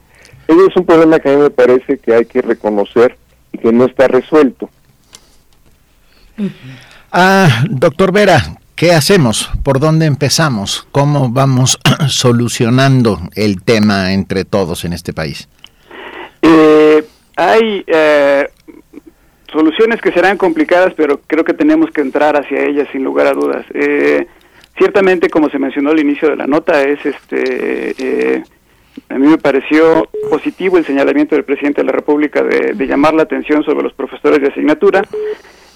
Ese 0.48 0.66
es 0.66 0.76
un 0.76 0.84
problema 0.86 1.18
que 1.20 1.28
a 1.30 1.36
mí 1.36 1.42
me 1.42 1.50
parece 1.50 1.98
que 1.98 2.14
hay 2.14 2.24
que 2.24 2.42
reconocer 2.42 3.16
y 3.52 3.58
que 3.58 3.70
no 3.72 3.84
está 3.84 4.08
resuelto. 4.08 4.68
Ah, 7.12 7.64
doctor 7.70 8.12
Vera, 8.12 8.38
¿qué 8.80 8.92
hacemos? 8.92 9.50
¿Por 9.62 9.78
dónde 9.78 10.06
empezamos? 10.06 10.88
¿Cómo 10.90 11.28
vamos 11.28 11.78
solucionando 12.08 13.18
el 13.34 13.62
tema 13.62 14.14
entre 14.14 14.46
todos 14.46 14.86
en 14.86 14.94
este 14.94 15.12
país? 15.12 15.50
Eh, 16.40 17.04
hay 17.36 17.84
eh, 17.86 18.48
soluciones 19.52 20.00
que 20.00 20.12
serán 20.12 20.38
complicadas, 20.38 20.94
pero 20.96 21.20
creo 21.26 21.44
que 21.44 21.52
tenemos 21.52 21.90
que 21.90 22.00
entrar 22.00 22.40
hacia 22.40 22.64
ellas 22.64 22.88
sin 22.90 23.04
lugar 23.04 23.26
a 23.26 23.32
dudas. 23.32 23.66
Eh, 23.74 24.26
ciertamente, 24.78 25.28
como 25.28 25.50
se 25.50 25.58
mencionó 25.58 25.90
al 25.90 26.00
inicio 26.00 26.30
de 26.30 26.36
la 26.36 26.46
nota, 26.46 26.80
es 26.82 27.04
este. 27.04 27.94
eh, 27.98 28.42
a 29.10 29.18
mí 29.18 29.26
me 29.26 29.36
pareció 29.36 30.08
positivo 30.30 30.78
el 30.78 30.86
señalamiento 30.86 31.34
del 31.34 31.44
presidente 31.44 31.82
de 31.82 31.86
la 31.86 31.92
República 31.92 32.42
de, 32.42 32.72
de 32.72 32.86
llamar 32.86 33.12
la 33.12 33.24
atención 33.24 33.62
sobre 33.62 33.82
los 33.82 33.92
profesores 33.92 34.40
de 34.40 34.48
asignatura. 34.48 35.02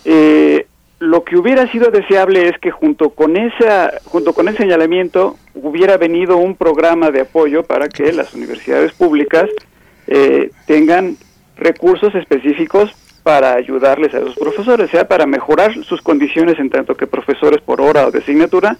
Eh, 0.07 0.66
lo 1.00 1.24
que 1.24 1.36
hubiera 1.36 1.70
sido 1.70 1.90
deseable 1.90 2.48
es 2.48 2.58
que 2.58 2.70
junto 2.70 3.10
con 3.10 3.36
esa 3.36 3.92
junto 4.05 4.32
con 4.32 4.48
ese 4.48 4.58
señalamiento 4.58 5.36
hubiera 5.55 5.97
venido 5.97 6.36
un 6.36 6.56
programa 6.56 7.10
de 7.10 7.23
apoyo 7.23 7.62
para 7.64 7.89
que 7.89 8.12
las 8.12 8.32
universidades 8.34 8.92
públicas 8.92 9.50
eh, 10.06 10.50
tengan 10.66 11.16
recursos 11.56 12.14
específicos 12.14 12.94
para 13.23 13.55
ayudarles 13.55 14.14
a 14.14 14.18
esos 14.18 14.36
profesores, 14.36 14.90
sea 14.90 15.08
para 15.08 15.26
mejorar 15.26 15.73
sus 15.84 16.02
condiciones 16.02 16.58
en 16.58 16.68
tanto 16.68 16.94
que 16.94 17.06
profesores 17.06 17.60
por 17.62 17.81
hora 17.81 18.06
o 18.06 18.10
de 18.10 18.18
asignatura, 18.18 18.76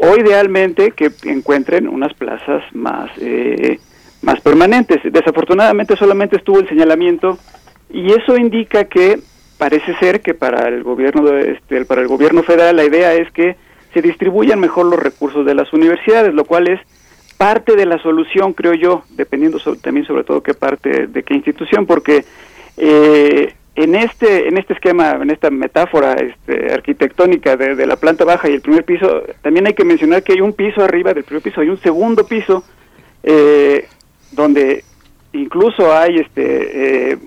o 0.00 0.16
idealmente 0.16 0.92
que 0.92 1.10
encuentren 1.24 1.86
unas 1.86 2.14
plazas 2.14 2.64
más 2.72 3.10
eh, 3.20 3.78
más 4.22 4.40
permanentes. 4.40 5.00
Desafortunadamente 5.04 5.96
solamente 5.96 6.36
estuvo 6.36 6.58
el 6.60 6.68
señalamiento 6.68 7.38
y 7.90 8.12
eso 8.12 8.36
indica 8.36 8.84
que 8.84 9.20
parece 9.58 9.94
ser 9.98 10.20
que 10.20 10.34
para 10.34 10.68
el 10.68 10.82
gobierno 10.82 11.22
de 11.22 11.52
este, 11.52 11.84
para 11.84 12.02
el 12.02 12.08
gobierno 12.08 12.42
federal 12.42 12.76
la 12.76 12.84
idea 12.84 13.14
es 13.14 13.30
que 13.32 13.56
se 13.94 14.02
distribuyan 14.02 14.60
mejor 14.60 14.86
los 14.86 15.02
recursos 15.02 15.46
de 15.46 15.54
las 15.54 15.72
universidades, 15.72 16.34
lo 16.34 16.44
cual 16.44 16.68
es 16.68 16.80
parte 17.38 17.76
de 17.76 17.86
la 17.86 17.98
solución, 18.02 18.52
creo 18.52 18.74
yo, 18.74 19.04
dependiendo 19.10 19.58
so- 19.58 19.76
también 19.76 20.06
sobre 20.06 20.24
todo 20.24 20.42
qué 20.42 20.54
parte 20.54 21.06
de 21.06 21.22
qué 21.22 21.34
institución, 21.34 21.86
porque 21.86 22.24
eh, 22.76 23.54
en 23.74 23.94
este 23.94 24.48
en 24.48 24.56
este 24.58 24.72
esquema, 24.74 25.12
en 25.22 25.30
esta 25.30 25.50
metáfora 25.50 26.14
este, 26.14 26.72
arquitectónica 26.72 27.56
de, 27.56 27.74
de 27.74 27.86
la 27.86 27.96
planta 27.96 28.24
baja 28.24 28.48
y 28.48 28.54
el 28.54 28.60
primer 28.62 28.84
piso, 28.84 29.22
también 29.42 29.66
hay 29.66 29.74
que 29.74 29.84
mencionar 29.84 30.22
que 30.22 30.32
hay 30.32 30.40
un 30.40 30.52
piso 30.54 30.82
arriba 30.82 31.12
del 31.14 31.24
primer 31.24 31.42
piso, 31.42 31.60
hay 31.60 31.68
un 31.68 31.78
segundo 31.80 32.26
piso 32.26 32.64
eh, 33.22 33.86
donde 34.32 34.82
incluso 35.32 35.92
hay 35.94 36.16
este 36.18 37.12
eh, 37.12 37.18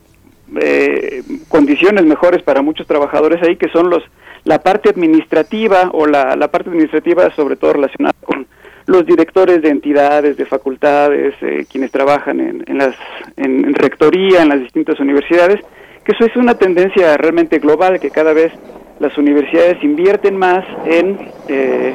eh, 0.59 1.23
condiciones 1.47 2.05
mejores 2.05 2.41
para 2.43 2.61
muchos 2.61 2.87
trabajadores 2.87 3.41
ahí 3.43 3.55
que 3.55 3.69
son 3.69 3.89
los 3.89 4.03
la 4.45 4.59
parte 4.59 4.89
administrativa 4.89 5.89
o 5.93 6.05
la, 6.05 6.35
la 6.35 6.49
parte 6.49 6.69
administrativa 6.69 7.29
sobre 7.35 7.55
todo 7.55 7.73
relacionada 7.73 8.15
con 8.23 8.47
los 8.89 9.05
directores 9.05 9.61
de 9.61 9.69
entidades, 9.69 10.35
de 10.35 10.45
facultades, 10.47 11.35
eh, 11.41 11.67
quienes 11.71 11.91
trabajan 11.91 12.39
en, 12.39 12.63
en 12.65 12.77
las 12.79 12.95
en, 13.37 13.75
rectoría, 13.75 14.41
en 14.41 14.49
las 14.49 14.61
distintas 14.61 14.99
universidades, 14.99 15.61
que 16.03 16.13
eso 16.13 16.25
es 16.25 16.35
una 16.35 16.55
tendencia 16.55 17.15
realmente 17.17 17.59
global, 17.59 17.99
que 17.99 18.09
cada 18.09 18.33
vez 18.33 18.51
las 18.99 19.15
universidades 19.17 19.83
invierten 19.83 20.35
más 20.37 20.65
en, 20.85 21.19
eh, 21.49 21.93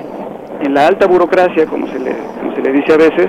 en 0.60 0.74
la 0.74 0.86
alta 0.86 1.06
burocracia, 1.06 1.66
como 1.66 1.86
se 1.88 1.98
le, 1.98 2.14
como 2.40 2.54
se 2.54 2.62
le 2.62 2.72
dice 2.72 2.92
a 2.92 2.96
veces, 2.96 3.28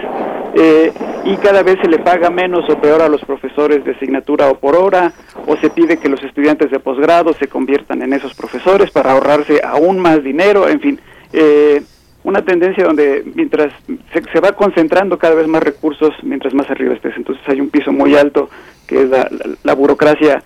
eh, 0.56 0.94
y 1.26 1.36
cada 1.38 1.64
vez 1.64 1.78
se 1.82 1.90
le 1.90 2.00
paga 2.00 2.30
menos 2.30 2.70
o 2.70 2.80
peor 2.80 3.02
a 3.02 3.10
los 3.10 3.22
profesores 3.26 3.84
de 3.84 3.92
asignatura 3.92 4.50
o 4.50 4.56
por 4.60 4.76
hora, 4.76 5.12
o 5.48 5.56
se 5.58 5.70
pide 5.70 5.98
que 5.98 6.08
los 6.10 6.22
estudiantes 6.24 6.72
de 6.72 6.80
posgrado 6.80 7.34
se 7.34 7.48
conviertan 7.48 8.02
en 8.02 8.14
esos 8.14 8.34
profesores 8.36 8.92
para 8.92 9.12
ahorrarse 9.12 9.62
aún 9.64 10.00
más 10.00 10.24
dinero, 10.24 10.68
en 10.70 10.80
fin, 10.80 11.00
eh, 11.34 11.82
una 12.24 12.42
tendencia 12.44 12.84
donde 12.86 13.24
mientras 13.36 13.72
se, 14.14 14.22
se 14.32 14.40
va 14.40 14.54
concentrando 14.54 15.18
cada 15.20 15.36
vez 15.36 15.48
más 15.48 15.62
recursos, 15.62 16.12
mientras 16.24 16.54
más 16.54 16.70
arriba 16.72 16.94
estés, 16.94 17.14
entonces 17.18 17.44
hay 17.48 17.60
un 17.62 17.70
piso 17.70 17.92
muy 17.92 18.16
alto 18.16 18.50
que 18.88 19.02
es 19.04 19.10
la, 19.10 19.28
la- 19.30 19.56
la 19.64 19.74
burocracia 19.76 20.42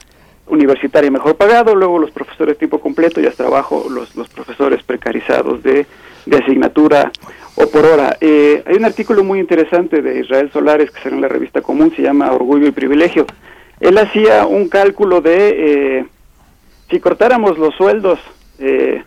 universitaria 0.48 1.12
mejor 1.12 1.36
pagado, 1.36 1.76
luego 1.76 2.00
los 2.00 2.10
profesores 2.12 2.58
tiempo 2.58 2.80
completo 2.80 3.22
y 3.22 3.28
hasta 3.28 3.46
abajo 3.46 3.86
los, 3.90 4.16
los 4.16 4.28
profesores 4.30 4.82
precarizados 4.84 5.62
de, 5.62 5.86
de 6.30 6.38
asignatura 6.38 7.12
o 7.56 7.68
por 7.68 7.86
hora. 7.86 8.18
Eh, 8.22 8.64
hay 8.66 8.76
un 8.76 8.86
artículo 8.86 9.24
muy 9.24 9.40
interesante 9.40 10.02
de 10.02 10.20
Israel 10.22 10.50
Solares 10.54 10.92
que 10.92 11.02
sale 11.02 11.16
en 11.16 11.22
la 11.22 11.28
revista 11.28 11.62
Común, 11.62 11.92
se 11.96 12.02
llama 12.02 12.32
Orgullo 12.32 12.68
y 12.68 12.72
Privilegio. 12.72 13.26
Él 13.80 13.98
hacía 13.98 14.46
un 14.46 14.70
cálculo 14.70 15.22
de 15.22 16.00
eh, 16.00 16.06
si 16.90 17.00
cortáramos 17.00 17.58
los 17.58 17.76
sueldos 17.76 18.20
eh, 18.60 19.04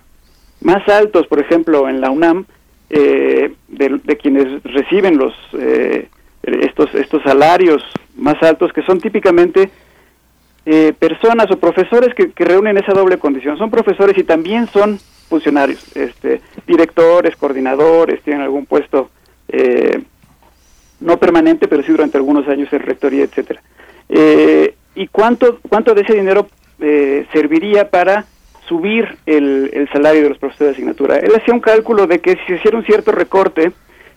más 0.60 0.86
altos, 0.88 1.26
por 1.26 1.40
ejemplo, 1.40 1.88
en 1.88 2.00
la 2.00 2.10
UNAM, 2.10 2.44
eh, 2.90 3.54
de, 3.68 4.00
de 4.04 4.16
quienes 4.16 4.62
reciben 4.64 5.16
los 5.16 5.34
eh, 5.58 6.08
estos 6.42 6.94
estos 6.94 7.22
salarios 7.22 7.82
más 8.16 8.42
altos, 8.42 8.72
que 8.72 8.82
son 8.82 9.00
típicamente 9.00 9.70
eh, 10.66 10.92
personas 10.98 11.50
o 11.50 11.58
profesores 11.58 12.14
que, 12.14 12.32
que 12.32 12.44
reúnen 12.44 12.76
esa 12.76 12.92
doble 12.92 13.18
condición. 13.18 13.56
Son 13.56 13.70
profesores 13.70 14.16
y 14.18 14.24
también 14.24 14.66
son 14.68 14.98
funcionarios, 15.28 15.84
este, 15.96 16.40
directores, 16.66 17.36
coordinadores, 17.36 18.22
tienen 18.22 18.42
algún 18.42 18.66
puesto 18.66 19.10
eh, 19.48 20.02
no 21.00 21.18
permanente, 21.18 21.68
pero 21.68 21.82
sí 21.82 21.90
durante 21.90 22.16
algunos 22.16 22.46
años 22.48 22.72
en 22.72 22.80
rectoría, 22.80 23.24
etcétera. 23.24 23.62
Eh, 24.08 24.74
¿Y 24.94 25.06
cuánto, 25.08 25.58
cuánto 25.68 25.94
de 25.94 26.02
ese 26.02 26.14
dinero 26.14 26.48
eh, 26.80 27.26
serviría 27.32 27.90
para 27.90 28.26
subir 28.68 29.16
el, 29.26 29.70
el 29.72 29.88
salario 29.90 30.22
de 30.22 30.28
los 30.30 30.38
profesores 30.38 30.72
de 30.72 30.76
asignatura? 30.76 31.16
Él 31.16 31.32
hacía 31.34 31.54
un 31.54 31.60
cálculo 31.60 32.06
de 32.06 32.20
que 32.20 32.32
si 32.32 32.46
se 32.46 32.54
hiciera 32.56 32.76
un 32.76 32.84
cierto 32.84 33.10
recorte 33.12 33.72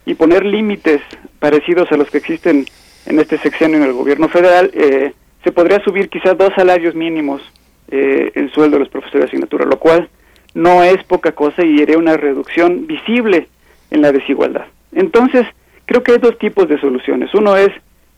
y 0.05 0.13
poner 0.13 0.45
límites 0.45 1.01
parecidos 1.39 1.91
a 1.91 1.97
los 1.97 2.09
que 2.09 2.17
existen 2.19 2.65
en 3.05 3.19
este 3.19 3.37
sexenio 3.37 3.77
en 3.77 3.83
el 3.83 3.93
gobierno 3.93 4.27
federal, 4.27 4.71
eh, 4.73 5.13
se 5.43 5.51
podría 5.51 5.83
subir 5.83 6.09
quizás 6.09 6.37
dos 6.37 6.51
salarios 6.55 6.95
mínimos 6.95 7.41
eh, 7.87 8.31
el 8.33 8.51
sueldo 8.51 8.77
de 8.77 8.79
los 8.79 8.89
profesores 8.89 9.21
de 9.21 9.27
asignatura, 9.27 9.65
lo 9.65 9.77
cual 9.77 10.09
no 10.55 10.81
es 10.83 11.03
poca 11.03 11.33
cosa 11.33 11.63
y 11.63 11.81
haría 11.81 11.97
una 11.99 12.17
reducción 12.17 12.87
visible 12.87 13.47
en 13.91 14.01
la 14.01 14.11
desigualdad. 14.11 14.65
Entonces, 14.93 15.45
creo 15.85 16.01
que 16.01 16.13
hay 16.13 16.17
dos 16.17 16.37
tipos 16.39 16.67
de 16.67 16.79
soluciones. 16.79 17.33
Uno 17.35 17.55
es 17.55 17.69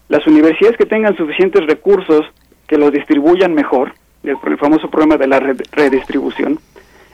las 0.08 0.26
universidades 0.26 0.78
que 0.78 0.86
tengan 0.86 1.18
suficientes 1.18 1.66
recursos 1.66 2.26
que 2.68 2.78
los 2.78 2.92
distribuyan 2.92 3.54
mejor, 3.54 3.94
el, 4.24 4.38
famoso 4.58 4.90
problema 4.90 5.18
de 5.18 5.28
la 5.28 5.40
red- 5.40 5.62
redistribución. 5.72 6.60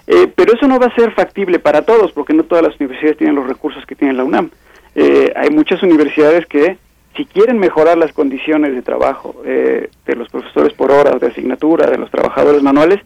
Eh, 0.08 0.27
pero 0.35 0.53
eso 0.53 0.68
no 0.68 0.77
va 0.80 0.88
a 0.88 0.95
ser 0.95 1.11
factible 1.14 1.58
para 1.58 1.84
todos, 1.84 2.11
porque 2.11 2.34
no 2.34 2.43
todas 2.43 2.64
las 2.64 2.76
universidades 2.80 3.18
tienen 3.18 3.35
los 3.35 3.48
recursos 3.48 3.85
que 3.85 3.95
tiene 3.95 4.14
la 4.14 4.26
UNAM. 4.26 4.50
Eh, 4.95 5.32
hay 5.35 5.50
muchas 5.50 5.82
universidades 5.82 6.45
que, 6.48 6.77
si 7.16 7.26
quieren 7.26 7.60
mejorar 7.60 7.98
las 7.98 8.11
condiciones 8.11 8.76
de 8.76 8.82
trabajo 8.82 9.42
eh, 9.45 9.90
de 10.06 10.16
los 10.16 10.27
profesores 10.30 10.74
por 10.74 10.92
hora, 10.92 11.18
de 11.18 11.27
asignatura, 11.27 11.90
de 11.90 11.98
los 11.98 12.11
trabajadores 12.11 12.61
manuales, 12.61 13.00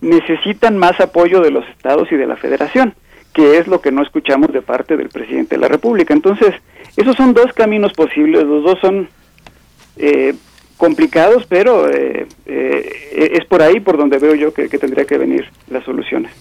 necesitan 0.00 0.78
más 0.78 0.98
apoyo 1.00 1.40
de 1.40 1.50
los 1.50 1.66
estados 1.68 2.10
y 2.10 2.16
de 2.16 2.26
la 2.26 2.36
federación, 2.36 2.94
que 3.32 3.58
es 3.58 3.66
lo 3.66 3.80
que 3.80 3.92
no 3.92 4.02
escuchamos 4.02 4.52
de 4.52 4.62
parte 4.62 4.96
del 4.96 5.08
presidente 5.08 5.56
de 5.56 5.60
la 5.60 5.68
República. 5.68 6.14
Entonces, 6.14 6.54
esos 6.96 7.16
son 7.16 7.34
dos 7.34 7.52
caminos 7.52 7.92
posibles, 7.92 8.44
los 8.44 8.64
dos 8.64 8.78
son 8.80 9.08
eh, 9.96 10.34
complicados, 10.76 11.46
pero 11.46 11.88
eh, 11.88 12.26
eh, 12.46 13.32
es 13.38 13.44
por 13.44 13.62
ahí 13.62 13.80
por 13.80 13.98
donde 13.98 14.18
veo 14.18 14.34
yo 14.34 14.54
que, 14.54 14.68
que 14.68 14.78
tendría 14.78 15.04
que 15.04 15.18
venir 15.18 15.48
las 15.68 15.84
soluciones. 15.84 16.32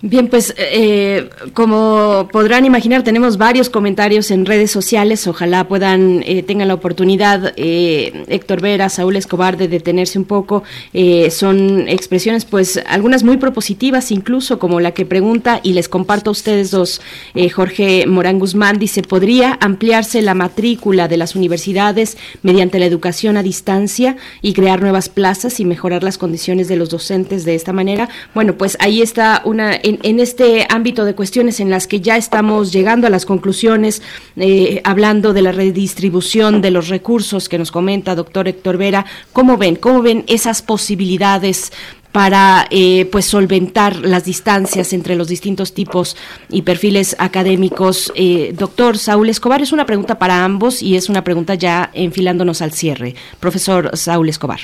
Bien, 0.00 0.28
pues 0.28 0.54
eh, 0.56 1.28
como 1.54 2.28
podrán 2.30 2.64
imaginar, 2.64 3.02
tenemos 3.02 3.36
varios 3.36 3.68
comentarios 3.68 4.30
en 4.30 4.46
redes 4.46 4.70
sociales. 4.70 5.26
Ojalá 5.26 5.66
puedan, 5.66 6.22
eh, 6.24 6.44
tengan 6.44 6.68
la 6.68 6.74
oportunidad, 6.74 7.52
eh, 7.56 8.24
Héctor 8.28 8.60
Vera, 8.60 8.90
Saúl 8.90 9.16
Escobar, 9.16 9.56
de 9.56 9.66
detenerse 9.66 10.16
un 10.16 10.24
poco. 10.24 10.62
Eh, 10.92 11.32
son 11.32 11.88
expresiones, 11.88 12.44
pues, 12.44 12.80
algunas 12.86 13.24
muy 13.24 13.38
propositivas, 13.38 14.12
incluso 14.12 14.60
como 14.60 14.78
la 14.78 14.92
que 14.92 15.04
pregunta, 15.04 15.58
y 15.64 15.72
les 15.72 15.88
comparto 15.88 16.30
a 16.30 16.32
ustedes 16.32 16.70
dos, 16.70 17.00
eh, 17.34 17.48
Jorge 17.50 18.06
Morán 18.06 18.38
Guzmán, 18.38 18.78
dice, 18.78 19.02
¿podría 19.02 19.58
ampliarse 19.60 20.22
la 20.22 20.34
matrícula 20.34 21.08
de 21.08 21.16
las 21.16 21.34
universidades 21.34 22.16
mediante 22.44 22.78
la 22.78 22.86
educación 22.86 23.36
a 23.36 23.42
distancia 23.42 24.16
y 24.42 24.52
crear 24.52 24.80
nuevas 24.80 25.08
plazas 25.08 25.58
y 25.58 25.64
mejorar 25.64 26.04
las 26.04 26.18
condiciones 26.18 26.68
de 26.68 26.76
los 26.76 26.88
docentes 26.88 27.44
de 27.44 27.56
esta 27.56 27.72
manera? 27.72 28.08
Bueno, 28.32 28.54
pues 28.54 28.76
ahí 28.78 29.02
está 29.02 29.42
una 29.44 29.76
en, 29.88 30.20
este 30.20 30.66
ámbito 30.68 31.04
de 31.04 31.14
cuestiones 31.14 31.60
en 31.60 31.70
las 31.70 31.86
que 31.86 32.00
ya 32.00 32.16
estamos 32.16 32.72
llegando 32.72 33.06
a 33.06 33.10
las 33.10 33.26
conclusiones, 33.26 34.02
eh, 34.36 34.80
hablando 34.84 35.32
de 35.32 35.42
la 35.42 35.52
redistribución 35.52 36.60
de 36.60 36.70
los 36.70 36.88
recursos 36.88 37.48
que 37.48 37.58
nos 37.58 37.70
comenta 37.70 38.14
doctor 38.14 38.48
Héctor 38.48 38.76
Vera, 38.76 39.06
¿cómo 39.32 39.56
ven? 39.56 39.76
¿Cómo 39.76 40.02
ven 40.02 40.24
esas 40.26 40.62
posibilidades 40.62 41.72
para 42.12 42.66
eh, 42.70 43.06
pues 43.12 43.26
solventar 43.26 43.96
las 43.96 44.24
distancias 44.24 44.92
entre 44.92 45.14
los 45.14 45.28
distintos 45.28 45.74
tipos 45.74 46.16
y 46.48 46.62
perfiles 46.62 47.14
académicos. 47.18 48.12
Eh, 48.14 48.54
doctor 48.56 48.98
Saúl 48.98 49.28
Escobar, 49.28 49.62
es 49.62 49.72
una 49.72 49.86
pregunta 49.86 50.18
para 50.18 50.44
ambos 50.44 50.82
y 50.82 50.96
es 50.96 51.08
una 51.08 51.22
pregunta 51.22 51.54
ya 51.54 51.90
enfilándonos 51.92 52.62
al 52.62 52.72
cierre. 52.72 53.14
Profesor 53.40 53.96
Saúl 53.96 54.28
Escobar. 54.28 54.60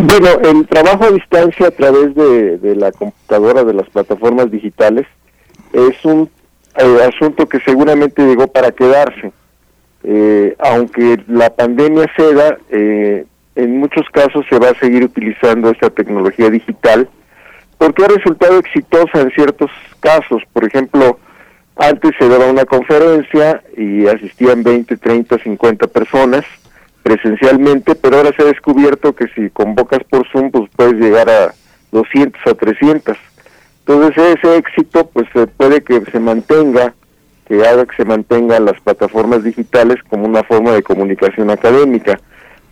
Bueno, 0.00 0.28
el 0.44 0.64
trabajo 0.68 1.06
a 1.06 1.10
distancia 1.10 1.66
a 1.66 1.70
través 1.72 2.14
de, 2.14 2.58
de 2.58 2.76
la 2.76 2.92
computadora, 2.92 3.64
de 3.64 3.74
las 3.74 3.88
plataformas 3.90 4.48
digitales, 4.48 5.08
es 5.72 6.04
un 6.04 6.30
eh, 6.76 6.98
asunto 7.02 7.48
que 7.48 7.58
seguramente 7.60 8.24
llegó 8.24 8.46
para 8.46 8.70
quedarse. 8.70 9.32
Eh, 10.04 10.54
aunque 10.60 11.20
la 11.26 11.50
pandemia 11.50 12.06
ceda, 12.16 12.58
eh, 12.70 13.26
en 13.56 13.80
muchos 13.80 14.08
casos 14.12 14.46
se 14.48 14.60
va 14.60 14.68
a 14.70 14.78
seguir 14.78 15.02
utilizando 15.02 15.70
esta 15.70 15.90
tecnología 15.90 16.48
digital 16.48 17.08
porque 17.76 18.04
ha 18.04 18.08
resultado 18.08 18.56
exitosa 18.60 19.20
en 19.20 19.30
ciertos 19.32 19.72
casos. 19.98 20.42
Por 20.52 20.64
ejemplo, 20.64 21.18
antes 21.74 22.12
se 22.20 22.28
daba 22.28 22.46
una 22.46 22.64
conferencia 22.66 23.64
y 23.76 24.06
asistían 24.06 24.62
20, 24.62 24.96
30, 24.96 25.38
50 25.38 25.88
personas 25.88 26.44
presencialmente, 27.08 27.94
pero 27.94 28.18
ahora 28.18 28.32
se 28.36 28.42
ha 28.42 28.46
descubierto 28.46 29.14
que 29.14 29.28
si 29.28 29.48
convocas 29.48 30.00
por 30.10 30.28
Zoom, 30.30 30.50
pues 30.50 30.68
puedes 30.76 30.94
llegar 30.94 31.30
a 31.30 31.54
200 31.90 32.40
a 32.46 32.52
300. 32.52 33.16
Entonces 33.86 34.36
ese 34.36 34.56
éxito 34.58 35.08
pues 35.08 35.26
puede 35.56 35.82
que 35.82 36.02
se 36.12 36.20
mantenga, 36.20 36.92
que 37.46 37.66
haga 37.66 37.86
que 37.86 37.96
se 37.96 38.04
mantengan 38.04 38.66
las 38.66 38.78
plataformas 38.82 39.42
digitales 39.42 39.96
como 40.10 40.26
una 40.26 40.42
forma 40.42 40.72
de 40.72 40.82
comunicación 40.82 41.48
académica. 41.48 42.20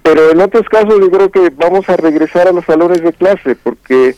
Pero 0.03 0.31
en 0.31 0.41
otros 0.43 0.69
casos 0.69 1.01
yo 1.01 1.11
creo 1.11 1.31
que 1.31 1.51
vamos 1.57 1.89
a 1.89 1.97
regresar 1.97 2.47
a 2.47 2.53
los 2.53 2.67
salones 2.67 3.01
de 3.01 3.15
clase 3.15 3.57
porque 3.57 4.11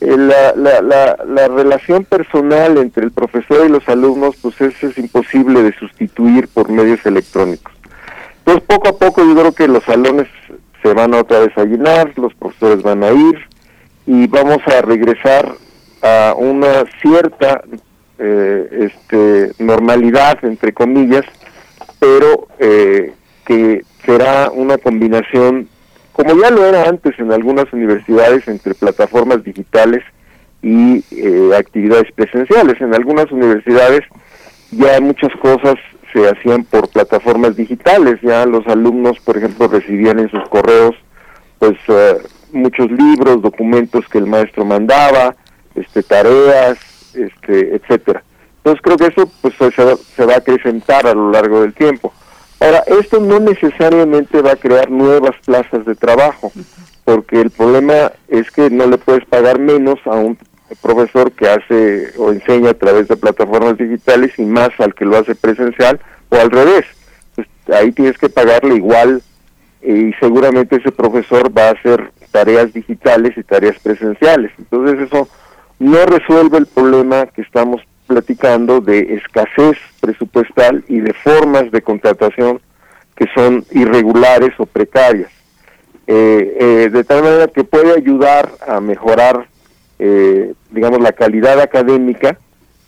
eh, 0.00 0.16
la, 0.16 0.52
la, 0.56 0.82
la, 0.82 1.16
la, 1.24 1.46
relación 1.46 2.04
personal 2.04 2.76
entre 2.78 3.04
el 3.04 3.12
profesor 3.12 3.66
y 3.66 3.68
los 3.68 3.88
alumnos 3.88 4.34
pues 4.42 4.60
eso 4.60 4.88
es 4.88 4.98
imposible 4.98 5.62
de 5.62 5.72
sustituir 5.74 6.48
por 6.48 6.68
medios 6.70 7.06
electrónicos. 7.06 7.79
Entonces 8.50 8.66
poco 8.66 8.88
a 8.88 8.98
poco 8.98 9.22
yo 9.24 9.36
creo 9.36 9.52
que 9.52 9.68
los 9.68 9.84
salones 9.84 10.26
se 10.82 10.92
van 10.92 11.14
a 11.14 11.20
otra 11.20 11.38
vez 11.38 11.56
a 11.56 11.64
llenar, 11.64 12.12
los 12.16 12.34
profesores 12.34 12.82
van 12.82 13.04
a 13.04 13.12
ir 13.12 13.38
y 14.06 14.26
vamos 14.26 14.58
a 14.66 14.82
regresar 14.82 15.54
a 16.02 16.34
una 16.36 16.84
cierta 17.00 17.62
eh, 18.18 18.90
este, 18.90 19.52
normalidad, 19.62 20.44
entre 20.44 20.72
comillas, 20.72 21.24
pero 22.00 22.48
eh, 22.58 23.12
que 23.46 23.84
será 24.04 24.50
una 24.50 24.78
combinación, 24.78 25.68
como 26.10 26.34
ya 26.34 26.50
lo 26.50 26.66
era 26.66 26.88
antes 26.88 27.16
en 27.20 27.30
algunas 27.30 27.72
universidades, 27.72 28.48
entre 28.48 28.74
plataformas 28.74 29.44
digitales 29.44 30.02
y 30.60 31.04
eh, 31.12 31.52
actividades 31.56 32.10
presenciales. 32.16 32.80
En 32.80 32.94
algunas 32.94 33.30
universidades 33.30 34.00
ya 34.72 35.00
muchas 35.00 35.30
cosas 35.40 35.76
se 36.12 36.28
hacían 36.28 36.64
por 36.64 36.88
plataformas 36.88 37.56
digitales, 37.56 38.20
ya 38.22 38.46
los 38.46 38.66
alumnos, 38.66 39.18
por 39.20 39.36
ejemplo, 39.36 39.68
recibían 39.68 40.18
en 40.18 40.30
sus 40.30 40.48
correos 40.48 40.94
pues 41.58 41.76
uh, 41.88 42.18
muchos 42.52 42.90
libros, 42.90 43.42
documentos 43.42 44.06
que 44.08 44.18
el 44.18 44.26
maestro 44.26 44.64
mandaba, 44.64 45.36
este 45.74 46.02
tareas, 46.02 46.78
este 47.14 47.76
etcétera. 47.76 48.24
Entonces 48.58 48.80
creo 48.82 48.96
que 48.96 49.06
eso 49.06 49.30
pues 49.40 49.54
se 49.54 49.84
va, 49.84 49.96
se 49.96 50.24
va 50.24 50.34
a 50.34 50.38
acrecentar 50.38 51.06
a 51.06 51.14
lo 51.14 51.30
largo 51.30 51.62
del 51.62 51.74
tiempo. 51.74 52.12
Ahora, 52.60 52.82
esto 53.00 53.20
no 53.20 53.40
necesariamente 53.40 54.42
va 54.42 54.52
a 54.52 54.56
crear 54.56 54.90
nuevas 54.90 55.34
plazas 55.46 55.86
de 55.86 55.94
trabajo, 55.94 56.52
porque 57.04 57.40
el 57.40 57.50
problema 57.50 58.12
es 58.28 58.50
que 58.50 58.68
no 58.68 58.86
le 58.86 58.98
puedes 58.98 59.24
pagar 59.24 59.58
menos 59.58 59.98
a 60.04 60.10
un 60.10 60.36
profesor 60.76 61.32
que 61.32 61.48
hace 61.48 62.12
o 62.18 62.30
enseña 62.32 62.70
a 62.70 62.74
través 62.74 63.08
de 63.08 63.16
plataformas 63.16 63.76
digitales 63.78 64.38
y 64.38 64.44
más 64.44 64.70
al 64.78 64.94
que 64.94 65.04
lo 65.04 65.16
hace 65.16 65.34
presencial 65.34 66.00
o 66.28 66.36
al 66.36 66.50
revés. 66.50 66.84
Pues, 67.34 67.48
ahí 67.72 67.92
tienes 67.92 68.18
que 68.18 68.28
pagarle 68.28 68.76
igual 68.76 69.22
y 69.82 70.12
seguramente 70.20 70.76
ese 70.76 70.92
profesor 70.92 71.56
va 71.56 71.68
a 71.68 71.72
hacer 71.72 72.12
tareas 72.30 72.72
digitales 72.72 73.36
y 73.36 73.42
tareas 73.42 73.78
presenciales. 73.80 74.52
Entonces 74.58 75.00
eso 75.00 75.28
no 75.78 76.04
resuelve 76.06 76.58
el 76.58 76.66
problema 76.66 77.26
que 77.26 77.42
estamos 77.42 77.82
platicando 78.06 78.80
de 78.80 79.14
escasez 79.14 79.78
presupuestal 80.00 80.84
y 80.88 81.00
de 81.00 81.14
formas 81.14 81.70
de 81.70 81.82
contratación 81.82 82.60
que 83.16 83.26
son 83.34 83.64
irregulares 83.70 84.52
o 84.58 84.66
precarias. 84.66 85.30
Eh, 86.06 86.56
eh, 86.58 86.90
de 86.90 87.04
tal 87.04 87.22
manera 87.22 87.46
que 87.48 87.62
puede 87.62 87.94
ayudar 87.94 88.50
a 88.66 88.80
mejorar, 88.80 89.46
eh, 90.00 90.54
digamos, 90.70 91.00
la 91.00 91.12
calidad 91.12 91.60
académica, 91.60 92.38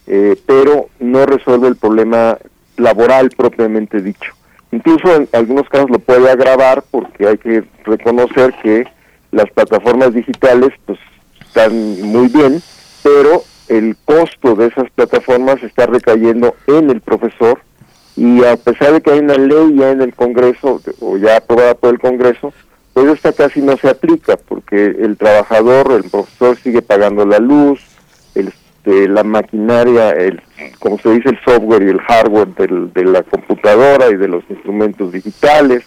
eh, 0.07 0.35
pero 0.47 0.89
no 0.99 1.27
resuelve 1.27 1.69
el 1.69 1.77
problema 1.77 2.39
laboral 2.79 3.31
propiamente 3.37 4.01
dicho. 4.01 4.33
Incluso 4.73 5.15
en 5.15 5.29
algunos 5.33 5.69
casos 5.69 5.91
lo 5.91 5.99
puede 5.99 6.31
agravar 6.31 6.83
porque 6.91 7.29
hay 7.29 7.37
que 7.37 7.65
reconocer 7.85 8.55
que 8.63 8.87
las 9.31 9.51
plataformas 9.51 10.15
digitales 10.15 10.71
pues 10.87 10.99
están 11.47 12.01
muy 12.01 12.29
bien, 12.29 12.63
pero 13.03 13.45
el 13.69 13.95
costo 14.07 14.55
de 14.55 14.69
esas 14.69 14.91
plataformas 14.91 15.63
está 15.63 15.85
recayendo 15.85 16.55
en 16.67 16.89
el 16.89 17.03
profesor 17.03 17.61
y 18.17 18.43
a 18.45 18.57
pesar 18.57 18.95
de 18.95 19.03
que 19.03 19.11
hay 19.11 19.19
una 19.19 19.35
ley 19.35 19.77
ya 19.77 19.91
en 19.91 20.01
el 20.01 20.15
Congreso 20.15 20.81
o 21.01 21.19
ya 21.19 21.37
aprobada 21.37 21.75
por 21.75 21.91
el 21.91 21.99
Congreso, 21.99 22.55
pues 22.93 23.07
esta 23.07 23.33
casi 23.33 23.61
no 23.63 23.77
se 23.77 23.89
aplica 23.89 24.37
porque 24.37 24.87
el 24.87 25.17
trabajador, 25.17 25.93
el 25.93 26.11
profesor 26.11 26.57
sigue 26.57 26.83
pagando 26.83 27.25
la 27.25 27.39
luz, 27.39 27.81
el, 28.35 28.53
este, 28.85 29.09
la 29.09 29.23
maquinaria, 29.23 30.11
el, 30.11 30.43
como 30.81 30.99
se 30.99 31.11
dice, 31.11 31.29
el 31.29 31.39
software 31.45 31.83
y 31.83 31.91
el 31.91 32.01
hardware 32.01 32.49
del, 32.49 32.93
de 32.93 33.05
la 33.05 33.23
computadora 33.23 34.11
y 34.11 34.17
de 34.17 34.27
los 34.27 34.43
instrumentos 34.51 35.13
digitales, 35.13 35.85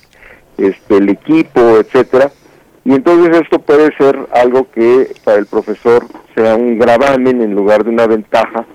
este, 0.57 0.97
el 0.97 1.09
equipo, 1.09 1.59
etcétera. 1.77 2.31
Y 2.85 2.93
entonces 2.93 3.41
esto 3.41 3.59
puede 3.59 3.93
ser 3.97 4.17
algo 4.33 4.71
que 4.71 5.11
para 5.25 5.39
el 5.39 5.45
profesor 5.45 6.05
sea 6.35 6.55
un 6.55 6.79
gravamen 6.79 7.41
en 7.41 7.53
lugar 7.53 7.83
de 7.83 7.89
una 7.89 8.07
ventaja 8.07 8.65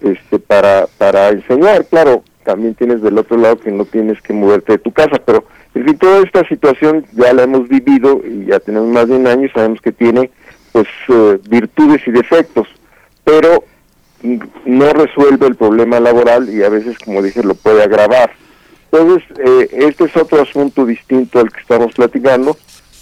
este, 0.00 0.38
para, 0.38 0.86
para 0.96 1.28
enseñar. 1.28 1.84
Claro, 1.84 2.22
también 2.44 2.74
tienes 2.74 3.02
del 3.02 3.18
otro 3.18 3.36
lado 3.36 3.58
que 3.58 3.70
no 3.70 3.84
tienes 3.84 4.22
que 4.22 4.32
moverte 4.32 4.72
de 4.72 4.78
tu 4.78 4.92
casa, 4.92 5.20
pero 5.22 5.44
en 5.74 5.84
fin, 5.84 5.98
toda 5.98 6.22
esta 6.22 6.46
situación 6.48 7.06
ya 7.12 7.32
la 7.32 7.44
hemos 7.44 7.68
vivido 7.68 8.20
y 8.24 8.46
ya 8.46 8.58
tenemos 8.58 8.88
más 8.88 9.08
de 9.08 9.16
un 9.16 9.26
año 9.26 9.46
y 9.46 9.50
sabemos 9.50 9.80
que 9.80 9.92
tiene 9.92 10.30
pues 10.72 10.88
eh, 11.08 11.38
virtudes 11.48 12.02
y 12.06 12.10
defectos, 12.10 12.68
pero 13.24 13.64
no 14.64 14.92
resuelve 14.92 15.46
el 15.46 15.56
problema 15.56 15.98
laboral 16.00 16.48
y 16.48 16.62
a 16.62 16.68
veces, 16.68 16.98
como 16.98 17.22
dije, 17.22 17.42
lo 17.42 17.54
puede 17.54 17.82
agravar. 17.82 18.32
Entonces, 18.92 19.22
eh, 19.38 19.68
este 19.72 20.04
es 20.04 20.16
otro 20.16 20.42
asunto 20.42 20.84
distinto 20.84 21.38
al 21.38 21.50
que 21.52 21.60
estamos 21.60 21.94
platicando 21.94 22.56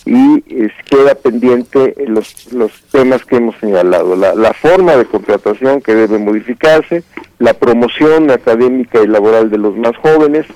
y 0.05 0.43
queda 0.89 1.15
pendiente 1.15 1.95
los, 2.07 2.53
los 2.53 2.73
temas 2.91 3.25
que 3.25 3.37
hemos 3.37 3.57
señalado, 3.57 4.17
la, 4.17 4.35
la 4.35 4.55
forma 4.55 4.97
de 4.97 5.05
contratación 5.05 5.83
que 5.83 5.95
debe 5.95 6.19
modificarse, 6.19 7.03
la 7.39 7.55
promoción 7.55 8.31
académica 8.31 9.03
y 9.03 9.07
laboral 9.07 9.51
de 9.51 9.59
los 9.59 9.77
más 9.77 9.97
jóvenes, 9.97 10.47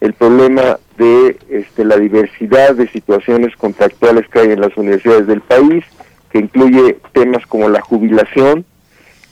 el 0.00 0.12
problema 0.12 0.78
de 0.96 1.36
este, 1.48 1.84
la 1.84 1.96
diversidad 1.96 2.74
de 2.74 2.88
situaciones 2.88 3.56
contractuales 3.56 4.28
que 4.28 4.40
hay 4.40 4.52
en 4.52 4.60
las 4.60 4.76
universidades 4.76 5.26
del 5.26 5.40
país, 5.40 5.84
que 6.30 6.38
incluye 6.38 6.98
temas 7.12 7.46
como 7.46 7.68
la 7.68 7.80
jubilación 7.80 8.64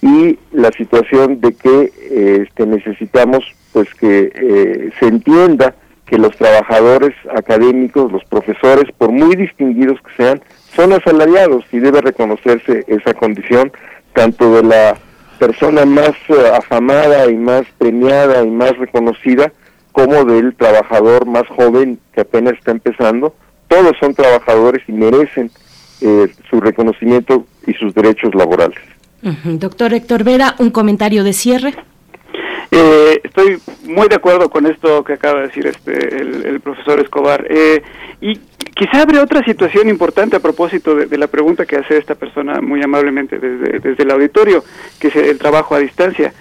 y 0.03 0.39
la 0.53 0.71
situación 0.73 1.41
de 1.41 1.55
que 1.55 1.93
eh, 2.11 2.45
este, 2.47 2.67
necesitamos 2.67 3.45
pues 3.73 3.93
que 3.95 4.33
eh, 4.35 4.91
se 4.99 5.07
entienda 5.07 5.75
que 6.07 6.19
los 6.19 6.37
trabajadores 6.37 7.15
académicos, 7.37 8.13
los 8.13 8.25
profesores, 8.25 8.91
por 8.97 9.11
muy 9.11 9.35
distinguidos 9.35 9.99
que 10.03 10.23
sean, 10.23 10.41
son 10.75 10.93
asalariados 10.93 11.65
y 11.73 11.81
debe 11.81 12.01
reconocerse 12.01 12.85
esa 12.87 13.13
condición 13.15 13.73
tanto 14.13 14.55
de 14.55 14.63
la 14.63 14.97
persona 15.39 15.85
más 15.85 16.13
uh, 16.29 16.55
afamada 16.55 17.31
y 17.31 17.35
más 17.35 17.67
premiada 17.77 18.45
y 18.45 18.51
más 18.51 18.77
reconocida 18.79 19.53
como 19.97 20.27
del 20.27 20.55
trabajador 20.55 21.25
más 21.25 21.49
joven 21.49 21.99
que 22.13 22.21
apenas 22.21 22.53
está 22.53 22.71
empezando. 22.71 23.35
Todos 23.67 23.97
son 23.99 24.15
trabajadores 24.15 24.83
y 24.89 24.93
merecen 24.93 25.51
eh, 26.03 26.29
su 26.51 26.61
reconocimiento 26.61 27.47
y 27.67 27.73
sus 27.73 27.95
derechos 27.95 28.35
laborales. 28.35 28.79
Uh 29.23 29.29
-huh. 29.31 29.59
Doctor 29.59 29.95
Héctor 29.95 30.23
Vera, 30.23 30.55
un 30.59 30.71
comentario 30.71 31.25
de 31.25 31.33
cierre. 31.33 31.73
Eh, 32.71 33.23
estoy 33.25 33.59
muy 33.85 34.07
de 34.09 34.17
acuerdo 34.17 34.51
con 34.51 34.67
esto 34.67 35.03
que 35.03 35.15
acaba 35.15 35.41
de 35.41 35.47
decir 35.47 35.67
este 35.67 35.93
el, 36.21 36.45
el 36.45 36.61
profesor 36.61 37.01
Escobar. 37.01 37.47
Eh, 37.49 37.83
y 38.21 38.39
quizá 38.75 39.01
abre 39.01 39.19
otra 39.19 39.43
situación 39.45 39.89
importante 39.89 40.37
a 40.37 40.41
propósito 40.41 40.95
de, 40.95 41.07
de 41.07 41.17
la 41.17 41.29
pregunta 41.29 41.65
que 41.65 41.77
hace 41.77 41.97
esta 41.97 42.17
persona 42.17 42.61
muy 42.61 42.83
amablemente 42.83 43.39
desde, 43.39 43.79
desde 43.79 44.03
el 44.03 44.11
auditorio, 44.11 44.63
que 45.01 45.09
es 45.09 45.17
el 45.17 45.39
trabajo 45.39 45.75
a 45.75 45.79
distancia. 45.79 46.35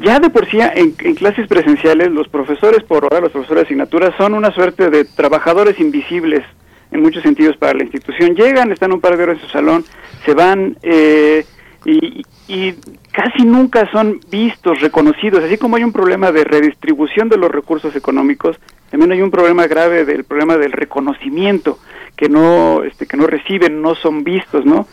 Ya 0.00 0.20
de 0.20 0.30
por 0.30 0.48
sí 0.48 0.58
en, 0.60 0.92
clases 1.14 1.46
presenciales 1.46 2.10
los 2.10 2.28
profesores 2.28 2.82
por 2.84 3.04
hora, 3.04 3.20
los 3.20 3.32
profesores 3.32 3.62
de 3.62 3.66
asignatura 3.66 4.16
son 4.16 4.34
una 4.34 4.50
suerte 4.52 4.90
de 4.90 5.04
trabajadores 5.04 5.78
invisibles 5.80 6.44
en 6.90 7.02
muchos 7.02 7.22
sentidos 7.22 7.56
para 7.56 7.74
la 7.74 7.84
institución. 7.84 8.34
Llegan, 8.34 8.72
están 8.72 8.92
un 8.92 9.00
par 9.00 9.16
de 9.16 9.24
horas 9.24 9.36
en 9.36 9.42
su 9.42 9.52
salón, 9.52 9.84
se 10.24 10.32
van 10.32 10.76
eh, 10.82 11.44
y, 11.84 12.24
y 12.48 12.74
casi 13.12 13.44
nunca 13.44 13.90
son 13.90 14.20
vistos, 14.30 14.80
reconocidos. 14.80 15.44
Así 15.44 15.58
como 15.58 15.76
hay 15.76 15.84
un 15.84 15.92
problema 15.92 16.32
de 16.32 16.44
redistribución 16.44 17.28
de 17.28 17.36
los 17.36 17.50
recursos 17.50 17.94
económicos, 17.94 18.58
también 18.90 19.12
hay 19.12 19.20
un 19.20 19.30
problema 19.30 19.66
grave 19.66 20.04
del 20.04 20.24
problema 20.24 20.56
del 20.56 20.72
reconocimiento 20.72 21.78
que 22.16 22.28
no, 22.28 22.82
este, 22.84 23.06
que 23.06 23.16
no 23.16 23.26
reciben, 23.26 23.80
no 23.82 23.94
son 23.94 24.24
vistos, 24.24 24.64
¿no? 24.64 24.86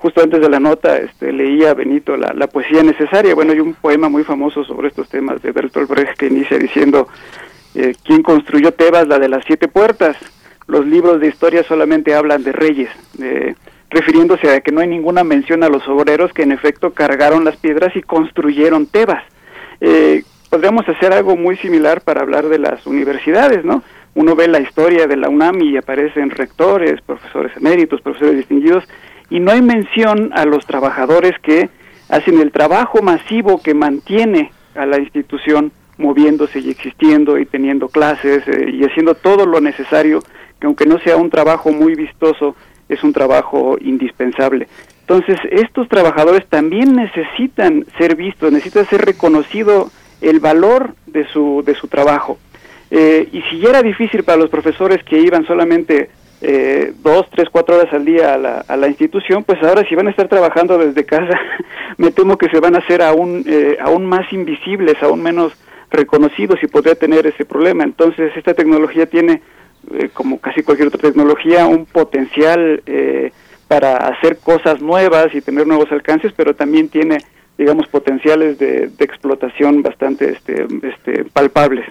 Justo 0.00 0.22
antes 0.22 0.40
de 0.40 0.48
la 0.48 0.58
nota 0.58 0.96
este, 0.96 1.30
leía 1.30 1.74
Benito 1.74 2.16
la, 2.16 2.32
la 2.34 2.46
poesía 2.46 2.82
necesaria. 2.82 3.34
Bueno, 3.34 3.52
hay 3.52 3.60
un 3.60 3.74
poema 3.74 4.08
muy 4.08 4.24
famoso 4.24 4.64
sobre 4.64 4.88
estos 4.88 5.10
temas 5.10 5.42
de 5.42 5.52
Bertolt 5.52 5.90
Brecht 5.90 6.16
que 6.16 6.28
inicia 6.28 6.58
diciendo 6.58 7.06
eh, 7.74 7.94
¿Quién 8.02 8.22
construyó 8.22 8.72
Tebas, 8.72 9.06
la 9.06 9.18
de 9.18 9.28
las 9.28 9.44
siete 9.46 9.68
puertas? 9.68 10.16
Los 10.66 10.86
libros 10.86 11.20
de 11.20 11.28
historia 11.28 11.62
solamente 11.64 12.14
hablan 12.14 12.42
de 12.42 12.52
reyes, 12.52 12.88
eh, 13.20 13.54
refiriéndose 13.90 14.50
a 14.50 14.60
que 14.60 14.72
no 14.72 14.80
hay 14.80 14.88
ninguna 14.88 15.22
mención 15.22 15.62
a 15.62 15.68
los 15.68 15.86
obreros 15.86 16.32
que 16.32 16.42
en 16.42 16.52
efecto 16.52 16.92
cargaron 16.92 17.44
las 17.44 17.56
piedras 17.56 17.94
y 17.94 18.02
construyeron 18.02 18.86
Tebas. 18.86 19.22
Eh, 19.80 20.22
podríamos 20.48 20.88
hacer 20.88 21.12
algo 21.12 21.36
muy 21.36 21.56
similar 21.58 22.00
para 22.00 22.22
hablar 22.22 22.48
de 22.48 22.58
las 22.58 22.86
universidades, 22.86 23.64
¿no? 23.64 23.82
Uno 24.14 24.34
ve 24.34 24.48
la 24.48 24.60
historia 24.60 25.06
de 25.06 25.16
la 25.16 25.28
UNAM 25.28 25.60
y 25.62 25.76
aparecen 25.76 26.30
rectores, 26.30 27.00
profesores 27.02 27.56
eméritos, 27.56 28.00
profesores 28.00 28.36
distinguidos, 28.36 28.84
y 29.30 29.40
no 29.40 29.52
hay 29.52 29.62
mención 29.62 30.30
a 30.34 30.44
los 30.44 30.66
trabajadores 30.66 31.38
que 31.40 31.70
hacen 32.08 32.40
el 32.40 32.50
trabajo 32.50 33.00
masivo 33.00 33.62
que 33.62 33.72
mantiene 33.72 34.52
a 34.74 34.84
la 34.84 34.98
institución 34.98 35.72
moviéndose 35.96 36.58
y 36.58 36.70
existiendo 36.70 37.38
y 37.38 37.46
teniendo 37.46 37.88
clases 37.88 38.42
eh, 38.48 38.70
y 38.72 38.84
haciendo 38.84 39.14
todo 39.14 39.46
lo 39.46 39.60
necesario, 39.60 40.20
que 40.58 40.66
aunque 40.66 40.86
no 40.86 40.98
sea 40.98 41.16
un 41.16 41.30
trabajo 41.30 41.70
muy 41.70 41.94
vistoso, 41.94 42.56
es 42.88 43.04
un 43.04 43.12
trabajo 43.12 43.76
indispensable. 43.80 44.66
Entonces, 45.02 45.38
estos 45.50 45.88
trabajadores 45.88 46.46
también 46.48 46.96
necesitan 46.96 47.84
ser 47.98 48.16
vistos, 48.16 48.52
necesitan 48.52 48.86
ser 48.86 49.02
reconocido 49.02 49.90
el 50.20 50.40
valor 50.40 50.94
de 51.06 51.26
su, 51.28 51.62
de 51.64 51.74
su 51.74 51.88
trabajo. 51.88 52.38
Eh, 52.90 53.28
y 53.32 53.42
si 53.42 53.60
ya 53.60 53.70
era 53.70 53.82
difícil 53.82 54.24
para 54.24 54.38
los 54.38 54.50
profesores 54.50 55.02
que 55.04 55.18
iban 55.18 55.46
solamente 55.46 56.10
eh, 56.42 56.92
dos, 57.02 57.28
tres, 57.30 57.48
cuatro 57.50 57.76
horas 57.76 57.92
al 57.92 58.04
día 58.04 58.34
a 58.34 58.38
la, 58.38 58.64
a 58.66 58.76
la 58.76 58.88
institución, 58.88 59.44
pues 59.44 59.62
ahora 59.62 59.84
si 59.88 59.94
van 59.94 60.06
a 60.06 60.10
estar 60.10 60.28
trabajando 60.28 60.78
desde 60.78 61.04
casa, 61.04 61.38
me 61.98 62.10
temo 62.10 62.38
que 62.38 62.48
se 62.48 62.60
van 62.60 62.74
a 62.74 62.78
hacer 62.78 63.02
aún, 63.02 63.44
eh, 63.46 63.76
aún 63.80 64.06
más 64.06 64.32
invisibles, 64.32 65.02
aún 65.02 65.22
menos 65.22 65.52
reconocidos 65.90 66.62
y 66.62 66.66
podría 66.66 66.94
tener 66.94 67.26
ese 67.26 67.44
problema. 67.44 67.84
Entonces, 67.84 68.32
esta 68.36 68.54
tecnología 68.54 69.06
tiene, 69.06 69.42
eh, 69.92 70.08
como 70.12 70.38
casi 70.40 70.62
cualquier 70.62 70.88
otra 70.88 71.00
tecnología, 71.00 71.66
un 71.66 71.84
potencial 71.84 72.82
eh, 72.86 73.32
para 73.68 73.96
hacer 73.96 74.38
cosas 74.38 74.80
nuevas 74.80 75.34
y 75.34 75.40
tener 75.40 75.66
nuevos 75.66 75.90
alcances, 75.92 76.32
pero 76.34 76.54
también 76.54 76.88
tiene, 76.88 77.18
digamos, 77.58 77.86
potenciales 77.88 78.58
de, 78.58 78.88
de 78.88 79.04
explotación 79.04 79.82
bastante 79.82 80.32
este, 80.32 80.66
este, 80.82 81.24
palpables. 81.24 81.86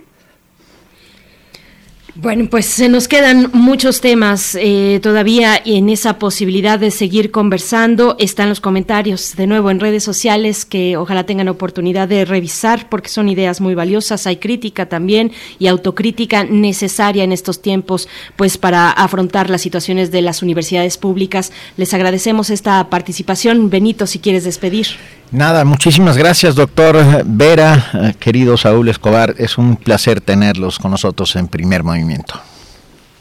Bueno, 2.21 2.47
pues 2.49 2.65
se 2.65 2.89
nos 2.89 3.07
quedan 3.07 3.49
muchos 3.53 4.01
temas 4.01 4.53
eh, 4.59 4.99
todavía 5.01 5.55
en 5.63 5.87
esa 5.87 6.19
posibilidad 6.19 6.77
de 6.77 6.91
seguir 6.91 7.31
conversando. 7.31 8.17
Están 8.19 8.49
los 8.49 8.59
comentarios 8.59 9.37
de 9.37 9.47
nuevo 9.47 9.71
en 9.71 9.79
redes 9.79 10.03
sociales 10.03 10.65
que 10.65 10.97
ojalá 10.97 11.25
tengan 11.25 11.47
oportunidad 11.47 12.09
de 12.09 12.25
revisar 12.25 12.89
porque 12.89 13.07
son 13.07 13.29
ideas 13.29 13.61
muy 13.61 13.73
valiosas. 13.73 14.27
Hay 14.27 14.35
crítica 14.35 14.87
también 14.87 15.31
y 15.59 15.67
autocrítica 15.67 16.43
necesaria 16.43 17.23
en 17.23 17.31
estos 17.31 17.61
tiempos, 17.61 18.09
pues 18.35 18.57
para 18.57 18.91
afrontar 18.91 19.49
las 19.49 19.61
situaciones 19.61 20.11
de 20.11 20.21
las 20.21 20.41
universidades 20.43 20.97
públicas. 20.97 21.53
Les 21.77 21.93
agradecemos 21.93 22.49
esta 22.49 22.89
participación. 22.89 23.69
Benito, 23.69 24.05
si 24.07 24.19
quieres 24.19 24.43
despedir. 24.43 24.87
Nada, 25.31 25.63
muchísimas 25.63 26.17
gracias, 26.17 26.55
doctor 26.55 26.97
Vera, 27.23 27.91
eh, 27.93 28.13
querido 28.19 28.57
Saúl 28.57 28.89
Escobar. 28.89 29.35
Es 29.37 29.59
un 29.59 29.75
placer 29.75 30.21
tenerlos 30.21 30.79
con 30.79 30.89
nosotros 30.89 31.35
en 31.35 31.47
primer 31.47 31.83
movimiento. 31.83 32.33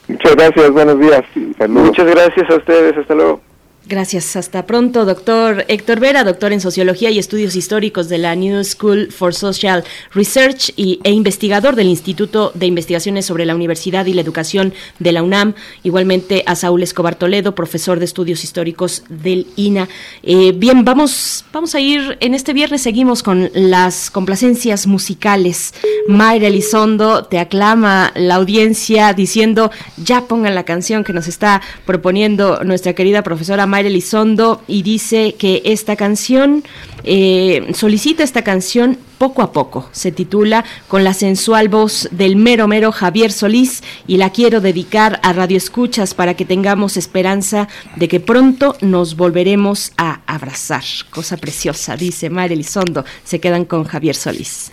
Muchas 0.09 0.35
gracias, 0.37 0.71
buenos 0.71 0.99
días. 0.99 1.23
Saludos. 1.59 1.89
Muchas 1.89 2.07
gracias 2.07 2.51
a 2.51 2.55
ustedes, 2.57 2.97
hasta 2.97 3.15
luego. 3.15 3.48
Gracias, 3.89 4.37
hasta 4.37 4.67
pronto, 4.67 5.07
doctor 5.07 5.65
Héctor 5.67 5.99
Vera, 5.99 6.23
doctor 6.23 6.53
en 6.53 6.61
Sociología 6.61 7.11
y 7.11 7.19
Estudios 7.19 7.57
Históricos 7.57 8.11
de 8.11 8.19
la 8.19 8.37
New 8.37 8.63
School 8.63 9.11
for 9.11 9.35
Social 9.35 9.83
Research 10.13 10.75
y, 10.77 11.01
e 11.05 11.13
investigador 11.13 11.75
del 11.75 11.87
Instituto 11.87 12.53
de 12.55 12.67
Investigaciones 12.67 13.25
sobre 13.25 13.47
la 13.47 13.55
Universidad 13.55 14.05
y 14.05 14.13
la 14.13 14.21
Educación 14.21 14.75
de 14.99 15.13
la 15.13 15.23
UNAM. 15.23 15.55
Igualmente 15.85 16.43
a 16.45 16.55
Saúl 16.55 16.83
Escobar 16.83 17.15
Toledo, 17.15 17.55
profesor 17.55 17.99
de 17.99 18.05
Estudios 18.05 18.45
Históricos 18.45 19.05
del 19.09 19.47
INA. 19.57 19.89
Eh, 20.23 20.53
bien, 20.55 20.85
vamos, 20.85 21.47
vamos 21.51 21.75
a 21.75 21.81
ir, 21.81 22.19
en 22.21 22.35
este 22.35 22.53
viernes 22.53 22.83
seguimos 22.83 23.23
con 23.23 23.51
las 23.55 24.11
complacencias 24.11 24.87
musicales. 24.87 25.73
Mayra 26.09 26.49
Elizondo 26.49 27.25
te 27.25 27.39
aclama 27.39 28.13
la 28.15 28.35
audiencia 28.35 29.15
diciendo, 29.15 29.71
ya 29.97 30.27
pongan 30.27 30.55
la 30.55 30.65
canción 30.65 31.05
que 31.05 31.15
nos 31.15 31.27
está 31.27 31.63
proponiendo 31.87 32.63
nuestra 32.65 32.93
querida 32.93 33.23
profesora 33.23 33.67
Mayra 33.67 33.78
Elizondo 33.87 34.63
y 34.67 34.83
dice 34.83 35.35
que 35.39 35.63
esta 35.65 35.97
canción, 35.97 36.65
eh, 37.05 37.71
solicita 37.75 38.23
esta 38.23 38.43
canción 38.43 38.99
poco 39.19 39.43
a 39.43 39.53
poco. 39.53 39.89
Se 39.93 40.13
titula 40.13 40.65
Con 40.87 41.05
la 41.05 41.15
sensual 41.15 41.69
voz 41.69 42.09
del 42.11 42.37
mero 42.37 42.69
mero 42.69 42.93
Javier 42.93 43.33
Solís 43.33 43.83
y 44.07 44.17
la 44.17 44.31
quiero 44.31 44.61
dedicar 44.61 45.21
a 45.23 45.33
Radio 45.33 45.57
Escuchas 45.57 46.15
para 46.15 46.35
que 46.35 46.45
tengamos 46.45 46.97
esperanza 46.97 47.69
de 47.97 48.09
que 48.09 48.21
pronto 48.21 48.77
nos 48.81 49.17
volveremos 49.17 49.93
a 49.97 50.21
abrazar. 50.27 50.85
Cosa 51.11 51.37
preciosa, 51.37 51.97
dice 51.97 52.31
Mayra 52.31 52.55
Elizondo. 52.55 53.05
Se 53.25 53.41
quedan 53.41 53.65
con 53.65 53.85
Javier 53.85 54.15
Solís. 54.15 54.71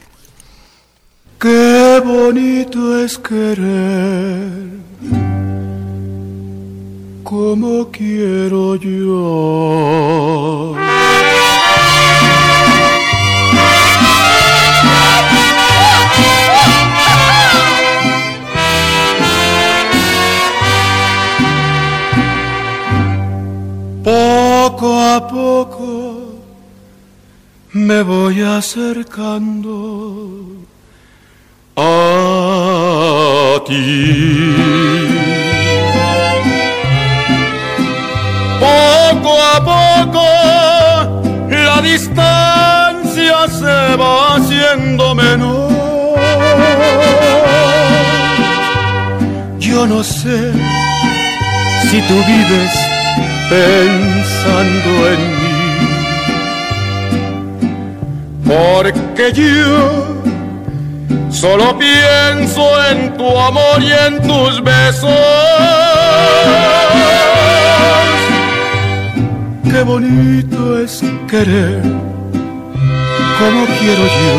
Qué 1.39 2.01
bonito 2.03 3.03
es 3.03 3.17
querer 3.17 4.85
como 7.25 7.89
quiero 7.91 8.75
yo. 8.75 10.75
Poco 24.03 24.87
a 25.15 25.27
poco 25.27 25.87
me 27.73 28.03
voy 28.03 28.43
acercando 28.43 29.71
a 31.75 33.59
ti. 33.65 35.44
Poco 39.15 39.41
a 39.41 39.63
poco 39.63 40.25
la 41.49 41.81
distancia 41.81 43.47
se 43.47 43.95
va 43.95 44.35
haciendo 44.35 45.15
menor. 45.15 45.71
Yo 49.57 49.87
no 49.87 50.03
sé 50.03 50.51
si 51.89 52.01
tú 52.01 52.15
vives 52.27 52.73
pensando 53.49 55.07
en 55.13 55.19
mí, 55.41 55.59
porque 58.45 59.31
yo 59.33 60.15
solo 61.29 61.77
pienso 61.77 62.63
en 62.89 63.15
tu 63.17 63.39
amor 63.39 63.81
y 63.81 63.91
en 63.91 64.21
tus 64.27 64.61
besos 64.61 65.09
qué 69.71 69.83
bonito 69.83 70.79
es 70.79 71.03
querer 71.27 71.81
como 73.39 73.65
quiero 73.79 74.05
yo. 74.19 74.35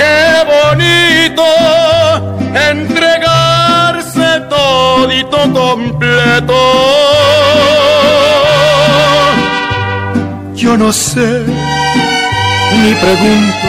Qué 0.00 0.20
bonito 0.54 1.44
entregarse 2.70 4.28
todito 4.48 5.38
completo. 5.52 6.60
Yo 10.54 10.76
no 10.76 10.92
sé 10.92 11.44
ni 12.82 12.92
pregunto 12.94 13.68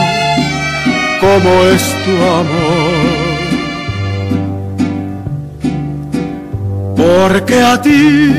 cómo 1.22 1.64
es 1.74 1.84
tu 2.03 2.11
amor 2.42 3.27
porque 6.98 7.61
a 7.61 7.80
ti 7.82 8.34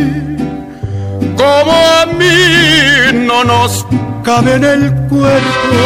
como 1.37 1.73
a 1.73 2.07
mí 2.19 3.27
no 3.27 3.45
nos 3.45 3.87
cabe 4.25 4.55
en 4.55 4.65
el 4.65 4.93
cuerpo. 5.09 5.79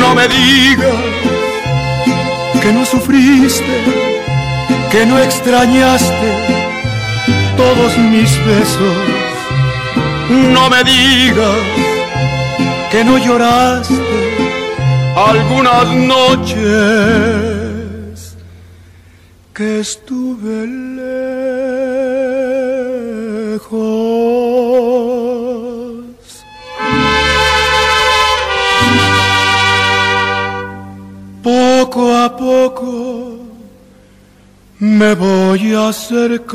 No 0.00 0.14
me 0.14 0.28
digas 0.28 1.00
que 2.62 2.72
no 2.72 2.86
sufriste, 2.86 3.76
que 4.92 5.04
no 5.06 5.18
extrañaste 5.18 6.30
todos 7.56 7.98
mis 7.98 8.30
besos. 8.46 8.96
No 10.54 10.70
me 10.70 10.84
digas 10.84 11.58
que 12.90 13.04
no 13.04 13.18
lloraste 13.18 13.94
algunas 15.16 15.88
noches 15.94 17.57
que 19.58 19.80
estuve 19.80 20.56
lejos. 21.00 21.18
Poco 31.42 32.14
a 32.14 32.36
poco 32.36 33.38
me 34.78 35.14
voy 35.16 35.74
acercando 35.74 36.48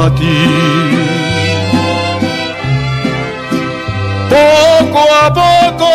a 0.00 0.14
ti. 0.14 0.48
Poco 4.30 5.02
a 5.22 5.26
poco 5.42 5.90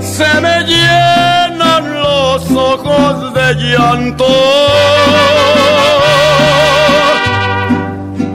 se 0.00 0.40
me 0.40 0.57
ojos 2.74 3.34
de 3.34 3.54
llanto. 3.54 4.26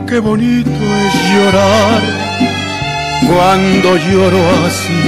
Qué 0.08 0.20
bonito 0.20 0.80
es 1.06 1.14
llorar 1.32 2.02
cuando 3.30 3.98
lloro 4.06 4.44
así. 4.68 5.04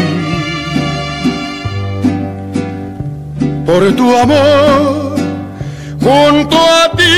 Por 3.65 3.81
tu 3.95 4.07
amor, 4.15 5.15
junto 6.01 6.57
a 6.57 6.91
ti 6.99 7.17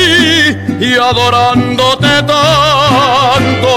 y 0.79 0.93
adorándote 1.09 2.13
tanto. 2.33 3.73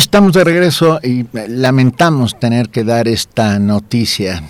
Estamos 0.00 0.32
de 0.32 0.44
regreso 0.44 0.98
y 1.02 1.26
lamentamos 1.32 2.38
tener 2.40 2.70
que 2.70 2.84
dar 2.84 3.06
esta 3.06 3.58
noticia. 3.58 4.42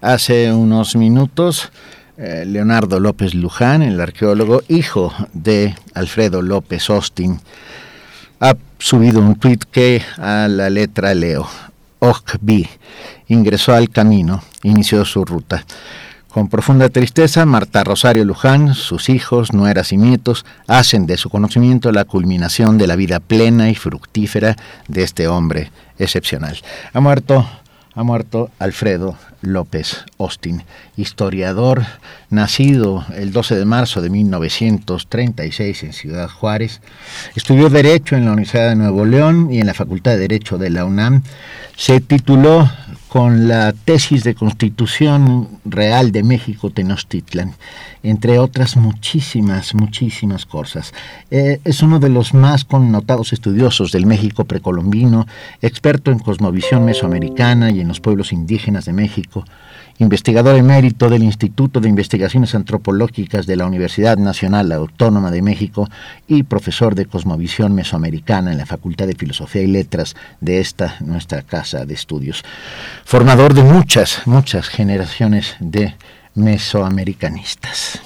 Hace 0.00 0.52
unos 0.52 0.94
minutos, 0.94 1.72
eh, 2.16 2.44
Leonardo 2.46 3.00
López 3.00 3.34
Luján, 3.34 3.82
el 3.82 4.00
arqueólogo, 4.00 4.62
hijo 4.68 5.12
de 5.32 5.74
Alfredo 5.94 6.40
López 6.40 6.88
Austin, 6.88 7.40
ha 8.38 8.54
subido 8.78 9.20
un 9.20 9.34
tuit 9.34 9.64
que 9.64 10.02
a 10.18 10.46
la 10.48 10.70
letra 10.70 11.14
leo. 11.14 11.48
Okbi 11.98 12.68
ingresó 13.26 13.74
al 13.74 13.90
camino, 13.90 14.42
inició 14.62 15.04
su 15.04 15.24
ruta. 15.24 15.64
Con 16.32 16.48
profunda 16.48 16.88
tristeza, 16.88 17.44
Marta 17.44 17.84
Rosario 17.84 18.24
Luján, 18.24 18.74
sus 18.74 19.10
hijos, 19.10 19.52
nueras 19.52 19.92
y 19.92 19.98
nietos 19.98 20.46
hacen 20.66 21.06
de 21.06 21.18
su 21.18 21.28
conocimiento 21.28 21.92
la 21.92 22.06
culminación 22.06 22.78
de 22.78 22.86
la 22.86 22.96
vida 22.96 23.20
plena 23.20 23.68
y 23.68 23.74
fructífera 23.74 24.56
de 24.88 25.02
este 25.02 25.28
hombre 25.28 25.70
excepcional. 25.98 26.56
Ha 26.94 27.00
muerto, 27.00 27.46
ha 27.94 28.02
muerto 28.02 28.50
Alfredo 28.58 29.18
López 29.42 30.06
Austin, 30.18 30.62
historiador, 30.96 31.84
nacido 32.30 33.04
el 33.14 33.30
12 33.30 33.56
de 33.56 33.64
marzo 33.66 34.00
de 34.00 34.08
1936 34.08 35.82
en 35.82 35.92
Ciudad 35.92 36.30
Juárez. 36.30 36.80
Estudió 37.36 37.68
Derecho 37.68 38.16
en 38.16 38.24
la 38.24 38.32
Universidad 38.32 38.70
de 38.70 38.76
Nuevo 38.76 39.04
León 39.04 39.52
y 39.52 39.60
en 39.60 39.66
la 39.66 39.74
Facultad 39.74 40.12
de 40.12 40.18
Derecho 40.20 40.56
de 40.56 40.70
la 40.70 40.86
UNAM. 40.86 41.24
Se 41.76 42.00
tituló 42.00 42.70
con 43.12 43.46
la 43.46 43.74
tesis 43.74 44.24
de 44.24 44.34
Constitución 44.34 45.46
Real 45.66 46.12
de 46.12 46.22
México 46.22 46.70
Tenochtitlan, 46.70 47.52
entre 48.02 48.38
otras 48.38 48.78
muchísimas, 48.78 49.74
muchísimas 49.74 50.46
cosas. 50.46 50.94
Eh, 51.30 51.60
es 51.62 51.82
uno 51.82 52.00
de 52.00 52.08
los 52.08 52.32
más 52.32 52.64
connotados 52.64 53.34
estudiosos 53.34 53.92
del 53.92 54.06
México 54.06 54.46
precolombino, 54.46 55.26
experto 55.60 56.10
en 56.10 56.20
cosmovisión 56.20 56.86
mesoamericana 56.86 57.70
y 57.70 57.80
en 57.80 57.88
los 57.88 58.00
pueblos 58.00 58.32
indígenas 58.32 58.86
de 58.86 58.94
México, 58.94 59.44
investigador 60.02 60.56
emérito 60.56 61.08
del 61.08 61.22
Instituto 61.22 61.80
de 61.80 61.88
Investigaciones 61.88 62.54
Antropológicas 62.54 63.46
de 63.46 63.56
la 63.56 63.66
Universidad 63.66 64.16
Nacional 64.18 64.72
Autónoma 64.72 65.30
de 65.30 65.42
México 65.42 65.88
y 66.26 66.42
profesor 66.42 66.94
de 66.94 67.06
cosmovisión 67.06 67.74
mesoamericana 67.74 68.52
en 68.52 68.58
la 68.58 68.66
Facultad 68.66 69.06
de 69.06 69.14
Filosofía 69.14 69.62
y 69.62 69.66
Letras 69.66 70.14
de 70.40 70.60
esta 70.60 70.96
nuestra 71.00 71.42
casa 71.42 71.84
de 71.84 71.94
estudios. 71.94 72.42
Formador 73.04 73.54
de 73.54 73.62
muchas, 73.62 74.26
muchas 74.26 74.68
generaciones 74.68 75.56
de 75.60 75.94
mesoamericanistas. 76.34 78.00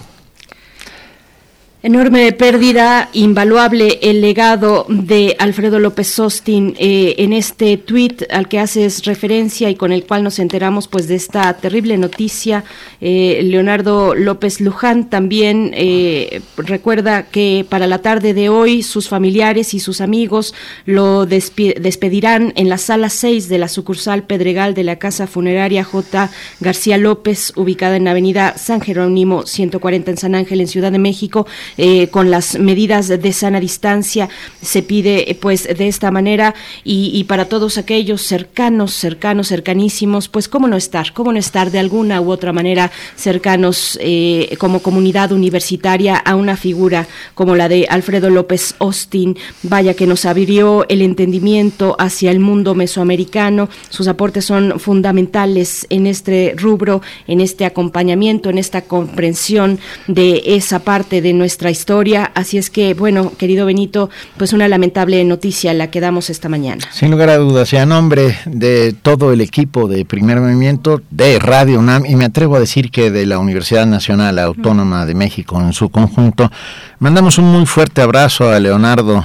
Enorme 1.86 2.32
pérdida, 2.32 3.10
invaluable 3.12 4.00
el 4.02 4.20
legado 4.20 4.86
de 4.89 5.36
Alfredo 5.39 5.78
López 5.78 6.18
Austin 6.18 6.74
eh, 6.81 7.15
en 7.18 7.32
este 7.32 7.76
tuit 7.76 8.24
al 8.28 8.48
que 8.48 8.58
haces 8.58 9.05
referencia 9.05 9.70
y 9.70 9.76
con 9.76 9.92
el 9.92 10.02
cual 10.02 10.24
nos 10.24 10.40
enteramos 10.40 10.89
pues 10.89 11.06
de 11.06 11.15
esta 11.15 11.52
terrible 11.58 11.97
noticia. 11.97 12.65
Eh, 13.00 13.40
Leonardo 13.44 14.16
López 14.16 14.60
Luján 14.60 15.10
también 15.10 15.70
eh, 15.74 16.40
recuerda 16.56 17.26
que 17.28 17.65
para 17.68 17.86
la 17.86 17.98
tarde 17.98 18.34
de 18.34 18.48
hoy 18.48 18.82
sus 18.82 19.08
familiares 19.08 19.73
y 19.73 19.78
sus 19.78 20.00
amigos 20.00 20.55
lo 20.86 21.24
despedirán 21.24 22.52
en 22.56 22.68
la 22.68 22.78
sala 22.78 23.10
6 23.10 23.48
de 23.48 23.58
la 23.58 23.68
sucursal 23.68 24.24
Pedregal 24.24 24.74
de 24.74 24.82
la 24.82 24.97
Casa 24.97 25.28
Funeraria 25.28 25.84
J. 25.84 26.31
García 26.58 26.98
López, 26.98 27.52
ubicada 27.55 27.94
en 27.94 28.02
la 28.02 28.10
avenida 28.10 28.58
San 28.58 28.81
Jerónimo 28.81 29.47
140 29.47 30.10
en 30.10 30.16
San 30.16 30.34
Ángel, 30.34 30.60
en 30.60 30.66
Ciudad 30.66 30.90
de 30.90 30.98
México. 30.98 31.47
Eh, 31.78 32.08
con 32.08 32.30
las 32.30 32.58
medidas 32.58 33.08
de 33.08 33.32
sana 33.32 33.60
distancia. 33.60 34.30
Se 34.62 34.82
pide, 34.82 35.30
eh, 35.30 35.34
pues, 35.34 35.64
de 35.64 35.88
esta 35.88 36.10
manera 36.10 36.55
y, 36.84 37.22
para 37.24 37.46
todos 37.46 37.76
aquellos 37.76 38.22
cercanos, 38.22 38.94
cercanos, 38.94 39.48
cercanísimos, 39.48 40.28
pues, 40.28 40.48
cómo 40.48 40.68
no 40.68 40.76
estar, 40.76 41.12
cómo 41.12 41.32
no 41.32 41.38
estar 41.38 41.70
de 41.70 41.78
alguna 41.78 42.20
u 42.22 42.30
otra 42.30 42.52
manera 42.52 42.90
cercanos 43.14 43.98
eh, 44.00 44.56
como 44.58 44.80
comunidad 44.80 45.32
universitaria 45.32 46.16
a 46.16 46.34
una 46.34 46.56
figura 46.56 47.06
como 47.34 47.55
la 47.56 47.68
de 47.68 47.86
Alfredo 47.90 48.30
López 48.30 48.74
Austin. 48.78 49.36
Vaya 49.62 49.92
que 49.92 50.06
nos 50.06 50.24
abrió 50.24 50.86
el 50.88 51.02
entendimiento 51.02 51.94
hacia 51.98 52.30
el 52.30 52.40
mundo 52.40 52.74
mesoamericano. 52.74 53.68
Sus 53.90 54.08
aportes 54.08 54.46
son 54.46 54.80
fundamentales 54.80 55.86
en 55.90 56.06
este 56.06 56.55
rubro, 56.56 57.02
en 57.26 57.40
este 57.42 57.66
acompañamiento, 57.66 58.48
en 58.48 58.56
esta 58.56 58.82
comprensión 58.82 59.78
de 60.06 60.42
esa 60.46 60.78
parte 60.78 61.20
de 61.20 61.34
nuestra 61.34 61.56
historia. 61.65 62.31
Así 62.35 62.59
es 62.59 62.70
que, 62.70 62.94
bueno, 62.94 63.33
querido 63.36 63.67
Benito, 63.67 64.10
pues 64.36 64.52
una 64.52 64.68
lamentable 64.68 65.25
noticia 65.25 65.75
la 65.75 65.91
que 65.91 66.01
damos 66.01 66.31
esta 66.31 66.49
mañana. 66.49 66.85
Sin 66.93 67.10
lugar 67.10 67.31
a 67.31 67.39
dudas, 67.39 67.73
y 67.73 67.76
a 67.76 67.86
nombre 67.86 68.36
de 68.47 68.93
todo 68.93 69.33
el 69.33 69.41
equipo 69.41 69.89
de 69.89 70.05
Primer 70.05 70.41
Movimiento, 70.41 71.01
de 71.10 71.39
Radio 71.39 71.78
UNAM, 71.78 72.07
y 72.07 72.17
me 72.17 72.26
atrevo 72.26 72.57
a 72.57 72.60
decir 72.60 72.91
que 72.91 73.10
de 73.10 73.26
la 73.26 73.39
Universidad 73.39 73.86
Nacional 73.86 74.39
Autónoma 74.39 75.07
de 75.07 75.15
México 75.15 75.60
en 75.60 75.73
su 75.73 75.89
conjunto, 75.89 76.51
mandamos 76.99 77.39
un 77.39 77.47
muy 77.47 77.67
fuerte 77.67 78.02
abrazo 78.02 78.51
a 78.51 78.60
Leonardo, 78.60 79.25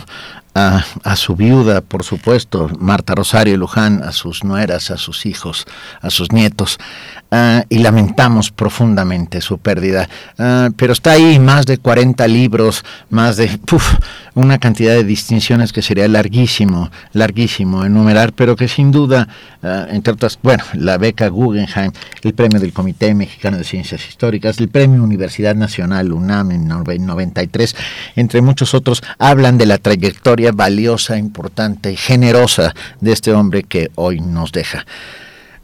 a, 0.54 1.16
su 1.16 1.36
viuda, 1.36 1.82
por 1.82 2.04
supuesto, 2.04 2.70
Marta 2.80 3.16
Rosario 3.16 3.56
Luján, 3.58 4.04
a 4.04 4.12
sus 4.12 4.44
nueras, 4.44 4.92
a 4.92 4.98
sus 4.98 5.26
hijos, 5.26 5.66
a 6.02 6.10
sus 6.10 6.32
nietos, 6.32 6.78
uh, 7.32 7.62
y 7.70 7.80
lamentamos 7.80 8.52
profundamente 8.52 9.40
su 9.40 9.60
pérdida. 9.60 10.10
Uh, 10.38 10.72
pero 10.76 10.92
está 10.94 11.12
ahí 11.12 11.40
más 11.40 11.66
de 11.66 11.78
40 11.78 12.28
libros, 12.28 12.84
más 13.10 13.38
de 13.38 13.60
una 14.34 14.58
cantidad 14.58 14.94
de 14.94 15.04
distinciones 15.06 15.72
que 15.72 15.82
sería 15.82 16.08
larguísimo, 16.08 16.92
larguísimo 17.14 17.86
enumerar, 17.86 18.34
pero 18.34 18.56
que 18.58 18.68
sin 18.68 18.92
duda, 18.92 19.30
uh, 19.64 19.90
entre 19.90 20.14
otras, 20.14 20.38
bueno, 20.44 20.64
la 20.74 20.98
beca 20.98 21.30
Guggenheim, 21.30 21.94
el 22.24 22.34
premio 22.34 22.60
del 22.60 22.74
Comité 22.74 23.14
Mexicano 23.16 23.58
de 23.58 23.64
Ciencias 23.64 24.06
Históricas, 24.08 24.60
el 24.60 24.68
premio 24.68 25.02
Universidad 25.02 25.56
Nacional 25.56 26.12
UNAM 26.12 26.52
en 26.52 26.68
93, 26.68 27.76
entre 28.18 28.42
muchos 28.42 28.74
otros, 28.74 29.02
hablan 29.18 29.58
de 29.58 29.66
la 29.66 29.78
trayectoria 29.78 30.41
valiosa, 30.52 31.18
importante 31.18 31.92
y 31.92 31.96
generosa 31.96 32.74
de 33.00 33.12
este 33.12 33.32
hombre 33.34 33.64
que 33.64 33.92
hoy 33.96 34.20
nos 34.20 34.52
deja. 34.52 34.86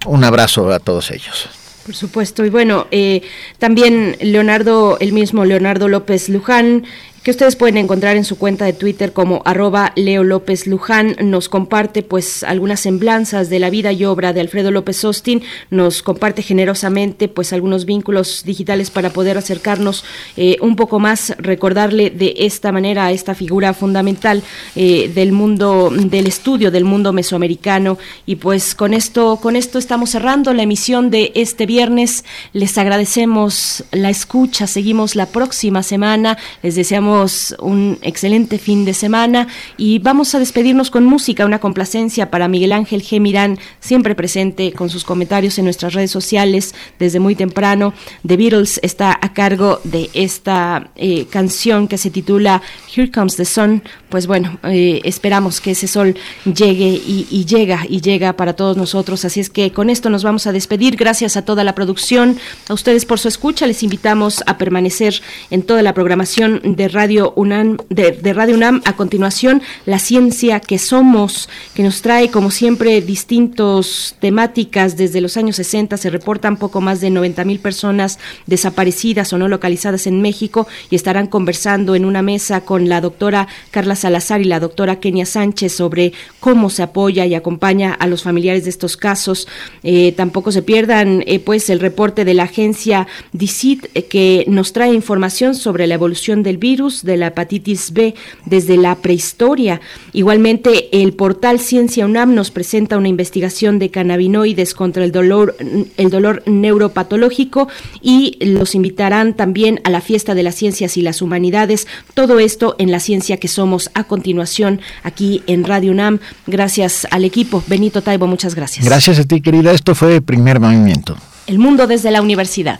Un 0.06 0.24
abrazo 0.24 0.72
a 0.72 0.80
todos 0.80 1.10
ellos. 1.10 1.50
Por 1.86 1.96
supuesto, 1.96 2.46
y 2.46 2.50
bueno, 2.50 2.88
eh, 2.92 3.22
también 3.60 4.18
Leonardo, 4.20 4.98
el 5.00 5.14
mismo 5.14 5.46
Leonardo 5.46 5.88
López 5.88 6.28
Luján, 6.28 6.84
que 7.28 7.32
ustedes 7.32 7.58
pueden 7.58 7.76
encontrar 7.76 8.16
en 8.16 8.24
su 8.24 8.38
cuenta 8.38 8.64
de 8.64 8.72
Twitter 8.72 9.12
como 9.12 9.42
arroba 9.44 9.92
Leo 9.98 10.24
López 10.24 10.66
Luján. 10.66 11.18
Nos 11.22 11.50
comparte 11.50 12.02
pues 12.02 12.42
algunas 12.44 12.80
semblanzas 12.80 13.50
de 13.50 13.60
la 13.60 13.70
vida 13.70 13.92
y 13.92 14.06
obra 14.06 14.32
de 14.32 14.40
Alfredo 14.40 14.72
López 14.72 15.04
Austin, 15.04 15.44
nos 15.70 16.02
comparte 16.04 16.42
generosamente 16.42 17.28
pues 17.28 17.52
algunos 17.52 17.84
vínculos 17.84 18.44
digitales 18.46 18.92
para 18.92 19.10
poder 19.10 19.38
acercarnos 19.38 20.06
eh, 20.38 20.56
un 20.62 20.78
poco 20.78 21.00
más, 21.00 21.36
recordarle 21.38 22.12
de 22.12 22.34
esta 22.38 22.72
manera 22.72 23.08
a 23.08 23.12
esta 23.12 23.36
figura 23.36 23.74
fundamental 23.74 24.42
eh, 24.78 25.12
del 25.14 25.34
mundo, 25.34 25.92
del 25.94 26.28
estudio 26.28 26.72
del 26.72 26.86
mundo 26.86 27.12
mesoamericano. 27.12 27.98
Y 28.26 28.38
pues 28.38 28.74
con 28.74 28.94
esto, 28.94 29.40
con 29.42 29.58
esto 29.58 29.80
estamos 29.80 30.12
cerrando 30.12 30.54
la 30.54 30.64
emisión 30.64 31.10
de 31.10 31.34
este 31.36 31.66
viernes. 31.66 32.24
Les 32.54 32.78
agradecemos 32.78 33.84
la 33.92 34.10
escucha, 34.10 34.66
seguimos 34.66 35.18
la 35.18 35.26
próxima 35.26 35.84
semana, 35.84 36.38
les 36.64 36.76
deseamos 36.76 37.17
un 37.18 37.98
excelente 38.04 38.60
fin 38.60 38.86
de 38.86 38.94
semana 38.94 39.48
y 39.76 39.98
vamos 40.00 40.36
a 40.36 40.40
despedirnos 40.40 40.92
con 40.92 41.04
música, 41.04 41.46
una 41.46 41.60
complacencia 41.60 42.30
para 42.30 42.48
Miguel 42.48 42.74
Ángel 42.74 43.02
G. 43.02 43.20
Mirán, 43.20 43.58
siempre 43.80 44.14
presente 44.14 44.72
con 44.72 44.90
sus 44.90 45.04
comentarios 45.04 45.58
en 45.58 45.66
nuestras 45.66 45.94
redes 45.94 46.12
sociales 46.12 46.76
desde 47.00 47.20
muy 47.20 47.34
temprano. 47.34 47.94
The 48.26 48.38
Beatles 48.38 48.80
está 48.84 49.18
a 49.20 49.34
cargo 49.34 49.80
de 49.84 50.12
esta 50.14 50.92
eh, 50.96 51.26
canción 51.26 51.88
que 51.88 51.98
se 51.98 52.12
titula 52.12 52.62
Here 52.96 53.10
Comes 53.10 53.36
the 53.36 53.46
Sun. 53.46 53.82
Pues 54.10 54.28
bueno, 54.28 54.60
eh, 54.64 55.02
esperamos 55.04 55.60
que 55.60 55.72
ese 55.72 55.88
sol 55.88 56.16
llegue 56.46 56.90
y, 56.90 57.28
y 57.32 57.46
llega 57.46 57.86
y 57.90 58.02
llega 58.02 58.34
para 58.34 58.54
todos 58.54 58.78
nosotros. 58.78 59.26
Así 59.26 59.40
es 59.40 59.50
que 59.50 59.72
con 59.72 59.90
esto 59.90 60.12
nos 60.12 60.24
vamos 60.24 60.46
a 60.46 60.52
despedir. 60.52 60.98
Gracias 60.98 61.36
a 61.36 61.44
toda 61.44 61.64
la 61.64 61.74
producción, 61.74 62.38
a 62.70 62.76
ustedes 62.76 63.06
por 63.06 63.18
su 63.18 63.28
escucha. 63.28 63.66
Les 63.66 63.82
invitamos 63.82 64.44
a 64.46 64.60
permanecer 64.60 65.20
en 65.50 65.64
toda 65.64 65.82
la 65.82 65.94
programación 65.94 66.62
de 66.64 66.88
Radio 66.88 67.07
UNAM, 67.36 67.78
de, 67.90 68.12
de 68.12 68.34
Radio 68.34 68.56
UNAM. 68.56 68.82
A 68.86 68.96
continuación, 68.96 69.62
la 69.86 70.00
ciencia 70.00 70.60
que 70.60 70.78
somos, 70.78 71.50
que 71.74 71.84
nos 71.84 72.02
trae 72.02 72.30
como 72.30 72.52
siempre 72.52 73.02
distintos 73.02 74.16
temáticas. 74.20 74.98
Desde 74.98 75.22
los 75.22 75.38
años 75.38 75.56
60 75.58 75.98
se 75.98 76.10
reportan 76.10 76.58
poco 76.58 76.82
más 76.82 77.02
de 77.02 77.10
90 77.10 77.44
mil 77.46 77.60
personas 77.60 78.20
desaparecidas 78.46 79.34
o 79.34 79.38
no 79.38 79.48
localizadas 79.48 80.08
en 80.08 80.22
México 80.22 80.68
y 80.90 80.96
estarán 80.96 81.28
conversando 81.28 81.96
en 81.96 82.06
una 82.06 82.22
mesa 82.22 82.62
con 82.62 82.90
la 82.90 83.02
doctora 83.02 83.48
Carla 83.72 83.96
Salazar 83.96 84.42
y 84.42 84.46
la 84.46 84.60
doctora 84.60 85.00
Kenia 85.00 85.26
Sánchez 85.26 85.74
sobre 85.74 86.14
cómo 86.40 86.70
se 86.70 86.84
apoya 86.84 87.26
y 87.26 87.36
acompaña 87.36 87.94
a 87.94 88.08
los 88.08 88.24
familiares 88.24 88.64
de 88.64 88.70
estos 88.70 88.98
casos. 88.98 89.48
Eh, 89.84 90.14
tampoco 90.16 90.52
se 90.52 90.62
pierdan 90.62 91.24
eh, 91.28 91.40
pues 91.40 91.70
el 91.70 91.80
reporte 91.80 92.26
de 92.26 92.34
la 92.34 92.44
agencia 92.44 93.08
DICIT 93.34 93.88
eh, 93.94 94.06
que 94.06 94.46
nos 94.48 94.74
trae 94.74 94.94
información 94.94 95.56
sobre 95.56 95.88
la 95.88 95.96
evolución 95.96 96.44
del 96.44 96.58
virus 96.58 96.97
de 97.04 97.18
la 97.18 97.28
hepatitis 97.28 97.92
B 97.94 98.16
desde 98.46 98.78
la 98.78 98.96
prehistoria. 98.96 99.82
Igualmente 100.14 100.90
el 101.02 101.14
portal 101.14 101.60
Ciencia 101.60 102.06
UNAM 102.06 102.36
nos 102.36 102.52
presenta 102.52 102.98
una 102.98 103.08
investigación 103.08 103.80
de 103.80 103.90
cannabinoides 103.90 104.74
contra 104.74 105.04
el 105.04 105.12
dolor 105.12 105.56
el 105.98 106.10
dolor 106.10 106.44
neuropatológico 106.46 107.68
y 108.02 108.38
los 108.44 108.76
invitarán 108.76 109.36
también 109.36 109.82
a 109.84 109.90
la 109.90 110.02
fiesta 110.02 110.36
de 110.36 110.44
las 110.44 110.56
ciencias 110.56 110.98
y 110.98 111.02
las 111.02 111.22
humanidades. 111.22 111.88
Todo 112.14 112.40
esto 112.40 112.76
en 112.80 112.92
la 112.92 113.00
ciencia 113.00 113.38
que 113.38 113.48
somos 113.48 113.90
a 113.94 114.06
continuación 114.06 114.82
aquí 115.04 115.44
en 115.48 115.64
Radio 115.64 115.92
UNAM. 115.92 116.20
Gracias 116.46 117.08
al 117.12 117.26
equipo. 117.26 117.64
Benito 117.68 118.02
Taibo, 118.02 118.28
muchas 118.28 118.56
gracias. 118.56 118.86
Gracias 118.86 119.20
a 119.20 119.24
ti, 119.24 119.42
querida. 119.42 119.72
Esto 119.72 119.96
fue 119.96 120.22
Primer 120.22 120.60
Movimiento. 120.60 121.18
El 121.48 121.60
mundo 121.60 121.88
desde 121.88 122.12
la 122.12 122.22
universidad. 122.22 122.80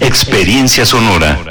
Experiencia 0.00 0.84
sonora. 0.84 1.47